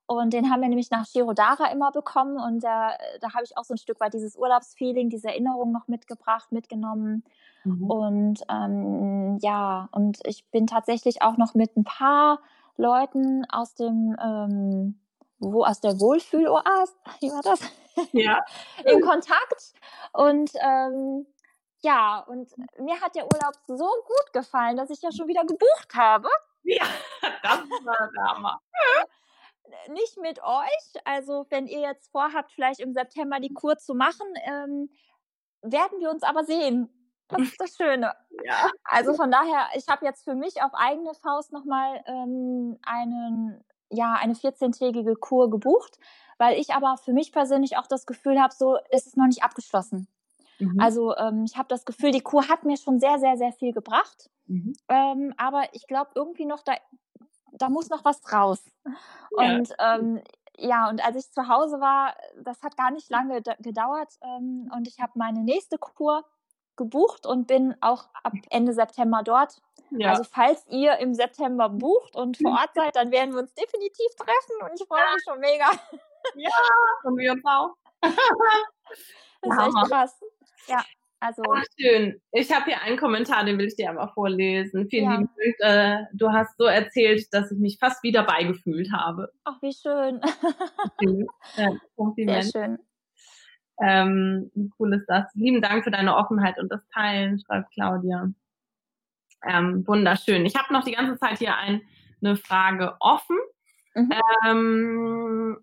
Und 0.06 0.34
den 0.34 0.52
haben 0.52 0.62
wir 0.62 0.70
nämlich 0.70 0.92
nach 0.92 1.08
Shirodara 1.08 1.72
immer 1.72 1.92
bekommen. 1.92 2.38
Und 2.38 2.64
da, 2.64 2.92
da 3.22 3.34
habe 3.34 3.44
ich 3.44 3.58
auch 3.58 3.64
so 3.64 3.74
ein 3.74 3.80
Stück 3.80 4.00
weit 4.00 4.14
dieses 4.14 4.36
Urlaubsfeeling, 4.36 5.10
diese 5.10 5.30
Erinnerung 5.30 5.72
noch 5.72 5.88
mitgebracht, 5.88 6.52
mitgenommen. 6.52 7.24
Mhm. 7.64 7.90
Und 7.90 8.42
ähm, 8.50 9.40
ja, 9.42 9.90
und 9.92 10.20
ich 10.26 10.46
bin 10.52 10.68
tatsächlich 10.68 11.24
auch 11.24 11.38
noch 11.38 11.56
mit 11.56 11.76
ein 11.76 11.86
paar 11.86 12.40
Leuten 12.78 13.46
aus 13.50 13.76
dem, 13.76 14.16
ähm, 14.22 15.00
wo 15.40 15.64
aus 15.64 15.80
der 15.82 16.00
Wohlfühloase, 16.00 16.94
wie 17.20 17.32
war 17.32 17.42
das? 17.42 17.60
Ja. 18.12 18.44
in 18.86 19.02
Kontakt. 19.02 19.74
Und 20.14 20.52
ähm, 20.56 21.26
ja, 21.82 22.20
und 22.28 22.50
mir 22.80 23.00
hat 23.00 23.16
der 23.16 23.26
Urlaub 23.26 23.54
so 23.68 23.86
gut 23.86 24.34
gefallen, 24.34 24.78
dass 24.78 24.90
ich 24.90 25.02
ja 25.02 25.12
schon 25.12 25.28
wieder 25.28 25.46
gebucht 25.46 25.94
habe. 25.94 26.28
Ja, 26.64 26.86
das 27.44 27.60
war 27.84 28.12
der 28.12 28.24
Hammer. 28.24 28.60
Nicht 29.90 30.18
mit 30.18 30.42
euch. 30.44 31.04
Also, 31.04 31.46
wenn 31.50 31.68
ihr 31.68 31.82
jetzt 31.82 32.12
vorhabt, 32.12 32.52
vielleicht 32.52 32.80
im 32.80 32.94
September 32.94 33.40
die 33.40 33.54
Kur 33.54 33.78
zu 33.78 33.94
machen, 33.94 34.28
ähm, 34.46 34.90
werden 35.62 36.00
wir 36.00 36.10
uns 36.10 36.24
aber 36.24 36.44
sehen. 36.44 36.90
Das 37.28 37.42
ist 37.42 37.60
das 37.60 37.76
Schöne. 37.76 38.14
Ja. 38.44 38.70
Also 38.84 39.14
von 39.14 39.32
daher, 39.32 39.68
ich 39.76 39.88
habe 39.88 40.06
jetzt 40.06 40.24
für 40.24 40.36
mich 40.36 40.62
auf 40.62 40.72
eigene 40.74 41.14
Faust 41.16 41.52
nochmal 41.52 42.04
ähm, 42.06 42.78
einen, 42.84 43.64
ja, 43.90 44.14
eine 44.14 44.34
14-tägige 44.34 45.16
Kur 45.16 45.50
gebucht, 45.50 45.98
weil 46.38 46.60
ich 46.60 46.74
aber 46.74 46.98
für 46.98 47.14
mich 47.14 47.32
persönlich 47.32 47.78
auch 47.78 47.88
das 47.88 48.06
Gefühl 48.06 48.40
habe, 48.40 48.54
so 48.54 48.78
ist 48.92 49.08
es 49.08 49.16
noch 49.16 49.26
nicht 49.26 49.44
abgeschlossen. 49.44 50.08
Mhm. 50.60 50.80
Also 50.80 51.16
ähm, 51.18 51.46
ich 51.46 51.58
habe 51.58 51.68
das 51.68 51.86
Gefühl, 51.86 52.12
die 52.12 52.22
Kur 52.22 52.48
hat 52.48 52.64
mir 52.64 52.78
schon 52.78 53.00
sehr, 53.00 53.20
sehr, 53.20 53.38
sehr 53.38 53.52
viel 53.52 53.74
gebracht. 53.74 54.30
Mhm. 54.48 54.74
Ähm, 54.90 55.34
aber 55.38 55.64
ich 55.74 55.88
glaube 55.88 56.12
irgendwie 56.16 56.46
noch, 56.46 56.62
da, 56.62 56.74
da 57.54 57.70
muss 57.70 57.90
noch 57.90 58.06
was 58.06 58.22
raus. 58.32 58.64
Ja. 59.38 59.56
Und 59.56 59.74
ähm, 59.80 60.22
ja, 60.58 60.90
und 60.90 61.06
als 61.06 61.18
ich 61.18 61.32
zu 61.32 61.48
Hause 61.50 61.82
war, 61.82 62.16
das 62.42 62.62
hat 62.64 62.78
gar 62.78 62.92
nicht 62.92 63.10
lange 63.10 63.42
gedauert 63.60 64.14
ähm, 64.22 64.72
und 64.74 64.88
ich 64.88 65.00
habe 65.00 65.12
meine 65.16 65.44
nächste 65.44 65.78
Kur 65.78 66.24
gebucht 66.78 67.26
und 67.26 67.48
bin 67.48 67.76
auch 67.82 68.06
ab 68.24 68.34
Ende 68.50 68.74
September 68.74 69.22
dort. 69.24 69.62
Ja. 69.92 70.12
Also 70.12 70.24
falls 70.24 70.66
ihr 70.70 70.98
im 70.98 71.14
September 71.14 71.70
bucht 71.70 72.16
und 72.16 72.38
vor 72.38 72.52
Ort 72.52 72.72
seid, 72.74 72.96
dann 72.96 73.12
werden 73.12 73.34
wir 73.34 73.42
uns 73.42 73.54
definitiv 73.54 74.16
treffen 74.18 74.70
und 74.70 74.80
ich 74.80 74.88
freue 74.88 75.14
mich 75.14 75.24
schon 75.28 75.40
mega. 75.40 75.72
Ja, 76.36 76.50
und 77.04 77.18
wir 77.18 77.34
uns 77.34 77.46
auch. 77.46 77.76
das 78.02 79.58
ist 79.58 79.66
echt 79.68 79.92
krass. 79.92 80.20
Ja. 80.68 80.84
Also, 81.20 81.42
Ach, 81.56 81.64
schön. 81.80 82.22
Ich 82.34 82.54
habe 82.54 82.66
hier 82.66 82.82
einen 82.82 82.98
Kommentar, 82.98 83.46
den 83.46 83.58
will 83.58 83.68
ich 83.68 83.76
dir 83.76 83.90
einmal 83.90 84.10
vorlesen. 84.10 84.88
Vielen 84.90 85.06
ja. 85.06 85.12
lieben 85.12 85.30
Dank. 85.38 85.56
Äh, 85.60 86.06
du 86.14 86.32
hast 86.32 86.58
so 86.58 86.66
erzählt, 86.66 87.34
dass 87.34 87.52
ich 87.52 87.58
mich 87.58 87.78
fast 87.80 88.04
wieder 88.04 88.24
beigefühlt 88.24 88.92
habe. 88.92 89.32
Ach, 89.44 89.60
wie 89.62 89.74
schön. 89.74 90.22
ja, 91.56 91.70
Kompliment. 91.96 92.44
Sehr 92.44 92.62
schön. 92.62 92.80
Ähm, 93.82 94.52
wie 94.56 94.72
cool 94.80 94.94
ist 94.94 95.06
das? 95.08 95.26
Lieben 95.36 95.62
Dank 95.62 95.84
für 95.84 95.92
deine 95.92 96.16
Offenheit 96.16 96.58
und 96.60 96.72
das 96.72 96.88
Teilen, 96.90 97.40
schreibt 97.40 97.72
Claudia. 97.74 98.30
Ähm, 99.44 99.86
wunderschön. 99.86 100.46
Ich 100.46 100.56
habe 100.56 100.74
noch 100.74 100.84
die 100.84 100.94
ganze 100.94 101.18
Zeit 101.18 101.40
hier 101.40 101.56
ein, 101.56 101.82
eine 102.22 102.36
Frage 102.36 102.96
offen. 103.00 103.38
Mhm. 103.94 104.14
Ähm, 104.46 105.58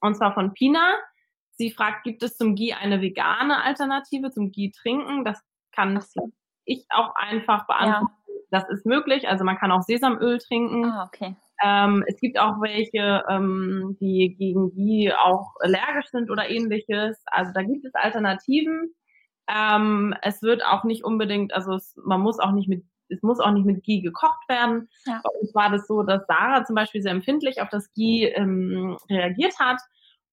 und 0.00 0.16
zwar 0.16 0.34
von 0.34 0.54
Pina. 0.54 0.94
Sie 1.52 1.70
fragt, 1.70 2.04
gibt 2.04 2.22
es 2.22 2.36
zum 2.36 2.54
Ghee 2.54 2.74
eine 2.74 3.00
vegane 3.00 3.62
Alternative 3.62 4.30
zum 4.30 4.52
Ghee 4.52 4.70
trinken? 4.70 5.24
Das 5.24 5.42
kann 5.72 6.00
so. 6.00 6.32
ich 6.64 6.86
auch 6.90 7.14
einfach 7.14 7.66
beantworten. 7.66 8.12
Ja. 8.28 8.34
Das 8.50 8.68
ist 8.68 8.86
möglich. 8.86 9.28
Also 9.28 9.44
man 9.44 9.58
kann 9.58 9.72
auch 9.72 9.82
Sesamöl 9.82 10.38
trinken. 10.38 10.84
Ah, 10.84 11.04
okay. 11.04 11.36
Ähm, 11.62 12.04
es 12.06 12.18
gibt 12.20 12.38
auch 12.38 12.60
welche, 12.60 13.24
ähm, 13.28 13.96
die 14.00 14.34
gegen 14.38 14.74
die 14.74 15.12
auch 15.12 15.54
allergisch 15.60 16.10
sind 16.10 16.30
oder 16.30 16.48
ähnliches. 16.48 17.22
Also 17.26 17.52
da 17.54 17.62
gibt 17.62 17.84
es 17.84 17.94
Alternativen. 17.94 18.94
Ähm, 19.48 20.14
es 20.22 20.42
wird 20.42 20.64
auch 20.64 20.84
nicht 20.84 21.04
unbedingt, 21.04 21.54
also 21.54 21.74
es, 21.74 21.96
man 22.04 22.20
muss 22.20 22.38
auch 22.38 22.52
nicht 22.52 22.68
mit, 22.68 22.84
es 23.08 23.22
muss 23.22 23.38
auch 23.38 23.52
nicht 23.52 23.64
mit 23.64 23.84
Ghee 23.84 24.00
gekocht 24.00 24.48
werden. 24.48 24.88
Ja. 25.06 25.20
Bei 25.22 25.30
uns 25.40 25.54
war 25.54 25.70
das 25.70 25.86
so, 25.86 26.02
dass 26.02 26.26
Sarah 26.26 26.64
zum 26.64 26.74
Beispiel 26.74 27.00
sehr 27.00 27.12
empfindlich 27.12 27.62
auf 27.62 27.68
das 27.68 27.92
Ghee 27.94 28.26
ähm, 28.34 28.98
reagiert 29.08 29.58
hat. 29.58 29.80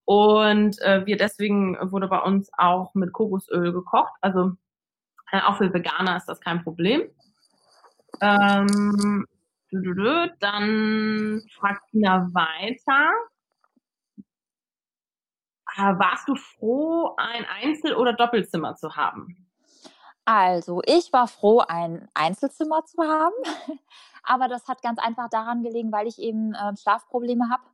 Und 0.04 0.80
äh, 0.82 1.06
wir 1.06 1.16
deswegen 1.16 1.78
wurde 1.90 2.08
bei 2.08 2.18
uns 2.18 2.50
auch 2.58 2.94
mit 2.94 3.12
Kokosöl 3.12 3.72
gekocht. 3.72 4.12
Also 4.20 4.52
äh, 5.30 5.40
auch 5.40 5.56
für 5.56 5.72
Veganer 5.72 6.16
ist 6.16 6.26
das 6.26 6.40
kein 6.40 6.62
Problem. 6.62 7.02
Ähm, 8.20 9.26
dann 10.40 11.42
fragt 11.58 11.90
Tina 11.90 12.28
weiter. 12.32 13.10
Äh, 15.76 15.98
warst 15.98 16.28
du 16.28 16.36
froh, 16.36 17.14
ein 17.16 17.44
Einzel- 17.46 17.96
oder 17.96 18.12
Doppelzimmer 18.12 18.76
zu 18.76 18.94
haben? 18.94 19.48
Also, 20.24 20.80
ich 20.86 21.12
war 21.12 21.28
froh, 21.28 21.60
ein 21.60 22.08
Einzelzimmer 22.14 22.84
zu 22.84 23.02
haben. 23.02 23.34
Aber 24.22 24.48
das 24.48 24.68
hat 24.68 24.82
ganz 24.82 24.98
einfach 24.98 25.28
daran 25.28 25.62
gelegen, 25.62 25.92
weil 25.92 26.06
ich 26.06 26.18
eben 26.18 26.54
äh, 26.54 26.76
Schlafprobleme 26.76 27.50
habe 27.50 27.64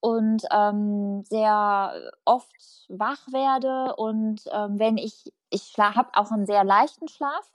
und 0.00 0.44
ähm, 0.52 1.24
sehr 1.24 2.12
oft 2.24 2.54
wach 2.88 3.26
werde. 3.32 3.96
Und 3.96 4.42
ähm, 4.52 4.78
wenn 4.78 4.98
ich, 4.98 5.32
ich 5.50 5.74
habe 5.78 6.10
auch 6.12 6.30
einen 6.30 6.46
sehr 6.46 6.62
leichten 6.62 7.08
Schlaf. 7.08 7.50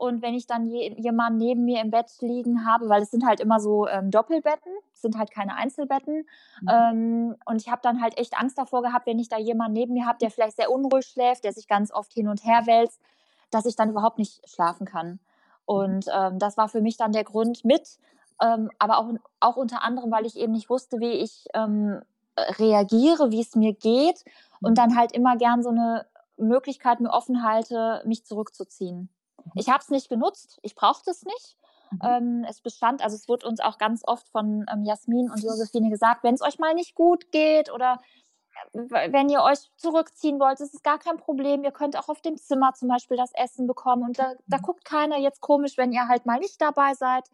Und 0.00 0.22
wenn 0.22 0.32
ich 0.32 0.46
dann 0.46 0.64
je, 0.64 0.94
jemanden 0.96 1.36
neben 1.36 1.66
mir 1.66 1.82
im 1.82 1.90
Bett 1.90 2.10
liegen 2.20 2.64
habe, 2.64 2.88
weil 2.88 3.02
es 3.02 3.10
sind 3.10 3.26
halt 3.26 3.38
immer 3.38 3.60
so 3.60 3.86
ähm, 3.86 4.10
Doppelbetten, 4.10 4.72
sind 4.94 5.18
halt 5.18 5.30
keine 5.30 5.56
Einzelbetten. 5.56 6.26
Mhm. 6.62 6.68
Ähm, 6.70 7.36
und 7.44 7.60
ich 7.60 7.70
habe 7.70 7.82
dann 7.82 8.00
halt 8.00 8.16
echt 8.16 8.38
Angst 8.40 8.56
davor 8.56 8.80
gehabt, 8.80 9.06
wenn 9.06 9.18
ich 9.18 9.28
da 9.28 9.36
jemanden 9.36 9.74
neben 9.74 9.92
mir 9.92 10.06
habe, 10.06 10.16
der 10.18 10.30
vielleicht 10.30 10.56
sehr 10.56 10.72
unruhig 10.72 11.04
schläft, 11.04 11.44
der 11.44 11.52
sich 11.52 11.68
ganz 11.68 11.92
oft 11.92 12.14
hin 12.14 12.28
und 12.28 12.42
her 12.46 12.62
wälzt, 12.64 12.98
dass 13.50 13.66
ich 13.66 13.76
dann 13.76 13.90
überhaupt 13.90 14.16
nicht 14.16 14.40
schlafen 14.48 14.86
kann. 14.86 15.20
Und 15.66 16.06
ähm, 16.10 16.38
das 16.38 16.56
war 16.56 16.70
für 16.70 16.80
mich 16.80 16.96
dann 16.96 17.12
der 17.12 17.24
Grund 17.24 17.66
mit, 17.66 17.98
ähm, 18.42 18.70
aber 18.78 18.96
auch, 18.96 19.12
auch 19.38 19.56
unter 19.58 19.82
anderem, 19.82 20.10
weil 20.10 20.24
ich 20.24 20.36
eben 20.36 20.52
nicht 20.52 20.70
wusste, 20.70 20.98
wie 21.00 21.12
ich 21.12 21.44
ähm, 21.52 22.00
reagiere, 22.38 23.32
wie 23.32 23.42
es 23.42 23.54
mir 23.54 23.74
geht 23.74 24.24
und 24.62 24.70
mhm. 24.70 24.76
dann 24.76 24.96
halt 24.96 25.12
immer 25.12 25.36
gern 25.36 25.62
so 25.62 25.68
eine 25.68 26.06
Möglichkeit 26.38 27.00
mir 27.00 27.10
offen 27.10 27.44
halte, 27.44 28.02
mich 28.06 28.24
zurückzuziehen. 28.24 29.10
Ich 29.54 29.68
habe 29.68 29.80
es 29.80 29.90
nicht 29.90 30.08
genutzt, 30.08 30.58
ich 30.62 30.74
brauchte 30.74 31.10
es 31.10 31.24
nicht. 31.24 31.56
Mhm. 31.90 31.98
Ähm, 32.02 32.46
es 32.48 32.60
bestand, 32.60 33.02
also 33.02 33.16
es 33.16 33.28
wurde 33.28 33.46
uns 33.46 33.60
auch 33.60 33.78
ganz 33.78 34.02
oft 34.06 34.28
von 34.28 34.64
ähm, 34.72 34.84
Jasmin 34.84 35.30
und 35.30 35.42
Josephine 35.42 35.90
gesagt, 35.90 36.22
wenn 36.22 36.34
es 36.34 36.42
euch 36.42 36.58
mal 36.58 36.74
nicht 36.74 36.94
gut 36.94 37.32
geht 37.32 37.72
oder 37.72 38.00
äh, 38.72 39.12
wenn 39.12 39.28
ihr 39.28 39.42
euch 39.42 39.70
zurückziehen 39.76 40.38
wollt, 40.38 40.60
ist 40.60 40.74
es 40.74 40.82
gar 40.82 40.98
kein 40.98 41.16
Problem. 41.16 41.64
Ihr 41.64 41.72
könnt 41.72 41.98
auch 41.98 42.08
auf 42.08 42.20
dem 42.20 42.36
Zimmer 42.36 42.74
zum 42.74 42.88
Beispiel 42.88 43.16
das 43.16 43.32
Essen 43.34 43.66
bekommen 43.66 44.04
und 44.04 44.18
da, 44.18 44.34
da 44.46 44.58
mhm. 44.58 44.62
guckt 44.62 44.84
keiner 44.84 45.18
jetzt 45.18 45.40
komisch, 45.40 45.76
wenn 45.76 45.92
ihr 45.92 46.08
halt 46.08 46.26
mal 46.26 46.38
nicht 46.38 46.60
dabei 46.60 46.94
seid. 46.94 47.24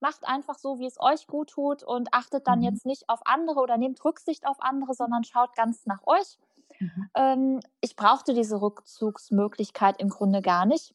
Macht 0.00 0.26
einfach 0.26 0.58
so, 0.58 0.78
wie 0.78 0.86
es 0.86 1.00
euch 1.00 1.26
gut 1.26 1.50
tut 1.50 1.82
und 1.82 2.12
achtet 2.12 2.46
dann 2.46 2.58
mhm. 2.58 2.66
jetzt 2.66 2.86
nicht 2.86 3.08
auf 3.08 3.20
andere 3.24 3.60
oder 3.60 3.78
nehmt 3.78 4.04
Rücksicht 4.04 4.46
auf 4.46 4.60
andere, 4.60 4.94
sondern 4.94 5.24
schaut 5.24 5.56
ganz 5.56 5.86
nach 5.86 6.06
euch. 6.06 6.38
Mhm. 6.78 7.10
Ähm, 7.14 7.60
ich 7.80 7.96
brauchte 7.96 8.34
diese 8.34 8.60
Rückzugsmöglichkeit 8.60 10.00
im 10.00 10.08
Grunde 10.08 10.42
gar 10.42 10.66
nicht. 10.66 10.94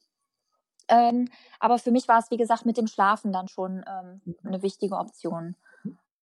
Ähm, 0.90 1.30
aber 1.60 1.80
für 1.80 1.92
mich 1.92 2.08
war 2.08 2.20
es, 2.20 2.32
wie 2.32 2.38
gesagt, 2.38 2.66
mit 2.66 2.78
dem 2.78 2.88
Schlafen 2.88 3.32
dann 3.32 3.48
schon 3.48 3.86
ähm, 3.88 4.22
mhm. 4.26 4.36
eine 4.44 4.62
wichtige 4.62 4.98
Option. 4.98 5.56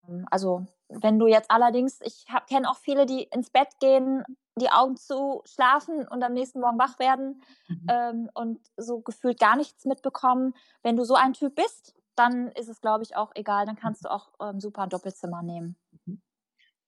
Ähm, 0.09 0.27
also 0.31 0.67
wenn 0.89 1.19
du 1.19 1.27
jetzt 1.27 1.51
allerdings, 1.51 2.01
ich 2.03 2.27
kenne 2.49 2.71
auch 2.71 2.77
viele, 2.77 3.07
die 3.07 3.25
ins 3.25 3.51
Bett 3.51 3.69
gehen, 3.81 4.25
die 4.57 4.71
Augen 4.71 4.97
zu 4.97 5.43
schlafen 5.45 6.07
und 6.09 6.23
am 6.23 6.33
nächsten 6.33 6.61
Morgen 6.61 6.79
wach 6.79 6.99
werden 6.99 7.43
mhm. 7.69 7.87
ähm, 7.89 8.31
und 8.35 8.61
so 8.77 9.01
gefühlt 9.01 9.39
gar 9.39 9.57
nichts 9.57 9.85
mitbekommen. 9.85 10.55
Wenn 10.83 10.97
du 10.97 11.05
so 11.05 11.15
ein 11.15 11.35
Typ 11.35 11.55
bist, 11.55 11.95
dann 12.17 12.49
ist 12.49 12.69
es, 12.69 12.81
glaube 12.81 13.05
ich, 13.05 13.17
auch 13.17 13.31
egal. 13.35 13.67
Dann 13.67 13.77
kannst 13.77 14.05
du 14.05 14.11
auch 14.11 14.31
ähm, 14.41 14.61
super 14.61 14.83
ein 14.83 14.89
Doppelzimmer 14.89 15.43
nehmen. 15.43 15.77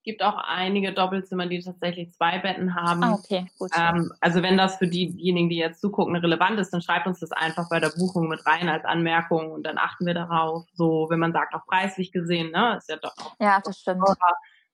Gibt 0.02 0.22
auch 0.22 0.38
einige 0.38 0.94
Doppelzimmer, 0.94 1.46
die 1.46 1.60
tatsächlich 1.60 2.10
zwei 2.12 2.38
Betten 2.38 2.74
haben. 2.74 3.04
Ah, 3.04 3.12
okay, 3.12 3.46
gut. 3.58 3.70
Ähm, 3.76 4.10
also 4.20 4.42
wenn 4.42 4.56
das 4.56 4.78
für 4.78 4.86
diejenigen, 4.86 5.50
die 5.50 5.58
jetzt 5.58 5.82
zugucken, 5.82 6.16
relevant 6.16 6.58
ist, 6.58 6.70
dann 6.70 6.80
schreibt 6.80 7.06
uns 7.06 7.20
das 7.20 7.32
einfach 7.32 7.68
bei 7.68 7.80
der 7.80 7.90
Buchung 7.90 8.28
mit 8.28 8.46
rein 8.46 8.70
als 8.70 8.86
Anmerkung 8.86 9.52
und 9.52 9.64
dann 9.64 9.76
achten 9.76 10.06
wir 10.06 10.14
darauf. 10.14 10.64
So, 10.72 11.08
wenn 11.10 11.18
man 11.18 11.34
sagt, 11.34 11.54
auch 11.54 11.66
preislich 11.66 12.12
gesehen, 12.12 12.50
ne, 12.50 12.76
ist 12.78 12.88
ja 12.88 12.96
doch 12.96 13.14
auch 13.18 13.36
ja, 13.40 13.60
das 13.62 13.78
stimmt. 13.78 14.02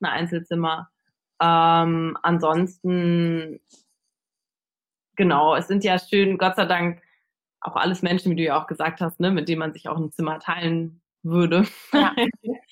ein 0.00 0.06
Einzelzimmer. 0.06 0.90
Ähm, 1.42 2.16
ansonsten, 2.22 3.60
genau, 5.16 5.56
es 5.56 5.66
sind 5.66 5.82
ja 5.82 5.98
schön, 5.98 6.38
Gott 6.38 6.54
sei 6.54 6.66
Dank, 6.66 7.02
auch 7.60 7.74
alles 7.74 8.02
Menschen, 8.02 8.30
wie 8.30 8.36
du 8.36 8.42
ja 8.44 8.60
auch 8.62 8.68
gesagt 8.68 9.00
hast, 9.00 9.18
ne, 9.18 9.32
mit 9.32 9.48
denen 9.48 9.58
man 9.58 9.72
sich 9.72 9.88
auch 9.88 9.96
ein 9.96 10.12
Zimmer 10.12 10.38
teilen 10.38 11.02
würde. 11.24 11.66
Ja. 11.92 12.14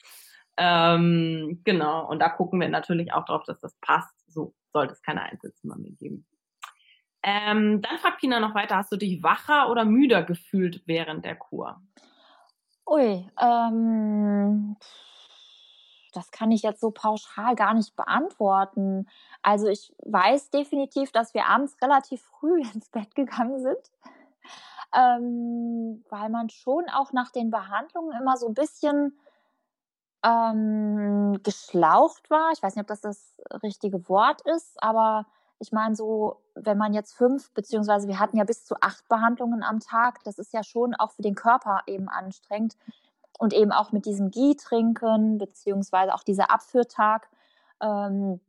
Ähm, 0.56 1.60
genau, 1.64 2.08
und 2.08 2.20
da 2.20 2.28
gucken 2.28 2.60
wir 2.60 2.68
natürlich 2.68 3.12
auch 3.12 3.24
drauf, 3.24 3.42
dass 3.44 3.58
das 3.60 3.74
passt. 3.80 4.14
So 4.32 4.54
sollte 4.72 4.92
es 4.92 5.02
keine 5.02 5.22
Einzelzimmer 5.22 5.76
mehr 5.76 5.92
geben. 5.92 6.26
Ähm, 7.22 7.80
dann 7.80 7.98
fragt 7.98 8.18
Pina 8.18 8.38
noch 8.38 8.54
weiter, 8.54 8.76
hast 8.76 8.92
du 8.92 8.96
dich 8.96 9.22
wacher 9.22 9.70
oder 9.70 9.84
müder 9.84 10.22
gefühlt 10.22 10.82
während 10.86 11.24
der 11.24 11.36
Kur? 11.36 11.80
Ui, 12.86 13.26
ähm, 13.40 14.76
das 16.12 16.30
kann 16.30 16.50
ich 16.50 16.62
jetzt 16.62 16.80
so 16.80 16.90
pauschal 16.90 17.54
gar 17.54 17.72
nicht 17.72 17.96
beantworten. 17.96 19.08
Also 19.42 19.68
ich 19.68 19.94
weiß 20.04 20.50
definitiv, 20.50 21.12
dass 21.12 21.32
wir 21.32 21.46
abends 21.46 21.76
relativ 21.82 22.22
früh 22.22 22.60
ins 22.74 22.90
Bett 22.90 23.14
gegangen 23.14 23.58
sind, 23.58 23.90
ähm, 24.94 26.04
weil 26.10 26.28
man 26.28 26.50
schon 26.50 26.88
auch 26.90 27.12
nach 27.12 27.30
den 27.30 27.50
Behandlungen 27.50 28.20
immer 28.20 28.36
so 28.36 28.46
ein 28.46 28.54
bisschen 28.54 29.18
ähm, 30.24 31.38
geschlaucht 31.42 32.30
war. 32.30 32.50
Ich 32.52 32.62
weiß 32.62 32.74
nicht, 32.74 32.82
ob 32.82 32.88
das 32.88 33.02
das 33.02 33.34
richtige 33.62 34.08
Wort 34.08 34.40
ist, 34.42 34.82
aber 34.82 35.26
ich 35.58 35.70
meine 35.70 35.94
so, 35.94 36.40
wenn 36.54 36.78
man 36.78 36.94
jetzt 36.94 37.14
fünf, 37.14 37.52
beziehungsweise 37.52 38.08
wir 38.08 38.18
hatten 38.18 38.36
ja 38.36 38.44
bis 38.44 38.64
zu 38.64 38.74
acht 38.80 39.06
Behandlungen 39.08 39.62
am 39.62 39.80
Tag, 39.80 40.24
das 40.24 40.38
ist 40.38 40.52
ja 40.52 40.64
schon 40.64 40.94
auch 40.94 41.12
für 41.12 41.22
den 41.22 41.34
Körper 41.34 41.82
eben 41.86 42.08
anstrengend. 42.08 42.76
Und 43.36 43.52
eben 43.52 43.72
auch 43.72 43.90
mit 43.90 44.06
diesem 44.06 44.30
Gie 44.30 44.54
trinken, 44.54 45.38
beziehungsweise 45.38 46.14
auch 46.14 46.22
dieser 46.22 46.52
Abführtag. 46.52 47.28
Ähm, 47.80 48.40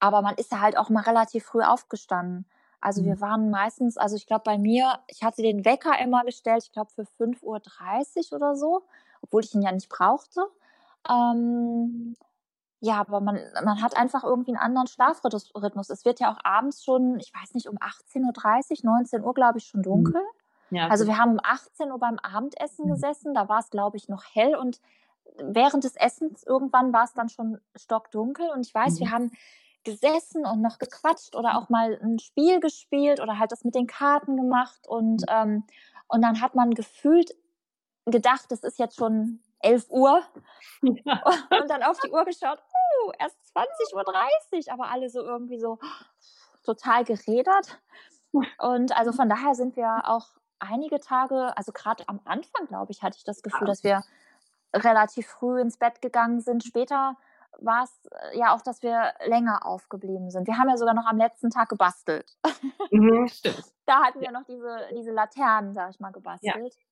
aber 0.00 0.22
man 0.22 0.34
ist 0.36 0.50
ja 0.50 0.60
halt 0.60 0.78
auch 0.78 0.88
mal 0.88 1.02
relativ 1.02 1.44
früh 1.44 1.62
aufgestanden. 1.62 2.46
Also 2.80 3.04
wir 3.04 3.16
mhm. 3.16 3.20
waren 3.20 3.50
meistens, 3.50 3.98
also 3.98 4.16
ich 4.16 4.26
glaube 4.26 4.44
bei 4.44 4.56
mir, 4.56 4.98
ich 5.08 5.22
hatte 5.22 5.42
den 5.42 5.66
Wecker 5.66 5.98
immer 6.00 6.24
gestellt, 6.24 6.62
ich 6.64 6.72
glaube 6.72 6.90
für 6.90 7.02
5.30 7.02 8.32
Uhr 8.32 8.36
oder 8.36 8.56
so, 8.56 8.82
obwohl 9.20 9.44
ich 9.44 9.54
ihn 9.54 9.62
ja 9.62 9.72
nicht 9.72 9.90
brauchte. 9.90 10.40
Ähm, 11.08 12.16
ja, 12.80 13.00
aber 13.00 13.20
man, 13.20 13.40
man 13.64 13.82
hat 13.82 13.96
einfach 13.96 14.22
irgendwie 14.22 14.52
einen 14.52 14.62
anderen 14.62 14.86
Schlafrhythmus. 14.86 15.90
Es 15.90 16.04
wird 16.04 16.20
ja 16.20 16.32
auch 16.32 16.38
abends 16.44 16.84
schon, 16.84 17.18
ich 17.18 17.32
weiß 17.34 17.54
nicht, 17.54 17.68
um 17.68 17.76
18.30 17.76 18.84
Uhr, 18.84 18.92
19 18.92 19.24
Uhr, 19.24 19.34
glaube 19.34 19.58
ich, 19.58 19.66
schon 19.66 19.80
mhm. 19.80 19.84
dunkel. 19.84 20.22
Ja, 20.70 20.88
also 20.88 21.06
wir 21.06 21.16
haben 21.16 21.32
um 21.32 21.40
18 21.42 21.90
Uhr 21.90 21.98
beim 21.98 22.18
Abendessen 22.18 22.86
mhm. 22.86 22.90
gesessen, 22.90 23.34
da 23.34 23.48
war 23.48 23.60
es, 23.60 23.70
glaube 23.70 23.96
ich, 23.96 24.08
noch 24.08 24.24
hell 24.32 24.54
und 24.54 24.80
während 25.38 25.84
des 25.84 25.96
Essens 25.96 26.42
irgendwann 26.42 26.92
war 26.92 27.04
es 27.04 27.14
dann 27.14 27.28
schon 27.28 27.58
stockdunkel 27.74 28.48
und 28.50 28.66
ich 28.66 28.74
weiß, 28.74 28.94
mhm. 28.94 28.98
wir 29.00 29.10
haben 29.10 29.30
gesessen 29.84 30.44
und 30.44 30.60
noch 30.60 30.78
gequatscht 30.78 31.34
oder 31.34 31.56
auch 31.56 31.68
mal 31.68 31.98
ein 32.02 32.18
Spiel 32.18 32.60
gespielt 32.60 33.20
oder 33.20 33.38
halt 33.38 33.52
das 33.52 33.64
mit 33.64 33.74
den 33.74 33.86
Karten 33.86 34.36
gemacht 34.36 34.86
und, 34.86 35.24
ähm, 35.28 35.64
und 36.08 36.22
dann 36.22 36.40
hat 36.40 36.54
man 36.54 36.74
gefühlt 36.74 37.34
gedacht, 38.04 38.52
es 38.52 38.62
ist 38.62 38.78
jetzt 38.78 38.96
schon 38.96 39.40
11 39.60 39.90
Uhr 39.90 40.22
ja. 40.82 41.22
und 41.60 41.70
dann 41.70 41.82
auf 41.82 41.98
die 42.00 42.10
Uhr 42.10 42.24
geschaut, 42.24 42.58
oh, 43.04 43.12
erst 43.18 43.36
20.30 43.54 43.94
Uhr, 43.94 44.72
aber 44.72 44.90
alle 44.90 45.10
so 45.10 45.22
irgendwie 45.22 45.58
so 45.58 45.78
total 46.64 47.04
geredert. 47.04 47.80
Und 48.58 48.96
also 48.96 49.12
von 49.12 49.28
daher 49.28 49.54
sind 49.54 49.76
wir 49.76 50.02
auch 50.04 50.26
einige 50.58 51.00
Tage, 51.00 51.56
also 51.56 51.72
gerade 51.72 52.04
am 52.08 52.20
Anfang, 52.24 52.66
glaube 52.66 52.92
ich, 52.92 53.02
hatte 53.02 53.16
ich 53.16 53.24
das 53.24 53.42
Gefühl, 53.42 53.66
dass 53.66 53.84
wir 53.84 54.02
relativ 54.74 55.26
früh 55.26 55.60
ins 55.60 55.78
Bett 55.78 56.02
gegangen 56.02 56.40
sind. 56.40 56.62
Später 56.62 57.16
war 57.60 57.84
es 57.84 58.06
äh, 58.32 58.38
ja 58.38 58.54
auch, 58.54 58.60
dass 58.60 58.82
wir 58.82 59.14
länger 59.24 59.64
aufgeblieben 59.64 60.30
sind. 60.30 60.46
Wir 60.46 60.58
haben 60.58 60.68
ja 60.68 60.76
sogar 60.76 60.94
noch 60.94 61.06
am 61.06 61.16
letzten 61.16 61.50
Tag 61.50 61.70
gebastelt. 61.70 62.36
Mhm, 62.90 63.26
stimmt. 63.28 63.64
Da 63.86 64.02
hatten 64.04 64.20
wir 64.20 64.30
noch 64.30 64.44
diese, 64.44 64.88
diese 64.94 65.10
Laternen, 65.12 65.72
sag 65.72 65.90
ich 65.90 66.00
mal, 66.00 66.12
gebastelt. 66.12 66.74
Ja 66.74 66.82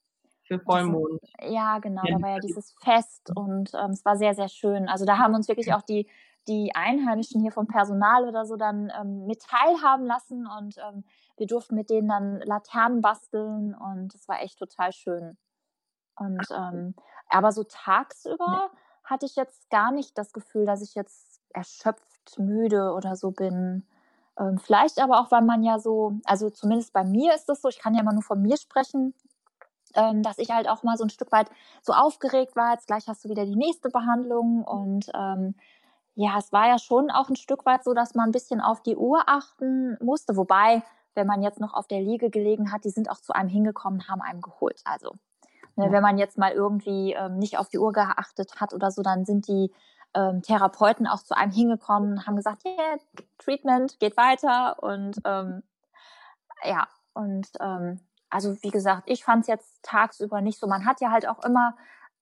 für 0.47 0.61
Vollmond. 0.61 1.21
Das, 1.23 1.51
ja, 1.51 1.79
genau, 1.79 2.03
da 2.03 2.21
war 2.23 2.31
ja 2.31 2.39
dieses 2.39 2.73
Fest 2.83 3.31
und 3.35 3.73
ähm, 3.75 3.91
es 3.91 4.05
war 4.05 4.17
sehr, 4.17 4.35
sehr 4.35 4.49
schön. 4.49 4.89
Also 4.89 5.05
da 5.05 5.19
haben 5.19 5.35
uns 5.35 5.49
wirklich 5.49 5.73
auch 5.73 5.83
die, 5.83 6.09
die 6.49 6.75
Einheimischen 6.75 7.41
hier 7.41 7.53
vom 7.53 7.67
Personal 7.67 8.29
oder 8.29 8.47
so 8.47 8.57
dann 8.57 8.93
ähm, 8.99 9.27
mit 9.27 9.43
teilhaben 9.43 10.07
lassen 10.07 10.47
und 10.47 10.77
ähm, 10.79 11.05
wir 11.37 11.47
durften 11.47 11.75
mit 11.75 11.91
denen 11.91 12.09
dann 12.09 12.41
Laternen 12.41 13.01
basteln 13.01 13.75
und 13.75 14.15
es 14.15 14.29
war 14.29 14.41
echt 14.41 14.59
total 14.59 14.93
schön. 14.93 15.37
Und 16.17 16.47
ähm, 16.57 16.95
aber 17.29 17.53
so 17.53 17.65
tagsüber 17.65 18.71
hatte 19.05 19.27
ich 19.27 19.37
jetzt 19.37 19.69
gar 19.71 19.93
nicht 19.93 20.17
das 20.17 20.33
Gefühl, 20.33 20.67
dass 20.67 20.83
ich 20.83 20.95
jetzt 20.95 21.41
erschöpft, 21.53 22.39
müde 22.39 22.93
oder 22.93 23.17
so 23.17 23.31
bin. 23.31 23.87
Ähm, 24.39 24.59
vielleicht 24.59 25.01
aber 25.01 25.21
auch, 25.21 25.31
weil 25.31 25.43
man 25.43 25.63
ja 25.63 25.79
so, 25.79 26.19
also 26.25 26.51
zumindest 26.51 26.93
bei 26.93 27.05
mir 27.05 27.35
ist 27.35 27.49
das 27.49 27.63
so, 27.63 27.69
ich 27.69 27.79
kann 27.79 27.95
ja 27.95 28.01
immer 28.01 28.13
nur 28.13 28.23
von 28.23 28.41
mir 28.43 28.57
sprechen, 28.57 29.15
ähm, 29.97 30.23
dass 30.23 30.39
ich 30.39 30.51
halt 30.51 30.69
auch 30.69 30.83
mal 30.83 30.97
so 30.97 31.05
ein 31.05 31.11
Stück 31.11 31.33
weit 31.33 31.51
so 31.83 31.93
aufgeregt 31.93 32.57
war. 32.57 32.73
Jetzt 32.73 32.87
gleich 32.87 33.09
hast 33.09 33.25
du 33.25 33.29
wieder 33.29 33.45
die 33.45 33.57
nächste 33.57 33.91
Behandlung 33.91 34.65
und 34.65 35.11
ähm, 35.15 35.55
ja, 36.15 36.39
es 36.39 36.53
war 36.53 36.67
ja 36.67 36.79
schon 36.79 37.11
auch 37.11 37.29
ein 37.29 37.37
Stück 37.37 37.67
weit 37.67 37.85
so, 37.85 37.93
dass 37.93 38.15
man 38.15 38.31
ein 38.31 38.33
bisschen 38.33 38.61
auf 38.61 38.83
die 38.83 38.97
Uhr 38.97 39.25
achten 39.27 39.99
musste. 40.01 40.37
Wobei, 40.37 40.83
wenn 41.15 41.27
man 41.27 41.43
jetzt 41.43 41.61
noch 41.61 41.75
auf 41.75 41.87
der 41.87 42.01
Liege 42.01 42.31
gelegen 42.31 42.73
hat, 42.73 42.85
die 42.85 42.91
sind 42.91 43.11
auch 43.11 43.21
zu 43.21 43.35
einem 43.35 43.51
hingekommen, 43.51 44.09
haben 44.09 44.23
einem 44.23 44.41
geholt. 44.41 44.81
Also, 44.85 45.13
ne, 45.77 45.87
ja. 45.87 45.93
wenn 45.93 46.03
man 46.03 46.17
jetzt 46.17 46.39
mal 46.39 46.53
irgendwie 46.53 47.13
ähm, 47.13 47.39
nicht 47.39 47.59
auf 47.59 47.69
die 47.69 47.79
Uhr 47.79 47.93
geachtet 47.93 48.61
hat 48.61 48.73
oder 48.73 48.91
so, 48.91 49.03
dann 49.03 49.27
sind 49.27 49.47
die 49.47 49.71
ähm, 50.15 50.41
Therapeuten 50.41 51.07
auch 51.07 51.23
zu 51.23 51.37
einem 51.37 51.53
hingekommen, 51.53 52.27
haben 52.27 52.37
gesagt, 52.37 52.65
yeah, 52.65 52.97
Treatment 53.39 54.01
geht 54.01 54.17
weiter 54.17 54.83
und 54.83 55.19
ähm, 55.25 55.63
ja, 56.65 56.89
und 57.13 57.49
ähm, 57.61 58.01
also 58.31 58.57
wie 58.63 58.71
gesagt, 58.71 59.05
ich 59.07 59.25
fand 59.25 59.43
es 59.43 59.49
jetzt 59.49 59.83
tagsüber 59.83 60.41
nicht 60.41 60.59
so. 60.59 60.67
Man 60.67 60.85
hat 60.85 61.01
ja 61.01 61.11
halt 61.11 61.29
auch 61.29 61.45
immer 61.45 61.77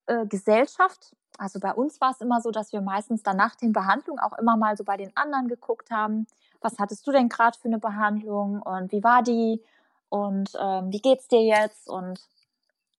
äh, 0.06 0.26
Gesellschaft. 0.26 1.16
Also 1.38 1.58
bei 1.60 1.72
uns 1.72 2.00
war 2.00 2.10
es 2.10 2.20
immer 2.20 2.40
so, 2.40 2.50
dass 2.50 2.72
wir 2.72 2.80
meistens 2.80 3.22
dann 3.22 3.36
nach 3.36 3.56
den 3.56 3.72
Behandlungen 3.72 4.20
auch 4.20 4.38
immer 4.38 4.56
mal 4.56 4.76
so 4.76 4.84
bei 4.84 4.96
den 4.96 5.16
anderen 5.16 5.48
geguckt 5.48 5.90
haben. 5.90 6.26
Was 6.60 6.78
hattest 6.78 7.06
du 7.06 7.12
denn 7.12 7.28
gerade 7.28 7.58
für 7.58 7.68
eine 7.68 7.78
Behandlung 7.78 8.62
und 8.62 8.92
wie 8.92 9.02
war 9.02 9.22
die 9.22 9.62
und 10.08 10.50
ähm, 10.60 10.92
wie 10.92 11.00
geht's 11.00 11.28
dir 11.28 11.42
jetzt 11.42 11.88
und 11.88 12.20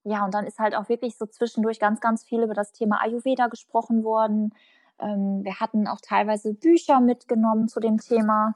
ja, 0.04 0.24
und 0.24 0.34
dann 0.34 0.46
ist 0.46 0.60
halt 0.60 0.76
auch 0.76 0.88
wirklich 0.88 1.18
so 1.18 1.26
zwischendurch 1.26 1.80
ganz, 1.80 2.00
ganz 2.00 2.24
viel 2.24 2.44
über 2.44 2.54
das 2.54 2.72
Thema 2.74 3.02
Ayurveda 3.02 3.48
gesprochen 3.48 4.04
worden. 4.04 4.54
Ähm, 5.00 5.44
wir 5.44 5.60
hatten 5.60 5.88
auch 5.88 6.00
teilweise 6.02 6.54
Bücher 6.54 7.00
mitgenommen 7.00 7.68
zu 7.68 7.80
dem 7.80 7.98
Thema. 8.00 8.56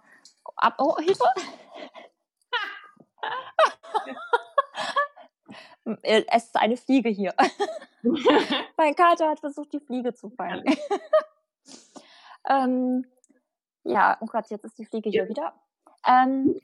Ab, 0.58 0.76
oh, 0.78 0.98
Hilfe! 0.98 1.24
es 6.04 6.46
ist 6.46 6.56
eine 6.56 6.78
Fliege 6.78 7.10
hier. 7.10 7.34
mein 8.78 8.96
Kater 8.96 9.30
hat 9.30 9.40
versucht, 9.40 9.74
die 9.74 9.80
Fliege 9.80 10.14
zu 10.14 10.30
fangen. 10.30 10.64
ähm, 12.50 13.06
ja, 13.84 14.18
oh 14.22 14.26
Gott, 14.26 14.50
jetzt 14.50 14.66
ist 14.66 14.78
die 14.78 14.86
Fliege 14.86 15.10
hier 15.10 15.28
wieder. 15.28 15.54
Ähm, 16.08 16.60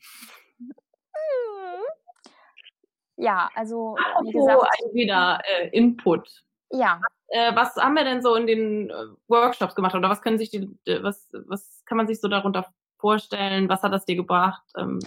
ja, 3.18 3.50
also 3.56 3.96
wie 4.24 4.32
gesagt, 4.32 4.68
wieder 4.94 5.42
äh, 5.46 5.70
Input. 5.70 6.44
Ja. 6.70 7.02
Äh, 7.28 7.56
was 7.56 7.76
haben 7.76 7.96
wir 7.96 8.04
denn 8.04 8.22
so 8.22 8.36
in 8.36 8.48
den 8.48 8.90
äh, 8.90 8.94
Workshops 9.28 9.76
gemacht 9.76 9.96
oder 9.96 10.10
was 10.10 10.22
können 10.22 10.38
sich 10.38 10.50
die, 10.52 10.70
was, 11.02 11.30
was 11.48 11.84
kann 11.86 11.98
man 11.98 12.08
sich 12.08 12.20
so 12.22 12.28
darunter 12.28 12.66
vorstellen? 12.98 13.70
Was 13.70 13.84
hat 13.84 13.94
das 13.94 14.06
dir 14.06 14.16
gebracht? 14.16 14.64
Ähm, 14.78 15.00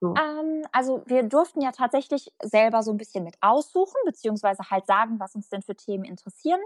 so. 0.00 0.14
Ähm, 0.14 0.62
also 0.72 1.02
wir 1.06 1.22
durften 1.22 1.60
ja 1.60 1.72
tatsächlich 1.72 2.32
selber 2.42 2.82
so 2.82 2.90
ein 2.90 2.98
bisschen 2.98 3.24
mit 3.24 3.36
aussuchen, 3.40 3.96
beziehungsweise 4.04 4.70
halt 4.70 4.86
sagen, 4.86 5.18
was 5.18 5.34
uns 5.34 5.48
denn 5.48 5.62
für 5.62 5.74
Themen 5.74 6.04
interessieren. 6.04 6.60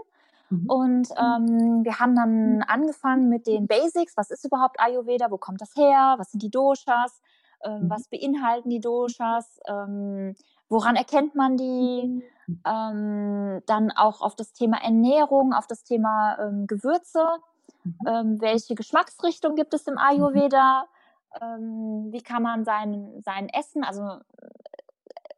Mhm. 0.49 0.65
Und 0.69 1.09
ähm, 1.17 1.83
wir 1.83 1.99
haben 1.99 2.15
dann 2.15 2.61
angefangen 2.63 3.29
mit 3.29 3.47
den 3.47 3.67
Basics. 3.67 4.17
Was 4.17 4.31
ist 4.31 4.45
überhaupt 4.45 4.79
Ayurveda? 4.79 5.31
Wo 5.31 5.37
kommt 5.37 5.61
das 5.61 5.75
her? 5.75 6.15
Was 6.17 6.31
sind 6.31 6.43
die 6.43 6.51
Doshas? 6.51 7.21
Ähm, 7.63 7.83
mhm. 7.83 7.89
Was 7.89 8.09
beinhalten 8.09 8.69
die 8.69 8.81
Doshas? 8.81 9.59
Ähm, 9.65 10.35
woran 10.67 10.97
erkennt 10.97 11.33
man 11.33 11.55
die? 11.55 12.23
Mhm. 12.47 12.61
Ähm, 12.65 13.61
dann 13.65 13.91
auch 13.91 14.21
auf 14.21 14.35
das 14.35 14.51
Thema 14.51 14.83
Ernährung, 14.83 15.53
auf 15.53 15.67
das 15.67 15.83
Thema 15.83 16.37
ähm, 16.39 16.67
Gewürze. 16.67 17.25
Mhm. 17.83 18.41
Welche 18.41 18.75
Geschmacksrichtung 18.75 19.55
gibt 19.55 19.73
es 19.73 19.87
im 19.87 19.97
Ayurveda? 19.97 20.85
Wie 21.39 22.21
kann 22.21 22.43
man 22.43 22.65
sein, 22.65 23.21
sein 23.23 23.47
Essen, 23.49 23.83
also 23.83 24.19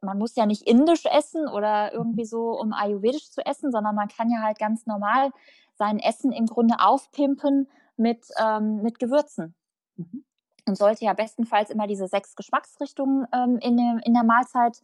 man 0.04 0.18
muss 0.18 0.36
ja 0.36 0.46
nicht 0.46 0.62
indisch 0.62 1.04
essen 1.06 1.48
oder 1.48 1.92
irgendwie 1.92 2.24
so, 2.24 2.58
um 2.58 2.72
ayurvedisch 2.72 3.30
zu 3.30 3.44
essen, 3.44 3.72
sondern 3.72 3.94
man 3.94 4.08
kann 4.08 4.30
ja 4.30 4.42
halt 4.42 4.58
ganz 4.58 4.86
normal 4.86 5.30
sein 5.76 5.98
Essen 5.98 6.32
im 6.32 6.46
Grunde 6.46 6.76
aufpimpen 6.78 7.68
mit, 7.96 8.26
ähm, 8.38 8.82
mit 8.82 8.98
Gewürzen. 8.98 9.54
Mhm. 9.96 10.24
Und 10.66 10.78
sollte 10.78 11.04
ja 11.04 11.12
bestenfalls 11.12 11.70
immer 11.70 11.86
diese 11.86 12.08
sechs 12.08 12.36
Geschmacksrichtungen 12.36 13.26
ähm, 13.32 13.58
in, 13.60 13.76
dem, 13.76 14.00
in 14.02 14.14
der 14.14 14.24
Mahlzeit 14.24 14.82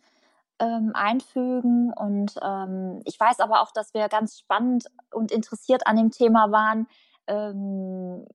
ähm, 0.58 0.92
einfügen. 0.94 1.92
Und 1.92 2.34
ähm, 2.42 3.00
ich 3.04 3.18
weiß 3.18 3.40
aber 3.40 3.62
auch, 3.62 3.72
dass 3.72 3.94
wir 3.94 4.08
ganz 4.08 4.38
spannend 4.38 4.86
und 5.12 5.32
interessiert 5.32 5.86
an 5.86 5.96
dem 5.96 6.10
Thema 6.10 6.52
waren, 6.52 6.86
ähm, 7.26 8.26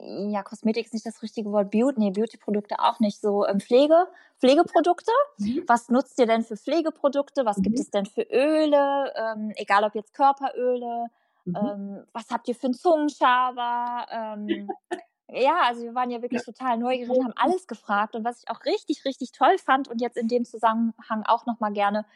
ja, 0.00 0.42
Kosmetik 0.42 0.86
ist 0.86 0.94
nicht 0.94 1.06
das 1.06 1.22
richtige 1.22 1.52
Wort, 1.52 1.70
Beauty, 1.70 2.00
nee, 2.00 2.10
Beauty-Produkte 2.10 2.78
auch 2.78 3.00
nicht, 3.00 3.20
so 3.20 3.46
ähm, 3.46 3.60
Pflege, 3.60 4.08
Pflegeprodukte. 4.38 5.12
Mhm. 5.38 5.64
Was 5.66 5.88
nutzt 5.88 6.18
ihr 6.18 6.26
denn 6.26 6.42
für 6.42 6.56
Pflegeprodukte? 6.56 7.44
Was 7.44 7.58
mhm. 7.58 7.62
gibt 7.62 7.78
es 7.78 7.90
denn 7.90 8.06
für 8.06 8.22
Öle? 8.22 9.12
Ähm, 9.14 9.52
egal 9.56 9.84
ob 9.84 9.94
jetzt 9.94 10.14
Körperöle. 10.14 11.06
Mhm. 11.44 11.56
Ähm, 11.56 12.06
was 12.12 12.30
habt 12.30 12.48
ihr 12.48 12.54
für 12.54 12.66
einen 12.66 12.74
Zungenschaber? 12.74 14.06
Ähm, 14.10 14.70
ja, 15.28 15.58
also 15.64 15.82
wir 15.82 15.94
waren 15.94 16.10
ja 16.10 16.22
wirklich 16.22 16.44
total 16.44 16.78
neugierig 16.78 17.10
und 17.10 17.24
haben 17.24 17.34
alles 17.36 17.66
gefragt. 17.66 18.16
Und 18.16 18.24
was 18.24 18.42
ich 18.42 18.50
auch 18.50 18.64
richtig, 18.64 19.04
richtig 19.04 19.32
toll 19.32 19.58
fand 19.58 19.88
und 19.88 20.00
jetzt 20.00 20.16
in 20.16 20.28
dem 20.28 20.44
Zusammenhang 20.44 21.24
auch 21.26 21.46
nochmal 21.46 21.72
gerne 21.72 22.06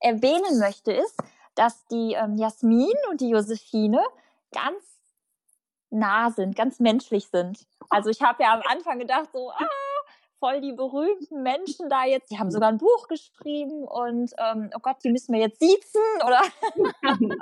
erwähnen 0.00 0.58
möchte, 0.58 0.92
ist, 0.92 1.18
dass 1.54 1.86
die 1.86 2.14
ähm, 2.14 2.36
Jasmin 2.36 2.94
und 3.10 3.20
die 3.20 3.30
Josephine 3.30 4.00
ganz 4.52 4.93
nah 5.94 6.30
sind, 6.30 6.56
ganz 6.56 6.80
menschlich 6.80 7.28
sind. 7.28 7.66
Also 7.90 8.10
ich 8.10 8.22
habe 8.22 8.42
ja 8.42 8.54
am 8.54 8.62
Anfang 8.66 8.98
gedacht, 8.98 9.30
so, 9.32 9.50
ah, 9.50 9.68
voll 10.38 10.60
die 10.60 10.72
berühmten 10.72 11.42
Menschen 11.42 11.88
da 11.88 12.04
jetzt. 12.04 12.30
Die 12.30 12.38
haben 12.38 12.50
sogar 12.50 12.68
ein 12.68 12.78
Buch 12.78 13.08
geschrieben 13.08 13.84
und 13.84 14.32
ähm, 14.38 14.70
oh 14.74 14.80
Gott, 14.82 14.96
die 15.02 15.10
müssen 15.10 15.32
wir 15.32 15.40
jetzt 15.40 15.60
siezen 15.60 16.02
oder? 16.24 16.42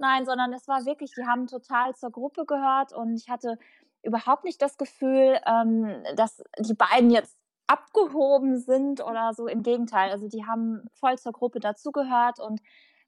Nein, 0.00 0.24
sondern 0.24 0.52
es 0.52 0.68
war 0.68 0.84
wirklich, 0.86 1.12
die 1.16 1.26
haben 1.26 1.48
total 1.48 1.96
zur 1.96 2.12
Gruppe 2.12 2.46
gehört 2.46 2.92
und 2.92 3.16
ich 3.16 3.28
hatte 3.28 3.58
überhaupt 4.02 4.44
nicht 4.44 4.62
das 4.62 4.78
Gefühl, 4.78 5.40
ähm, 5.46 6.04
dass 6.14 6.42
die 6.60 6.74
beiden 6.74 7.10
jetzt 7.10 7.36
abgehoben 7.66 8.58
sind 8.58 9.02
oder 9.02 9.34
so. 9.34 9.46
Im 9.46 9.62
Gegenteil, 9.62 10.10
also 10.10 10.28
die 10.28 10.46
haben 10.46 10.88
voll 10.92 11.18
zur 11.18 11.32
Gruppe 11.32 11.60
dazugehört 11.60 12.40
und 12.40 12.60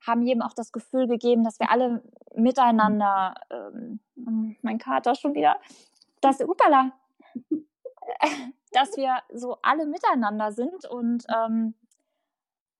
haben 0.06 0.22
jedem 0.22 0.42
auch 0.42 0.54
das 0.54 0.72
Gefühl 0.72 1.06
gegeben, 1.06 1.44
dass 1.44 1.60
wir 1.60 1.70
alle 1.70 2.02
miteinander, 2.34 3.34
ähm, 3.50 4.00
mein 4.62 4.78
Kater 4.78 5.14
schon 5.14 5.34
wieder, 5.34 5.60
dass, 6.20 6.40
upala, 6.40 6.92
dass 8.72 8.96
wir 8.96 9.18
so 9.32 9.58
alle 9.62 9.86
miteinander 9.86 10.52
sind 10.52 10.86
und 10.86 11.26
ähm, 11.28 11.74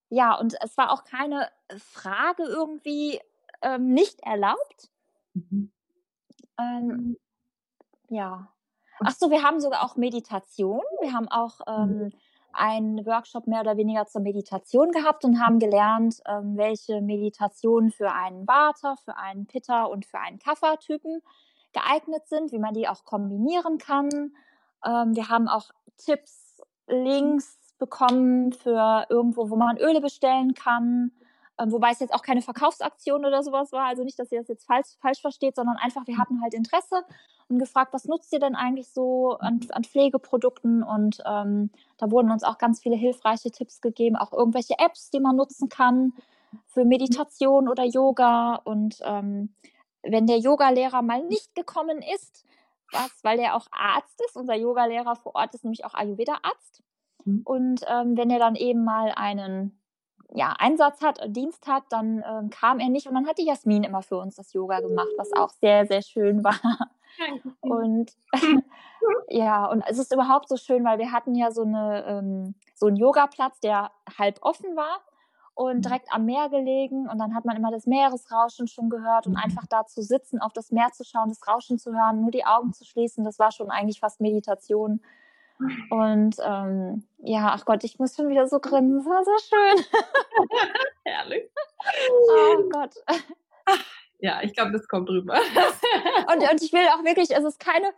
ja, 0.08 0.34
und 0.34 0.56
es 0.60 0.76
war 0.76 0.90
auch 0.90 1.04
keine 1.04 1.48
Frage 1.78 2.42
irgendwie 2.42 3.20
ähm, 3.62 3.92
nicht 3.94 4.20
erlaubt. 4.20 4.90
Mhm. 5.34 5.70
Ähm, 6.58 6.86
mhm. 6.86 7.16
ja. 8.08 8.52
Ach 9.02 9.12
so, 9.12 9.30
wir 9.30 9.42
haben 9.42 9.60
sogar 9.60 9.82
auch 9.84 9.96
Meditation. 9.96 10.82
Wir 11.00 11.12
haben 11.12 11.28
auch 11.28 11.60
mhm. 11.60 12.02
ähm, 12.02 12.12
einen 12.52 13.04
Workshop 13.06 13.46
mehr 13.46 13.60
oder 13.60 13.76
weniger 13.76 14.06
zur 14.06 14.22
Meditation 14.22 14.90
gehabt 14.90 15.24
und 15.24 15.40
haben 15.40 15.58
gelernt, 15.58 16.20
ähm, 16.26 16.56
welche 16.56 17.00
Meditationen 17.00 17.90
für 17.90 18.12
einen 18.12 18.46
Vata, 18.46 18.96
für 19.04 19.16
einen 19.16 19.46
Pitta 19.46 19.84
und 19.84 20.06
für 20.06 20.18
einen 20.18 20.38
Kapha-Typen 20.38 21.22
geeignet 21.72 22.26
sind, 22.28 22.52
wie 22.52 22.58
man 22.58 22.74
die 22.74 22.88
auch 22.88 23.04
kombinieren 23.04 23.78
kann. 23.78 24.08
Ähm, 24.84 25.14
wir 25.14 25.28
haben 25.28 25.48
auch 25.48 25.70
Tipps, 25.96 26.62
Links 26.88 27.58
bekommen 27.78 28.52
für 28.52 29.06
irgendwo, 29.08 29.50
wo 29.50 29.56
man 29.56 29.78
Öle 29.78 30.00
bestellen 30.00 30.54
kann. 30.54 31.12
Ähm, 31.60 31.72
wobei 31.72 31.90
es 31.90 32.00
jetzt 32.00 32.14
auch 32.14 32.22
keine 32.22 32.42
Verkaufsaktion 32.42 33.24
oder 33.24 33.42
sowas 33.42 33.72
war. 33.72 33.86
Also 33.86 34.02
nicht, 34.02 34.18
dass 34.18 34.32
ihr 34.32 34.38
das 34.38 34.48
jetzt 34.48 34.66
falsch, 34.66 34.88
falsch 35.00 35.20
versteht, 35.20 35.56
sondern 35.56 35.76
einfach, 35.76 36.06
wir 36.06 36.16
hatten 36.16 36.40
halt 36.40 36.54
Interesse 36.54 37.04
und 37.48 37.58
gefragt, 37.58 37.92
was 37.92 38.06
nutzt 38.06 38.32
ihr 38.32 38.38
denn 38.38 38.54
eigentlich 38.54 38.88
so 38.88 39.36
an, 39.38 39.60
an 39.70 39.84
Pflegeprodukten? 39.84 40.82
Und 40.82 41.22
ähm, 41.26 41.70
da 41.98 42.10
wurden 42.10 42.30
uns 42.30 42.44
auch 42.44 42.58
ganz 42.58 42.80
viele 42.80 42.96
hilfreiche 42.96 43.50
Tipps 43.50 43.80
gegeben, 43.80 44.16
auch 44.16 44.32
irgendwelche 44.32 44.78
Apps, 44.78 45.10
die 45.10 45.20
man 45.20 45.36
nutzen 45.36 45.68
kann 45.68 46.14
für 46.66 46.84
Meditation 46.84 47.68
oder 47.68 47.84
Yoga. 47.84 48.54
Und 48.64 49.00
ähm, 49.04 49.54
wenn 50.02 50.26
der 50.26 50.38
Yogalehrer 50.38 51.02
mal 51.02 51.22
nicht 51.24 51.54
gekommen 51.54 52.00
ist, 52.14 52.46
was, 52.92 53.22
weil 53.22 53.36
der 53.36 53.54
auch 53.54 53.66
Arzt 53.70 54.20
ist, 54.26 54.36
unser 54.36 54.54
Yogalehrer 54.54 55.16
vor 55.16 55.34
Ort 55.34 55.54
ist 55.54 55.64
nämlich 55.64 55.84
auch 55.84 55.94
Ayurveda-Arzt. 55.94 56.82
Mhm. 57.24 57.42
Und 57.44 57.80
ähm, 57.86 58.16
wenn 58.16 58.30
er 58.30 58.38
dann 58.38 58.56
eben 58.56 58.82
mal 58.82 59.12
einen 59.14 59.79
ja, 60.32 60.54
Einsatz 60.58 61.02
hat, 61.02 61.20
Dienst 61.26 61.66
hat, 61.66 61.84
dann 61.90 62.22
ähm, 62.26 62.50
kam 62.50 62.78
er 62.78 62.88
nicht 62.88 63.06
und 63.06 63.14
dann 63.14 63.26
hat 63.26 63.38
die 63.38 63.46
Jasmin 63.46 63.84
immer 63.84 64.02
für 64.02 64.18
uns 64.18 64.36
das 64.36 64.52
Yoga 64.52 64.80
gemacht, 64.80 65.08
was 65.16 65.32
auch 65.32 65.50
sehr, 65.60 65.86
sehr 65.86 66.02
schön 66.02 66.44
war. 66.44 66.60
Und 67.60 68.12
ja, 69.28 69.66
und 69.66 69.82
es 69.88 69.98
ist 69.98 70.12
überhaupt 70.14 70.48
so 70.48 70.56
schön, 70.56 70.84
weil 70.84 70.98
wir 70.98 71.12
hatten 71.12 71.34
ja 71.34 71.50
so, 71.50 71.62
eine, 71.62 72.04
ähm, 72.06 72.54
so 72.74 72.86
einen 72.86 72.96
Yogaplatz, 72.96 73.60
der 73.60 73.90
halb 74.18 74.38
offen 74.42 74.76
war 74.76 75.00
und 75.54 75.78
mhm. 75.78 75.82
direkt 75.82 76.12
am 76.12 76.24
Meer 76.24 76.48
gelegen. 76.48 77.08
Und 77.08 77.18
dann 77.18 77.34
hat 77.34 77.44
man 77.44 77.56
immer 77.56 77.70
das 77.70 77.86
Meeresrauschen 77.86 78.68
schon 78.68 78.90
gehört 78.90 79.26
und 79.26 79.36
einfach 79.36 79.66
da 79.66 79.86
zu 79.86 80.02
sitzen, 80.02 80.40
auf 80.40 80.52
das 80.52 80.70
Meer 80.70 80.90
zu 80.92 81.04
schauen, 81.04 81.28
das 81.28 81.46
Rauschen 81.46 81.78
zu 81.78 81.92
hören, 81.92 82.20
nur 82.22 82.30
die 82.30 82.46
Augen 82.46 82.72
zu 82.72 82.84
schließen, 82.84 83.24
das 83.24 83.38
war 83.38 83.52
schon 83.52 83.70
eigentlich 83.70 84.00
fast 84.00 84.20
Meditation. 84.20 85.02
Und 85.90 86.36
ähm, 86.42 87.04
ja, 87.18 87.52
ach 87.54 87.64
Gott, 87.64 87.84
ich 87.84 87.98
muss 87.98 88.16
schon 88.16 88.28
wieder 88.28 88.48
so 88.48 88.60
grinsen. 88.60 88.98
Das 88.98 89.06
war 89.06 89.24
so 89.24 89.32
schön. 89.48 89.84
Herrlich. 91.04 91.50
Oh 92.30 92.68
Gott. 92.70 92.94
Ja, 94.22 94.42
ich 94.42 94.52
glaube, 94.52 94.72
das 94.72 94.86
kommt 94.86 95.08
rüber. 95.08 95.32
und, 96.30 96.50
und 96.50 96.62
ich 96.62 96.74
will 96.74 96.86
auch 96.88 97.02
wirklich, 97.04 97.30
es 97.30 97.42
ist 97.42 97.58
keine 97.58 97.90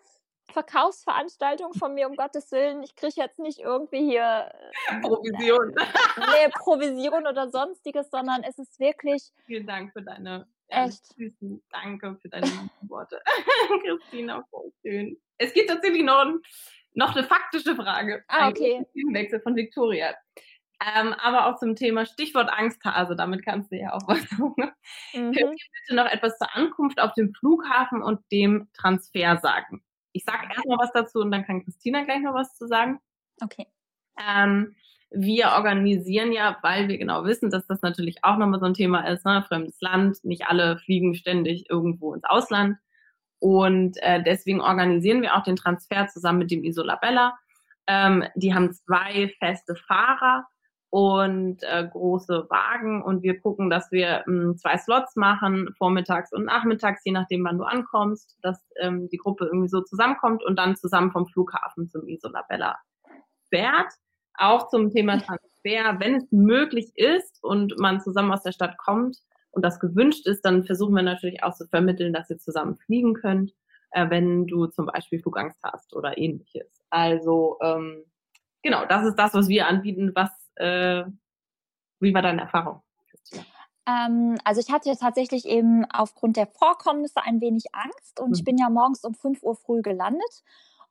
Verkaufsveranstaltung 0.52 1.72
von 1.74 1.94
mir, 1.94 2.08
um 2.08 2.14
Gottes 2.14 2.52
Willen. 2.52 2.84
Ich 2.84 2.94
kriege 2.94 3.14
jetzt 3.16 3.40
nicht 3.40 3.58
irgendwie 3.58 4.04
hier 4.04 4.52
äh, 4.88 5.00
Provision. 5.00 5.74
nee, 5.74 6.48
Provision 6.54 7.26
oder 7.26 7.50
sonstiges, 7.50 8.08
sondern 8.10 8.44
es 8.44 8.56
ist 8.58 8.78
wirklich. 8.78 9.32
Vielen 9.46 9.66
Dank 9.66 9.92
für 9.92 10.02
deine 10.02 10.46
echt 10.72 11.06
süßen 11.14 11.62
Danke 11.70 12.16
für 12.20 12.28
deine 12.28 12.46
Worte. 12.82 13.20
Christina, 13.84 14.44
voll 14.50 14.72
schön. 14.82 15.16
Es 15.38 15.52
gibt 15.52 15.70
tatsächlich 15.70 16.02
noch, 16.02 16.20
ein, 16.20 16.38
noch 16.94 17.14
eine 17.14 17.24
faktische 17.24 17.74
Frage. 17.74 18.24
Ah, 18.28 18.48
okay. 18.48 18.84
Wechsel 19.12 19.40
von 19.40 19.56
Victoria. 19.56 20.14
Ähm, 20.84 21.12
aber 21.14 21.46
auch 21.46 21.58
zum 21.58 21.76
Thema 21.76 22.06
Stichwort 22.06 22.50
Angsthase, 22.50 23.14
damit 23.14 23.44
kannst 23.44 23.70
du 23.70 23.76
ja 23.76 23.92
auch 23.92 24.06
was 24.08 24.22
sagen. 24.30 24.72
Mhm. 25.12 25.32
Könnt 25.32 25.36
ihr 25.36 25.46
bitte 25.46 25.94
noch 25.94 26.06
etwas 26.06 26.36
zur 26.38 26.54
Ankunft 26.54 27.00
auf 27.00 27.12
dem 27.14 27.32
Flughafen 27.34 28.02
und 28.02 28.20
dem 28.32 28.68
Transfer 28.74 29.36
sagen? 29.36 29.84
Ich 30.12 30.24
sage 30.24 30.48
erstmal 30.48 30.78
was 30.78 30.92
dazu 30.92 31.20
und 31.20 31.30
dann 31.30 31.44
kann 31.44 31.64
Christina 31.64 32.02
gleich 32.04 32.20
noch 32.20 32.34
was 32.34 32.56
zu 32.56 32.66
sagen. 32.66 33.00
Okay. 33.40 33.66
Ähm, 34.20 34.74
wir 35.14 35.52
organisieren 35.56 36.32
ja, 36.32 36.58
weil 36.62 36.88
wir 36.88 36.98
genau 36.98 37.24
wissen, 37.24 37.50
dass 37.50 37.66
das 37.66 37.82
natürlich 37.82 38.22
auch 38.22 38.36
nochmal 38.36 38.60
so 38.60 38.66
ein 38.66 38.74
Thema 38.74 39.06
ist, 39.08 39.24
ne? 39.24 39.44
fremdes 39.46 39.80
Land, 39.80 40.24
nicht 40.24 40.46
alle 40.46 40.78
fliegen 40.78 41.14
ständig 41.14 41.68
irgendwo 41.68 42.14
ins 42.14 42.24
Ausland. 42.24 42.76
Und 43.38 43.96
äh, 44.02 44.22
deswegen 44.22 44.60
organisieren 44.60 45.22
wir 45.22 45.34
auch 45.34 45.42
den 45.42 45.56
Transfer 45.56 46.06
zusammen 46.08 46.38
mit 46.38 46.50
dem 46.50 46.64
Isolabella. 46.64 47.36
Ähm, 47.86 48.24
die 48.36 48.54
haben 48.54 48.72
zwei 48.72 49.32
feste 49.40 49.74
Fahrer 49.74 50.46
und 50.90 51.62
äh, 51.62 51.88
große 51.90 52.46
Wagen 52.50 53.02
und 53.02 53.22
wir 53.22 53.40
gucken, 53.40 53.70
dass 53.70 53.90
wir 53.90 54.24
ähm, 54.28 54.56
zwei 54.58 54.76
Slots 54.76 55.16
machen, 55.16 55.74
vormittags 55.78 56.32
und 56.32 56.44
nachmittags, 56.44 57.00
je 57.04 57.12
nachdem, 57.12 57.44
wann 57.44 57.58
du 57.58 57.64
ankommst, 57.64 58.36
dass 58.42 58.62
ähm, 58.78 59.08
die 59.08 59.16
Gruppe 59.16 59.46
irgendwie 59.46 59.68
so 59.68 59.80
zusammenkommt 59.80 60.44
und 60.44 60.56
dann 60.56 60.76
zusammen 60.76 61.10
vom 61.10 61.26
Flughafen 61.26 61.88
zum 61.88 62.06
Isolabella 62.06 62.78
fährt. 63.48 63.92
Auch 64.34 64.68
zum 64.68 64.90
Thema 64.90 65.18
Transfer, 65.18 66.00
wenn 66.00 66.16
es 66.16 66.30
möglich 66.30 66.92
ist 66.96 67.42
und 67.42 67.78
man 67.78 68.00
zusammen 68.00 68.32
aus 68.32 68.42
der 68.42 68.52
Stadt 68.52 68.76
kommt 68.78 69.18
und 69.50 69.64
das 69.64 69.80
gewünscht 69.80 70.26
ist, 70.26 70.44
dann 70.44 70.64
versuchen 70.64 70.94
wir 70.94 71.02
natürlich 71.02 71.42
auch 71.42 71.54
zu 71.54 71.66
vermitteln, 71.68 72.12
dass 72.12 72.30
ihr 72.30 72.38
zusammen 72.38 72.76
fliegen 72.76 73.14
könnt, 73.14 73.52
äh, 73.90 74.08
wenn 74.10 74.46
du 74.46 74.66
zum 74.66 74.86
Beispiel 74.86 75.20
Flugangst 75.20 75.58
hast 75.62 75.94
oder 75.94 76.18
ähnliches. 76.18 76.82
Also 76.90 77.58
ähm, 77.62 78.04
genau, 78.62 78.86
das 78.86 79.06
ist 79.06 79.16
das, 79.16 79.34
was 79.34 79.48
wir 79.48 79.66
anbieten, 79.66 80.12
was 80.14 80.30
äh, 80.56 81.04
wie 82.00 82.12
war 82.12 82.22
deine 82.22 82.42
Erfahrung? 82.42 82.82
Ähm, 83.86 84.38
also 84.44 84.60
ich 84.60 84.70
hatte 84.72 84.94
tatsächlich 84.96 85.46
eben 85.46 85.84
aufgrund 85.90 86.36
der 86.36 86.46
Vorkommnisse 86.46 87.22
ein 87.22 87.40
wenig 87.40 87.64
Angst 87.72 88.20
und 88.20 88.28
mhm. 88.28 88.34
ich 88.34 88.44
bin 88.44 88.58
ja 88.58 88.68
morgens 88.70 89.04
um 89.04 89.14
5 89.14 89.42
Uhr 89.42 89.56
früh 89.56 89.82
gelandet. 89.82 90.42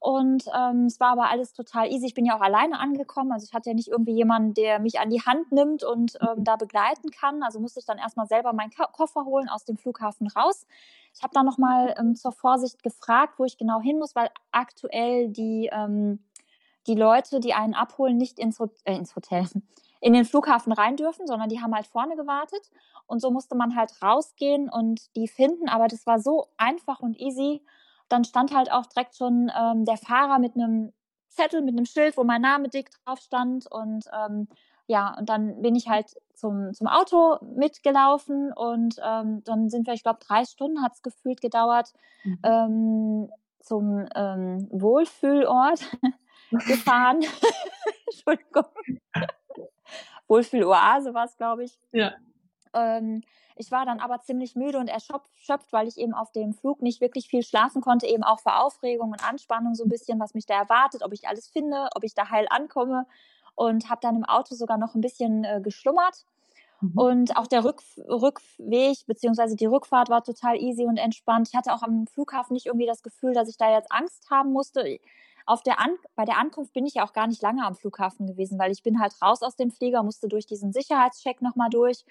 Und 0.02 0.46
ähm, 0.58 0.86
es 0.88 1.00
war 1.00 1.10
aber 1.10 1.30
alles 1.30 1.54
total 1.54 1.92
easy. 1.92 2.08
Ich 2.08 2.16
bin 2.16 2.26
ja 2.26 2.36
auch 2.36 2.42
alleine 2.42 2.80
angekommen. 2.80 3.32
Also 3.32 3.46
ich 3.48 3.54
hatte 3.54 3.70
ja 3.70 3.76
nicht 3.76 3.88
irgendwie 3.88 4.16
jemanden, 4.16 4.56
der 4.56 4.80
mich 4.80 5.00
an 5.00 5.12
die 5.12 5.22
Hand 5.22 5.52
nimmt 5.52 5.84
und 5.84 6.18
ähm, 6.22 6.44
da 6.44 6.56
begleiten 6.56 7.12
kann. 7.12 7.44
Also 7.44 7.60
musste 7.60 7.82
ich 7.82 7.86
dann 7.86 8.00
erstmal 8.00 8.26
selber 8.26 8.52
meinen 8.52 8.72
Koffer 8.72 9.26
holen 9.26 9.48
aus 9.48 9.64
dem 9.64 9.78
Flughafen 9.78 10.26
raus. 10.26 10.66
Ich 11.14 11.22
habe 11.22 11.36
dann 11.36 11.46
nochmal 11.46 11.94
ähm, 12.00 12.16
zur 12.16 12.32
Vorsicht 12.32 12.82
gefragt, 12.82 13.36
wo 13.38 13.46
ich 13.46 13.60
genau 13.60 13.80
hin 13.80 14.00
muss, 14.00 14.16
weil 14.16 14.32
aktuell 14.52 15.30
die, 15.30 15.70
ähm, 15.72 16.26
die 16.88 16.96
Leute, 16.96 17.40
die 17.40 17.54
einen 17.54 17.76
abholen, 17.76 18.18
nicht 18.18 18.40
ins, 18.40 18.60
Ho 18.60 18.72
äh, 18.86 18.96
ins 18.96 19.16
Hotel, 19.16 19.46
in 20.02 20.14
den 20.14 20.26
Flughafen 20.26 20.74
rein 20.74 20.98
dürfen, 20.98 21.28
sondern 21.28 21.50
die 21.50 21.62
haben 21.62 21.76
halt 21.76 21.86
vorne 21.86 22.16
gewartet. 22.16 22.72
Und 23.06 23.20
so 23.20 23.30
musste 23.30 23.54
man 23.54 23.76
halt 23.76 23.92
rausgehen 24.02 24.68
und 24.68 25.16
die 25.16 25.28
finden. 25.28 25.70
Aber 25.70 25.88
das 25.88 26.08
war 26.08 26.20
so 26.20 26.48
einfach 26.58 27.02
und 27.02 27.20
easy 27.20 27.62
dann 28.12 28.24
stand 28.24 28.54
halt 28.54 28.72
auch 28.72 28.86
direkt 28.86 29.16
schon 29.16 29.52
ähm, 29.58 29.86
der 29.86 29.98
Fahrer 29.98 30.40
mit 30.40 30.56
einem 30.56 30.94
Zettel, 31.30 31.62
mit 31.62 31.76
einem 31.76 31.86
Schild, 31.86 32.18
wo 32.18 32.24
mein 32.24 32.42
Name 32.42 32.70
dick 32.70 32.90
drauf 33.06 33.20
stand. 33.20 33.68
Und 33.72 34.06
ähm, 34.14 34.48
ja, 34.88 35.16
und 35.18 35.30
dann 35.30 35.62
bin 35.62 35.76
ich 35.76 35.88
halt 35.88 36.16
zum, 36.34 36.74
zum 36.74 36.88
Auto 36.88 37.38
mitgelaufen 37.56 38.52
und 38.52 38.96
ähm, 39.04 39.44
dann 39.46 39.70
sind 39.70 39.88
wir, 39.88 39.94
ich 39.94 40.04
glaube, 40.04 40.20
drei 40.26 40.44
Stunden 40.44 40.84
hat 40.84 40.94
es 40.94 41.02
gefühlt 41.02 41.40
gedauert, 41.40 41.94
mhm. 42.24 42.40
Ähm, 42.44 43.32
zum 43.62 44.08
ähm, 44.16 44.68
Wohlfühlort 44.72 45.82
gefahren. 46.52 47.22
Entschuldigung. 48.08 48.66
Wohlfühloase 50.28 51.14
war 51.14 51.26
es, 51.26 51.38
glaube 51.38 51.64
ich. 51.64 51.80
Ja. 51.92 52.14
Ähm, 52.74 53.22
ich 53.56 53.72
war 53.72 53.86
dann 53.86 54.00
aber 54.00 54.22
ziemlich 54.22 54.56
müde 54.56 54.80
und 54.80 54.88
erschöpft, 54.88 55.72
weil 55.72 55.88
ich 55.88 55.98
eben 55.98 56.14
auf 56.14 56.32
dem 56.32 56.54
Flug 56.54 56.82
nicht 56.82 57.02
wirklich 57.02 57.28
viel 57.28 57.44
schlafen 57.44 57.82
konnte, 57.82 58.08
eben 58.08 58.24
auch 58.24 58.40
vor 58.40 58.62
Aufregung 58.62 59.12
und 59.12 59.28
Anspannung 59.28 59.76
so 59.76 59.84
ein 59.84 59.90
bisschen, 59.90 60.20
was 60.20 60.34
mich 60.34 60.46
da 60.46 60.56
erwartet, 60.56 61.04
ob 61.04 61.14
ich 61.14 61.28
alles 61.28 61.48
finde, 61.48 61.90
ob 61.96 62.04
ich 62.04 62.14
da 62.14 62.30
heil 62.30 62.48
ankomme 62.50 63.06
und 63.56 63.90
habe 63.90 64.02
dann 64.02 64.16
im 64.16 64.26
Auto 64.26 64.56
sogar 64.56 64.78
noch 64.78 64.96
ein 64.96 65.02
bisschen 65.02 65.44
äh, 65.44 65.62
geschlummert. 65.62 66.26
Mhm. 66.82 66.98
Und 66.98 67.38
auch 67.38 67.48
der 67.48 67.64
Rück 67.64 67.82
Rückweg 67.98 69.06
bzw. 69.06 69.56
die 69.56 69.66
Rückfahrt 69.66 70.10
war 70.10 70.24
total 70.24 70.58
easy 70.58 70.86
und 70.86 70.98
entspannt. 70.98 71.50
Ich 71.50 71.56
hatte 71.56 71.74
auch 71.74 71.84
am 71.84 72.08
Flughafen 72.08 72.54
nicht 72.54 72.66
irgendwie 72.66 72.88
das 72.88 73.04
Gefühl, 73.04 73.34
dass 73.34 73.50
ich 73.50 73.58
da 73.58 73.72
jetzt 73.72 73.92
Angst 73.92 74.30
haben 74.30 74.52
musste. 74.52 75.00
Auf 75.46 75.64
der 75.64 75.80
An 75.80 75.96
bei 76.16 76.26
der 76.26 76.38
Ankunft 76.38 76.74
bin 76.74 76.86
ich 76.86 76.96
ja 76.96 77.06
auch 77.06 77.14
gar 77.14 77.28
nicht 77.28 77.42
lange 77.42 77.66
am 77.66 77.76
Flughafen 77.76 78.28
gewesen, 78.28 78.60
weil 78.60 78.72
ich 78.72 78.84
bin 78.84 79.00
halt 79.00 79.14
raus 79.22 79.42
aus 79.42 79.56
dem 79.56 79.72
Flieger, 79.72 80.04
musste 80.04 80.28
durch 80.28 80.46
diesen 80.46 80.72
Sicherheitscheck 80.72 81.42
nochmal 81.42 81.70
durch 81.70 82.06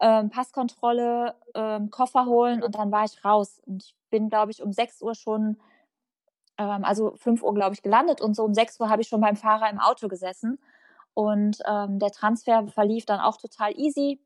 ähm, 0.00 0.30
Passkontrolle, 0.30 1.34
ähm, 1.54 1.90
Koffer 1.90 2.26
holen 2.26 2.62
und 2.62 2.74
dann 2.74 2.92
war 2.92 3.04
ich 3.04 3.24
raus. 3.24 3.60
Und 3.66 3.84
ich 3.84 3.94
bin, 4.10 4.28
glaube 4.28 4.50
ich, 4.52 4.62
um 4.62 4.72
6 4.72 5.02
Uhr 5.02 5.14
schon, 5.14 5.58
ähm, 6.58 6.84
also 6.84 7.14
5 7.16 7.42
Uhr, 7.42 7.54
glaube 7.54 7.74
ich, 7.74 7.82
gelandet 7.82 8.20
und 8.20 8.34
so 8.34 8.44
um 8.44 8.54
6 8.54 8.80
Uhr 8.80 8.88
habe 8.88 9.02
ich 9.02 9.08
schon 9.08 9.20
beim 9.20 9.36
Fahrer 9.36 9.70
im 9.70 9.80
Auto 9.80 10.08
gesessen. 10.08 10.58
Und 11.14 11.58
ähm, 11.66 11.98
der 11.98 12.10
Transfer 12.10 12.66
verlief 12.68 13.06
dann 13.06 13.20
auch 13.20 13.38
total 13.38 13.72
easy. 13.78 14.20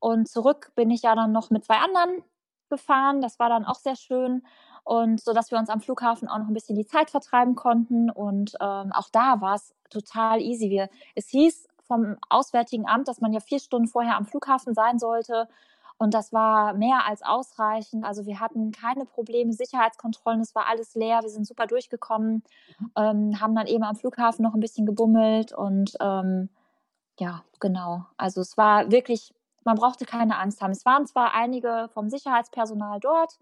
Und 0.00 0.28
zurück 0.28 0.72
bin 0.74 0.90
ich 0.90 1.02
ja 1.02 1.14
dann 1.14 1.30
noch 1.30 1.50
mit 1.50 1.64
zwei 1.64 1.76
anderen 1.76 2.24
gefahren. 2.68 3.20
Das 3.20 3.38
war 3.38 3.48
dann 3.48 3.64
auch 3.64 3.76
sehr 3.76 3.94
schön. 3.94 4.42
Und 4.82 5.20
so 5.20 5.32
dass 5.32 5.52
wir 5.52 5.58
uns 5.58 5.68
am 5.68 5.80
Flughafen 5.80 6.28
auch 6.28 6.38
noch 6.38 6.48
ein 6.48 6.54
bisschen 6.54 6.74
die 6.74 6.86
Zeit 6.86 7.10
vertreiben 7.10 7.54
konnten. 7.54 8.10
Und 8.10 8.56
ähm, 8.60 8.90
auch 8.92 9.08
da 9.12 9.40
war 9.40 9.54
es 9.54 9.72
total 9.90 10.40
easy. 10.40 10.70
Wir, 10.70 10.88
es 11.14 11.28
hieß, 11.28 11.68
vom 11.92 12.16
Auswärtigen 12.30 12.88
Amt, 12.88 13.08
dass 13.08 13.20
man 13.20 13.32
ja 13.32 13.40
vier 13.40 13.58
Stunden 13.58 13.86
vorher 13.86 14.16
am 14.16 14.24
Flughafen 14.24 14.74
sein 14.74 14.98
sollte. 14.98 15.48
Und 15.98 16.14
das 16.14 16.32
war 16.32 16.72
mehr 16.72 17.06
als 17.06 17.22
ausreichend. 17.22 18.04
Also 18.04 18.26
wir 18.26 18.40
hatten 18.40 18.72
keine 18.72 19.04
Probleme, 19.04 19.52
Sicherheitskontrollen, 19.52 20.40
es 20.40 20.54
war 20.54 20.66
alles 20.66 20.94
leer, 20.94 21.20
wir 21.22 21.28
sind 21.28 21.46
super 21.46 21.66
durchgekommen, 21.66 22.42
mhm. 22.78 22.90
ähm, 22.96 23.40
haben 23.40 23.54
dann 23.54 23.66
eben 23.66 23.84
am 23.84 23.96
Flughafen 23.96 24.42
noch 24.42 24.54
ein 24.54 24.60
bisschen 24.60 24.86
gebummelt 24.86 25.52
und 25.52 25.96
ähm, 26.00 26.48
ja, 27.20 27.44
genau. 27.60 28.06
Also 28.16 28.40
es 28.40 28.56
war 28.56 28.90
wirklich, 28.90 29.34
man 29.64 29.76
brauchte 29.76 30.06
keine 30.06 30.38
Angst 30.38 30.60
haben. 30.60 30.72
Es 30.72 30.84
waren 30.86 31.06
zwar 31.06 31.34
einige 31.34 31.88
vom 31.92 32.08
Sicherheitspersonal 32.08 32.98
dort, 32.98 33.38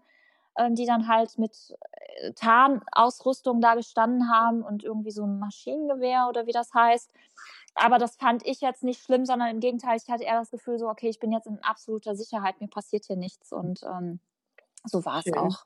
ähm, 0.57 0.75
die 0.75 0.85
dann 0.85 1.07
halt 1.07 1.39
mit 1.39 1.73
äh, 2.21 2.33
Tarnausrüstung 2.33 3.61
da 3.61 3.75
gestanden 3.75 4.29
haben 4.29 4.61
und 4.61 4.83
irgendwie 4.83 5.11
so 5.11 5.23
ein 5.23 5.39
Maschinengewehr 5.39 6.27
oder 6.29 6.45
wie 6.45 6.51
das 6.51 6.73
heißt. 6.73 7.11
Aber 7.75 7.97
das 7.97 8.15
fand 8.15 8.45
ich 8.45 8.61
jetzt 8.61 8.83
nicht 8.83 9.01
schlimm, 9.03 9.25
sondern 9.25 9.49
im 9.49 9.59
Gegenteil, 9.59 9.97
ich 9.97 10.09
hatte 10.09 10.23
eher 10.23 10.39
das 10.39 10.51
Gefühl, 10.51 10.77
so, 10.77 10.89
okay, 10.89 11.09
ich 11.09 11.19
bin 11.19 11.31
jetzt 11.31 11.47
in 11.47 11.59
absoluter 11.63 12.15
Sicherheit, 12.15 12.59
mir 12.59 12.67
passiert 12.67 13.05
hier 13.05 13.15
nichts. 13.15 13.51
Und 13.51 13.81
ähm, 13.83 14.19
so 14.85 15.05
war 15.05 15.19
es 15.25 15.33
auch. 15.33 15.65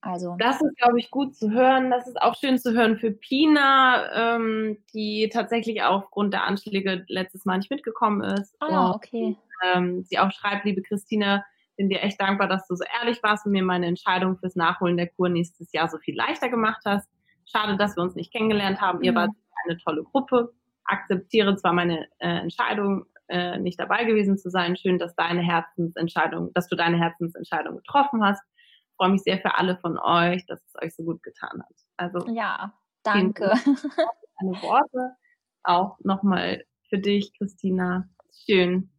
Also. 0.00 0.36
Das 0.38 0.60
ist, 0.60 0.76
glaube 0.76 0.98
ich, 0.98 1.10
gut 1.10 1.34
zu 1.34 1.50
hören. 1.50 1.90
Das 1.90 2.06
ist 2.06 2.20
auch 2.20 2.34
schön 2.36 2.58
zu 2.58 2.74
hören 2.74 2.98
für 2.98 3.10
Pina, 3.10 4.36
ähm, 4.36 4.76
die 4.92 5.30
tatsächlich 5.32 5.82
aufgrund 5.82 6.34
der 6.34 6.44
Anschläge 6.44 7.04
letztes 7.08 7.46
Mal 7.46 7.58
nicht 7.58 7.70
mitgekommen 7.70 8.20
ist. 8.20 8.54
Ah, 8.60 8.88
und, 8.88 8.96
okay. 8.96 9.36
Ähm, 9.64 10.04
sie 10.04 10.18
auch 10.18 10.30
schreibt, 10.30 10.66
liebe 10.66 10.82
Christine, 10.82 11.42
bin 11.76 11.88
dir 11.88 12.02
echt 12.02 12.20
dankbar, 12.20 12.48
dass 12.48 12.66
du 12.66 12.76
so 12.76 12.84
ehrlich 13.00 13.22
warst 13.22 13.46
und 13.46 13.52
mir 13.52 13.64
meine 13.64 13.86
Entscheidung 13.86 14.36
fürs 14.36 14.56
Nachholen 14.56 14.96
der 14.96 15.08
Kur 15.08 15.28
nächstes 15.28 15.72
Jahr 15.72 15.88
so 15.88 15.98
viel 15.98 16.16
leichter 16.16 16.48
gemacht 16.50 16.82
hast. 16.84 17.08
Schade, 17.46 17.76
dass 17.76 17.96
wir 17.96 18.02
uns 18.02 18.14
nicht 18.14 18.32
kennengelernt 18.32 18.80
haben. 18.80 18.98
Mhm. 18.98 19.04
Ihr 19.04 19.14
wart 19.14 19.30
eine 19.64 19.78
tolle 19.78 20.04
Gruppe 20.04 20.52
akzeptiere 20.84 21.56
zwar 21.56 21.72
meine 21.72 22.06
äh, 22.18 22.38
Entscheidung, 22.38 23.06
äh, 23.28 23.58
nicht 23.58 23.80
dabei 23.80 24.04
gewesen 24.04 24.36
zu 24.36 24.50
sein. 24.50 24.76
Schön, 24.76 24.98
dass 24.98 25.14
deine 25.16 25.42
Herzensentscheidung, 25.42 26.52
dass 26.52 26.68
du 26.68 26.76
deine 26.76 26.98
Herzensentscheidung 26.98 27.76
getroffen 27.76 28.24
hast. 28.24 28.42
Ich 28.56 28.96
freue 28.96 29.10
mich 29.10 29.22
sehr 29.22 29.38
für 29.38 29.56
alle 29.56 29.76
von 29.78 29.98
euch, 29.98 30.44
dass 30.46 30.62
es 30.62 30.82
euch 30.82 30.94
so 30.94 31.02
gut 31.04 31.22
getan 31.22 31.62
hat. 31.62 31.74
Also 31.96 32.26
ja, 32.30 32.72
danke. 33.02 33.52
Deine 33.64 34.62
Worte 34.62 35.16
auch 35.62 35.98
nochmal 36.00 36.64
für 36.88 36.98
dich, 36.98 37.36
Christina. 37.36 38.08
Schön. 38.46 38.90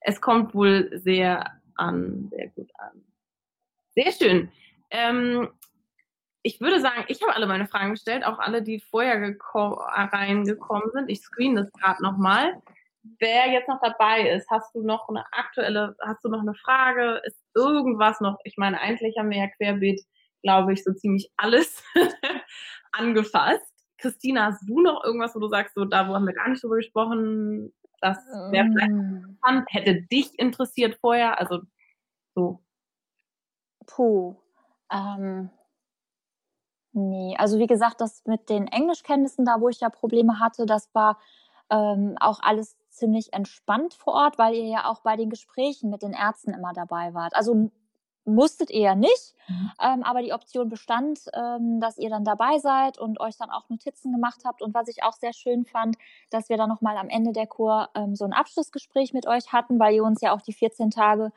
Es 0.00 0.20
kommt 0.20 0.54
wohl 0.54 0.90
sehr 0.94 1.60
an, 1.74 2.28
sehr 2.30 2.48
gut 2.50 2.70
an. 2.78 3.02
Sehr 3.94 4.12
schön. 4.12 4.50
Ähm, 4.90 5.48
ich 6.42 6.60
würde 6.60 6.80
sagen, 6.80 7.04
ich 7.08 7.22
habe 7.22 7.34
alle 7.34 7.46
meine 7.46 7.66
Fragen 7.66 7.92
gestellt, 7.92 8.24
auch 8.24 8.38
alle, 8.38 8.62
die 8.62 8.80
vorher 8.80 9.16
reingekommen 9.54 10.90
sind. 10.92 11.08
Ich 11.08 11.20
screen 11.20 11.54
das 11.54 11.70
gerade 11.72 12.02
nochmal. 12.02 12.60
Wer 13.18 13.50
jetzt 13.50 13.68
noch 13.68 13.80
dabei 13.80 14.28
ist, 14.28 14.48
hast 14.50 14.74
du 14.74 14.82
noch 14.82 15.08
eine 15.08 15.24
aktuelle, 15.32 15.96
hast 16.00 16.24
du 16.24 16.28
noch 16.28 16.40
eine 16.40 16.54
Frage? 16.54 17.20
Ist 17.24 17.40
irgendwas 17.54 18.20
noch? 18.20 18.38
Ich 18.44 18.56
meine, 18.56 18.80
eigentlich 18.80 19.16
haben 19.18 19.30
wir 19.30 19.38
ja 19.38 19.48
querbeet, 19.48 20.00
glaube 20.42 20.72
ich, 20.72 20.82
so 20.82 20.92
ziemlich 20.92 21.30
alles 21.36 21.82
angefasst. 22.92 23.72
Christina, 23.98 24.46
hast 24.46 24.68
du 24.68 24.80
noch 24.80 25.04
irgendwas, 25.04 25.34
wo 25.34 25.38
du 25.38 25.48
sagst, 25.48 25.74
so 25.74 25.84
da 25.84 26.08
wo 26.08 26.14
haben 26.14 26.26
wir 26.26 26.34
gar 26.34 26.48
nicht 26.48 26.62
drüber 26.62 26.76
gesprochen? 26.76 27.72
Das 28.00 28.18
wäre 28.50 28.66
vielleicht 28.66 28.90
mm. 28.90 29.14
interessant, 29.14 29.68
hätte 29.68 30.02
dich 30.02 30.36
interessiert 30.40 30.98
vorher, 31.00 31.38
also 31.38 31.60
so. 32.34 32.60
Puh. 33.86 34.36
Ähm, 34.90 35.50
Nee, 36.92 37.36
also 37.38 37.58
wie 37.58 37.66
gesagt, 37.66 38.00
das 38.00 38.22
mit 38.26 38.50
den 38.50 38.66
Englischkenntnissen, 38.66 39.44
da 39.44 39.60
wo 39.60 39.68
ich 39.68 39.80
ja 39.80 39.88
Probleme 39.88 40.40
hatte, 40.40 40.66
das 40.66 40.94
war 40.94 41.18
ähm, 41.70 42.16
auch 42.20 42.40
alles 42.42 42.76
ziemlich 42.90 43.32
entspannt 43.32 43.94
vor 43.94 44.12
Ort, 44.12 44.38
weil 44.38 44.54
ihr 44.54 44.66
ja 44.66 44.90
auch 44.90 45.00
bei 45.00 45.16
den 45.16 45.30
Gesprächen 45.30 45.88
mit 45.88 46.02
den 46.02 46.12
Ärzten 46.12 46.52
immer 46.52 46.74
dabei 46.74 47.14
wart. 47.14 47.34
Also 47.34 47.70
musstet 48.24 48.70
ihr 48.70 48.80
ja 48.80 48.94
nicht, 48.94 49.34
mhm. 49.48 49.70
ähm, 49.80 50.02
aber 50.02 50.22
die 50.22 50.32
Option 50.32 50.68
bestand, 50.68 51.20
ähm, 51.32 51.80
dass 51.80 51.98
ihr 51.98 52.10
dann 52.10 52.24
dabei 52.24 52.58
seid 52.58 52.98
und 52.98 53.18
euch 53.20 53.36
dann 53.36 53.50
auch 53.50 53.68
Notizen 53.68 54.12
gemacht 54.12 54.42
habt. 54.44 54.62
Und 54.62 54.74
was 54.74 54.88
ich 54.88 55.02
auch 55.02 55.14
sehr 55.14 55.32
schön 55.32 55.64
fand, 55.64 55.96
dass 56.30 56.48
wir 56.48 56.56
dann 56.56 56.68
nochmal 56.68 56.96
am 56.98 57.08
Ende 57.08 57.32
der 57.32 57.46
Kur 57.46 57.88
ähm, 57.94 58.14
so 58.14 58.24
ein 58.24 58.32
Abschlussgespräch 58.32 59.12
mit 59.12 59.26
euch 59.26 59.52
hatten, 59.52 59.80
weil 59.80 59.94
ihr 59.94 60.04
uns 60.04 60.20
ja 60.20 60.34
auch 60.34 60.42
die 60.42 60.52
14 60.52 60.90
Tage 60.90 61.32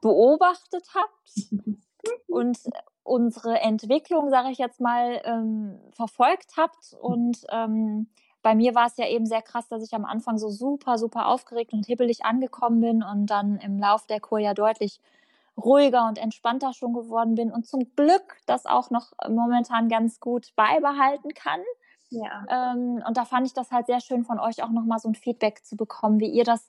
beobachtet 0.00 0.88
habt. 0.94 1.52
und 2.28 2.58
unsere 3.06 3.60
Entwicklung, 3.60 4.30
sage 4.30 4.50
ich 4.50 4.58
jetzt 4.58 4.80
mal, 4.80 5.20
ähm, 5.24 5.78
verfolgt 5.92 6.56
habt. 6.56 6.94
Und 7.00 7.46
ähm, 7.50 8.08
bei 8.42 8.54
mir 8.54 8.74
war 8.74 8.86
es 8.86 8.96
ja 8.96 9.08
eben 9.08 9.26
sehr 9.26 9.42
krass, 9.42 9.68
dass 9.68 9.82
ich 9.82 9.94
am 9.94 10.04
Anfang 10.04 10.38
so 10.38 10.48
super, 10.50 10.98
super 10.98 11.28
aufgeregt 11.28 11.72
und 11.72 11.86
hibbelig 11.86 12.24
angekommen 12.24 12.80
bin 12.80 13.02
und 13.02 13.26
dann 13.26 13.56
im 13.58 13.78
Lauf 13.78 14.06
der 14.06 14.20
Kur 14.20 14.38
ja 14.38 14.54
deutlich 14.54 15.00
ruhiger 15.56 16.06
und 16.06 16.18
entspannter 16.18 16.74
schon 16.74 16.92
geworden 16.92 17.34
bin 17.34 17.50
und 17.50 17.66
zum 17.66 17.94
Glück 17.96 18.36
das 18.44 18.66
auch 18.66 18.90
noch 18.90 19.12
momentan 19.28 19.88
ganz 19.88 20.20
gut 20.20 20.52
beibehalten 20.54 21.32
kann. 21.34 21.60
Ja. 22.10 22.44
Ähm, 22.50 23.02
und 23.06 23.16
da 23.16 23.24
fand 23.24 23.46
ich 23.46 23.54
das 23.54 23.72
halt 23.72 23.86
sehr 23.86 24.00
schön 24.00 24.24
von 24.24 24.38
euch 24.38 24.62
auch 24.62 24.70
nochmal 24.70 24.98
so 24.98 25.08
ein 25.08 25.14
Feedback 25.14 25.64
zu 25.64 25.76
bekommen, 25.76 26.20
wie 26.20 26.28
ihr 26.28 26.44
das 26.44 26.68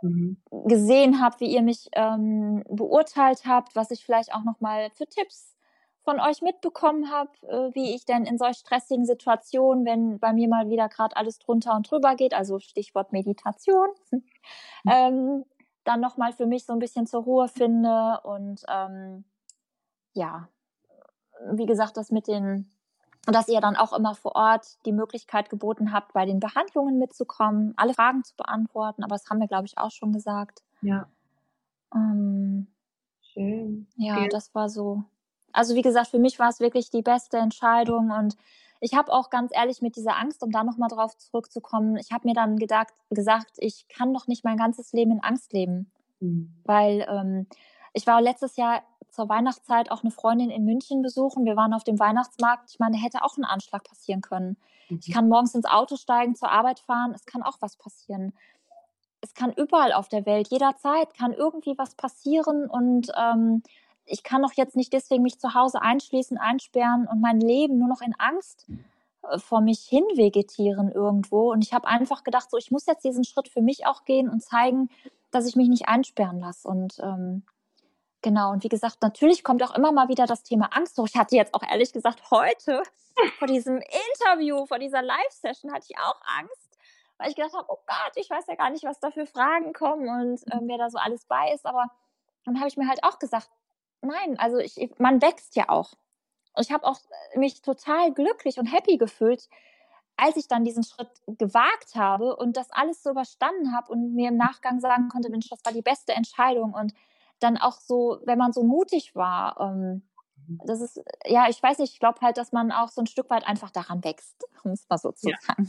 mhm. 0.00 0.36
gesehen 0.66 1.20
habt, 1.20 1.40
wie 1.40 1.52
ihr 1.52 1.62
mich 1.62 1.88
ähm, 1.92 2.62
beurteilt 2.68 3.42
habt, 3.46 3.74
was 3.74 3.90
ich 3.90 4.04
vielleicht 4.04 4.32
auch 4.32 4.44
nochmal 4.44 4.90
für 4.90 5.06
Tipps 5.06 5.53
von 6.04 6.20
euch 6.20 6.42
mitbekommen 6.42 7.10
habe, 7.10 7.30
äh, 7.48 7.74
wie 7.74 7.94
ich 7.94 8.04
denn 8.04 8.24
in 8.26 8.38
solch 8.38 8.58
stressigen 8.58 9.06
Situationen, 9.06 9.84
wenn 9.86 10.18
bei 10.18 10.32
mir 10.32 10.48
mal 10.48 10.68
wieder 10.68 10.88
gerade 10.88 11.16
alles 11.16 11.38
drunter 11.38 11.74
und 11.74 11.90
drüber 11.90 12.14
geht, 12.14 12.34
also 12.34 12.58
Stichwort 12.58 13.12
Meditation, 13.12 13.88
hm. 14.10 14.24
ähm, 14.90 15.44
dann 15.84 16.00
nochmal 16.00 16.32
für 16.32 16.46
mich 16.46 16.64
so 16.64 16.72
ein 16.72 16.78
bisschen 16.78 17.06
zur 17.06 17.24
Ruhe 17.24 17.48
finde 17.48 18.20
und 18.22 18.62
ähm, 18.68 19.24
ja, 20.12 20.48
wie 21.50 21.66
gesagt, 21.66 21.96
das 21.96 22.10
mit 22.10 22.28
den, 22.28 22.70
dass 23.26 23.48
ihr 23.48 23.60
dann 23.60 23.76
auch 23.76 23.92
immer 23.92 24.14
vor 24.14 24.36
Ort 24.36 24.78
die 24.86 24.92
Möglichkeit 24.92 25.50
geboten 25.50 25.92
habt, 25.92 26.12
bei 26.12 26.26
den 26.26 26.40
Behandlungen 26.40 26.98
mitzukommen, 26.98 27.74
alle 27.76 27.94
Fragen 27.94 28.24
zu 28.24 28.34
beantworten, 28.36 29.02
aber 29.02 29.14
das 29.14 29.28
haben 29.28 29.40
wir, 29.40 29.48
glaube 29.48 29.66
ich, 29.66 29.76
auch 29.78 29.90
schon 29.90 30.12
gesagt. 30.12 30.62
Ja. 30.82 31.08
Ähm, 31.94 32.68
Schön. 33.20 33.86
ja, 33.96 34.16
Vielen- 34.16 34.30
das 34.30 34.54
war 34.54 34.68
so. 34.68 35.04
Also 35.54 35.74
wie 35.74 35.82
gesagt, 35.82 36.08
für 36.08 36.18
mich 36.18 36.38
war 36.38 36.48
es 36.48 36.60
wirklich 36.60 36.90
die 36.90 37.02
beste 37.02 37.38
Entscheidung 37.38 38.10
und 38.10 38.36
ich 38.80 38.94
habe 38.94 39.12
auch 39.12 39.30
ganz 39.30 39.50
ehrlich 39.54 39.80
mit 39.80 39.96
dieser 39.96 40.18
Angst, 40.18 40.42
um 40.42 40.50
da 40.50 40.62
nochmal 40.62 40.90
drauf 40.90 41.16
zurückzukommen, 41.16 41.96
ich 41.96 42.12
habe 42.12 42.28
mir 42.28 42.34
dann 42.34 42.56
gedacht, 42.56 42.88
gesagt, 43.08 43.52
ich 43.56 43.88
kann 43.88 44.12
doch 44.12 44.26
nicht 44.26 44.44
mein 44.44 44.58
ganzes 44.58 44.92
Leben 44.92 45.12
in 45.12 45.22
Angst 45.22 45.52
leben 45.52 45.90
Mhm. 46.20 46.54
weil 46.64 47.06
ähm, 47.08 47.46
ich 47.92 48.06
war 48.06 48.20
letztes 48.20 48.56
Jahr 48.56 48.82
zur 49.10 49.28
Weihnachtszeit 49.28 49.90
auch 49.90 50.02
eine 50.02 50.10
Freundin 50.10 50.50
in 50.50 50.64
München 50.64 51.02
besuchen. 51.02 51.44
Wir 51.44 51.56
waren 51.56 51.72
auf 51.72 51.84
dem 51.84 52.00
Weihnachtsmarkt. 52.00 52.70
Ich 52.70 52.80
meine, 52.80 52.96
da 52.96 53.02
hätte 53.02 53.22
auch 53.22 53.36
ein 53.36 53.44
Anschlag 53.44 53.84
passieren 53.84 54.20
können. 54.20 54.56
Ich 54.88 55.12
kann 55.12 55.28
morgens 55.28 55.54
ins 55.54 55.66
Auto 55.66 55.96
steigen, 55.96 56.34
zur 56.34 56.50
Arbeit 56.50 56.80
fahren. 56.80 57.12
Es 57.14 57.24
kann 57.24 57.42
auch 57.42 57.58
was 57.60 57.76
passieren. 57.76 58.32
Es 59.20 59.32
kann 59.32 59.52
überall 59.52 59.92
auf 59.92 60.08
der 60.08 60.26
Welt, 60.26 60.48
jederzeit 60.48 61.14
kann 61.14 61.32
irgendwie 61.32 61.78
was 61.78 61.94
passieren 61.94 62.68
und 62.68 63.10
ähm, 63.16 63.62
ich 64.06 64.22
kann 64.22 64.42
doch 64.42 64.52
jetzt 64.52 64.76
nicht 64.76 64.92
deswegen 64.92 65.22
mich 65.22 65.38
zu 65.38 65.54
Hause 65.54 65.82
einschließen, 65.82 66.38
einsperren 66.38 67.06
und 67.06 67.20
mein 67.20 67.40
Leben 67.40 67.78
nur 67.78 67.88
noch 67.88 68.02
in 68.02 68.14
Angst 68.18 68.66
äh, 69.30 69.38
vor 69.38 69.60
mich 69.60 69.80
hin 69.80 70.04
vegetieren 70.14 70.90
irgendwo. 70.90 71.52
Und 71.52 71.64
ich 71.64 71.72
habe 71.72 71.88
einfach 71.88 72.24
gedacht, 72.24 72.50
so, 72.50 72.56
ich 72.56 72.70
muss 72.70 72.86
jetzt 72.86 73.04
diesen 73.04 73.24
Schritt 73.24 73.48
für 73.48 73.62
mich 73.62 73.86
auch 73.86 74.04
gehen 74.04 74.28
und 74.28 74.42
zeigen, 74.42 74.90
dass 75.30 75.46
ich 75.46 75.56
mich 75.56 75.68
nicht 75.68 75.88
einsperren 75.88 76.40
lasse. 76.40 76.68
Und 76.68 76.98
ähm, 77.00 77.42
genau, 78.22 78.52
und 78.52 78.62
wie 78.62 78.68
gesagt, 78.68 79.02
natürlich 79.02 79.42
kommt 79.42 79.62
auch 79.62 79.74
immer 79.74 79.92
mal 79.92 80.08
wieder 80.08 80.26
das 80.26 80.42
Thema 80.42 80.66
Angst 80.72 80.98
hoch. 80.98 81.06
Ich 81.08 81.16
hatte 81.16 81.36
jetzt 81.36 81.54
auch 81.54 81.62
ehrlich 81.62 81.92
gesagt 81.92 82.30
heute 82.30 82.82
vor 83.38 83.48
diesem 83.48 83.76
Interview, 83.78 84.66
vor 84.66 84.78
dieser 84.78 85.02
Live-Session 85.02 85.72
hatte 85.72 85.86
ich 85.88 85.98
auch 85.98 86.20
Angst, 86.38 86.78
weil 87.16 87.30
ich 87.30 87.36
gedacht 87.36 87.54
habe, 87.54 87.66
oh 87.68 87.78
Gott, 87.86 88.12
ich 88.16 88.28
weiß 88.28 88.46
ja 88.48 88.54
gar 88.54 88.70
nicht, 88.70 88.84
was 88.84 89.00
da 89.00 89.10
für 89.10 89.26
Fragen 89.26 89.72
kommen 89.72 90.08
und 90.08 90.40
ähm, 90.52 90.68
wer 90.68 90.78
da 90.78 90.90
so 90.90 90.98
alles 90.98 91.24
bei 91.24 91.52
ist. 91.52 91.64
Aber 91.64 91.86
dann 92.44 92.58
habe 92.58 92.68
ich 92.68 92.76
mir 92.76 92.88
halt 92.88 93.02
auch 93.02 93.18
gesagt, 93.18 93.48
nein, 94.04 94.38
also 94.38 94.58
ich, 94.58 94.78
man 94.98 95.20
wächst 95.22 95.56
ja 95.56 95.68
auch. 95.68 95.94
Ich 96.58 96.70
habe 96.70 96.84
auch 96.84 97.00
mich 97.34 97.62
total 97.62 98.12
glücklich 98.12 98.58
und 98.58 98.66
happy 98.66 98.96
gefühlt, 98.96 99.48
als 100.16 100.36
ich 100.36 100.46
dann 100.46 100.64
diesen 100.64 100.84
Schritt 100.84 101.10
gewagt 101.26 101.96
habe 101.96 102.36
und 102.36 102.56
das 102.56 102.70
alles 102.70 103.02
so 103.02 103.10
überstanden 103.10 103.74
habe 103.74 103.90
und 103.90 104.14
mir 104.14 104.28
im 104.28 104.36
Nachgang 104.36 104.78
sagen 104.80 105.08
konnte, 105.08 105.30
Mensch, 105.30 105.48
das 105.48 105.64
war 105.64 105.72
die 105.72 105.82
beste 105.82 106.12
Entscheidung. 106.12 106.72
Und 106.72 106.94
dann 107.40 107.56
auch 107.56 107.80
so, 107.80 108.20
wenn 108.24 108.38
man 108.38 108.52
so 108.52 108.62
mutig 108.62 109.16
war, 109.16 109.60
ähm, 109.60 110.02
das 110.64 110.80
ist, 110.80 111.02
ja, 111.26 111.48
ich 111.48 111.62
weiß 111.62 111.78
nicht, 111.78 111.94
ich 111.94 112.00
glaube 112.00 112.20
halt, 112.20 112.36
dass 112.36 112.52
man 112.52 112.70
auch 112.70 112.88
so 112.88 113.00
ein 113.00 113.06
Stück 113.06 113.30
weit 113.30 113.46
einfach 113.46 113.70
daran 113.70 114.04
wächst, 114.04 114.44
um 114.64 114.72
es 114.72 114.88
mal 114.88 114.98
so 114.98 115.12
zu 115.12 115.30
Ja. 115.30 115.36
sagen. 115.40 115.68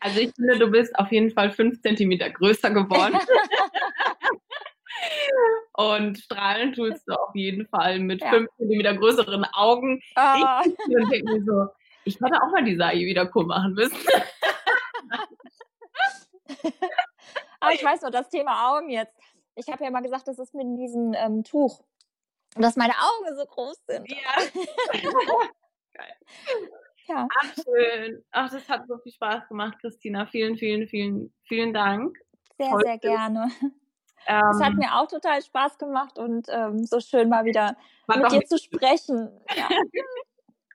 Also 0.00 0.20
ich 0.20 0.32
finde, 0.34 0.58
du 0.58 0.70
bist 0.70 0.98
auf 0.98 1.12
jeden 1.12 1.30
Fall 1.30 1.50
fünf 1.50 1.82
Zentimeter 1.82 2.30
größer 2.30 2.70
geworden. 2.70 3.18
Und 5.74 6.18
strahlen 6.18 6.72
tust 6.72 7.06
du 7.08 7.12
auf 7.14 7.34
jeden 7.34 7.66
Fall 7.68 7.98
mit 8.00 8.20
Ja. 8.20 8.30
fünf 8.30 8.50
Zentimeter 8.56 8.94
größeren 8.96 9.44
Augen. 9.52 10.02
Ah, 10.14 10.62
Ich 10.64 10.96
und 10.96 11.10
denke 11.10 11.32
mir 11.32 11.44
so, 11.44 11.68
ich 12.04 12.14
hätte 12.20 12.42
auch 12.42 12.50
mal 12.50 12.64
die 12.64 12.76
Sai 12.76 12.94
wieder 12.98 13.30
cool 13.34 13.46
machen 13.46 13.74
müssen. 13.74 13.96
aber 17.60 17.72
ich 17.74 17.84
weiß 17.84 18.02
noch, 18.02 18.10
das 18.10 18.28
Thema 18.28 18.70
Augen 18.76 18.90
jetzt. 18.90 19.16
Ich 19.54 19.68
habe 19.68 19.84
ja 19.84 19.90
mal 19.90 20.02
gesagt, 20.02 20.28
das 20.28 20.38
ist 20.38 20.54
mit 20.54 20.66
diesem 20.78 21.14
ähm, 21.14 21.44
Tuch. 21.44 21.82
Und 22.56 22.62
dass 22.62 22.76
meine 22.76 22.94
Augen 22.94 23.36
so 23.36 23.44
groß 23.46 23.76
sind. 23.86 24.10
Ja, 24.10 24.16
Ja, 27.06 27.26
ach 27.40 27.54
schön. 27.64 28.24
Ach, 28.30 28.50
das 28.50 28.68
hat 28.68 28.86
so 28.86 28.96
viel 28.98 29.12
Spaß 29.12 29.48
gemacht, 29.48 29.76
Christina. 29.80 30.26
Vielen, 30.26 30.56
vielen, 30.56 30.86
vielen, 30.86 31.32
vielen 31.42 31.74
Dank. 31.74 32.16
sehr, 32.56 32.70
Voll 32.70 32.82
sehr 32.84 33.00
schön. 33.02 33.72
Gerne. 34.26 34.50
Es 34.50 34.62
hat 34.62 34.72
Ähm, 34.72 34.78
mir 34.78 34.94
auch 34.94 35.06
total 35.08 35.42
Spaß 35.42 35.78
gemacht 35.78 36.18
und 36.18 36.46
ähm, 36.50 36.84
so 36.84 37.00
schön 37.00 37.28
mal 37.28 37.44
wieder 37.44 37.76
mit 38.08 38.32
dir 38.32 38.44
zu 38.44 38.58
sprechen. 38.58 39.30
Ja. 39.56 39.68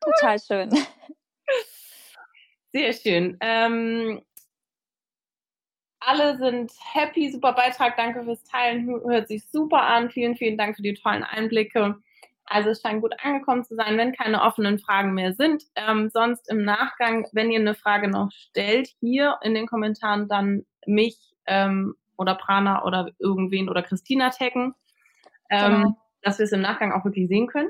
total 0.01 0.39
schön. 0.39 0.69
Sehr 2.71 2.93
schön. 2.93 3.37
Ähm, 3.39 4.21
alle 5.99 6.37
sind 6.37 6.71
happy, 6.93 7.31
super 7.31 7.53
Beitrag, 7.53 7.95
danke 7.97 8.23
fürs 8.23 8.43
Teilen, 8.43 8.85
Hö- 8.87 9.09
hört 9.09 9.27
sich 9.27 9.49
super 9.49 9.81
an. 9.81 10.11
Vielen, 10.11 10.35
vielen 10.35 10.57
Dank 10.57 10.75
für 10.75 10.83
die 10.83 10.93
tollen 10.93 11.23
Einblicke. 11.23 11.95
Also 12.47 12.69
es 12.69 12.81
scheint 12.81 13.01
gut 13.01 13.13
angekommen 13.23 13.63
zu 13.63 13.75
sein, 13.75 13.97
wenn 13.97 14.13
keine 14.13 14.43
offenen 14.43 14.77
Fragen 14.77 15.13
mehr 15.15 15.33
sind. 15.33 15.63
Ähm, 15.75 16.11
sonst 16.13 16.47
im 16.49 16.63
Nachgang, 16.63 17.27
wenn 17.31 17.49
ihr 17.49 17.59
eine 17.59 17.73
Frage 17.73 18.07
noch 18.07 18.29
stellt, 18.31 18.89
hier 18.99 19.39
in 19.41 19.55
den 19.55 19.65
Kommentaren 19.65 20.27
dann 20.27 20.65
mich 20.85 21.17
ähm, 21.47 21.95
oder 22.17 22.35
Prana 22.35 22.83
oder 22.85 23.11
irgendwen 23.19 23.69
oder 23.69 23.83
Christina 23.83 24.29
taggen, 24.29 24.73
ähm, 25.49 25.71
Genau. 25.83 25.97
dass 26.21 26.39
wir 26.39 26.45
es 26.45 26.51
im 26.51 26.61
Nachgang 26.61 26.91
auch 26.91 27.05
wirklich 27.05 27.27
sehen 27.27 27.47
können. 27.47 27.69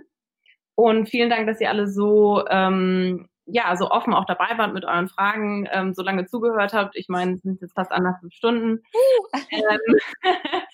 Und 0.76 1.10
vielen 1.10 1.30
Dank, 1.30 1.48
dass 1.48 1.62
ihr 1.62 1.70
alle 1.70 1.88
so 1.88 2.46
ähm, 2.50 3.30
ja, 3.46 3.76
so 3.78 3.92
offen 3.92 4.14
auch 4.14 4.26
dabei 4.26 4.58
wart 4.58 4.74
mit 4.74 4.86
euren 4.86 5.08
Fragen, 5.08 5.68
ähm, 5.72 5.94
so 5.94 6.02
lange 6.02 6.26
zugehört 6.26 6.74
habt. 6.74 6.96
Ich 6.96 7.10
meine, 7.10 7.34
es 7.34 7.42
sind 7.42 7.62
jetzt 7.62 7.76
fast 7.76 7.92
anderthalb 7.92 8.34
Stunden. 8.34 8.82
ähm, 9.52 10.00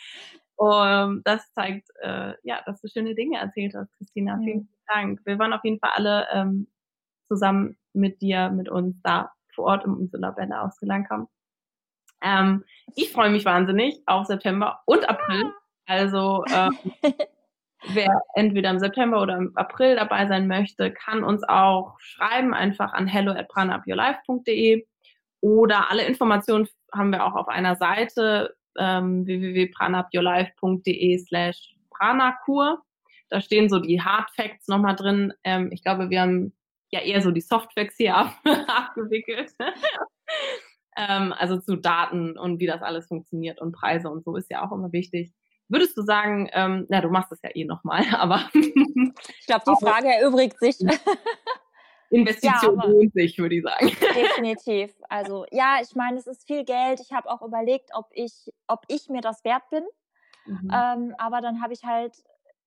um, 0.56 1.22
das 1.24 1.52
zeigt, 1.54 1.90
äh, 2.02 2.34
ja, 2.44 2.62
dass 2.66 2.80
du 2.82 2.88
schöne 2.88 3.16
Dinge 3.16 3.40
erzählt 3.40 3.74
hast, 3.76 3.92
Christina. 3.98 4.38
Mhm. 4.38 4.44
Vielen 4.44 4.70
Dank. 4.88 5.22
Wir 5.26 5.38
waren 5.38 5.54
auf 5.54 5.64
jeden 5.64 5.80
Fall 5.80 5.92
alle 5.96 6.28
ähm, 6.32 6.68
zusammen 7.28 7.78
mit 7.94 8.22
dir, 8.22 8.50
mit 8.50 8.70
uns 8.70 8.96
da 9.04 9.32
vor 9.54 9.66
Ort 9.66 9.86
im 9.86 9.98
Umsula-Bänder 9.98 10.64
ausgelangt 10.64 11.10
haben. 11.10 11.28
Ähm, 12.22 12.64
ich 12.96 13.12
freue 13.12 13.30
mich 13.30 13.46
wahnsinnig 13.46 14.02
auf 14.06 14.28
September 14.28 14.82
und 14.86 15.08
April. 15.10 15.54
Also 15.86 16.44
ähm, 16.54 16.78
wer 17.94 18.22
entweder 18.36 18.70
im 18.70 18.80
September 18.80 19.22
oder 19.22 19.38
im 19.38 19.56
April 19.56 19.96
dabei 19.96 20.28
sein 20.28 20.48
möchte, 20.48 20.92
kann 20.92 21.24
uns 21.24 21.44
auch 21.44 21.96
schreiben, 22.00 22.54
einfach 22.54 22.94
an 22.94 23.08
hello 23.08 23.32
at 23.32 23.48
pranaupyourlife.de 23.50 24.86
oder 25.42 25.90
alle 25.90 26.06
Informationen 26.06 26.68
haben 26.94 27.12
wir 27.12 27.26
auch 27.26 27.36
auf 27.36 27.48
einer 27.48 27.76
Seite 27.76 28.56
ähm, 28.78 29.26
www.pranaupyourlife.de 29.26 31.18
slash 31.20 31.76
pranakur. 31.90 32.82
Da 33.30 33.42
stehen 33.42 33.70
so 33.70 33.80
die 33.80 34.02
Hard 34.02 34.30
Facts 34.32 34.68
nochmal 34.68 34.96
drin. 34.96 35.34
Ähm, 35.44 35.72
ich 35.72 35.84
glaube, 35.84 36.10
wir 36.10 36.22
haben 36.22 36.54
ja 36.92 37.00
eher 37.02 37.22
so 37.22 37.32
die 37.32 37.42
Soft 37.42 37.74
Facts 37.74 37.98
hier 37.98 38.16
ab, 38.18 38.34
abgewickelt. 38.68 39.52
Ähm, 40.98 41.34
also 41.34 41.58
zu 41.58 41.76
Daten 41.76 42.38
und 42.38 42.60
wie 42.60 42.68
das 42.68 42.82
alles 42.82 43.08
funktioniert 43.08 43.62
und 43.62 43.72
Preise 43.72 44.10
und 44.10 44.24
so 44.24 44.36
ist 44.36 44.50
ja 44.50 44.66
auch 44.66 44.72
immer 44.72 44.92
wichtig. 44.92 45.32
Würdest 45.68 45.96
du 45.98 46.02
sagen, 46.02 46.50
ähm, 46.52 46.86
na, 46.90 47.00
du 47.00 47.10
machst 47.10 47.32
das 47.32 47.42
ja 47.44 47.50
eh 47.54 47.64
nochmal, 47.64 48.04
aber 48.18 48.42
Ich 48.54 49.46
glaube, 49.48 49.64
die 49.68 49.86
Frage 49.86 50.10
erübrigt 50.10 50.60
sich 50.60 50.78
Investition 52.12 52.78
Ja, 52.78 52.88
lohnt 52.88 53.14
sich, 53.14 53.38
würde 53.38 53.56
ich 53.56 53.64
sagen. 53.64 53.88
definitiv. 53.88 54.94
Also 55.08 55.46
ja, 55.50 55.78
ich 55.82 55.96
meine, 55.96 56.18
es 56.18 56.28
ist 56.28 56.46
viel 56.46 56.66
Geld. 56.66 57.00
Ich 57.00 57.14
habe 57.14 57.30
auch 57.30 57.42
überlegt, 57.42 57.92
ob 57.94 58.08
ich, 58.12 58.52
ob 58.68 58.84
ich 58.90 59.08
mir 59.08 59.22
das 59.22 59.46
wert 59.46 59.64
bin. 59.70 59.84
Mhm. 60.46 60.72
Ähm, 60.74 61.16
aber 61.18 61.40
dann 61.40 61.62
habe 61.62 61.72
ich 61.72 61.86
halt 61.86 62.14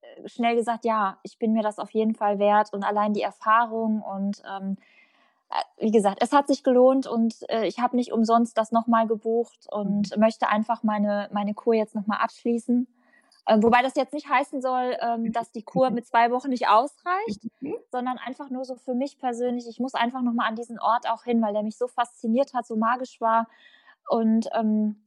äh, 0.01 0.29
schnell 0.29 0.57
gesagt, 0.57 0.87
ja, 0.87 1.19
ich 1.23 1.39
bin 1.39 1.53
mir 1.53 1.63
das 1.63 1.79
auf 1.79 1.91
jeden 1.91 2.15
Fall 2.15 2.39
wert 2.39 2.73
und 2.73 2.85
allein 2.85 3.13
die 3.13 3.21
Erfahrung 3.21 4.01
und 4.01 4.43
ähm, 4.51 4.77
äh, 4.79 4.85
wie 5.79 5.91
gesagt, 5.91 6.19
es 6.21 6.33
hat 6.33 6.47
sich 6.49 6.63
gelohnt 6.63 7.07
und 7.07 7.35
äh, 7.49 7.67
ich 7.67 7.79
habe 7.79 7.97
nicht 7.97 8.13
umsonst 8.13 8.57
das 8.59 8.73
nochmal 8.73 9.07
gebucht 9.07 9.67
und 9.71 10.17
möchte 10.17 10.49
einfach 10.49 10.83
meine, 10.83 11.29
meine 11.33 11.55
Kur 11.55 11.75
jetzt 11.75 11.95
nochmal 11.95 12.19
abschließen. 12.19 12.87
Ähm, 13.47 13.63
wobei 13.63 13.83
das 13.83 13.95
jetzt 13.95 14.15
nicht 14.15 14.29
heißen 14.29 14.63
soll, 14.63 14.97
ähm, 15.01 15.31
dass 15.33 15.53
die 15.53 15.63
Kur 15.63 15.91
mit 15.91 16.07
zwei 16.07 16.31
Wochen 16.31 16.49
nicht 16.49 16.69
ausreicht, 16.69 17.45
Mhm. 17.61 17.77
sondern 17.93 18.17
einfach 18.19 18.49
nur 18.49 18.65
so 18.65 18.75
für 18.77 18.95
mich 18.95 19.19
persönlich. 19.19 19.67
Ich 19.69 19.79
muss 19.81 19.95
einfach 19.95 20.23
nochmal 20.23 20.49
an 20.49 20.57
diesen 20.57 20.79
Ort 20.81 21.09
auch 21.11 21.25
hin, 21.25 21.43
weil 21.43 21.53
der 21.53 21.63
mich 21.63 21.77
so 21.77 21.87
fasziniert 21.87 22.55
hat, 22.55 22.67
so 22.67 22.77
magisch 22.77 23.21
war. 23.21 23.47
Und 24.09 24.49
ähm, 24.55 25.05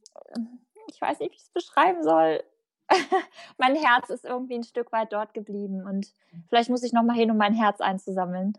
ich 0.86 1.00
weiß 1.00 1.18
nicht, 1.18 1.32
wie 1.32 1.36
ich 1.36 1.42
es 1.42 1.50
beschreiben 1.50 2.02
soll. 2.04 2.42
mein 3.58 3.74
Herz 3.74 4.08
ist 4.08 4.24
irgendwie 4.24 4.54
ein 4.54 4.62
Stück 4.62 4.92
weit 4.92 5.12
dort 5.12 5.34
geblieben 5.34 5.84
und 5.86 6.12
vielleicht 6.48 6.70
muss 6.70 6.82
ich 6.82 6.92
noch 6.92 7.02
mal 7.02 7.16
hin, 7.16 7.30
um 7.30 7.36
mein 7.36 7.54
Herz 7.54 7.80
einzusammeln. 7.80 8.56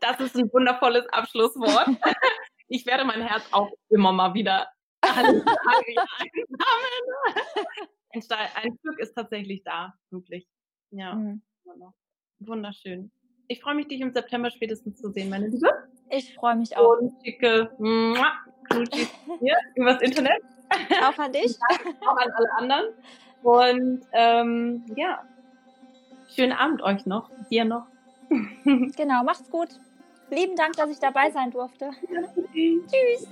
Das 0.00 0.20
ist 0.20 0.36
ein 0.36 0.52
wundervolles 0.52 1.06
Abschlusswort. 1.10 1.88
Ich 2.68 2.84
werde 2.84 3.04
mein 3.04 3.22
Herz 3.22 3.44
auch 3.52 3.70
immer 3.90 4.10
mal 4.10 4.34
wieder 4.34 4.66
einsammeln. 5.00 5.44
Ein, 8.12 8.22
ein 8.56 8.76
Stück 8.80 8.98
ist 8.98 9.14
tatsächlich 9.14 9.62
da, 9.62 9.94
wirklich. 10.10 10.48
Ja, 10.90 11.14
Mhm. 11.14 11.42
immer 11.64 11.76
noch. 11.76 11.92
wunderschön. 12.40 13.12
Ich 13.46 13.60
freue 13.62 13.76
mich, 13.76 13.86
dich 13.86 14.00
im 14.00 14.12
September 14.12 14.50
spätestens 14.50 15.00
zu 15.00 15.12
sehen, 15.12 15.28
meine 15.30 15.46
Liebe. 15.46 15.68
Ich 16.10 16.34
freue 16.34 16.56
mich 16.56 16.76
auch. 16.76 16.98
Und 16.98 17.12
schicke 17.24 17.70
Knutschis 17.78 19.10
hier 19.40 19.56
übers 19.76 20.00
Internet. 20.02 20.42
Auch 21.04 21.16
an 21.18 21.32
dich. 21.32 21.56
auch 22.04 22.16
an 22.16 22.32
alle 22.32 22.52
anderen. 22.56 22.84
Und 23.44 24.04
ähm, 24.12 24.84
ja, 24.96 25.22
schönen 26.34 26.52
Abend 26.52 26.82
euch 26.82 27.06
noch, 27.06 27.30
dir 27.48 27.64
noch. 27.64 27.86
genau, 28.28 29.22
macht's 29.22 29.48
gut. 29.50 29.68
Lieben 30.30 30.56
Dank, 30.56 30.76
dass 30.76 30.90
ich 30.90 30.98
dabei 30.98 31.30
sein 31.30 31.50
durfte. 31.50 31.90
Tschüss. 32.52 33.28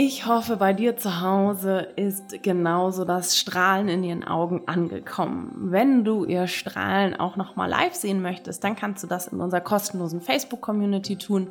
Ich 0.00 0.26
hoffe, 0.26 0.58
bei 0.58 0.72
dir 0.74 0.96
zu 0.96 1.22
Hause 1.22 1.88
ist 1.96 2.44
genauso 2.44 3.04
das 3.04 3.36
Strahlen 3.36 3.88
in 3.88 4.04
ihren 4.04 4.22
Augen 4.22 4.62
angekommen. 4.66 5.50
Wenn 5.72 6.04
du 6.04 6.24
ihr 6.24 6.46
Strahlen 6.46 7.18
auch 7.18 7.34
noch 7.34 7.56
mal 7.56 7.66
live 7.66 7.94
sehen 7.94 8.22
möchtest, 8.22 8.62
dann 8.62 8.76
kannst 8.76 9.02
du 9.02 9.08
das 9.08 9.26
in 9.26 9.40
unserer 9.40 9.60
kostenlosen 9.60 10.20
Facebook-Community 10.20 11.16
tun. 11.16 11.48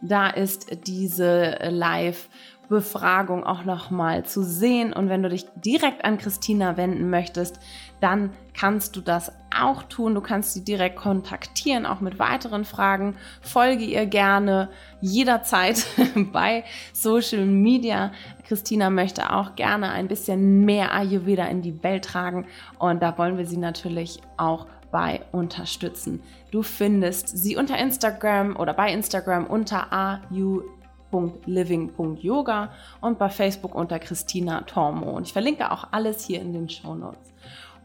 Da 0.00 0.30
ist 0.30 0.86
diese 0.86 1.58
Live- 1.70 2.28
Befragung 2.68 3.44
auch 3.44 3.64
nochmal 3.64 4.24
zu 4.24 4.42
sehen. 4.42 4.92
Und 4.92 5.08
wenn 5.08 5.22
du 5.22 5.28
dich 5.28 5.46
direkt 5.56 6.04
an 6.04 6.18
Christina 6.18 6.76
wenden 6.76 7.10
möchtest, 7.10 7.58
dann 8.00 8.30
kannst 8.54 8.96
du 8.96 9.00
das 9.00 9.32
auch 9.56 9.82
tun. 9.84 10.14
Du 10.14 10.20
kannst 10.20 10.52
sie 10.52 10.64
direkt 10.64 10.96
kontaktieren, 10.96 11.86
auch 11.86 12.00
mit 12.00 12.18
weiteren 12.18 12.64
Fragen. 12.64 13.16
Folge 13.40 13.84
ihr 13.84 14.06
gerne 14.06 14.68
jederzeit 15.00 15.86
bei 16.32 16.64
Social 16.92 17.46
Media. 17.46 18.12
Christina 18.46 18.90
möchte 18.90 19.32
auch 19.32 19.56
gerne 19.56 19.90
ein 19.90 20.08
bisschen 20.08 20.64
mehr 20.64 20.92
Ayurveda 20.92 21.46
in 21.46 21.62
die 21.62 21.82
Welt 21.82 22.04
tragen 22.04 22.46
und 22.78 23.02
da 23.02 23.16
wollen 23.18 23.38
wir 23.38 23.46
sie 23.46 23.58
natürlich 23.58 24.20
auch 24.36 24.66
bei 24.90 25.20
unterstützen. 25.32 26.22
Du 26.50 26.62
findest 26.62 27.36
sie 27.36 27.56
unter 27.56 27.76
Instagram 27.78 28.56
oder 28.56 28.72
bei 28.72 28.92
Instagram 28.92 29.46
unter 29.46 29.92
AU 29.92 30.62
www.living.yoga 31.10 32.70
und 33.00 33.18
bei 33.18 33.28
Facebook 33.28 33.74
unter 33.74 33.98
Christina 33.98 34.62
Tormo. 34.62 35.10
Und 35.10 35.26
ich 35.26 35.32
verlinke 35.32 35.70
auch 35.70 35.88
alles 35.90 36.24
hier 36.24 36.40
in 36.40 36.52
den 36.52 36.68
Show 36.68 36.94
Notes. 36.94 37.32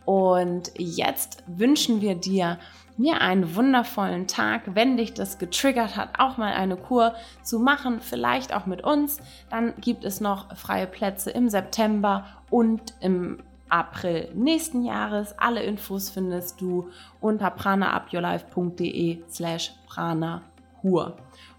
Und 0.06 0.72
jetzt 0.78 1.44
wünschen 1.48 2.02
wir 2.02 2.16
dir 2.16 2.60
mir 2.98 3.22
einen 3.22 3.56
wundervollen 3.56 4.28
Tag. 4.28 4.76
Wenn 4.76 4.98
dich 4.98 5.14
das 5.14 5.40
getriggert 5.40 5.95
hat, 5.98 6.20
auch 6.20 6.38
mal 6.38 6.54
eine 6.54 6.76
Kur 6.76 7.16
zu 7.41 7.60
machen, 7.60 8.02
vielleicht 8.02 8.54
auch 8.54 8.66
mit 8.66 8.84
uns, 8.84 9.20
dann 9.50 9.74
gibt 9.80 10.04
es 10.04 10.22
noch 10.22 10.56
freie 10.56 10.88
Plätze 10.88 11.32
im 11.32 11.50
September 11.50 12.26
und 12.50 12.94
im 13.00 13.40
April 13.70 14.30
nächsten 14.36 14.84
Jahres. 14.84 15.34
Alle 15.40 15.64
Infos 15.64 16.10
findest 16.10 16.62
du 16.62 16.90
unter 17.20 17.50
pranaupyourlife.de 17.50 19.24
slash 19.28 19.74
pranakur. 19.88 21.18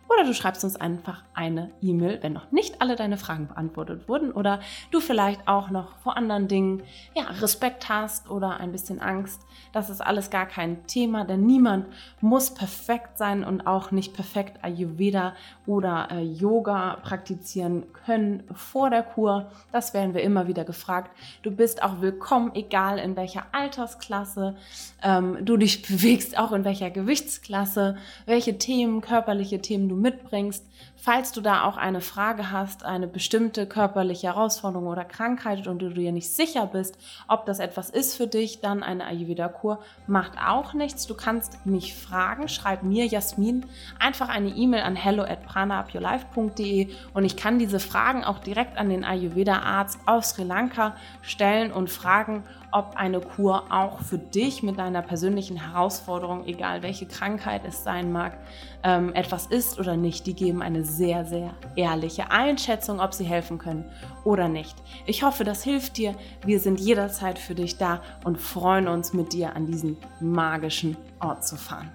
Oder 0.09 0.25
du 0.25 0.35
schreibst 0.35 0.63
uns 0.65 0.77
einfach 0.77 1.23
eine 1.33 1.71
E-Mail, 1.81 2.19
wenn 2.23 2.35
noch 2.35 2.53
nicht 2.53 2.81
alle 2.81 2.95
deine 2.95 3.17
Fragen 3.17 3.49
beantwortet 3.49 4.09
wurden 4.09 4.33
oder 4.33 4.61
du 4.91 5.01
vielleicht 5.01 5.49
auch 5.49 5.71
noch 5.71 5.97
vor 5.99 6.17
anderen 6.17 6.47
Dingen 6.47 6.83
ja, 7.15 7.25
Respekt 7.25 7.89
hast 7.89 8.31
oder 8.31 8.61
ein 8.61 8.71
bisschen 8.71 9.01
Angst. 9.01 9.43
Das 9.73 9.91
ist 9.91 10.01
alles 10.01 10.31
gar 10.31 10.47
kein 10.47 10.87
Thema, 10.87 11.25
denn 11.25 11.47
niemand 11.47 11.87
muss 12.21 12.55
perfekt 12.55 13.19
sein 13.19 13.45
und 13.45 13.67
auch 13.67 13.91
nicht 13.91 14.15
perfekt 14.15 14.63
Ayurveda 14.63 15.35
oder 15.67 16.09
äh, 16.11 16.23
Yoga 16.23 16.99
praktizieren 17.03 17.93
können 17.93 18.45
vor 18.53 18.91
der 18.91 19.03
Kur. 19.03 19.51
Das 19.73 19.95
werden 19.95 20.15
wir 20.15 20.23
immer 20.23 20.47
wieder 20.47 20.65
gefragt. 20.65 21.11
Du 21.43 21.51
bist 21.51 21.83
auch 21.83 22.01
willkommen, 22.01 22.53
egal 22.55 22.99
in 22.99 23.17
welcher 23.17 23.47
Altersklasse 23.53 24.57
ähm, 25.03 25.39
du 25.45 25.57
dich 25.57 25.83
bewegst, 25.89 26.39
auch 26.39 26.53
in 26.53 26.65
welcher 26.65 26.91
Gewichtsklasse, 26.91 27.97
welche 28.27 28.59
Themen, 28.59 29.01
körperliche 29.01 29.61
Themen 29.61 29.89
du 29.89 29.94
mitbringst. 29.95 30.65
Falls 31.05 31.33
du 31.33 31.43
da 31.43 31.65
auch 31.65 31.77
eine 31.77 32.01
Frage 32.01 32.51
hast, 32.51 32.83
eine 32.83 33.07
bestimmte 33.07 33.67
körperliche 33.67 34.29
Herausforderung 34.29 34.87
oder 34.87 35.05
Krankheit 35.05 35.67
und 35.67 35.81
du 35.83 35.91
dir 35.91 36.13
nicht 36.13 36.35
sicher 36.35 36.65
bist, 36.65 36.97
ob 37.29 37.45
das 37.45 37.59
etwas 37.59 37.91
ist 37.91 38.17
für 38.17 38.27
dich, 38.27 38.63
dann 38.63 38.83
eine 38.83 39.05
Ayurveda-Kur 39.05 39.81
macht 40.07 40.39
auch 40.39 40.73
nichts. 40.73 41.07
Du 41.07 41.13
kannst 41.13 41.67
mich 41.67 41.95
fragen, 41.95 42.49
schreib 42.49 42.85
mir, 42.85 43.05
Jasmin, 43.05 43.67
einfach 43.99 44.31
eine 44.31 44.49
E-Mail 44.49 44.81
an 44.81 44.97
hello 44.97 45.25
at 45.25 45.45
pranaupyourlife.de 45.45 46.89
und 47.13 47.25
ich 47.27 47.37
kann 47.37 47.59
diese 47.59 47.81
Fragen 47.81 48.25
auch 48.25 48.39
direkt 48.39 48.79
an 48.79 48.89
den 48.89 49.05
Ayurveda-Arzt 49.05 49.99
aus 50.07 50.31
Sri 50.31 50.45
Lanka 50.45 50.97
stellen 51.21 51.71
und 51.71 51.91
fragen, 51.91 52.45
ob 52.75 52.97
eine 52.97 53.21
Kur 53.21 53.71
auch 53.71 54.01
für 54.01 54.19
dich 54.19 54.65
mit 54.65 54.81
deiner 54.81 55.01
persönlichen 55.01 55.57
Herausforderung, 55.57 56.45
egal 56.47 56.83
welche 56.83 57.07
Krankheit 57.07 57.63
es 57.65 57.85
sein 57.85 58.11
mag, 58.11 58.37
ähm, 58.83 59.15
etwas 59.15 59.47
ist 59.47 59.79
oder 59.79 59.97
nicht. 59.97 60.27
Die 60.27 60.35
geben 60.35 60.61
eine 60.61 60.85
sehr, 60.97 61.25
sehr 61.25 61.55
ehrliche 61.77 62.31
Einschätzung, 62.31 63.01
ob 63.01 63.15
sie 63.15 63.25
helfen 63.25 63.59
können 63.59 63.85
oder 64.25 64.49
nicht. 64.49 64.77
Ich 65.07 65.23
hoffe, 65.23 65.45
das 65.45 65.63
hilft 65.63 65.97
dir. 65.97 66.15
Wir 66.45 66.61
sind 66.61 66.81
jederzeit 66.81 67.39
für 67.39 67.55
dich 67.55 67.77
da 67.79 68.01
und 68.25 68.41
freuen 68.41 68.89
uns 68.89 69.13
mit 69.13 69.33
dir 69.33 69.55
an 69.57 69.67
diesen 69.67 69.97
magischen 70.21 70.97
Ort 71.21 71.47
zu 71.47 71.57
fahren. 71.57 71.91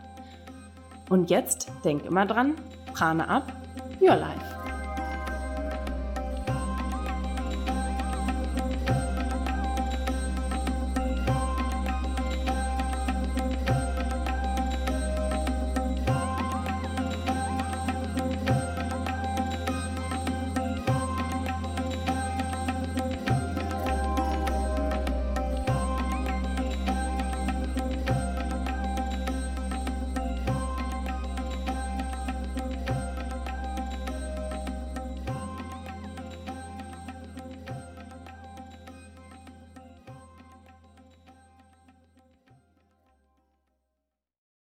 Und 1.09 1.29
jetzt 1.29 1.71
denk 1.83 2.05
immer 2.05 2.25
dran, 2.25 2.55
Prana 2.93 3.25
ab, 3.25 3.51
your 4.01 4.15
life. 4.15 4.58